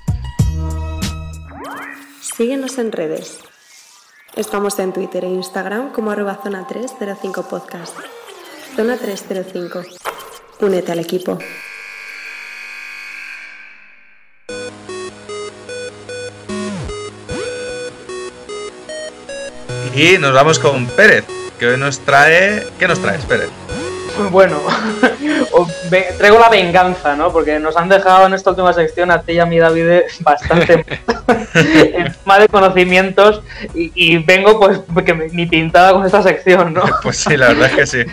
Síguenos 2.20 2.78
en 2.78 2.92
redes. 2.92 3.40
Estamos 4.36 4.78
en 4.78 4.92
Twitter 4.92 5.24
e 5.24 5.28
Instagram 5.28 5.90
como 5.92 6.12
arroba 6.12 6.38
zona 6.42 6.66
305 6.66 7.48
podcast. 7.48 7.96
Zona 8.76 8.96
305. 8.96 9.82
Únete 10.60 10.92
al 10.92 11.00
equipo. 11.00 11.38
Y 20.00 20.16
nos 20.18 20.32
vamos 20.32 20.58
con 20.58 20.86
Pérez, 20.86 21.24
que 21.58 21.66
hoy 21.66 21.76
nos 21.76 21.98
trae... 22.00 22.66
¿Qué 22.78 22.88
nos 22.88 23.00
traes, 23.00 23.24
Pérez? 23.26 23.50
Bueno, 24.30 24.60
traigo 26.18 26.38
la 26.38 26.50
venganza, 26.50 27.16
¿no? 27.16 27.32
Porque 27.32 27.58
nos 27.58 27.74
han 27.76 27.88
dejado 27.88 28.26
en 28.26 28.34
esta 28.34 28.50
última 28.50 28.72
sección 28.74 29.10
a 29.10 29.22
ti 29.22 29.32
y 29.32 29.38
a 29.38 29.46
mí, 29.46 29.58
David, 29.58 30.00
bastante 30.20 30.84
encima 31.54 32.38
de 32.38 32.48
conocimientos 32.48 33.40
y, 33.72 33.90
y 33.94 34.18
vengo 34.18 34.60
pues 34.60 34.80
que 35.06 35.14
me- 35.14 35.28
ni 35.28 35.46
pintada 35.46 35.92
con 35.92 36.04
esta 36.04 36.22
sección, 36.22 36.74
¿no? 36.74 36.82
Pues 37.02 37.16
sí, 37.18 37.34
la 37.36 37.48
verdad 37.48 37.70
es 37.70 37.76
que 37.76 37.86
sí. 37.86 38.10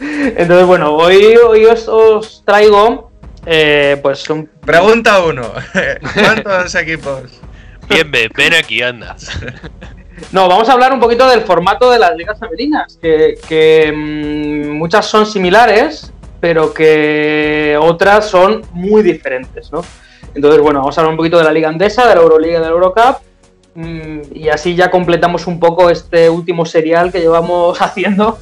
Entonces, 0.00 0.66
bueno, 0.66 0.92
hoy, 0.94 1.36
hoy 1.36 1.66
os, 1.66 1.86
os 1.86 2.42
traigo 2.44 3.12
eh, 3.46 4.00
pues 4.02 4.28
un... 4.30 4.46
Pregunta 4.64 5.22
uno. 5.22 5.52
¿Cuántos 6.14 6.74
equipos? 6.74 7.30
Bien, 7.88 8.10
ven, 8.10 8.30
ven 8.34 8.54
aquí, 8.54 8.82
anda. 8.82 9.14
No, 10.32 10.48
vamos 10.48 10.68
a 10.68 10.72
hablar 10.72 10.92
un 10.92 11.00
poquito 11.00 11.28
del 11.28 11.42
formato 11.42 11.90
de 11.90 11.98
las 11.98 12.16
ligas 12.16 12.38
femeninas, 12.38 12.98
que, 13.00 13.92
mm, 13.94 14.70
muchas 14.76 15.06
son 15.06 15.26
similares, 15.26 16.12
pero 16.40 16.72
que 16.72 17.78
otras 17.80 18.28
son 18.28 18.62
muy 18.72 19.02
diferentes, 19.02 19.72
¿no? 19.72 19.82
Entonces, 20.34 20.60
bueno, 20.60 20.80
vamos 20.80 20.96
a 20.96 21.00
hablar 21.00 21.12
un 21.12 21.16
poquito 21.16 21.38
de 21.38 21.44
la 21.44 21.52
Liga 21.52 21.68
Andesa, 21.68 22.06
de 22.06 22.14
la 22.14 22.20
Euroliga 22.20 22.58
y 22.58 22.60
de 22.60 22.60
la 22.60 22.68
Eurocup, 22.68 23.18
mm, 23.74 24.20
y 24.34 24.48
así 24.48 24.74
ya 24.74 24.90
completamos 24.90 25.46
un 25.46 25.58
poco 25.58 25.90
este 25.90 26.28
último 26.28 26.66
serial 26.66 27.12
que 27.12 27.20
llevamos 27.20 27.80
haciendo 27.80 28.38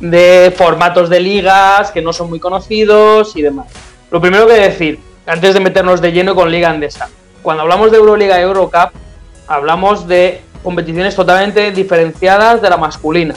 de 0.00 0.52
formatos 0.56 1.08
de 1.08 1.20
ligas 1.20 1.90
que 1.92 2.02
no 2.02 2.12
son 2.12 2.28
muy 2.28 2.40
conocidos 2.40 3.36
y 3.36 3.42
demás. 3.42 3.66
Lo 4.10 4.20
primero 4.20 4.46
que 4.46 4.54
decir, 4.54 4.98
antes 5.26 5.54
de 5.54 5.60
meternos 5.60 6.00
de 6.00 6.12
lleno 6.12 6.34
con 6.34 6.50
Liga 6.50 6.70
Andesa, 6.70 7.08
cuando 7.42 7.62
hablamos 7.62 7.90
de 7.90 7.98
Euroliga 7.98 8.38
y 8.38 8.42
Eurocup, 8.42 8.90
hablamos 9.46 10.06
de 10.08 10.42
competiciones 10.66 11.14
totalmente 11.14 11.70
diferenciadas 11.70 12.60
de 12.60 12.68
la 12.68 12.76
masculina. 12.76 13.36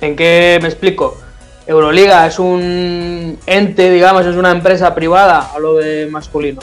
¿En 0.00 0.16
qué 0.16 0.58
me 0.62 0.68
explico? 0.68 1.18
Euroliga 1.66 2.26
es 2.26 2.38
un 2.38 3.38
ente, 3.44 3.90
digamos, 3.90 4.24
es 4.24 4.34
una 4.34 4.50
empresa 4.50 4.94
privada, 4.94 5.50
hablo 5.54 5.74
de 5.74 6.08
masculino, 6.10 6.62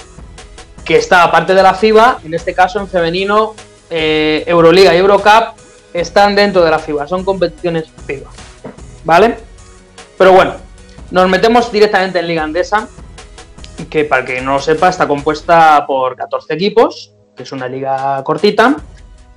que 0.83 0.95
está 0.95 1.23
aparte 1.23 1.53
de 1.53 1.61
la 1.61 1.75
FIBA, 1.75 2.19
en 2.25 2.33
este 2.33 2.55
caso 2.55 2.79
en 2.79 2.87
femenino, 2.87 3.53
eh, 3.91 4.43
Euroliga 4.47 4.91
y 4.95 4.97
Eurocup 4.97 5.53
están 5.93 6.33
dentro 6.33 6.63
de 6.63 6.71
la 6.71 6.79
FIBA, 6.79 7.07
son 7.07 7.23
competiciones 7.23 7.91
FIBA. 8.07 8.31
¿Vale? 9.03 9.37
Pero 10.17 10.33
bueno, 10.33 10.53
nos 11.11 11.29
metemos 11.29 11.71
directamente 11.71 12.17
en 12.17 12.25
Liga 12.25 12.41
Andesa, 12.41 12.87
que 13.87 14.03
para 14.03 14.25
que 14.25 14.41
no 14.41 14.53
lo 14.53 14.59
sepa 14.59 14.89
está 14.89 15.07
compuesta 15.07 15.85
por 15.85 16.15
14 16.15 16.55
equipos, 16.55 17.13
que 17.37 17.43
es 17.43 17.51
una 17.51 17.67
liga 17.67 18.23
cortita, 18.23 18.75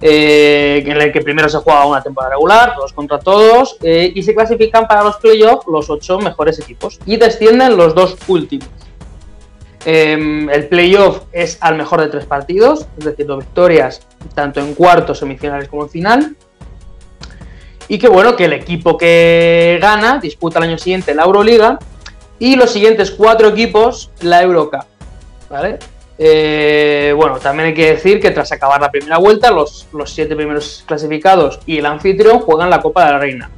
eh, 0.05 0.83
en 0.85 0.99
la 0.99 1.13
que 1.13 1.21
primero 1.21 1.49
se 1.49 1.59
juega 1.59 1.87
una 1.87 2.03
temporada 2.03 2.35
regular, 2.35 2.75
todos 2.75 2.93
contra 2.93 3.21
todos, 3.21 3.77
eh, 3.83 4.11
y 4.13 4.23
se 4.25 4.35
clasifican 4.35 4.89
para 4.89 5.05
los 5.05 5.17
playoffs 5.17 5.65
los 5.69 5.89
8 5.89 6.19
mejores 6.19 6.59
equipos 6.59 6.99
y 7.07 7.17
descienden 7.17 7.77
los 7.77 7.95
dos 7.95 8.17
últimos. 8.27 8.69
Em, 9.85 10.51
el 10.51 10.69
playoff 10.69 11.23
es 11.33 11.59
al 11.61 11.77
mejor 11.77 12.01
de 12.01 12.09
tres 12.09 12.25
partidos, 12.25 12.87
es 12.99 13.05
decir, 13.05 13.27
dos 13.27 13.45
victorias 13.45 14.03
tanto 14.35 14.61
en 14.61 14.75
cuartos, 14.75 15.19
semifinales 15.19 15.69
como 15.69 15.85
en 15.85 15.91
final. 15.91 16.37
Y 17.89 17.99
que 17.99 18.09
bueno, 18.09 18.37
que 18.37 18.47
el 18.47 18.53
equipo 18.53 18.97
que 18.97 19.79
gana 19.81 20.19
disputa 20.19 20.59
el 20.59 20.65
año 20.65 20.79
siguiente 20.79 21.15
la 21.15 21.25
Euroliga 21.25 21.79
y 22.39 22.57
los 22.57 22.71
siguientes 22.71 23.11
cuatro 23.11 23.49
equipos 23.49 24.11
la 24.21 24.43
Eurocup. 24.43 24.85
¿Vale? 25.51 25.79
Eh, 26.25 27.13
bueno, 27.17 27.39
también 27.39 27.71
hay 27.71 27.75
que 27.75 27.95
decir 27.95 28.21
que 28.21 28.31
tras 28.31 28.53
acabar 28.53 28.81
la 28.81 28.93
primera 28.93 29.19
vuelta, 29.19 29.51
los, 29.51 29.89
los 29.93 30.15
siete 30.15 30.37
primeros 30.37 30.85
clasificados 30.87 31.59
y 31.67 31.79
el 31.79 31.87
anfitrión 31.87 32.39
juegan 32.39 32.71
la 32.71 32.81
Copa 32.81 33.05
de 33.05 33.11
la 33.11 33.19
Reina. 33.19 33.51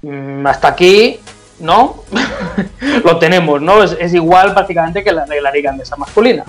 Mm, 0.00 0.46
hasta 0.46 0.68
aquí, 0.68 1.20
¿no? 1.58 2.04
Lo 3.04 3.18
tenemos, 3.18 3.60
¿no? 3.60 3.82
Es, 3.82 3.94
es 4.00 4.14
igual 4.14 4.54
prácticamente 4.54 5.04
que 5.04 5.12
la, 5.12 5.26
de 5.26 5.38
la 5.42 5.50
Liga 5.52 5.70
Andesa 5.70 5.96
masculina. 5.96 6.44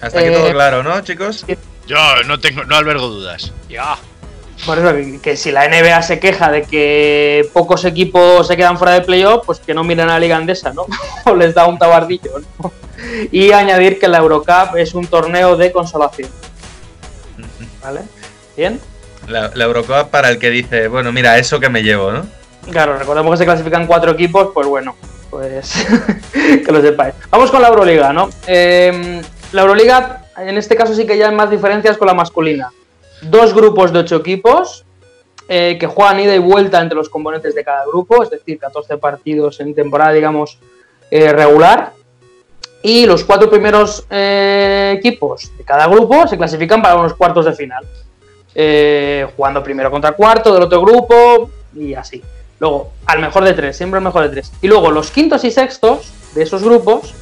Hasta 0.00 0.20
aquí 0.20 0.28
Eh, 0.28 0.32
todo 0.32 0.50
claro, 0.52 0.82
¿no, 0.82 0.98
chicos? 1.02 1.44
Yo 1.86 1.98
no 2.26 2.40
tengo, 2.40 2.64
no 2.64 2.76
albergo 2.76 3.08
dudas. 3.08 3.52
Ya. 3.68 3.98
Por 4.66 4.78
eso 4.78 4.94
que, 4.94 5.20
que 5.20 5.36
si 5.36 5.50
la 5.50 5.68
NBA 5.68 6.00
se 6.02 6.18
queja 6.18 6.50
de 6.50 6.62
que 6.62 7.48
pocos 7.52 7.84
equipos 7.84 8.46
se 8.46 8.56
quedan 8.56 8.78
fuera 8.78 8.94
de 8.94 9.02
playoff, 9.02 9.44
pues 9.44 9.60
que 9.60 9.74
no 9.74 9.84
miren 9.84 10.08
a 10.08 10.14
la 10.14 10.20
Liga 10.20 10.36
Andesa, 10.36 10.72
¿no? 10.72 10.86
o 11.26 11.34
les 11.34 11.54
da 11.54 11.66
un 11.66 11.78
tabardillo, 11.78 12.32
¿no? 12.58 12.72
Y 13.30 13.52
añadir 13.52 13.98
que 13.98 14.08
la 14.08 14.18
Eurocup 14.18 14.76
es 14.76 14.94
un 14.94 15.06
torneo 15.06 15.56
de 15.56 15.72
consolación. 15.72 16.30
¿Vale? 17.82 18.00
¿Bien? 18.56 18.80
La, 19.28 19.50
la 19.54 19.64
Eurocopa 19.64 20.08
para 20.08 20.30
el 20.30 20.38
que 20.38 20.50
dice, 20.50 20.88
bueno, 20.88 21.12
mira, 21.12 21.38
eso 21.38 21.60
que 21.60 21.68
me 21.68 21.82
llevo, 21.82 22.12
¿no? 22.12 22.26
Claro, 22.70 22.98
recordemos 22.98 23.32
que 23.32 23.38
se 23.38 23.44
clasifican 23.44 23.86
cuatro 23.86 24.12
equipos, 24.12 24.50
pues 24.54 24.66
bueno, 24.66 24.96
pues 25.30 25.86
que 26.32 26.72
lo 26.72 26.80
sepáis. 26.80 27.14
Vamos 27.30 27.50
con 27.50 27.60
la 27.60 27.68
Euroliga, 27.68 28.12
¿no? 28.12 28.30
Eh, 28.46 29.20
la 29.52 29.62
Euroliga, 29.62 30.24
en 30.36 30.56
este 30.56 30.76
caso 30.76 30.94
sí 30.94 31.06
que 31.06 31.18
ya 31.18 31.28
hay 31.28 31.34
más 31.34 31.50
diferencias 31.50 31.98
con 31.98 32.06
la 32.06 32.14
masculina. 32.14 32.70
Dos 33.30 33.54
grupos 33.54 33.92
de 33.92 34.00
ocho 34.00 34.16
equipos 34.16 34.84
eh, 35.46 35.76
que 35.78 35.86
juegan 35.86 36.20
ida 36.20 36.34
y 36.34 36.38
vuelta 36.38 36.80
entre 36.80 36.96
los 36.96 37.10
componentes 37.10 37.54
de 37.54 37.62
cada 37.62 37.84
grupo, 37.84 38.22
es 38.22 38.30
decir, 38.30 38.58
14 38.58 38.96
partidos 38.96 39.60
en 39.60 39.74
temporada, 39.74 40.12
digamos, 40.12 40.58
eh, 41.10 41.32
regular. 41.32 41.92
Y 42.82 43.04
los 43.04 43.24
cuatro 43.24 43.50
primeros 43.50 44.06
eh, 44.08 44.94
equipos 44.96 45.50
de 45.56 45.64
cada 45.64 45.86
grupo 45.86 46.26
se 46.26 46.38
clasifican 46.38 46.80
para 46.80 46.96
unos 46.96 47.14
cuartos 47.14 47.44
de 47.44 47.52
final. 47.52 47.84
Jugando 49.36 49.62
primero 49.62 49.90
contra 49.90 50.12
cuarto 50.12 50.54
del 50.54 50.62
otro 50.62 50.80
grupo 50.80 51.50
y 51.74 51.92
así. 51.94 52.22
Luego, 52.60 52.92
al 53.06 53.18
mejor 53.20 53.44
de 53.44 53.52
tres, 53.52 53.76
siempre 53.76 53.98
al 53.98 54.04
mejor 54.04 54.22
de 54.22 54.28
tres. 54.28 54.52
Y 54.62 54.68
luego, 54.68 54.90
los 54.90 55.10
quintos 55.10 55.44
y 55.44 55.50
sextos 55.50 56.12
de 56.34 56.42
esos 56.44 56.62
grupos 56.62 57.14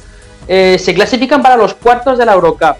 se 0.47 0.93
clasifican 0.93 1.41
para 1.41 1.57
los 1.57 1.73
cuartos 1.73 2.17
de 2.17 2.25
la 2.25 2.33
Eurocup. 2.33 2.77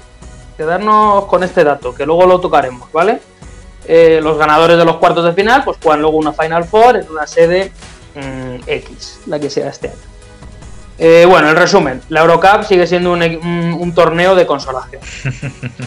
Quedarnos 0.58 1.26
con 1.26 1.44
este 1.44 1.64
dato, 1.64 1.94
que 1.96 2.06
luego 2.06 2.26
lo 2.26 2.40
tocaremos, 2.40 2.92
¿vale? 2.92 3.20
Eh, 3.86 4.20
los 4.22 4.38
ganadores 4.38 4.78
de 4.78 4.86
los 4.86 4.98
cuartos 4.98 5.26
de 5.26 5.34
final, 5.34 5.64
pues 5.64 5.78
juegan 5.82 6.02
luego 6.02 6.18
una 6.18 6.32
Final 6.34 6.64
Four 6.64 6.98
en 6.98 7.10
una 7.10 7.28
sede 7.28 7.72
mm, 8.16 8.62
X, 8.68 9.22
la 9.26 9.40
que 9.40 9.50
sea 9.50 9.70
este 9.70 9.90
año. 9.90 9.98
Eh, 11.00 11.26
bueno, 11.28 11.50
en 11.50 11.56
resumen, 11.56 12.02
la 12.10 12.22
Eurocup 12.22 12.64
sigue 12.64 12.86
siendo 12.88 13.12
un, 13.12 13.22
un- 13.24 13.78
un 13.80 13.96
torneo 13.96 14.36
de 14.36 14.46
consolación. 14.46 15.02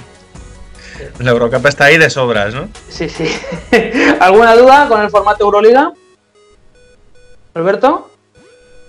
La 1.19 1.31
Eurocopa 1.31 1.69
está 1.69 1.85
ahí 1.85 1.99
de 1.99 2.09
sobras, 2.09 2.55
¿no? 2.55 2.69
Sí, 2.89 3.09
sí. 3.11 3.31
¿Alguna 4.21 4.55
duda 4.57 4.89
con 4.89 5.01
el 5.03 5.11
formato 5.11 5.45
Euroliga? 5.45 5.93
¿Alberto? 7.55 8.11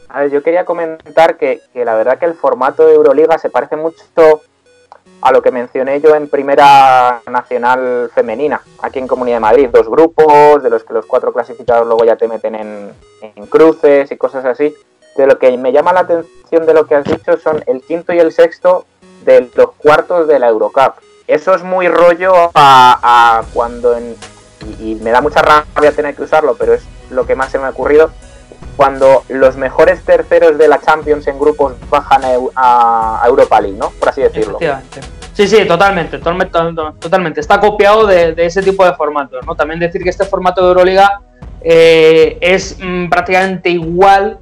A 0.09 0.21
ver, 0.21 0.31
yo 0.31 0.41
quería 0.41 0.63
comentar 0.65 1.37
que, 1.37 1.61
que 1.73 1.83
la 1.85 1.95
verdad 1.95 2.17
que 2.17 2.25
el 2.25 2.33
formato 2.33 2.85
de 2.87 2.93
Euroliga 2.95 3.37
se 3.37 3.49
parece 3.49 3.75
mucho 3.75 4.41
a 5.21 5.31
lo 5.31 5.41
que 5.41 5.51
mencioné 5.51 5.99
yo 5.99 6.15
en 6.15 6.29
Primera 6.29 7.21
Nacional 7.29 8.11
Femenina, 8.13 8.61
aquí 8.81 8.99
en 8.99 9.07
Comunidad 9.07 9.37
de 9.37 9.41
Madrid. 9.41 9.69
Dos 9.71 9.89
grupos, 9.89 10.61
de 10.63 10.69
los 10.69 10.83
que 10.83 10.93
los 10.93 11.05
cuatro 11.05 11.33
clasificados 11.33 11.87
luego 11.87 12.05
ya 12.05 12.15
te 12.15 12.27
meten 12.27 12.55
en, 12.55 12.93
en 13.21 13.45
cruces 13.47 14.11
y 14.11 14.17
cosas 14.17 14.45
así. 14.45 14.75
De 15.15 15.25
lo 15.25 15.39
que 15.39 15.57
me 15.57 15.71
llama 15.71 15.93
la 15.93 16.01
atención 16.01 16.65
de 16.65 16.73
lo 16.73 16.85
que 16.85 16.95
has 16.95 17.05
dicho 17.05 17.37
son 17.37 17.63
el 17.65 17.81
quinto 17.81 18.13
y 18.13 18.19
el 18.19 18.31
sexto 18.31 18.85
de 19.25 19.49
los 19.55 19.71
cuartos 19.71 20.27
de 20.27 20.39
la 20.39 20.49
Eurocup. 20.49 20.93
Eso 21.27 21.55
es 21.55 21.63
muy 21.63 21.87
rollo 21.87 22.33
a, 22.53 23.43
cuando 23.53 23.97
en, 23.97 24.15
y 24.79 24.95
me 24.95 25.11
da 25.11 25.21
mucha 25.21 25.41
rabia 25.41 25.91
tener 25.91 26.15
que 26.15 26.23
usarlo, 26.23 26.55
pero 26.55 26.73
es 26.73 26.83
lo 27.09 27.25
que 27.25 27.35
más 27.35 27.51
se 27.51 27.57
me 27.57 27.65
ha 27.65 27.69
ocurrido 27.69 28.11
cuando 28.77 29.23
los 29.29 29.57
mejores 29.57 30.03
terceros 30.03 30.57
de 30.57 30.67
la 30.67 30.79
Champions 30.79 31.27
en 31.27 31.37
grupos 31.39 31.73
bajan 31.89 32.23
a, 32.23 32.33
Eu- 32.35 32.51
a- 32.55 33.19
a 33.23 33.27
Europa 33.27 33.59
League, 33.59 33.77
¿no? 33.77 33.89
Por 33.89 34.09
así 34.09 34.21
decirlo. 34.21 34.57
Sí, 35.33 35.47
sí, 35.47 35.65
totalmente, 35.67 36.19
totalmente. 36.19 37.39
Está 37.41 37.59
copiado 37.59 38.05
de, 38.07 38.33
ese 38.37 38.61
tipo 38.63 38.85
de 38.85 38.93
formatos, 38.93 39.45
¿no? 39.45 39.55
También 39.55 39.79
decir 39.79 40.01
que 40.03 40.09
este 40.09 40.25
formato 40.25 40.61
de 40.61 40.67
Euroliga 40.69 41.21
eh, 41.61 42.37
es 42.39 42.77
mm, 42.79 43.09
prácticamente 43.09 43.69
igual 43.69 44.37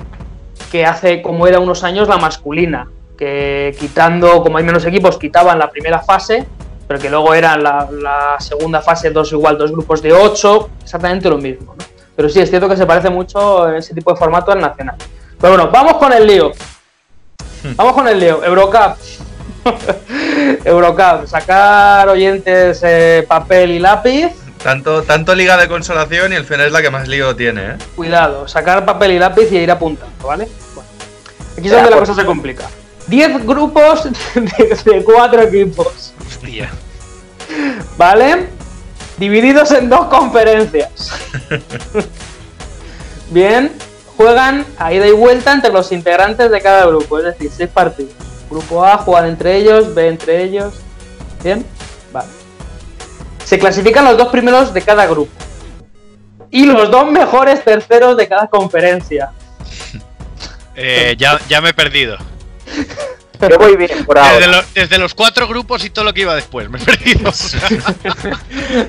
que 0.72 0.86
hace 0.86 1.22
como 1.22 1.48
era 1.48 1.60
unos 1.60 1.84
años 1.84 2.07
la 2.07 2.18
masculina, 2.18 2.88
que 3.18 3.76
quitando, 3.80 4.41
como 4.44 4.57
hay 4.57 4.64
menos 4.64 4.86
equipos, 4.86 5.18
quitaban 5.18 5.57
la 5.60 5.70
primera 5.70 5.99
fase, 5.99 6.45
pero 6.88 6.99
que 6.99 7.10
luego 7.10 7.34
era 7.34 7.57
la 7.57 8.36
segunda 8.40 8.82
fase, 8.82 9.10
dos 9.12 9.32
igual, 9.32 9.57
dos 9.57 9.72
grupos 9.72 10.02
de 10.02 10.12
ocho, 10.14 10.70
exactamente 10.84 11.30
lo 11.30 11.38
mismo, 11.38 11.76
¿no? 11.78 11.94
Pero 12.15 12.29
sí, 12.29 12.39
es 12.39 12.49
cierto 12.49 12.69
que 12.69 12.77
se 12.77 12.85
parece 12.85 13.09
mucho 13.09 13.67
en 13.69 13.75
ese 13.75 13.93
tipo 13.93 14.11
de 14.11 14.17
formato 14.17 14.51
al 14.51 14.61
nacional. 14.61 14.95
Pero 15.39 15.55
bueno, 15.55 15.69
vamos 15.71 15.95
con 15.95 16.13
el 16.13 16.25
lío. 16.25 16.51
Vamos 17.75 17.93
con 17.93 18.07
el 18.07 18.19
lío. 18.19 18.43
Eurocup. 18.43 18.97
Eurocup. 20.65 21.25
Sacar 21.27 22.07
oyentes 22.07 22.81
eh, 22.83 23.25
papel 23.27 23.71
y 23.71 23.79
lápiz. 23.79 24.31
Tanto, 24.63 25.03
tanto 25.03 25.35
liga 25.35 25.57
de 25.57 25.67
consolación 25.67 26.33
y 26.33 26.35
el 26.37 26.45
final 26.45 26.67
es 26.67 26.71
la 26.71 26.81
que 26.81 26.89
más 26.89 27.07
lío 27.07 27.35
tiene, 27.35 27.65
¿eh? 27.65 27.75
Cuidado, 27.95 28.47
sacar 28.47 28.83
papel 28.83 29.11
y 29.11 29.19
lápiz 29.19 29.51
y 29.51 29.57
ir 29.57 29.69
apuntando, 29.69 30.27
¿vale? 30.27 30.47
Bueno, 30.73 30.89
aquí 31.55 31.67
es 31.67 31.71
donde 31.71 31.91
la 31.91 31.97
cosa 31.97 32.15
se 32.15 32.25
complica. 32.25 32.63
10 33.05 33.45
grupos 33.45 34.05
de, 34.33 34.91
de 34.91 35.03
4 35.03 35.41
equipos, 35.43 36.13
Hostia. 36.25 36.71
¿vale? 37.97 38.47
Divididos 39.17 39.71
en 39.71 39.89
dos 39.89 40.07
conferencias. 40.07 41.11
Bien, 43.29 43.71
juegan 44.17 44.65
a 44.77 44.93
ida 44.93 45.07
y 45.07 45.11
vuelta 45.11 45.53
entre 45.53 45.71
los 45.71 45.91
integrantes 45.91 46.51
de 46.51 46.61
cada 46.61 46.85
grupo, 46.85 47.19
es 47.19 47.25
decir, 47.25 47.49
6 47.55 47.69
partidos. 47.69 48.13
Grupo 48.49 48.85
A 48.85 48.97
juegan 48.97 49.29
entre 49.29 49.57
ellos, 49.57 49.95
B 49.95 50.07
entre 50.07 50.43
ellos. 50.43 50.75
Bien, 51.43 51.65
vale. 52.11 52.27
Se 53.43 53.57
clasifican 53.57 54.05
los 54.05 54.17
dos 54.17 54.27
primeros 54.27 54.73
de 54.73 54.81
cada 54.81 55.05
grupo. 55.05 55.31
Y 56.51 56.65
los 56.65 56.91
dos 56.91 57.11
mejores 57.11 57.63
terceros 57.63 58.17
de 58.17 58.27
cada 58.27 58.47
conferencia. 58.47 59.31
Eh, 60.75 61.15
ya, 61.17 61.39
ya 61.47 61.61
me 61.61 61.69
he 61.69 61.73
perdido. 61.73 62.17
Yo 63.49 63.57
voy 63.57 63.76
bien 63.76 64.06
por 64.06 64.16
Desde, 64.18 64.30
ahora. 64.30 64.48
lo- 64.48 64.64
desde 64.74 64.98
los 64.98 65.14
cuatro 65.14 65.48
grupos 65.48 65.84
y 65.86 65.90
todo 65.90 66.06
lo 66.06 66.14
que 66.14 66.22
iba 66.22 66.36
después, 66.36 66.70
me 66.70 66.78
he 66.80 66.82
perdido. 66.86 67.32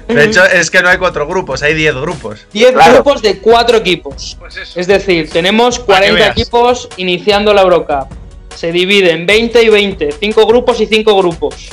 De 0.09 0.25
hecho, 0.25 0.45
es 0.45 0.71
que 0.71 0.83
no 0.83 0.89
hay 0.89 0.99
cuatro 0.99 1.27
grupos, 1.27 1.63
hay 1.63 1.75
diez 1.75 1.95
grupos. 1.95 2.47
10 2.53 2.73
Claro. 2.73 2.95
grupos 2.95 3.23
de 3.23 3.39
4 3.39 3.79
equipos. 3.79 4.37
Pues. 4.39 4.57
Es 4.77 4.87
decir, 4.87 5.31
tenemos 5.31 5.79
Para 5.79 6.01
que 6.07 6.13
40 6.13 6.15
veas. 6.25 6.31
equipos 6.39 6.89
iniciando 6.97 7.53
la 7.55 7.63
Eurocup. 7.63 8.09
Se 8.55 8.73
divide 8.73 9.13
en 9.13 9.27
20 9.27 9.63
y 9.63 9.69
20, 9.69 10.13
5 10.13 10.47
grupos 10.47 10.81
y 10.81 10.87
5 10.87 11.17
grupos. 11.19 11.69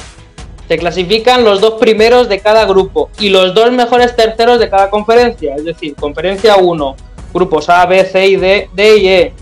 Se 0.67 0.77
clasifican 0.77 1.43
los 1.43 1.61
dos 1.61 1.73
primeros 1.79 2.29
de 2.29 2.39
cada 2.39 2.65
grupo 2.65 3.09
y 3.19 3.29
los 3.29 3.53
dos 3.53 3.71
mejores 3.71 4.15
terceros 4.15 4.59
de 4.59 4.69
cada 4.69 4.89
conferencia. 4.89 5.55
Es 5.55 5.65
decir, 5.65 5.93
conferencia 5.95 6.55
1, 6.57 6.95
grupos 7.33 7.69
A, 7.69 7.85
B, 7.85 8.03
C 8.05 8.27
y 8.27 8.35
D, 8.37 8.69
D 8.73 8.97
y 8.97 9.07
E. 9.07 9.33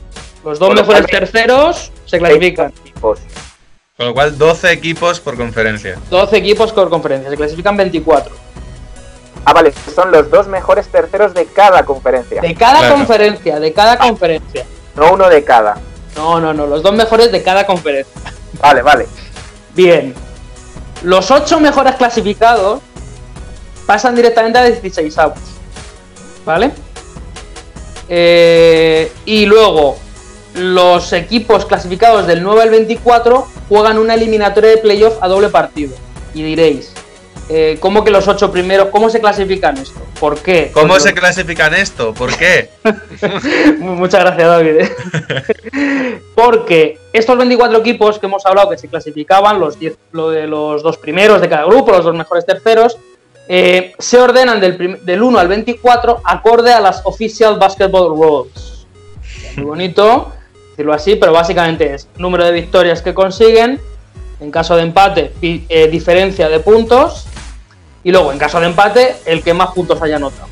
Los 0.43 0.57
dos 0.59 0.73
mejores 0.73 1.05
terceros 1.05 1.91
se 2.05 2.17
clasifican. 2.19 2.73
Equipos. 3.01 3.19
Con 3.97 4.05
lo 4.07 4.13
cual, 4.13 4.37
12 4.37 4.71
equipos 4.71 5.19
por 5.19 5.35
conferencia. 5.37 5.97
12 6.09 6.37
equipos 6.37 6.71
por 6.71 6.89
conferencia, 6.89 7.29
se 7.29 7.35
clasifican 7.37 7.75
24. 7.77 8.33
Ah, 9.45 9.53
vale, 9.53 9.73
son 9.93 10.11
los 10.11 10.29
dos 10.29 10.47
mejores 10.47 10.87
terceros 10.87 11.33
de 11.33 11.45
cada 11.47 11.83
conferencia. 11.83 12.41
De 12.41 12.53
cada 12.55 12.79
Claro. 12.79 12.95
conferencia, 12.95 13.59
de 13.59 13.73
cada 13.73 13.97
conferencia. 13.97 14.65
No 14.95 15.13
uno 15.13 15.29
de 15.29 15.43
cada. 15.43 15.77
No, 16.15 16.39
no, 16.39 16.53
no, 16.53 16.67
los 16.67 16.83
dos 16.83 16.93
mejores 16.93 17.31
de 17.31 17.41
cada 17.41 17.65
conferencia. 17.65 18.13
Vale, 18.61 18.81
vale. 18.81 19.07
Bien. 19.75 20.13
Los 21.03 21.31
ocho 21.31 21.59
mejores 21.59 21.95
clasificados 21.95 22.81
pasan 23.87 24.15
directamente 24.15 24.59
a 24.59 24.63
16 24.63 25.17
avos. 25.17 25.39
¿Vale? 26.45 26.71
Eh, 28.09 29.11
y 29.25 29.45
luego, 29.45 29.97
los 30.55 31.13
equipos 31.13 31.65
clasificados 31.65 32.27
del 32.27 32.43
9 32.43 32.61
al 32.63 32.69
24 32.69 33.47
juegan 33.69 33.97
una 33.97 34.15
eliminatoria 34.15 34.71
de 34.71 34.77
playoff 34.77 35.15
a 35.21 35.27
doble 35.27 35.49
partido. 35.49 35.93
Y 36.33 36.43
diréis, 36.43 36.93
eh, 37.49 37.77
¿cómo 37.79 38.03
que 38.03 38.11
los 38.11 38.27
ocho 38.27 38.51
primeros, 38.51 38.89
cómo 38.89 39.09
se 39.09 39.19
clasifican 39.19 39.77
esto? 39.77 39.99
¿Por 40.19 40.37
qué? 40.39 40.71
¿Cómo 40.73 40.87
Porque- 40.89 41.03
se 41.03 41.13
clasifican 41.13 41.73
esto? 41.73 42.13
¿Por 42.13 42.35
qué? 42.37 42.69
Muchas 43.79 44.21
gracias, 44.21 44.47
David. 44.47 44.85
Porque 46.35 46.97
estos 47.13 47.37
24 47.37 47.79
equipos 47.79 48.19
que 48.19 48.25
hemos 48.25 48.45
hablado 48.45 48.69
que 48.69 48.77
se 48.77 48.87
clasificaban, 48.87 49.59
los, 49.59 49.79
10 49.79 49.97
lo 50.11 50.29
de 50.29 50.47
los 50.47 50.83
dos 50.83 50.97
primeros 50.97 51.41
de 51.41 51.49
cada 51.49 51.65
grupo, 51.65 51.91
los 51.91 52.05
dos 52.05 52.15
mejores 52.15 52.45
terceros, 52.45 52.97
eh, 53.47 53.93
se 53.99 54.19
ordenan 54.19 54.59
del, 54.61 55.03
del 55.03 55.21
1 55.21 55.39
al 55.39 55.47
24 55.47 56.21
acorde 56.23 56.71
a 56.71 56.79
las 56.79 57.01
Official 57.05 57.57
Basketball 57.59 58.09
Rules. 58.09 58.85
Muy 59.57 59.65
bonito 59.65 60.31
decirlo 60.71 60.93
así, 60.93 61.15
pero 61.15 61.31
básicamente 61.31 61.93
es 61.93 62.07
número 62.17 62.43
de 62.45 62.51
victorias 62.51 63.01
que 63.01 63.13
consiguen, 63.13 63.79
en 64.39 64.51
caso 64.51 64.75
de 64.75 64.83
empate, 64.83 65.33
eh, 65.41 65.87
diferencia 65.89 66.49
de 66.49 66.59
puntos, 66.59 67.27
y 68.03 68.11
luego 68.11 68.31
en 68.31 68.39
caso 68.39 68.59
de 68.59 68.67
empate, 68.67 69.15
el 69.25 69.43
que 69.43 69.53
más 69.53 69.71
puntos 69.71 70.01
haya 70.01 70.15
anotado. 70.15 70.47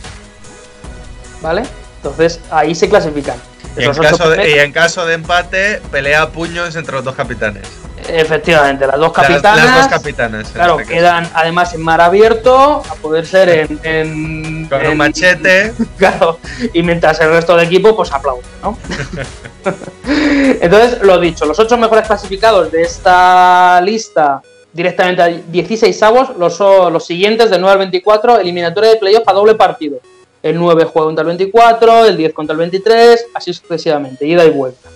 ¿Vale? 1.42 1.64
Entonces 1.98 2.40
ahí 2.52 2.76
se 2.76 2.90
clasifican. 2.90 3.38
Y 3.78 3.84
en, 3.84 3.94
caso 3.94 4.30
de, 4.30 4.50
y 4.50 4.60
en 4.60 4.72
caso 4.72 5.06
de 5.06 5.16
empate, 5.16 5.82
pelea 5.92 6.24
a 6.24 6.30
puños 6.30 6.76
entre 6.76 6.96
los 6.96 7.04
dos 7.04 7.16
capitanes. 7.16 7.64
Efectivamente, 8.08 8.88
las 8.88 8.98
dos 8.98 9.12
capitanas. 9.12 9.66
Las, 9.66 9.78
dos 9.78 9.88
capitanas. 9.88 10.48
en 10.48 10.54
Claro, 10.54 10.74
este 10.80 10.84
caso. 10.84 10.96
quedan 10.96 11.30
además 11.34 11.74
en 11.74 11.82
mar 11.82 12.02
abierto, 12.02 12.82
a 12.90 12.96
poder 12.96 13.26
ser 13.26 13.50
en. 13.50 13.80
en- 13.84 14.68
Con 14.70 14.82
en- 14.82 14.92
un 14.92 14.98
machete. 14.98 15.74
Claro, 15.98 16.40
y 16.74 16.82
mientras 16.84 17.20
el 17.20 17.30
resto 17.32 17.56
del 17.58 17.66
equipo, 17.68 17.96
pues 17.96 18.12
aplaude, 18.12 18.42
¿no? 18.64 18.78
Entonces, 20.06 21.02
lo 21.02 21.20
dicho, 21.20 21.46
los 21.46 21.60
ocho 21.60 21.78
mejores 21.78 22.08
clasificados 22.08 22.72
de 22.72 22.82
esta 22.84 23.80
lista 23.82 24.42
directamente 24.72 25.22
a 25.22 25.28
16 25.28 26.04
avos, 26.04 26.30
los, 26.38 26.60
los 26.60 27.06
siguientes 27.06 27.50
del 27.50 27.62
9 27.62 27.72
al 27.74 27.80
24, 27.80 28.40
eliminatoria 28.40 28.92
de 28.92 28.96
playoff 28.98 29.28
a 29.28 29.34
doble 29.34 29.56
partido. 29.56 30.00
El 30.42 30.58
9 30.58 30.86
juega 30.86 31.08
contra 31.08 31.22
el 31.24 31.28
24, 31.28 32.06
el 32.06 32.16
10 32.18 32.34
contra 32.34 32.54
el 32.54 32.60
23, 32.60 33.26
así 33.34 33.54
sucesivamente, 33.54 34.26
ida 34.26 34.46
y 34.46 34.50
vuelta. 34.52 34.90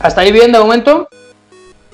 ¿Hasta 0.00 0.22
ahí 0.22 0.32
bien 0.32 0.50
de 0.50 0.58
momento? 0.58 1.08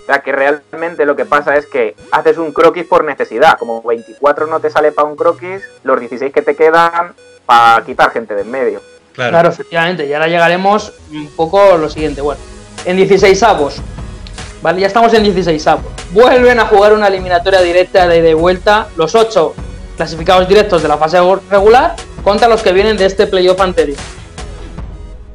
O 0.08 0.10
sea, 0.10 0.22
que 0.22 0.32
realmente 0.32 1.04
lo 1.04 1.14
que 1.16 1.26
pasa 1.26 1.54
es 1.58 1.66
que 1.66 1.94
haces 2.12 2.38
un 2.38 2.52
croquis 2.52 2.86
por 2.86 3.04
necesidad. 3.04 3.58
Como 3.58 3.82
24 3.82 4.46
no 4.46 4.58
te 4.58 4.70
sale 4.70 4.90
para 4.90 5.06
un 5.06 5.16
croquis, 5.16 5.62
los 5.82 6.00
16 6.00 6.32
que 6.32 6.40
te 6.40 6.56
quedan 6.56 7.12
para 7.44 7.84
quitar 7.84 8.10
gente 8.10 8.34
de 8.34 8.40
en 8.40 8.50
medio. 8.50 8.80
Claro. 9.12 9.32
Claro, 9.32 9.48
efectivamente. 9.50 10.06
Y 10.06 10.14
ahora 10.14 10.28
llegaremos 10.28 10.94
un 11.12 11.28
poco 11.36 11.74
a 11.74 11.76
lo 11.76 11.90
siguiente. 11.90 12.22
Bueno, 12.22 12.40
en 12.86 12.96
16 12.96 13.42
avos. 13.42 13.82
Vale, 14.62 14.80
ya 14.80 14.86
estamos 14.86 15.12
en 15.12 15.24
16 15.24 15.66
avos. 15.66 15.92
Vuelven 16.12 16.58
a 16.58 16.64
jugar 16.64 16.94
una 16.94 17.08
eliminatoria 17.08 17.60
directa 17.60 18.08
de 18.08 18.16
ida 18.16 18.30
y 18.30 18.34
vuelta. 18.34 18.88
Los 18.96 19.14
8 19.14 19.54
clasificados 19.98 20.48
directos 20.48 20.80
de 20.80 20.88
la 20.88 20.96
fase 20.96 21.18
regular 21.50 21.96
contra 22.24 22.48
los 22.48 22.62
que 22.62 22.72
vienen 22.72 22.96
de 22.96 23.04
este 23.04 23.26
playoff 23.26 23.60
anterior. 23.60 23.98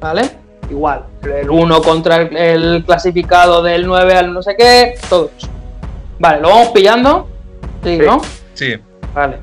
¿Vale? 0.02 0.43
Igual. 0.74 1.04
El 1.24 1.50
1 1.52 1.82
contra 1.84 2.16
el, 2.18 2.36
el 2.36 2.84
clasificado 2.84 3.62
del 3.62 3.86
9 3.86 4.16
al 4.16 4.34
no 4.34 4.42
sé 4.42 4.56
qué. 4.58 4.96
Todo 5.08 5.30
eso. 5.38 5.48
Vale, 6.18 6.42
lo 6.42 6.50
vamos 6.50 6.70
pillando. 6.70 7.30
Sí, 7.84 7.98
Sí. 8.00 8.04
¿no? 8.06 8.22
Sí, 8.56 8.76
Vale. 9.14 9.38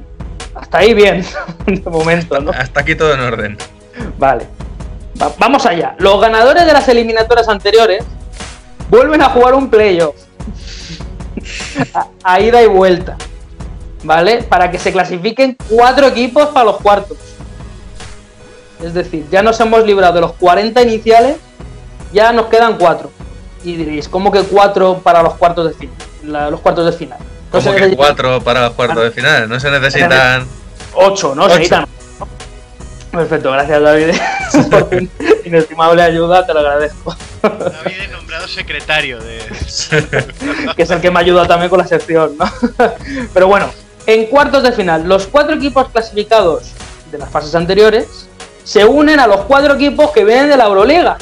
Hasta 0.56 0.78
ahí 0.78 0.92
bien. 0.92 1.24
de 1.66 1.88
momento, 1.90 2.40
¿no? 2.40 2.50
hasta 2.50 2.80
aquí 2.80 2.96
todo 2.96 3.14
en 3.14 3.20
orden. 3.20 3.56
Vale. 4.18 4.46
Va- 5.22 5.32
vamos 5.38 5.64
allá. 5.66 5.94
Los 5.98 6.20
ganadores 6.20 6.66
de 6.66 6.72
las 6.72 6.88
eliminatorias 6.88 7.48
anteriores 7.48 8.04
vuelven 8.88 9.22
a 9.22 9.26
jugar 9.30 9.54
un 9.54 9.70
playoff. 9.70 10.16
a, 11.94 12.06
a 12.24 12.40
ida 12.40 12.60
y 12.60 12.66
vuelta. 12.66 13.16
¿Vale? 14.02 14.42
Para 14.42 14.68
que 14.70 14.78
se 14.78 14.90
clasifiquen 14.92 15.56
cuatro 15.68 16.06
equipos 16.08 16.46
para 16.46 16.64
los 16.64 16.80
cuartos. 16.80 17.18
Es 18.82 18.94
decir, 18.94 19.26
ya 19.30 19.42
nos 19.42 19.58
hemos 19.60 19.84
librado 19.84 20.14
de 20.14 20.20
los 20.22 20.32
40 20.34 20.82
iniciales, 20.82 21.36
ya 22.12 22.32
nos 22.32 22.46
quedan 22.46 22.78
cuatro. 22.78 23.10
Y 23.62 23.76
diréis, 23.76 24.08
¿cómo 24.08 24.32
que 24.32 24.42
cuatro 24.42 25.00
para 25.02 25.22
los 25.22 25.34
cuartos 25.34 25.68
de 25.68 25.74
final? 25.74 25.96
La- 26.24 26.50
los 26.50 26.60
cuartos 26.60 26.86
de 26.86 26.92
final. 26.92 27.18
No 27.18 27.26
Como 27.50 27.62
se 27.62 27.68
que 27.68 27.74
necesitan 27.80 27.96
cuatro 28.06 28.40
para 28.42 28.60
los 28.62 28.72
cuartos 28.72 29.02
de 29.04 29.10
final. 29.10 29.48
No 29.48 29.60
se 29.60 29.70
necesitan. 29.70 30.46
Ocho, 30.94 31.34
¿no? 31.34 31.44
Ocho. 31.44 31.52
Se 31.54 31.58
necesitan 31.58 31.86
Perfecto, 33.10 33.50
gracias 33.50 33.82
David 33.82 34.14
por 34.70 34.88
tu 34.88 35.08
inestimable 35.44 36.00
ayuda, 36.00 36.46
te 36.46 36.54
lo 36.54 36.60
agradezco. 36.60 37.16
David 37.42 38.02
he 38.04 38.08
nombrado 38.08 38.46
secretario 38.46 39.18
de. 39.18 39.38
que 40.76 40.82
es 40.82 40.90
el 40.90 41.00
que 41.00 41.10
me 41.10 41.18
ayuda 41.18 41.44
también 41.46 41.70
con 41.70 41.80
la 41.80 41.88
sección, 41.88 42.36
¿no? 42.38 42.44
Pero 43.34 43.48
bueno, 43.48 43.68
en 44.06 44.26
cuartos 44.26 44.62
de 44.62 44.70
final, 44.72 45.08
los 45.08 45.26
cuatro 45.26 45.56
equipos 45.56 45.88
clasificados 45.88 46.70
de 47.10 47.18
las 47.18 47.28
fases 47.30 47.54
anteriores 47.56 48.28
se 48.64 48.84
unen 48.84 49.18
a 49.20 49.26
los 49.26 49.42
cuatro 49.42 49.74
equipos 49.74 50.10
que 50.10 50.24
vienen 50.24 50.48
de 50.50 50.56
la 50.56 50.66
Euroliga. 50.66 51.16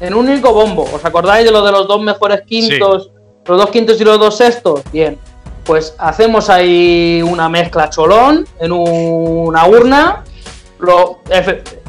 En 0.00 0.14
un 0.14 0.28
único 0.28 0.52
bombo. 0.52 0.86
¿Os 0.92 1.04
acordáis 1.04 1.44
de 1.46 1.50
lo 1.50 1.62
de 1.64 1.72
los 1.72 1.88
dos 1.88 2.00
mejores 2.02 2.42
quintos? 2.46 3.10
Los 3.46 3.58
dos 3.58 3.70
quintos 3.70 4.00
y 4.00 4.04
los 4.04 4.18
dos 4.18 4.36
sextos. 4.36 4.80
Bien. 4.92 5.18
Pues 5.64 5.94
hacemos 5.98 6.48
ahí 6.50 7.22
una 7.26 7.48
mezcla 7.48 7.88
cholón 7.90 8.46
en 8.60 8.72
una 8.72 9.66
urna. 9.66 10.24
Lo- 10.78 11.20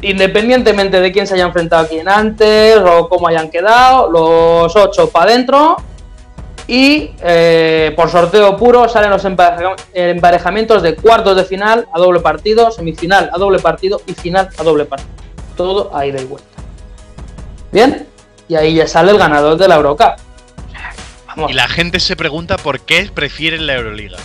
independientemente 0.00 1.00
de 1.00 1.12
quién 1.12 1.26
se 1.26 1.34
haya 1.34 1.44
enfrentado 1.44 1.84
a 1.84 1.88
quién 1.88 2.08
antes 2.08 2.78
o 2.78 3.08
cómo 3.08 3.28
hayan 3.28 3.50
quedado, 3.50 4.10
los 4.10 4.74
ocho 4.74 5.10
para 5.10 5.30
adentro. 5.30 5.76
Y 6.70 7.12
eh, 7.22 7.92
por 7.96 8.10
sorteo 8.10 8.56
puro 8.58 8.88
salen 8.90 9.08
los 9.10 9.24
empareja- 9.24 9.74
emparejamientos 9.94 10.82
de 10.82 10.94
cuartos 10.96 11.34
de 11.34 11.44
final 11.44 11.86
a 11.94 11.98
doble 11.98 12.20
partido, 12.20 12.70
semifinal 12.70 13.30
a 13.32 13.38
doble 13.38 13.58
partido 13.58 14.02
y 14.06 14.12
final 14.12 14.50
a 14.58 14.62
doble 14.62 14.84
partido. 14.84 15.10
Todo 15.56 15.90
a 15.96 16.04
ida 16.06 16.20
y 16.20 16.24
vuelta. 16.26 16.46
Bien, 17.72 18.06
y 18.48 18.54
ahí 18.56 18.74
ya 18.74 18.86
sale 18.86 19.10
el 19.12 19.18
ganador 19.18 19.56
de 19.56 19.66
la 19.66 19.76
Eurocup. 19.76 20.16
Vamos, 21.26 21.50
Y 21.50 21.54
la 21.54 21.68
gente 21.68 22.00
se 22.00 22.16
pregunta 22.16 22.56
por 22.58 22.80
qué 22.80 23.10
prefieren 23.14 23.66
la 23.66 23.74
Euroliga. 23.76 24.18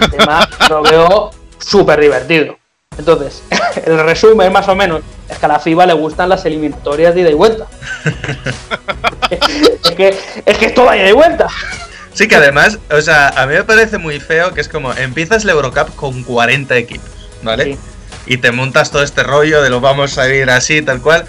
el 0.00 0.10
tema 0.10 0.48
lo 0.68 0.82
veo 0.82 1.30
súper 1.58 2.00
divertido. 2.00 2.56
Entonces, 2.98 3.42
el 3.86 3.98
resumen 4.00 4.52
más 4.52 4.68
o 4.68 4.74
menos 4.74 5.02
es 5.28 5.38
que 5.38 5.46
a 5.46 5.48
la 5.48 5.58
FIBA 5.60 5.86
le 5.86 5.94
gustan 5.94 6.28
las 6.28 6.44
eliminatorias 6.44 7.14
de 7.14 7.22
ida 7.22 7.30
y 7.30 7.34
vuelta. 7.34 7.66
es, 9.30 9.90
que, 9.92 10.18
es 10.44 10.58
que 10.58 10.66
es 10.66 10.74
toda 10.74 10.96
ida 10.96 11.08
y 11.08 11.12
vuelta. 11.12 11.46
Sí, 12.12 12.28
que 12.28 12.36
además, 12.36 12.78
o 12.90 13.00
sea, 13.00 13.28
a 13.28 13.46
mí 13.46 13.54
me 13.54 13.64
parece 13.64 13.96
muy 13.98 14.20
feo 14.20 14.52
que 14.52 14.60
es 14.60 14.68
como 14.68 14.92
empiezas 14.92 15.44
la 15.44 15.52
Eurocup 15.52 15.94
con 15.96 16.22
40 16.22 16.76
equipos, 16.76 17.08
¿vale? 17.42 17.64
Sí. 17.64 17.78
Y 18.26 18.36
te 18.36 18.52
montas 18.52 18.90
todo 18.90 19.02
este 19.02 19.22
rollo 19.22 19.62
de 19.62 19.70
lo 19.70 19.80
vamos 19.80 20.18
a 20.18 20.28
ir 20.28 20.50
así, 20.50 20.82
tal 20.82 21.00
cual. 21.00 21.24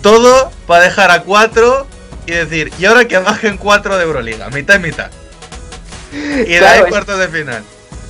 Todo 0.00 0.50
para 0.66 0.84
dejar 0.84 1.10
a 1.10 1.22
4 1.22 1.86
y 2.26 2.32
decir, 2.32 2.72
y 2.78 2.86
ahora 2.86 3.04
que 3.04 3.18
bajen 3.18 3.58
4 3.58 3.98
de 3.98 4.04
Euroliga, 4.04 4.48
mitad 4.50 4.76
y 4.76 4.78
mitad. 4.78 5.10
Y 6.12 6.16
de 6.18 6.58
Claro, 6.58 6.74
ahí 6.74 6.80
es- 6.80 6.88
cuartos 6.90 7.18
de 7.18 7.28
final. 7.28 7.62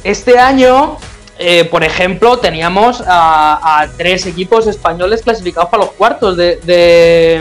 Este 0.04 0.38
año, 0.38 0.98
eh, 1.38 1.64
por 1.64 1.82
ejemplo, 1.82 2.38
teníamos 2.38 3.02
a, 3.06 3.86
tres 3.96 4.26
equipos 4.26 4.66
españoles 4.66 5.22
clasificados 5.22 5.70
para 5.70 5.84
los 5.84 5.92
cuartos 5.92 6.36
de, 6.36 7.40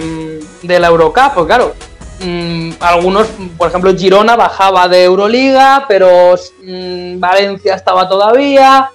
mm, 0.63 0.67
la 0.67 0.87
Eurocup. 0.87 1.33
Pues 1.33 1.45
claro, 1.45 1.75
mm, 2.19 2.71
algunos, 2.79 3.27
por 3.57 3.69
ejemplo, 3.69 3.95
Girona 3.95 4.35
bajaba 4.35 4.87
de 4.87 5.03
Euroliga, 5.03 5.85
pero 5.87 6.35
mm, 6.63 7.19
Valencia 7.19 7.75
estaba 7.75 8.07
todavía. 8.07 8.89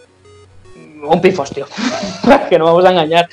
Un 1.03 1.21
pifostio, 1.21 1.69
que 2.49 2.59
no 2.59 2.65
vamos 2.65 2.85
a 2.85 2.91
engañar. 2.91 3.29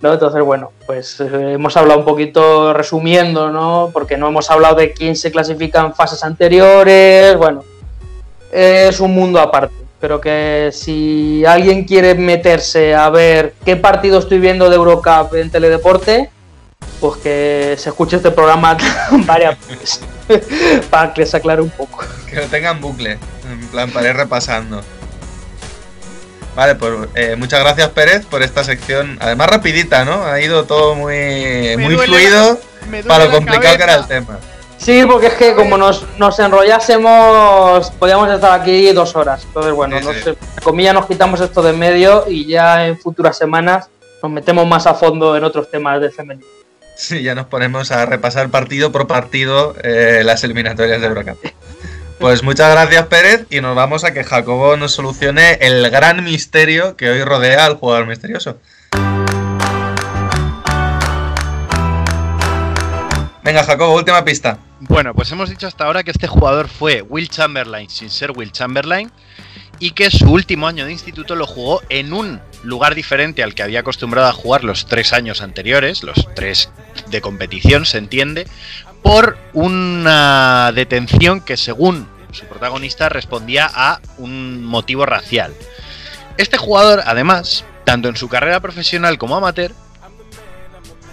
¿no? 0.00 0.14
Entonces, 0.14 0.42
bueno, 0.42 0.72
pues 0.86 1.20
eh, 1.20 1.52
hemos 1.52 1.76
hablado 1.76 2.00
un 2.00 2.04
poquito 2.04 2.72
resumiendo, 2.72 3.50
¿no? 3.50 3.90
Porque 3.92 4.16
no 4.16 4.26
hemos 4.26 4.50
hablado 4.50 4.76
de 4.76 4.92
quién 4.92 5.14
se 5.14 5.30
clasifica 5.30 5.82
en 5.82 5.94
fases 5.94 6.24
anteriores. 6.24 7.36
Bueno, 7.36 7.62
es 8.50 8.98
un 8.98 9.14
mundo 9.14 9.38
aparte. 9.38 9.81
Pero 10.02 10.20
que 10.20 10.70
si 10.72 11.44
alguien 11.46 11.84
quiere 11.84 12.16
meterse 12.16 12.92
a 12.92 13.08
ver 13.08 13.54
qué 13.64 13.76
partido 13.76 14.18
estoy 14.18 14.40
viendo 14.40 14.68
de 14.68 14.74
Eurocup 14.74 15.32
en 15.34 15.48
Teledeporte, 15.48 16.28
pues 16.98 17.18
que 17.18 17.76
se 17.78 17.90
escuche 17.90 18.16
este 18.16 18.32
programa 18.32 18.76
varias 19.26 19.56
veces 19.68 20.00
para 20.90 21.14
que 21.14 21.24
se 21.24 21.36
aclare 21.36 21.62
un 21.62 21.70
poco. 21.70 22.04
Que 22.28 22.34
lo 22.34 22.46
tengan 22.48 22.80
bucle. 22.80 23.12
En 23.48 23.68
plan, 23.68 23.92
para 23.92 24.08
ir 24.08 24.16
repasando. 24.16 24.82
Vale, 26.56 26.74
pues 26.74 27.08
eh, 27.14 27.36
muchas 27.38 27.60
gracias 27.60 27.88
Pérez 27.90 28.26
por 28.26 28.42
esta 28.42 28.64
sección. 28.64 29.18
Además 29.20 29.50
rapidita, 29.50 30.04
¿no? 30.04 30.24
Ha 30.24 30.40
ido 30.40 30.64
todo 30.64 30.96
muy, 30.96 31.14
Me 31.14 31.76
muy 31.76 31.94
duele 31.94 32.12
fluido 32.16 32.60
para 33.06 33.26
lo 33.26 33.30
complicado 33.30 33.76
que 33.76 33.82
era 33.84 33.94
el 33.94 34.06
tema. 34.08 34.40
Sí, 34.82 35.04
porque 35.06 35.28
es 35.28 35.34
que 35.34 35.54
como 35.54 35.78
nos, 35.78 36.04
nos 36.18 36.38
enrollásemos, 36.40 37.90
podríamos 37.92 38.28
estar 38.32 38.60
aquí 38.60 38.92
dos 38.92 39.14
horas. 39.14 39.44
Entonces, 39.44 39.72
bueno, 39.72 39.98
Sí, 39.98 40.04
no 40.04 40.12
sí. 40.12 40.20
sé, 40.22 40.34
comillas 40.62 40.94
nos 40.94 41.06
quitamos 41.06 41.40
esto 41.40 41.62
de 41.62 41.70
en 41.70 41.78
medio 41.78 42.24
y 42.28 42.46
ya 42.46 42.86
en 42.86 42.98
futuras 42.98 43.38
semanas 43.38 43.88
nos 44.22 44.32
metemos 44.32 44.66
más 44.66 44.86
a 44.86 44.94
fondo 44.94 45.36
en 45.36 45.44
otros 45.44 45.70
temas 45.70 46.00
de 46.00 46.10
femenino. 46.10 46.46
Sí, 46.96 47.22
ya 47.22 47.34
nos 47.34 47.46
ponemos 47.46 47.90
a 47.92 48.06
repasar 48.06 48.50
partido 48.50 48.90
por 48.92 49.06
partido 49.06 49.74
eh, 49.82 50.22
las 50.24 50.42
eliminatorias 50.44 51.00
de 51.00 51.06
Eurocup. 51.06 51.38
Pues 52.18 52.42
muchas 52.44 52.70
gracias 52.70 53.06
Pérez 53.06 53.46
y 53.50 53.60
nos 53.60 53.74
vamos 53.74 54.04
a 54.04 54.12
que 54.12 54.22
Jacobo 54.22 54.76
nos 54.76 54.92
solucione 54.92 55.54
el 55.60 55.90
gran 55.90 56.22
misterio 56.22 56.96
que 56.96 57.10
hoy 57.10 57.22
rodea 57.24 57.64
al 57.66 57.76
jugador 57.76 58.06
misterioso. 58.06 58.58
Venga 63.44 63.64
Jacobo, 63.64 63.94
última 63.94 64.24
pista. 64.24 64.58
Bueno, 64.78 65.14
pues 65.14 65.32
hemos 65.32 65.50
dicho 65.50 65.66
hasta 65.66 65.84
ahora 65.84 66.04
que 66.04 66.12
este 66.12 66.28
jugador 66.28 66.68
fue 66.68 67.02
Will 67.02 67.28
Chamberlain 67.28 67.90
sin 67.90 68.08
ser 68.08 68.30
Will 68.30 68.52
Chamberlain 68.52 69.10
y 69.80 69.90
que 69.90 70.12
su 70.12 70.30
último 70.30 70.68
año 70.68 70.84
de 70.84 70.92
instituto 70.92 71.34
lo 71.34 71.44
jugó 71.48 71.82
en 71.88 72.12
un 72.12 72.40
lugar 72.62 72.94
diferente 72.94 73.42
al 73.42 73.56
que 73.56 73.64
había 73.64 73.80
acostumbrado 73.80 74.28
a 74.28 74.32
jugar 74.32 74.62
los 74.62 74.86
tres 74.86 75.12
años 75.12 75.42
anteriores, 75.42 76.04
los 76.04 76.28
tres 76.36 76.70
de 77.08 77.20
competición, 77.20 77.84
se 77.84 77.98
entiende, 77.98 78.46
por 79.02 79.36
una 79.54 80.70
detención 80.72 81.40
que 81.40 81.56
según 81.56 82.06
su 82.30 82.46
protagonista 82.46 83.08
respondía 83.08 83.68
a 83.74 84.00
un 84.18 84.64
motivo 84.64 85.04
racial. 85.04 85.52
Este 86.38 86.58
jugador, 86.58 87.02
además, 87.04 87.64
tanto 87.84 88.08
en 88.08 88.16
su 88.16 88.28
carrera 88.28 88.60
profesional 88.60 89.18
como 89.18 89.34
amateur, 89.34 89.72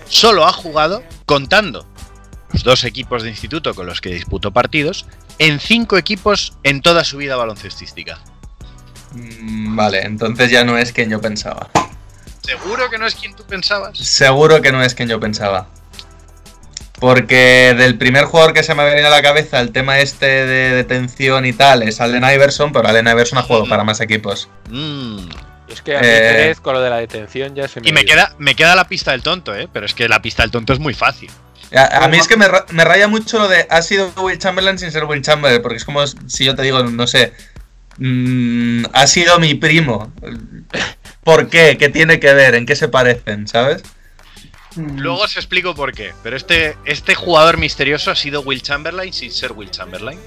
solo 0.08 0.46
ha 0.46 0.54
jugado, 0.54 1.04
contando 1.26 1.89
los 2.54 2.64
dos 2.64 2.84
equipos 2.84 3.24
de 3.24 3.30
instituto 3.30 3.74
con 3.74 3.86
los 3.86 4.02
que 4.02 4.10
disputó 4.10 4.52
partidos, 4.52 5.06
en 5.38 5.60
cinco 5.60 5.98
equipos 5.98 6.54
en 6.64 6.82
toda 6.82 7.04
su 7.04 7.18
vida 7.18 7.36
baloncestística. 7.36 8.20
Mm, 9.12 9.76
Vale, 9.76 10.02
entonces 10.02 10.52
ya 10.52 10.64
no 10.64 10.78
es 10.78 10.92
quien 10.92 11.10
yo 11.10 11.22
pensaba. 11.22 11.70
¿Seguro 12.42 12.90
que 12.90 12.98
no 12.98 13.06
es 13.06 13.16
quien 13.16 13.36
tú 13.36 13.44
pensabas? 13.44 13.98
Seguro 13.98 14.62
que 14.62 14.72
no 14.72 14.82
es 14.84 14.96
quien 14.96 15.10
yo 15.10 15.20
pensaba. 15.20 15.68
Porque 17.00 17.74
del 17.78 17.98
primer 17.98 18.26
jugador 18.26 18.54
que 18.54 18.64
se 18.64 18.76
me 18.76 18.82
ha 18.82 18.86
venido 18.86 19.08
a 19.08 19.12
la 19.12 19.22
cabeza 19.22 19.62
el 19.62 19.72
tema 19.72 20.00
este 20.00 20.26
de 20.26 20.72
detención 20.76 21.46
y 21.46 21.54
tal 21.54 21.84
es 21.84 22.02
Allen 22.02 22.24
Iverson, 22.24 22.74
pero 22.74 22.90
Allen 22.90 23.08
Iverson 23.08 23.40
ha 23.40 23.44
jugado 23.44 23.68
para 23.70 23.84
más 23.86 24.02
equipos. 24.02 24.50
Mm. 24.70 25.30
Es 25.70 25.82
que 25.82 25.96
a 25.96 26.02
mí 26.02 26.08
Eh. 26.10 26.56
Con 26.62 26.74
lo 26.74 26.82
de 26.82 26.90
la 26.90 26.98
detención 26.98 27.56
ya 27.56 27.68
se 27.68 27.80
me. 27.80 27.90
Y 27.90 27.94
me 27.94 28.04
queda, 28.04 28.36
me 28.38 28.56
queda 28.56 28.76
la 28.76 28.88
pista 28.88 29.12
del 29.12 29.24
tonto, 29.24 29.56
¿eh? 29.56 29.70
Pero 29.72 29.86
es 29.86 29.94
que 29.94 30.10
la 30.10 30.22
pista 30.22 30.44
del 30.44 30.52
tonto 30.52 30.74
es 30.74 30.80
muy 30.80 30.94
fácil. 30.94 31.32
A, 31.76 32.06
a 32.06 32.08
mí 32.08 32.18
es 32.18 32.28
que 32.28 32.36
me, 32.38 32.48
ra- 32.48 32.66
me 32.72 32.84
raya 32.84 33.08
mucho 33.08 33.38
lo 33.40 33.48
de 33.48 33.68
ha 33.70 33.82
sido 33.82 34.12
Will 34.18 34.40
Chamberlain 34.40 34.80
sin 34.80 34.92
ser 34.92 35.06
Will 35.06 35.22
Chamberlain, 35.22 35.62
porque 35.62 35.78
es 35.78 35.86
como 35.86 36.06
si 36.08 36.46
yo 36.46 36.56
te 36.56 36.64
digo, 36.64 36.82
no 36.84 37.06
sé, 37.08 37.34
mm, 37.98 38.86
ha 38.94 39.06
sido 39.08 39.38
mi 39.40 39.54
primo. 39.56 40.12
¿Por 41.24 41.48
qué? 41.50 41.78
¿Qué 41.78 41.90
tiene 41.90 42.20
que 42.20 42.34
ver? 42.34 42.56
¿En 42.56 42.66
qué 42.66 42.76
se 42.76 42.88
parecen? 42.88 43.48
¿Sabes? 43.48 43.84
Luego 44.76 45.20
os 45.22 45.36
explico 45.36 45.76
por 45.76 45.94
qué. 45.94 46.14
Pero 46.24 46.36
este, 46.38 46.76
este 46.86 47.14
jugador 47.16 47.58
misterioso 47.58 48.10
ha 48.12 48.16
sido 48.16 48.42
Will 48.42 48.62
Chamberlain 48.62 49.14
sin 49.14 49.32
ser 49.32 49.52
Will 49.52 49.70
Chamberlain. 49.70 50.20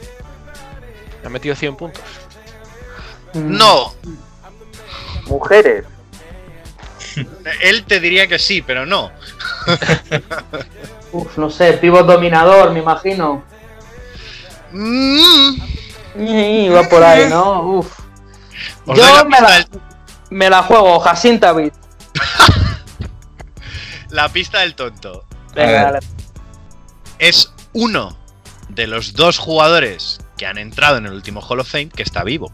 Ha 1.24 1.28
metido 1.28 1.55
100 1.56 1.77
puntos. 1.77 2.02
No, 3.35 3.94
Mujeres. 5.27 5.85
Él 7.63 7.85
te 7.85 8.01
diría 8.01 8.27
que 8.27 8.39
sí, 8.39 8.63
pero 8.63 8.87
no. 8.87 9.11
Uf, 11.13 11.37
no 11.39 11.51
sé, 11.51 11.75
pivot 11.75 12.07
dominador, 12.07 12.71
me 12.73 12.81
imagino. 12.81 13.45
Mm. 14.73 15.55
Y 16.19 16.69
va 16.69 16.83
por 16.89 17.03
ahí, 17.03 17.29
¿no? 17.29 17.63
Uf. 17.63 17.99
Os 18.87 18.99
Yo 18.99 19.05
la 19.05 19.25
me 19.25 19.31
pista 19.31 19.43
la, 19.49 19.55
del- 19.57 19.67
me 20.31 20.51
la 20.51 20.63
juego, 20.63 21.01
Jacinta 21.01 21.53
Bit. 21.53 21.75
La 24.11 24.29
pista 24.29 24.61
del 24.61 24.75
tonto. 24.75 25.25
Venga, 25.55 25.85
dale. 25.85 25.99
Es 27.19 27.51
uno 27.73 28.19
de 28.69 28.87
los 28.87 29.15
dos 29.15 29.39
jugadores 29.39 30.21
que 30.37 30.47
han 30.47 30.59
entrado 30.59 30.99
en 30.99 31.07
el 31.07 31.13
último 31.15 31.41
Hall 31.41 31.61
of 31.61 31.71
Fame 31.71 31.89
que 31.89 32.03
está 32.03 32.23
vivo. 32.23 32.53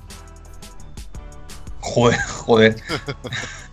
Joder, 1.81 2.21
joder. 2.21 2.77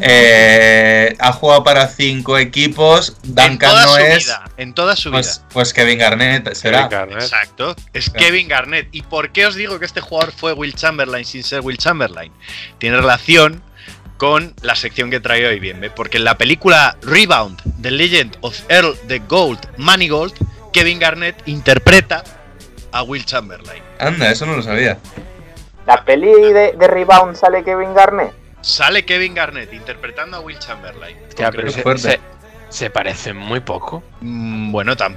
Eh, 0.00 1.16
ha 1.18 1.32
jugado 1.32 1.64
para 1.64 1.86
cinco 1.88 2.38
equipos. 2.38 3.16
en 3.24 3.34
Duncan 3.34 3.58
toda 3.58 3.82
no 3.86 3.92
su 3.94 3.98
es. 3.98 4.24
vida. 4.26 4.44
En 4.56 4.74
toda 4.74 4.96
su 4.96 5.10
Pues, 5.10 5.38
vida. 5.38 5.48
pues 5.52 5.72
Kevin 5.72 5.98
Garnett 5.98 6.54
será. 6.54 6.88
Kevin 6.88 6.90
Garnett. 7.08 7.22
Exacto. 7.22 7.76
Es 7.92 8.10
Claro. 8.10 8.26
Kevin 8.26 8.48
Garnett. 8.48 8.88
¿Y 8.92 9.02
por 9.02 9.30
qué 9.32 9.46
os 9.46 9.54
digo 9.54 9.78
que 9.78 9.84
este 9.84 10.00
jugador 10.00 10.32
fue 10.32 10.52
Will 10.52 10.74
Chamberlain 10.74 11.24
sin 11.24 11.42
ser 11.42 11.60
Will 11.60 11.78
Chamberlain? 11.78 12.32
Tiene 12.78 12.96
relación 12.96 13.62
con 14.16 14.54
la 14.62 14.76
sección 14.76 15.10
que 15.10 15.18
traigo 15.20 15.48
hoy 15.48 15.58
bien, 15.58 15.80
¿ve? 15.80 15.90
Porque 15.90 16.18
en 16.18 16.24
la 16.24 16.38
película 16.38 16.96
Rebound, 17.02 17.60
The 17.82 17.90
Legend 17.90 18.36
of 18.42 18.56
Earl 18.68 18.96
the 19.08 19.18
Gold, 19.20 19.58
Gold, 20.08 20.32
Kevin 20.72 20.98
Garnett 21.00 21.36
interpreta 21.46 22.22
a 22.92 23.02
Will 23.02 23.24
Chamberlain. 23.24 23.82
Anda, 23.98 24.30
eso 24.30 24.46
no 24.46 24.54
lo 24.56 24.62
sabía. 24.62 24.98
La 25.86 26.04
peli 26.04 26.30
de, 26.52 26.72
de 26.78 26.86
Rebound 26.86 27.34
sale 27.34 27.64
Kevin 27.64 27.92
Garnett. 27.94 28.32
Sale 28.62 29.04
Kevin 29.04 29.34
Garnett 29.34 29.72
interpretando 29.72 30.36
a 30.38 30.40
Will 30.40 30.58
Chamberlain. 30.58 31.16
Pero 31.36 31.70
se, 31.70 31.98
se, 31.98 32.20
se 32.70 32.90
parecen 32.90 33.36
muy 33.36 33.60
poco. 33.60 34.02
Mm, 34.20 34.70
Bueno, 34.72 34.96
tam- 34.96 35.16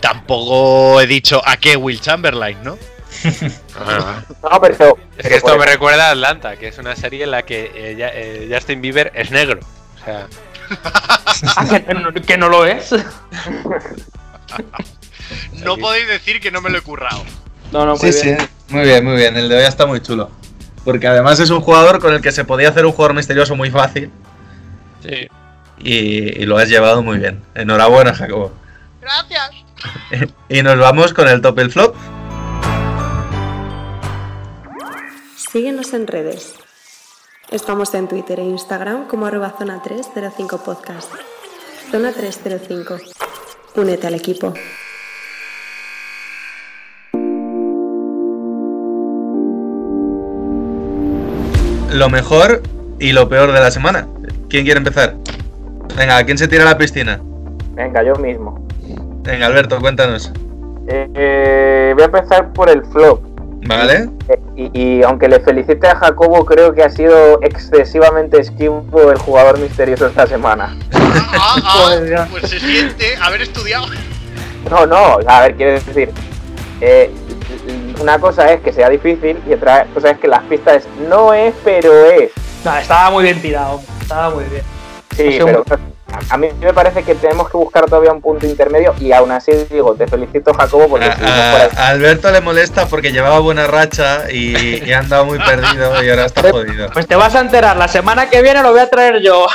tampoco 0.00 1.00
he 1.00 1.06
dicho 1.06 1.40
a 1.46 1.56
qué 1.58 1.76
Will 1.76 2.00
Chamberlain, 2.00 2.58
¿no? 2.64 2.76
Ah, 3.78 4.22
No, 4.42 4.60
pero. 4.60 4.98
es 5.16 5.28
que 5.28 5.36
esto 5.36 5.56
me 5.58 5.66
recuerda 5.66 6.08
a 6.08 6.10
Atlanta, 6.12 6.56
que 6.56 6.68
es 6.68 6.78
una 6.78 6.96
serie 6.96 7.24
en 7.24 7.30
la 7.30 7.42
que 7.44 7.70
eh, 7.74 7.94
ya- 7.96 8.10
eh, 8.12 8.48
Justin 8.52 8.80
Bieber 8.80 9.12
es 9.14 9.30
negro. 9.30 9.60
O 10.00 10.04
sea, 10.04 10.26
Ah, 11.56 11.66
que, 11.86 11.94
no- 11.94 12.12
que 12.12 12.36
no 12.38 12.48
lo 12.48 12.64
es. 12.66 12.94
No 15.64 15.76
podéis 15.76 16.06
decir 16.08 16.40
que 16.40 16.50
no 16.50 16.60
me 16.60 16.70
lo 16.70 16.78
he 16.78 16.80
currado. 16.82 17.24
No, 17.72 17.84
no, 17.84 17.96
muy 17.96 18.12
Sí, 18.12 18.22
bien. 18.24 18.38
sí. 18.40 18.46
Muy 18.68 18.82
bien, 18.84 19.04
muy 19.04 19.16
bien. 19.16 19.36
El 19.36 19.48
de 19.48 19.56
hoy 19.58 19.64
está 19.64 19.86
muy 19.86 20.00
chulo. 20.00 20.30
Porque 20.86 21.06
además 21.08 21.38
es 21.40 21.50
un 21.50 21.60
jugador 21.60 21.98
con 21.98 22.14
el 22.14 22.22
que 22.22 22.32
se 22.32 22.44
podía 22.44 22.70
hacer 22.70 22.86
un 22.86 22.92
jugador 22.92 23.14
misterioso 23.14 23.54
muy 23.56 23.70
fácil. 23.70 24.10
sí. 25.02 25.28
Y, 25.78 26.42
y 26.42 26.46
lo 26.46 26.56
has 26.56 26.70
llevado 26.70 27.02
muy 27.02 27.18
bien. 27.18 27.42
Enhorabuena, 27.54 28.14
Jacobo. 28.14 28.50
Gracias. 29.02 29.50
Y 30.48 30.62
nos 30.62 30.78
vamos 30.78 31.12
con 31.12 31.28
el 31.28 31.42
top 31.42 31.58
el 31.58 31.70
flop. 31.70 31.94
Síguenos 35.36 35.92
en 35.92 36.06
redes. 36.06 36.54
Estamos 37.50 37.92
en 37.94 38.08
Twitter 38.08 38.40
e 38.40 38.44
Instagram 38.44 39.06
como 39.06 39.26
arroba 39.26 39.54
zona 39.58 39.82
305 39.82 40.64
podcast. 40.64 41.12
Zona 41.90 42.12
305. 42.12 42.96
Únete 43.74 44.06
al 44.06 44.14
equipo. 44.14 44.54
Lo 51.96 52.10
mejor 52.10 52.62
y 53.00 53.12
lo 53.12 53.26
peor 53.30 53.52
de 53.52 53.60
la 53.60 53.70
semana. 53.70 54.06
¿Quién 54.50 54.64
quiere 54.64 54.76
empezar? 54.76 55.14
Venga, 55.96 56.22
¿quién 56.24 56.36
se 56.36 56.46
tira 56.46 56.62
a 56.64 56.66
la 56.66 56.76
piscina? 56.76 57.18
Venga, 57.72 58.02
yo 58.02 58.14
mismo. 58.16 58.68
Venga, 59.22 59.46
Alberto, 59.46 59.80
cuéntanos. 59.80 60.30
Eh, 60.88 61.08
eh, 61.14 61.92
voy 61.94 62.02
a 62.02 62.04
empezar 62.06 62.52
por 62.52 62.68
el 62.68 62.84
flop. 62.92 63.22
¿Vale? 63.66 64.10
Y, 64.54 64.70
y 64.78 65.02
aunque 65.04 65.26
le 65.26 65.40
felicite 65.40 65.88
a 65.88 65.96
Jacobo, 65.96 66.44
creo 66.44 66.74
que 66.74 66.82
ha 66.82 66.90
sido 66.90 67.40
excesivamente 67.42 68.38
esquivo 68.40 68.84
el 69.10 69.16
jugador 69.16 69.58
misterioso 69.58 70.06
esta 70.06 70.26
semana. 70.26 70.76
Ah, 70.92 71.56
ah, 71.64 71.78
Joder, 71.78 72.10
ya. 72.14 72.28
pues 72.30 72.42
se 72.50 72.60
siente 72.60 73.16
haber 73.22 73.40
estudiado. 73.40 73.86
No, 74.70 74.84
no, 74.84 75.18
a 75.26 75.40
ver, 75.40 75.54
quiero 75.56 75.72
decir, 75.72 76.10
eh, 76.82 77.10
una 78.00 78.18
cosa 78.18 78.52
es 78.52 78.60
que 78.60 78.72
sea 78.72 78.88
difícil 78.88 79.38
y 79.48 79.52
otra 79.54 79.86
cosa 79.94 80.10
es 80.10 80.18
que 80.18 80.28
las 80.28 80.42
pistas 80.44 80.76
es 80.76 80.86
no 81.08 81.32
es, 81.34 81.54
pero 81.64 81.92
es. 82.06 82.30
No, 82.64 82.76
estaba 82.76 83.10
muy 83.10 83.24
bien 83.24 83.40
tirado. 83.40 83.80
Estaba 84.00 84.30
muy 84.30 84.44
bien. 84.44 84.62
Sí, 85.16 85.38
pero 85.44 85.64
a, 85.70 86.34
a 86.34 86.36
mí 86.36 86.48
me 86.60 86.72
parece 86.74 87.02
que 87.02 87.14
tenemos 87.14 87.48
que 87.50 87.56
buscar 87.56 87.86
todavía 87.86 88.12
un 88.12 88.20
punto 88.20 88.46
intermedio 88.46 88.94
y 89.00 89.12
aún 89.12 89.30
así 89.30 89.52
digo, 89.70 89.94
te 89.94 90.06
felicito 90.06 90.52
Jacobo 90.52 90.88
porque 90.88 91.06
si 91.06 91.10
A, 91.10 91.14
fuera- 91.16 91.70
a- 91.76 91.86
a 91.86 91.88
Alberto 91.88 92.30
le 92.30 92.40
molesta 92.42 92.86
porque 92.86 93.12
llevaba 93.12 93.38
buena 93.38 93.66
racha 93.66 94.30
y, 94.30 94.84
y 94.84 94.92
ha 94.92 94.98
andado 94.98 95.24
muy 95.24 95.38
perdido 95.38 96.02
y 96.04 96.10
ahora 96.10 96.26
está 96.26 96.50
jodido. 96.50 96.90
Pues 96.92 97.06
te 97.06 97.16
vas 97.16 97.34
a 97.34 97.40
enterar. 97.40 97.76
La 97.76 97.88
semana 97.88 98.28
que 98.28 98.42
viene 98.42 98.62
lo 98.62 98.72
voy 98.72 98.80
a 98.80 98.90
traer 98.90 99.20
yo. 99.22 99.46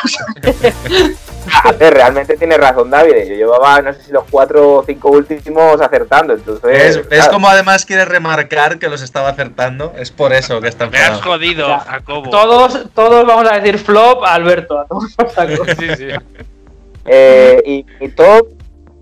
A 1.63 1.71
ver, 1.79 1.93
realmente 1.93 2.37
tiene 2.37 2.55
razón 2.57 2.89
David, 2.89 3.13
yo 3.27 3.35
llevaba 3.35 3.81
no 3.81 3.93
sé 3.93 4.03
si 4.03 4.11
los 4.11 4.23
cuatro 4.29 4.75
o 4.75 4.83
cinco 4.83 5.09
últimos 5.11 5.81
acertando, 5.81 6.33
entonces... 6.33 7.07
¿Ves, 7.09 7.27
cómo 7.29 7.47
además 7.47 7.85
quiere 7.85 8.05
remarcar 8.05 8.77
que 8.79 8.89
los 8.89 9.01
estaba 9.01 9.29
acertando? 9.29 9.93
Es 9.97 10.11
por 10.11 10.33
eso 10.33 10.61
que 10.61 10.67
está 10.67 10.87
Me 10.87 10.97
has 10.97 11.09
enfadado. 11.17 11.31
jodido, 11.31 11.67
Ya. 11.67 11.79
Jacobo. 11.79 12.29
todos, 12.29 12.79
todos 12.93 13.25
vamos 13.25 13.51
a 13.51 13.55
decir 13.59 13.77
flop 13.79 14.23
a 14.23 14.33
Alberto. 14.35 14.79
A 14.79 14.85
todos. 14.85 15.15
Sí, 15.79 15.95
sí. 15.97 16.07
Eh, 17.05 17.61
y, 17.65 17.85
y 17.99 18.09
top, 18.09 18.47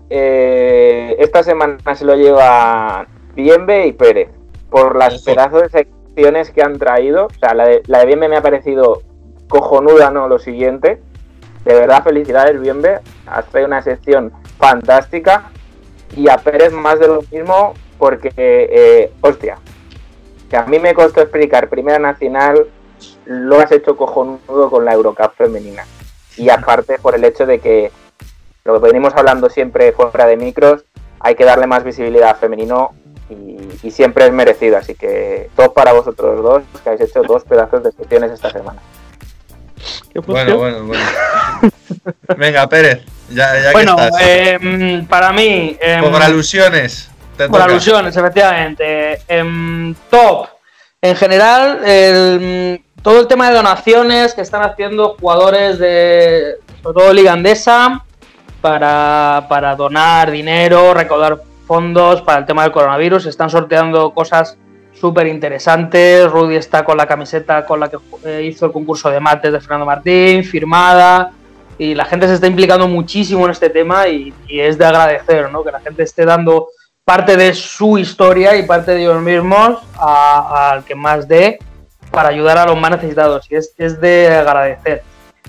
eh, 0.08 1.16
esta 1.18 1.42
semana 1.42 1.76
se 1.94 2.04
lo 2.04 2.14
lleva 2.16 3.06
Bienve 3.34 3.86
y 3.86 3.92
Pérez 3.92 4.28
por 4.70 4.96
las 4.96 5.14
Ojo. 5.16 5.24
pedazos 5.26 5.62
de 5.62 5.68
secciones 5.68 6.50
que 6.50 6.62
han 6.62 6.78
traído. 6.78 7.26
O 7.26 7.38
sea, 7.38 7.54
la 7.54 7.66
de, 7.66 7.82
la 7.86 7.98
de 8.00 8.06
Bienve 8.06 8.28
me 8.28 8.36
ha 8.38 8.42
parecido 8.42 9.02
cojonuda, 9.48 10.10
¿no? 10.10 10.28
Lo 10.28 10.38
siguiente. 10.38 11.00
De 11.64 11.74
verdad, 11.74 12.02
felicidades, 12.02 12.60
Bienve. 12.60 13.00
Has 13.26 13.46
traído 13.46 13.68
una 13.68 13.82
sección 13.82 14.32
fantástica. 14.58 15.50
Y 16.16 16.28
a 16.28 16.38
Pérez 16.38 16.72
más 16.72 16.98
de 16.98 17.06
lo 17.06 17.22
mismo 17.30 17.74
porque, 17.98 18.32
eh, 18.36 19.12
hostia, 19.20 19.58
que 20.48 20.56
a 20.56 20.64
mí 20.64 20.78
me 20.78 20.94
costó 20.94 21.20
explicar 21.20 21.68
Primera 21.68 21.98
Nacional, 21.98 22.66
lo 23.26 23.60
has 23.60 23.70
hecho 23.70 23.96
cojonudo 23.96 24.70
con 24.70 24.84
la 24.84 24.94
Eurocup 24.94 25.34
femenina. 25.36 25.84
Y 26.36 26.48
aparte 26.48 26.98
por 26.98 27.14
el 27.14 27.24
hecho 27.24 27.46
de 27.46 27.60
que 27.60 27.92
lo 28.64 28.80
que 28.80 28.86
venimos 28.86 29.14
hablando 29.14 29.48
siempre 29.50 29.92
fuera 29.92 30.26
de 30.26 30.36
micros, 30.36 30.84
hay 31.20 31.34
que 31.34 31.44
darle 31.44 31.66
más 31.66 31.84
visibilidad 31.84 32.30
a 32.30 32.34
femenino 32.34 32.90
y, 33.28 33.58
y 33.82 33.90
siempre 33.90 34.26
es 34.26 34.32
merecido. 34.32 34.78
Así 34.78 34.94
que 34.94 35.50
todo 35.54 35.72
para 35.72 35.92
vosotros 35.92 36.42
dos, 36.42 36.62
que 36.82 36.88
habéis 36.88 37.10
hecho 37.10 37.22
dos 37.22 37.44
pedazos 37.44 37.84
de 37.84 37.92
secciones 37.92 38.32
esta 38.32 38.50
semana. 38.50 38.80
Bueno, 40.26 40.56
bueno, 40.58 40.84
bueno. 40.84 41.02
Venga, 42.36 42.68
Pérez, 42.68 43.02
ya, 43.30 43.60
ya 43.60 43.72
Bueno, 43.72 43.96
que 43.96 44.04
estás. 44.06 44.22
em, 44.22 45.06
para 45.06 45.32
mí. 45.32 45.76
em, 45.80 46.00
Por 46.10 46.22
alusiones. 46.22 47.10
Te 47.36 47.48
Por 47.48 47.58
toca. 47.60 47.70
alusiones, 47.70 48.16
efectivamente. 48.16 49.20
Em, 49.28 49.94
top. 50.10 50.46
En 51.02 51.16
general, 51.16 51.80
el- 51.86 52.82
todo 53.02 53.20
el 53.20 53.26
tema 53.26 53.48
de 53.48 53.56
donaciones 53.56 54.34
que 54.34 54.42
están 54.42 54.62
haciendo 54.62 55.16
jugadores 55.18 55.78
de, 55.78 56.56
sobre 56.82 57.00
todo 57.00 57.12
Liga 57.14 57.32
Andesa, 57.32 58.04
para, 58.60 59.46
para 59.48 59.74
donar 59.74 60.30
dinero, 60.30 60.92
recaudar 60.92 61.38
fondos 61.66 62.20
para 62.20 62.40
el 62.40 62.46
tema 62.46 62.62
del 62.64 62.72
coronavirus. 62.72 63.24
Están 63.26 63.48
sorteando 63.48 64.10
cosas 64.12 64.58
súper 64.92 65.26
interesantes. 65.26 66.30
Rudy 66.30 66.56
está 66.56 66.84
con 66.84 66.96
la 66.96 67.06
camiseta 67.06 67.64
con 67.64 67.80
la 67.80 67.88
que 67.88 67.98
eh, 68.24 68.42
hizo 68.44 68.66
el 68.66 68.72
concurso 68.72 69.10
de 69.10 69.20
mates 69.20 69.52
de 69.52 69.60
Fernando 69.60 69.86
Martín, 69.86 70.44
firmada. 70.44 71.32
Y 71.78 71.94
la 71.94 72.04
gente 72.04 72.26
se 72.26 72.34
está 72.34 72.46
implicando 72.46 72.86
muchísimo 72.88 73.46
en 73.46 73.52
este 73.52 73.70
tema 73.70 74.06
y, 74.06 74.34
es 74.48 74.76
de 74.76 74.84
agradecer, 74.84 75.50
¿no? 75.50 75.64
Que 75.64 75.72
la 75.72 75.80
gente 75.80 76.02
esté 76.02 76.26
dando 76.26 76.68
parte 77.04 77.36
de 77.36 77.54
su 77.54 77.96
historia 77.96 78.56
y 78.56 78.64
parte 78.64 78.92
de 78.92 79.02
ellos 79.02 79.20
mismos 79.22 79.78
al 79.98 80.84
que 80.84 80.94
más 80.94 81.26
dé 81.26 81.58
para 82.10 82.28
ayudar 82.28 82.58
a 82.58 82.66
los 82.66 82.78
más 82.78 82.90
necesitados. 82.90 83.50
Y 83.50 83.56
es, 83.56 83.74
es 83.78 84.00
de 84.00 84.28
agradecer. 84.28 85.02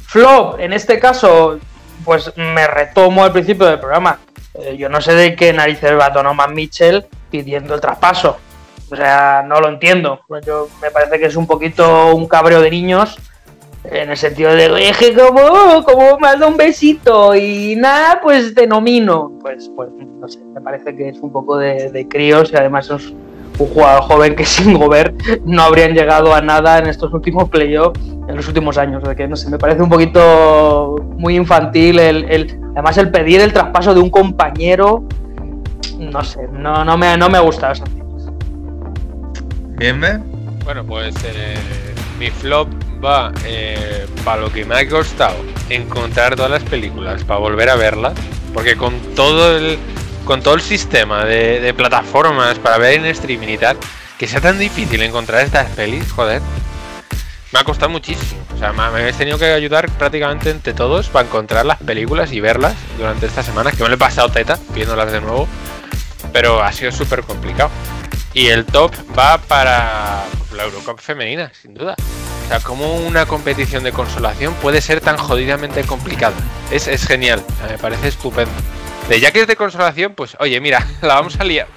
Flop, 0.07 0.59
en 0.59 0.71
este 0.71 0.99
caso, 0.99 1.59
pues 2.05 2.31
me 2.37 2.67
retomo 2.67 3.23
al 3.23 3.31
principio 3.31 3.65
del 3.65 3.79
programa. 3.79 4.19
Eh, 4.53 4.75
yo 4.77 4.89
no 4.89 5.01
sé 5.01 5.13
de 5.13 5.35
qué 5.35 5.53
narices 5.53 5.97
va 5.97 6.09
Donovan 6.09 6.53
Mitchell 6.53 7.05
pidiendo 7.29 7.73
el 7.75 7.81
traspaso. 7.81 8.37
O 8.91 8.95
sea, 8.95 9.43
no 9.47 9.59
lo 9.61 9.69
entiendo. 9.69 10.19
Yo, 10.45 10.67
me 10.81 10.91
parece 10.91 11.17
que 11.17 11.27
es 11.27 11.35
un 11.35 11.47
poquito 11.47 12.13
un 12.13 12.27
cabreo 12.27 12.61
de 12.61 12.69
niños. 12.69 13.17
En 13.83 14.11
el 14.11 14.17
sentido 14.17 14.53
de, 14.53 14.93
que 14.99 15.15
como, 15.15 15.83
como 15.83 16.19
me 16.19 16.27
has 16.27 16.39
dado 16.39 16.51
un 16.51 16.57
besito 16.57 17.33
y 17.35 17.75
nada, 17.77 18.19
pues 18.21 18.53
te 18.53 18.67
nomino. 18.67 19.31
Pues, 19.41 19.71
pues 19.75 19.89
no 20.19 20.27
sé, 20.27 20.39
me 20.53 20.61
parece 20.61 20.95
que 20.95 21.09
es 21.09 21.19
un 21.19 21.31
poco 21.31 21.57
de, 21.57 21.89
de 21.89 22.07
críos 22.07 22.51
y 22.51 22.57
además 22.57 22.91
es 22.91 23.11
un 23.57 23.67
jugador 23.67 24.03
joven 24.03 24.35
que 24.35 24.45
sin 24.45 24.77
Gobert 24.77 25.15
no 25.45 25.63
habrían 25.63 25.93
llegado 25.93 26.35
a 26.35 26.41
nada 26.41 26.77
en 26.77 26.87
estos 26.87 27.11
últimos 27.13 27.49
playoffs 27.49 27.99
en 28.27 28.35
los 28.35 28.47
últimos 28.47 28.77
años. 28.77 29.03
De 29.03 29.15
que 29.15 29.27
no 29.27 29.35
sé, 29.35 29.49
me 29.49 29.57
parece 29.57 29.81
un 29.81 29.89
poquito 29.89 30.97
muy 31.17 31.35
infantil 31.35 31.97
el, 31.97 32.59
además 32.73 32.97
el 32.97 33.09
pedir 33.09 33.41
el 33.41 33.53
traspaso 33.53 33.93
de 33.93 34.01
un 34.01 34.09
compañero. 34.09 35.05
No 35.97 36.23
sé, 36.23 36.47
no, 36.51 36.83
no, 36.83 36.97
me, 36.97 37.17
no 37.17 37.29
me 37.29 37.39
gusta 37.39 37.71
eso. 37.71 37.83
Bueno, 40.63 40.85
pues 40.85 41.15
eh, 41.25 41.57
mi 42.19 42.29
flop 42.29 42.69
va 43.03 43.31
eh, 43.45 44.05
para 44.23 44.41
lo 44.41 44.53
que 44.53 44.63
me 44.63 44.75
ha 44.75 44.87
costado 44.87 45.35
encontrar 45.69 46.35
todas 46.35 46.51
las 46.51 46.61
películas 46.61 47.23
para 47.23 47.39
volver 47.39 47.67
a 47.67 47.75
verlas, 47.75 48.13
porque 48.53 48.77
con 48.77 48.99
todo 49.15 49.57
el 49.57 49.79
con 50.23 50.43
todo 50.43 50.53
el 50.53 50.61
sistema 50.61 51.25
de, 51.25 51.73
plataformas 51.75 52.59
para 52.59 52.77
ver 52.77 52.93
en 52.93 53.05
streaming 53.07 53.47
y 53.47 53.57
tal, 53.57 53.75
que 54.19 54.27
sea 54.27 54.39
tan 54.39 54.59
difícil 54.59 55.01
encontrar 55.01 55.43
estas 55.43 55.67
pelis, 55.71 56.11
joder, 56.11 56.43
me 57.51 57.59
ha 57.59 57.63
costado 57.63 57.89
muchísimo. 57.89 58.39
O 58.53 58.59
sea, 58.59 58.73
me, 58.73 58.87
me 58.91 58.99
habéis 58.99 59.17
tenido 59.17 59.39
que 59.39 59.45
ayudar 59.45 59.89
prácticamente 59.93 60.51
entre 60.51 60.73
todos 60.73 61.09
para 61.09 61.25
encontrar 61.25 61.65
las 61.65 61.79
películas 61.79 62.31
y 62.33 62.39
verlas 62.39 62.75
durante 62.99 63.25
estas 63.25 63.47
semanas, 63.47 63.75
que 63.75 63.81
me 63.81 63.89
lo 63.89 63.95
he 63.95 63.97
pasado 63.97 64.29
teta 64.29 64.59
viéndolas 64.75 65.11
de 65.11 65.21
nuevo, 65.21 65.47
pero 66.31 66.61
ha 66.61 66.71
sido 66.71 66.91
súper 66.91 67.23
complicado. 67.23 67.71
Y 68.33 68.47
el 68.47 68.65
top 68.65 68.93
va 69.17 69.37
para 69.37 70.23
la 70.55 70.63
Eurocup 70.63 70.99
femenina, 70.99 71.51
sin 71.53 71.73
duda. 71.73 71.95
O 72.45 72.47
sea, 72.47 72.59
como 72.59 72.95
una 72.95 73.25
competición 73.25 73.83
de 73.83 73.91
consolación 73.91 74.53
puede 74.55 74.81
ser 74.81 75.01
tan 75.01 75.17
jodidamente 75.17 75.83
complicada. 75.83 76.35
Es, 76.71 76.87
es 76.87 77.05
genial, 77.05 77.43
me 77.69 77.77
parece 77.77 78.09
estupendo. 78.09 78.51
De 79.09 79.19
ya 79.19 79.31
que 79.31 79.41
es 79.41 79.47
de 79.47 79.55
consolación, 79.55 80.13
pues 80.15 80.37
oye, 80.39 80.59
mira, 80.61 80.85
la 81.01 81.15
vamos 81.15 81.39
a 81.39 81.43
liar 81.43 81.67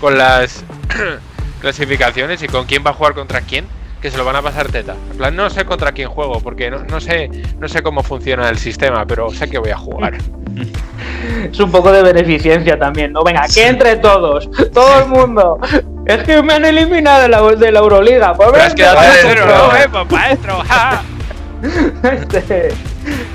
con 0.00 0.16
las 0.16 0.64
clasificaciones 1.60 2.42
y 2.42 2.48
con 2.48 2.66
quién 2.66 2.84
va 2.84 2.90
a 2.90 2.94
jugar 2.94 3.14
contra 3.14 3.42
quién, 3.42 3.66
que 4.00 4.10
se 4.10 4.16
lo 4.16 4.24
van 4.24 4.36
a 4.36 4.42
pasar 4.42 4.68
teta. 4.68 4.94
En 5.10 5.16
plan, 5.18 5.36
no 5.36 5.50
sé 5.50 5.64
contra 5.64 5.92
quién 5.92 6.08
juego, 6.08 6.40
porque 6.40 6.70
no, 6.70 6.78
no 6.84 7.00
sé, 7.00 7.28
no 7.58 7.68
sé 7.68 7.82
cómo 7.82 8.02
funciona 8.02 8.48
el 8.48 8.58
sistema, 8.58 9.04
pero 9.06 9.30
sé 9.30 9.48
que 9.50 9.58
voy 9.58 9.70
a 9.70 9.76
jugar. 9.76 10.14
Es 11.50 11.60
un 11.60 11.70
poco 11.70 11.92
de 11.92 12.02
beneficencia 12.02 12.78
también, 12.78 13.12
¿no? 13.12 13.22
Venga, 13.22 13.42
que 13.52 13.66
entre 13.66 13.96
todos, 13.96 14.48
todo 14.72 15.00
el 15.00 15.06
mundo. 15.06 15.58
Es 16.06 16.22
que 16.24 16.42
me 16.42 16.54
han 16.54 16.64
eliminado 16.64 17.22
de 17.22 17.28
la, 17.28 17.42
de 17.42 17.72
la 17.72 17.78
Euroliga. 17.80 18.34
Pues 18.34 18.48
Pero 18.50 18.62
has 18.62 18.68
vente, 18.68 18.82
quedado 18.82 18.96
vamos, 18.96 19.12
tercero, 19.12 19.46
bro. 19.46 19.56
¿no, 19.56 19.76
eh, 19.76 19.88
pues, 19.90 20.10
maestro? 20.10 20.54
ja. 20.66 21.02
Este, 22.32 22.68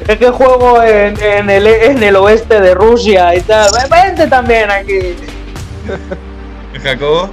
es 0.07 0.17
que 0.17 0.29
juego 0.31 0.81
en, 0.81 1.19
en 1.21 1.49
el, 1.49 1.67
en 1.67 2.01
el 2.03 2.15
oeste 2.15 2.59
de 2.59 2.73
Rusia 2.73 3.35
y 3.35 3.41
tal. 3.41 3.69
Vente 3.89 4.27
también 4.27 4.69
aquí. 4.71 5.15
Jacobo. 6.81 7.29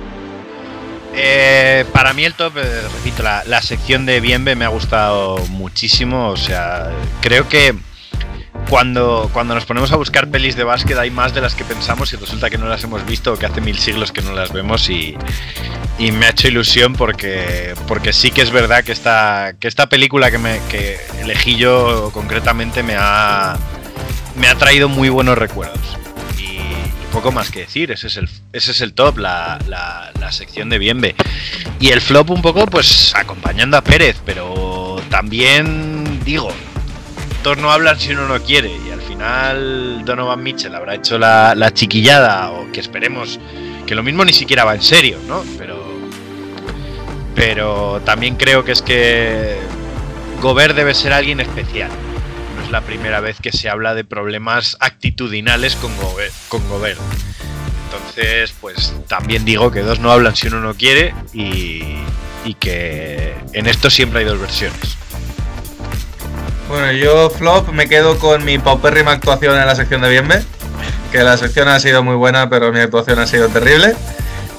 Eh, 1.14 1.84
para 1.92 2.12
mí 2.12 2.24
el 2.24 2.34
top, 2.34 2.56
eh, 2.56 2.82
repito, 2.94 3.22
la, 3.22 3.44
la 3.44 3.60
sección 3.62 4.06
de 4.06 4.20
Bienve 4.20 4.56
me 4.56 4.64
ha 4.64 4.68
gustado 4.68 5.38
muchísimo. 5.48 6.28
O 6.28 6.36
sea, 6.36 6.90
creo 7.20 7.48
que 7.48 7.74
cuando, 8.68 9.28
cuando 9.32 9.54
nos 9.54 9.64
ponemos 9.66 9.92
a 9.92 9.96
buscar 9.96 10.30
pelis 10.30 10.56
de 10.56 10.64
básquet 10.64 10.96
hay 10.96 11.10
más 11.10 11.34
de 11.34 11.40
las 11.40 11.54
que 11.54 11.64
pensamos 11.64 12.12
y 12.12 12.16
resulta 12.16 12.48
que 12.48 12.58
no 12.58 12.66
las 12.66 12.82
hemos 12.84 13.04
visto 13.04 13.32
o 13.32 13.38
que 13.38 13.46
hace 13.46 13.60
mil 13.60 13.78
siglos 13.78 14.12
que 14.12 14.22
no 14.22 14.32
las 14.32 14.52
vemos 14.52 14.88
y, 14.88 15.16
y 15.98 16.12
me 16.12 16.26
ha 16.26 16.30
hecho 16.30 16.48
ilusión 16.48 16.94
porque, 16.94 17.74
porque 17.86 18.12
sí 18.12 18.30
que 18.30 18.42
es 18.42 18.50
verdad 18.50 18.82
que 18.84 18.92
esta, 18.92 19.54
que 19.60 19.68
esta 19.68 19.88
película 19.88 20.30
que, 20.30 20.38
me, 20.38 20.60
que 20.70 20.98
elegí 21.20 21.56
yo 21.56 22.10
concretamente 22.12 22.82
me 22.82 22.94
ha, 22.98 23.56
me 24.36 24.48
ha 24.48 24.54
traído 24.54 24.88
muy 24.88 25.10
buenos 25.10 25.36
recuerdos. 25.36 25.98
Poco 27.12 27.30
más 27.30 27.50
que 27.50 27.60
decir, 27.60 27.90
ese 27.92 28.06
es 28.06 28.16
el, 28.16 28.28
ese 28.52 28.70
es 28.70 28.80
el 28.80 28.94
top, 28.94 29.18
la, 29.18 29.58
la- 29.68 30.10
la 30.18 30.32
sección 30.32 30.70
de 30.70 30.78
Bienve. 30.78 31.14
Y 31.78 31.90
el 31.90 32.00
flop 32.00 32.30
un 32.30 32.40
poco 32.42 32.66
pues 32.66 33.12
acompañando 33.14 33.76
a 33.76 33.82
Pérez, 33.82 34.16
pero 34.24 34.96
también 35.10 36.20
digo, 36.24 36.48
todos 37.42 37.58
no 37.58 37.70
hablan 37.70 37.98
si 38.00 38.12
uno 38.12 38.26
no 38.26 38.40
quiere 38.42 38.70
y 38.86 38.90
al 38.90 39.00
final 39.02 40.02
Donovan 40.06 40.42
Mitchell 40.42 40.74
habrá 40.74 40.94
hecho 40.94 41.18
la, 41.18 41.54
la 41.54 41.72
chiquillada 41.74 42.50
o 42.52 42.72
que 42.72 42.80
esperemos 42.80 43.38
que 43.86 43.94
lo 43.94 44.02
mismo 44.02 44.24
ni 44.24 44.32
siquiera 44.32 44.64
va 44.64 44.74
en 44.74 44.82
serio, 44.82 45.18
¿no? 45.28 45.44
Pero, 45.58 45.84
pero 47.34 48.00
también 48.06 48.36
creo 48.36 48.64
que 48.64 48.72
es 48.72 48.80
que 48.82 49.58
Gobert 50.40 50.74
debe 50.74 50.94
ser 50.94 51.12
alguien 51.12 51.40
especial. 51.40 51.90
La 52.72 52.80
primera 52.80 53.20
vez 53.20 53.36
que 53.38 53.52
se 53.52 53.68
habla 53.68 53.94
de 53.94 54.02
problemas 54.02 54.78
actitudinales 54.80 55.76
con 55.76 55.94
Gobert. 55.98 56.32
Con 56.48 56.66
Gobert. 56.70 56.98
Entonces, 57.84 58.54
pues 58.62 58.94
también 59.08 59.44
digo 59.44 59.70
que 59.70 59.80
dos 59.80 60.00
no 60.00 60.10
hablan 60.10 60.34
si 60.34 60.46
uno 60.46 60.58
no 60.60 60.72
quiere 60.72 61.14
y, 61.34 61.98
y 62.46 62.54
que 62.58 63.36
en 63.52 63.66
esto 63.66 63.90
siempre 63.90 64.20
hay 64.20 64.24
dos 64.24 64.40
versiones. 64.40 64.96
Bueno, 66.66 66.92
yo 66.92 67.28
flop 67.28 67.68
me 67.68 67.90
quedo 67.90 68.18
con 68.18 68.42
mi 68.42 68.56
paupérrima 68.56 69.12
actuación 69.12 69.58
en 69.58 69.66
la 69.66 69.74
sección 69.74 70.00
de 70.00 70.08
Bienve. 70.08 70.42
Que 71.12 71.18
la 71.24 71.36
sección 71.36 71.68
ha 71.68 71.78
sido 71.78 72.02
muy 72.02 72.14
buena, 72.14 72.48
pero 72.48 72.72
mi 72.72 72.80
actuación 72.80 73.18
ha 73.18 73.26
sido 73.26 73.50
terrible. 73.50 73.94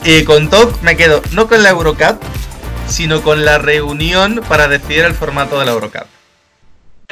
Y 0.03 0.23
con 0.23 0.51
top 0.51 0.79
me 0.83 0.95
quedo 0.95 1.23
no 1.31 1.47
con 1.47 1.63
la 1.63 1.69
Eurocup, 1.69 2.21
sino 2.87 3.23
con 3.23 3.43
la 3.43 3.57
reunión 3.57 4.43
para 4.47 4.67
decidir 4.67 5.03
el 5.03 5.15
formato 5.15 5.57
de 5.57 5.65
la 5.65 5.71
Eurocup. 5.71 6.12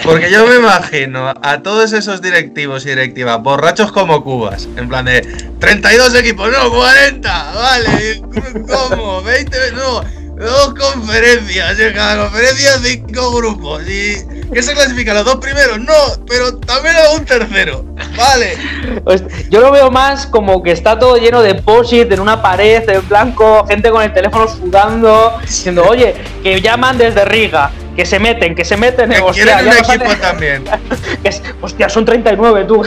Porque 0.03 0.31
yo 0.31 0.47
me 0.47 0.55
imagino 0.55 1.33
a 1.41 1.61
todos 1.61 1.93
esos 1.93 2.21
directivos 2.21 2.85
y 2.85 2.89
directivas 2.89 3.41
borrachos 3.41 3.91
como 3.91 4.23
cubas, 4.23 4.67
en 4.77 4.89
plan 4.89 5.05
de 5.05 5.21
32 5.59 6.15
equipos, 6.15 6.49
no, 6.51 6.71
40, 6.71 7.53
vale, 7.53 8.21
¿cómo? 8.67 9.21
20, 9.21 9.57
no, 9.73 10.01
dos 10.35 10.73
conferencias, 10.73 11.79
en 11.79 11.93
cada 11.93 12.23
conferencia 12.23 12.71
cinco 12.79 13.35
grupos 13.35 13.87
y 13.87 14.41
¿Qué 14.53 14.61
se 14.61 14.73
clasifica? 14.73 15.13
¿Los 15.13 15.23
dos 15.23 15.37
primeros? 15.37 15.79
No, 15.79 15.93
pero 16.27 16.57
también 16.57 16.95
a 16.97 17.11
un 17.11 17.23
tercero. 17.23 17.85
Vale. 18.17 18.57
Pues, 19.01 19.23
yo 19.49 19.61
lo 19.61 19.71
veo 19.71 19.89
más 19.89 20.27
como 20.27 20.61
que 20.61 20.71
está 20.71 20.99
todo 20.99 21.15
lleno 21.15 21.41
de 21.41 21.55
posit 21.55 22.11
en 22.11 22.19
una 22.19 22.41
pared 22.41 22.87
en 22.89 23.07
blanco, 23.07 23.65
gente 23.65 23.89
con 23.89 24.03
el 24.03 24.13
teléfono 24.13 24.49
sudando, 24.49 25.39
diciendo, 25.41 25.85
oye, 25.87 26.15
que 26.43 26.59
llaman 26.59 26.97
desde 26.97 27.23
Riga, 27.23 27.71
que 27.95 28.05
se 28.05 28.19
meten, 28.19 28.55
que 28.55 28.63
se 28.65 28.77
meten, 28.77 29.09
Que 29.09 29.19
hostia, 29.19 29.43
quieren 29.59 29.67
un 29.67 29.73
equipo 29.77 30.15
también. 30.17 30.63
que 31.23 31.29
es- 31.29 31.41
hostia, 31.61 31.89
son 31.89 32.05
39 32.05 32.65
tú. 32.65 32.77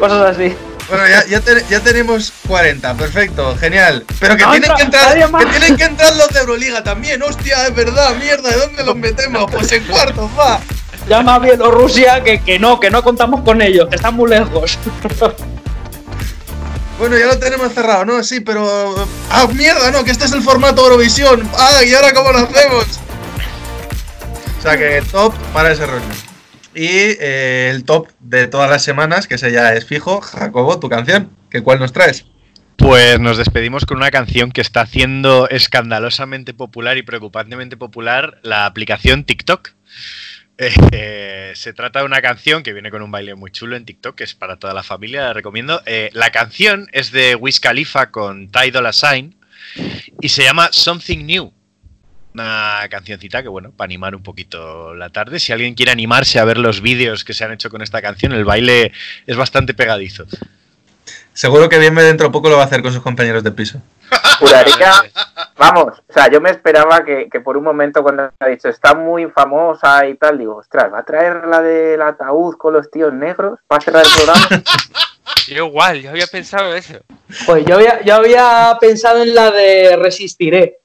Cosas 0.00 0.36
así. 0.36 0.54
Bueno, 0.88 1.06
ya, 1.08 1.24
ya, 1.26 1.40
te- 1.40 1.64
ya 1.70 1.80
tenemos 1.80 2.32
40, 2.48 2.94
perfecto, 2.94 3.56
genial. 3.56 4.04
Pero 4.20 4.36
que 4.36 4.42
No, 4.44 4.50
tienen 4.50 4.70
entra- 4.70 4.76
que 4.76 4.82
entrar, 4.82 5.08
nadie 5.08 5.26
más. 5.28 5.44
que 5.44 5.50
tienen 5.50 5.76
que 5.76 5.84
entrar 5.84 6.16
los 6.16 6.28
de 6.28 6.40
Euroliga 6.40 6.82
también, 6.82 7.22
hostia, 7.22 7.66
es 7.66 7.74
verdad, 7.74 8.14
mierda, 8.16 8.50
¿de 8.50 8.56
dónde 8.56 8.84
los 8.84 8.96
metemos? 8.96 9.50
Pues 9.50 9.70
en 9.72 9.84
cuartos, 9.84 10.30
va. 10.38 10.60
Llama 11.08 11.34
a 11.36 11.38
Bielorrusia 11.38 12.22
que, 12.22 12.40
que 12.42 12.58
no, 12.58 12.78
que 12.78 12.90
no 12.90 13.02
contamos 13.02 13.40
con 13.42 13.60
ellos, 13.62 13.88
que 13.88 13.96
están 13.96 14.14
muy 14.14 14.30
lejos. 14.30 14.78
Bueno, 16.98 17.18
ya 17.18 17.26
lo 17.26 17.38
tenemos 17.38 17.72
cerrado, 17.72 18.04
¿no? 18.04 18.22
Sí, 18.22 18.40
pero. 18.40 18.94
¡Ah, 19.30 19.46
mierda, 19.52 19.90
no! 19.90 20.04
Que 20.04 20.12
este 20.12 20.26
es 20.26 20.32
el 20.32 20.42
formato 20.42 20.82
Eurovisión. 20.84 21.48
¡Ah, 21.58 21.82
y 21.84 21.92
ahora 21.94 22.12
cómo 22.12 22.30
lo 22.30 22.38
hacemos! 22.38 22.86
O 24.62 24.64
sea 24.64 24.78
que 24.78 25.02
top 25.10 25.34
para 25.52 25.72
ese 25.72 25.84
rollo. 25.84 26.04
Y 26.72 26.86
eh, 26.86 27.68
el 27.74 27.82
top 27.82 28.06
de 28.20 28.46
todas 28.46 28.70
las 28.70 28.84
semanas, 28.84 29.26
que 29.26 29.34
ese 29.34 29.50
ya 29.50 29.74
es 29.74 29.84
fijo. 29.84 30.20
Jacobo, 30.20 30.78
tu 30.78 30.88
canción. 30.88 31.36
¿Qué 31.50 31.64
cuál 31.64 31.80
nos 31.80 31.92
traes? 31.92 32.26
Pues 32.76 33.18
nos 33.18 33.38
despedimos 33.38 33.86
con 33.86 33.96
una 33.96 34.12
canción 34.12 34.52
que 34.52 34.60
está 34.60 34.82
haciendo 34.82 35.48
escandalosamente 35.48 36.54
popular 36.54 36.96
y 36.96 37.02
preocupantemente 37.02 37.76
popular 37.76 38.38
la 38.44 38.64
aplicación 38.66 39.24
TikTok. 39.24 39.70
Eh, 40.92 41.52
se 41.56 41.72
trata 41.72 41.98
de 42.00 42.04
una 42.04 42.22
canción 42.22 42.62
que 42.62 42.72
viene 42.72 42.92
con 42.92 43.02
un 43.02 43.10
baile 43.10 43.34
muy 43.34 43.50
chulo 43.50 43.74
en 43.74 43.84
TikTok, 43.84 44.14
que 44.14 44.22
es 44.22 44.34
para 44.34 44.58
toda 44.58 44.72
la 44.72 44.84
familia, 44.84 45.22
la 45.22 45.32
recomiendo. 45.32 45.82
Eh, 45.86 46.10
la 46.12 46.30
canción 46.30 46.86
es 46.92 47.10
de 47.10 47.34
Wiz 47.34 47.58
Khalifa 47.58 48.12
con 48.12 48.48
Ty 48.48 48.70
Dolla 48.70 48.92
y 50.20 50.28
se 50.28 50.44
llama 50.44 50.68
Something 50.70 51.26
New. 51.26 51.52
Una 52.34 52.80
cancioncita 52.90 53.42
que, 53.42 53.48
bueno, 53.48 53.72
para 53.76 53.86
animar 53.86 54.14
un 54.14 54.22
poquito 54.22 54.94
la 54.94 55.10
tarde. 55.10 55.38
Si 55.38 55.52
alguien 55.52 55.74
quiere 55.74 55.92
animarse 55.92 56.38
a 56.38 56.44
ver 56.44 56.58
los 56.58 56.80
vídeos 56.80 57.24
que 57.24 57.34
se 57.34 57.44
han 57.44 57.52
hecho 57.52 57.68
con 57.68 57.82
esta 57.82 58.00
canción, 58.00 58.32
el 58.32 58.44
baile 58.44 58.92
es 59.26 59.36
bastante 59.36 59.74
pegadizo. 59.74 60.24
Seguro 61.34 61.68
que 61.68 61.78
bien 61.78 61.94
dentro 61.94 62.26
de 62.28 62.32
poco 62.32 62.50
lo 62.50 62.56
va 62.56 62.62
a 62.62 62.66
hacer 62.66 62.82
con 62.82 62.92
sus 62.92 63.02
compañeros 63.02 63.42
de 63.42 63.52
piso. 63.52 63.80
Juraría, 64.38 64.92
vamos, 65.58 66.02
o 66.06 66.12
sea, 66.12 66.30
yo 66.30 66.40
me 66.40 66.50
esperaba 66.50 67.04
que, 67.04 67.28
que 67.30 67.40
por 67.40 67.56
un 67.56 67.64
momento 67.64 68.02
cuando 68.02 68.30
ha 68.38 68.46
dicho 68.46 68.68
está 68.68 68.94
muy 68.94 69.26
famosa 69.26 70.06
y 70.06 70.14
tal, 70.16 70.38
digo, 70.38 70.56
ostras, 70.56 70.92
¿va 70.92 71.00
a 71.00 71.04
traer 71.04 71.46
la 71.46 71.62
del 71.62 72.02
ataúd 72.02 72.56
con 72.56 72.74
los 72.74 72.90
tíos 72.90 73.12
negros? 73.12 73.58
¿Va 73.70 73.76
a 73.76 73.80
cerrar 73.80 74.04
el 74.04 74.12
programa? 74.12 74.62
Yo 75.48 75.66
igual, 75.66 76.00
yo 76.02 76.10
había 76.10 76.26
pensado 76.26 76.74
eso. 76.74 76.94
Pues 77.46 77.64
yo 77.66 77.74
había, 77.76 78.02
yo 78.04 78.14
había 78.14 78.76
pensado 78.80 79.22
en 79.22 79.34
la 79.34 79.50
de 79.50 79.96
Resistiré, 79.96 80.78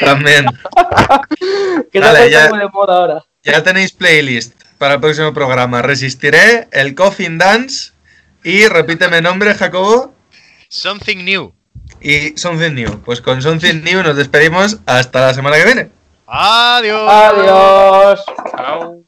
También. 0.00 0.46
que 1.92 1.98
está 1.98 2.26
ya- 2.26 2.48
muy 2.50 2.58
de 2.58 2.68
moda 2.68 2.96
ahora. 2.96 3.24
Ya 3.42 3.62
tenéis 3.62 3.92
playlist 3.92 4.54
para 4.78 4.94
el 4.94 5.00
próximo 5.00 5.32
programa. 5.32 5.80
Resistiré, 5.82 6.68
el 6.72 6.94
Coffin 6.94 7.38
Dance 7.38 7.92
y 8.44 8.66
repíteme 8.66 9.20
nombre, 9.22 9.54
Jacobo. 9.54 10.14
Something 10.68 11.24
New. 11.24 11.54
Y 12.00 12.36
Something 12.36 12.72
New. 12.74 13.00
Pues 13.04 13.20
con 13.20 13.40
Something 13.42 13.82
New 13.82 14.02
nos 14.02 14.16
despedimos 14.16 14.78
hasta 14.86 15.20
la 15.20 15.34
semana 15.34 15.56
que 15.56 15.64
viene. 15.64 15.90
Adiós. 16.26 17.10
Adiós. 17.10 18.24
Chao. 18.50 19.02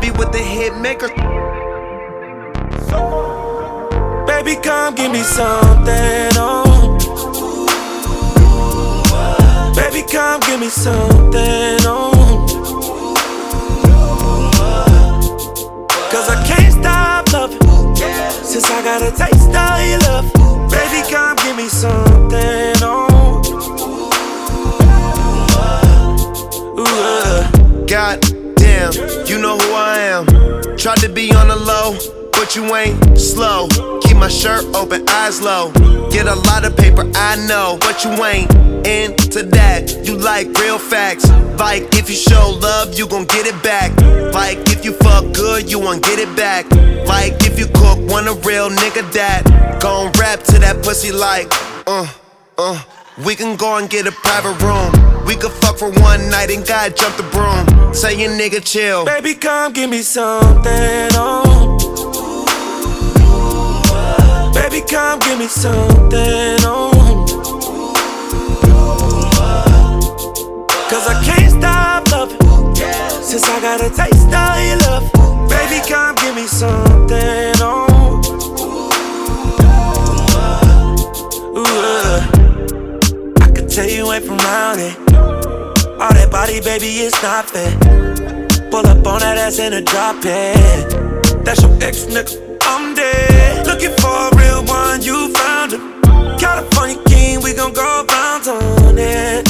Be 0.00 0.10
with 0.12 0.32
the 0.32 0.38
hit 0.38 0.76
maker. 0.76 1.08
Baby, 4.26 4.60
come 4.62 4.94
give 4.94 5.10
me 5.10 5.22
something, 5.22 6.30
oh. 6.36 6.94
Baby, 9.74 10.06
come 10.10 10.40
give 10.40 10.60
me 10.60 10.68
something, 10.68 11.78
oh. 11.84 12.46
Cause 16.10 16.28
I 16.28 16.44
can't 16.46 16.72
stop 16.72 17.32
loving. 17.32 17.58
Since 18.44 18.70
I 18.70 18.82
got 18.82 19.02
a 19.02 19.10
taste 19.16 19.54
of 19.54 19.67
be 31.18 31.34
on 31.34 31.48
the 31.48 31.56
low, 31.56 31.98
but 32.30 32.54
you 32.54 32.62
ain't 32.76 33.18
slow. 33.18 33.66
Keep 34.02 34.18
my 34.18 34.28
shirt 34.28 34.64
open, 34.72 35.02
eyes 35.08 35.42
low. 35.42 35.72
Get 36.12 36.28
a 36.28 36.34
lot 36.46 36.64
of 36.64 36.76
paper, 36.76 37.10
I 37.12 37.34
know, 37.48 37.76
but 37.80 38.04
you 38.04 38.12
ain't 38.24 38.48
into 38.86 39.42
that. 39.42 40.06
You 40.06 40.16
like 40.16 40.46
real 40.60 40.78
facts. 40.78 41.28
Like 41.58 41.82
if 41.98 42.08
you 42.08 42.14
show 42.14 42.56
love, 42.62 42.96
you 42.96 43.08
gon' 43.08 43.24
get 43.24 43.46
it 43.46 43.60
back. 43.64 43.90
Like 44.32 44.58
if 44.70 44.84
you 44.84 44.92
fuck 44.92 45.24
good, 45.34 45.68
you 45.68 45.80
won't 45.80 46.04
get 46.04 46.20
it 46.20 46.36
back. 46.36 46.70
Like 47.08 47.34
if 47.44 47.58
you 47.58 47.66
cook, 47.66 47.98
want 48.08 48.28
a 48.28 48.34
real 48.46 48.70
nigga 48.70 49.02
that 49.14 49.80
gon' 49.82 50.12
rap 50.12 50.44
to 50.44 50.58
that 50.60 50.84
pussy 50.84 51.10
like, 51.10 51.48
uh, 51.88 52.06
uh. 52.58 52.80
We 53.26 53.34
can 53.34 53.56
go 53.56 53.76
and 53.78 53.90
get 53.90 54.06
a 54.06 54.12
private 54.12 54.62
room. 54.62 55.17
We 55.28 55.36
could 55.36 55.52
fuck 55.52 55.76
for 55.76 55.90
one 55.90 56.30
night 56.30 56.50
and 56.50 56.66
God 56.66 56.96
jump 56.96 57.14
the 57.18 57.22
broom. 57.24 57.92
Say 57.92 58.18
your 58.18 58.30
nigga 58.30 58.64
chill. 58.64 59.04
Baby, 59.04 59.34
come 59.34 59.74
give 59.74 59.90
me 59.90 60.00
something, 60.00 61.10
oh. 61.12 61.76
Baby, 64.54 64.80
come 64.88 65.18
give 65.18 65.38
me 65.38 65.46
something, 65.46 66.58
oh. 66.64 67.26
Cause 70.88 71.06
I 71.06 71.22
can't 71.22 71.50
stop 71.60 72.10
loving. 72.10 72.74
Since 73.22 73.44
I 73.44 73.60
got 73.60 73.82
a 73.82 73.90
taste 73.94 74.32
of 74.32 74.58
your 74.66 74.78
love. 74.88 75.12
Baby, 75.50 75.86
come 75.86 76.14
give 76.14 76.34
me 76.34 76.46
something, 76.46 77.52
oh. 77.60 77.87
Ain't 84.18 84.26
from 84.26 84.38
round 84.38 84.80
it. 84.80 84.96
All 86.00 86.12
that 86.12 86.28
body, 86.30 86.60
baby, 86.60 86.86
it's 87.06 87.20
not 87.22 87.48
fair. 87.50 87.70
Pull 88.70 88.86
up 88.86 89.06
on 89.06 89.20
that 89.20 89.38
ass 89.38 89.58
in 89.58 89.72
a 89.72 89.82
drop 89.82 90.16
it. 90.24 91.44
That's 91.44 91.62
your 91.62 91.72
ex 91.82 92.06
nigga. 92.06 92.34
I'm 92.62 92.94
dead. 92.94 93.66
Looking 93.66 93.94
for 94.02 94.14
a 94.28 94.36
real 94.36 94.64
one, 94.64 95.02
you 95.02 95.32
found 95.34 95.72
him. 95.72 96.00
California 96.38 96.98
king, 97.06 97.42
we 97.42 97.54
gon' 97.54 97.72
go 97.72 98.04
bounce 98.06 98.48
on 98.48 98.98
it. 98.98 99.46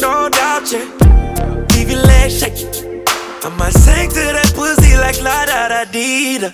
No 0.00 0.28
doubt, 0.28 0.70
yeah. 0.72 0.86
Leave 1.72 1.90
your 1.90 2.02
legs 2.02 2.38
shaking. 2.38 3.04
I 3.44 3.48
might 3.56 3.72
sing 3.72 4.08
to 4.10 4.24
that 4.36 4.52
pussy 4.54 4.96
like 4.96 5.20
la 5.22 5.46
da 5.46 5.68
da 5.68 5.84
dee 5.90 6.38
da. 6.38 6.50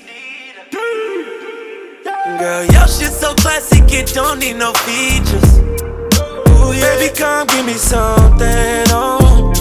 Girl, 2.38 2.64
your 2.64 2.88
shit 2.88 3.12
so 3.12 3.34
classic, 3.34 3.84
it 3.90 4.12
don't 4.14 4.38
need 4.38 4.56
no 4.56 4.72
features. 4.72 5.83
Ooh. 6.64 6.72
Baby, 6.72 7.14
come 7.14 7.46
give 7.48 7.66
me 7.66 7.74
something, 7.74 8.84
oh. 8.90 9.52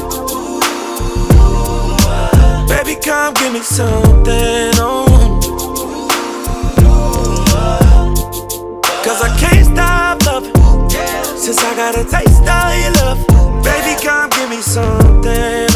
Baby, 2.67 2.95
come 3.01 3.33
give 3.33 3.53
me 3.53 3.59
something, 3.59 4.71
oh. 4.77 5.09
Cause 9.03 9.21
I 9.21 9.37
can't 9.37 9.65
stop 9.65 10.25
loving. 10.25 10.53
Since 11.37 11.59
I 11.59 11.75
got 11.75 11.97
a 11.97 12.03
taste 12.05 12.47
of 12.47 12.71
your 12.81 12.91
love. 13.03 13.19
Baby, 13.63 14.01
come 14.01 14.29
give 14.29 14.49
me 14.49 14.61
something, 14.61 15.72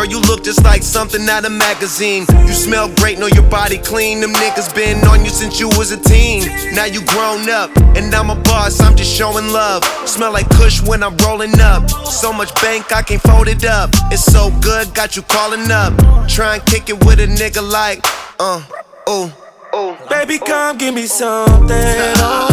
Girl, 0.00 0.08
you 0.08 0.20
look 0.22 0.42
just 0.42 0.64
like 0.64 0.82
something 0.82 1.28
out 1.28 1.44
of 1.44 1.52
magazine. 1.52 2.24
You 2.46 2.54
smell 2.54 2.88
great, 2.94 3.18
know 3.18 3.26
your 3.26 3.46
body 3.50 3.76
clean. 3.76 4.22
Them 4.22 4.32
niggas 4.32 4.74
been 4.74 5.06
on 5.06 5.22
you 5.26 5.30
since 5.30 5.60
you 5.60 5.68
was 5.76 5.92
a 5.92 5.98
teen. 5.98 6.46
Now 6.72 6.86
you 6.86 7.04
grown 7.04 7.50
up, 7.50 7.70
and 7.76 8.14
I'm 8.14 8.30
a 8.30 8.34
boss, 8.34 8.80
I'm 8.80 8.96
just 8.96 9.14
showing 9.14 9.52
love. 9.52 9.84
Smell 10.08 10.32
like 10.32 10.48
Kush 10.48 10.80
when 10.80 11.02
I'm 11.02 11.14
rolling 11.18 11.60
up. 11.60 11.90
So 12.06 12.32
much 12.32 12.54
bank, 12.62 12.90
I 12.94 13.02
can't 13.02 13.20
fold 13.20 13.48
it 13.48 13.66
up. 13.66 13.90
It's 14.10 14.24
so 14.24 14.50
good, 14.62 14.94
got 14.94 15.16
you 15.16 15.22
calling 15.22 15.70
up. 15.70 15.92
Try 16.30 16.54
and 16.54 16.64
kick 16.64 16.88
it 16.88 17.04
with 17.04 17.20
a 17.20 17.26
nigga 17.26 17.60
like, 17.60 18.02
uh, 18.38 18.64
oh. 19.06 19.30
Oh 19.74 19.98
Baby, 20.08 20.38
come 20.38 20.78
give 20.78 20.94
me 20.94 21.04
something, 21.04 21.68
oh. 21.68 22.46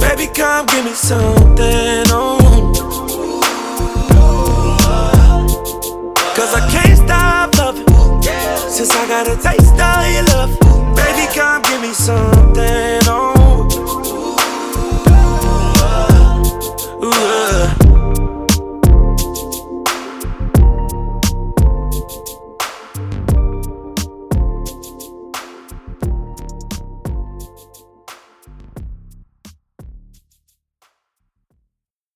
Baby, 0.00 0.26
come 0.34 0.66
give 0.66 0.84
me 0.84 0.94
something, 0.94 2.06
oh. 2.10 2.51
since 8.84 8.96
I 8.96 9.06
got 9.06 9.28
a 9.28 9.36
taste 9.36 9.78
of 9.78 10.12
your 10.12 10.24
love. 10.34 10.96
Baby, 10.96 11.32
come 11.32 11.62
give 11.62 11.80
me 11.82 11.92
something. 11.92 13.00
Oh. 13.06 13.31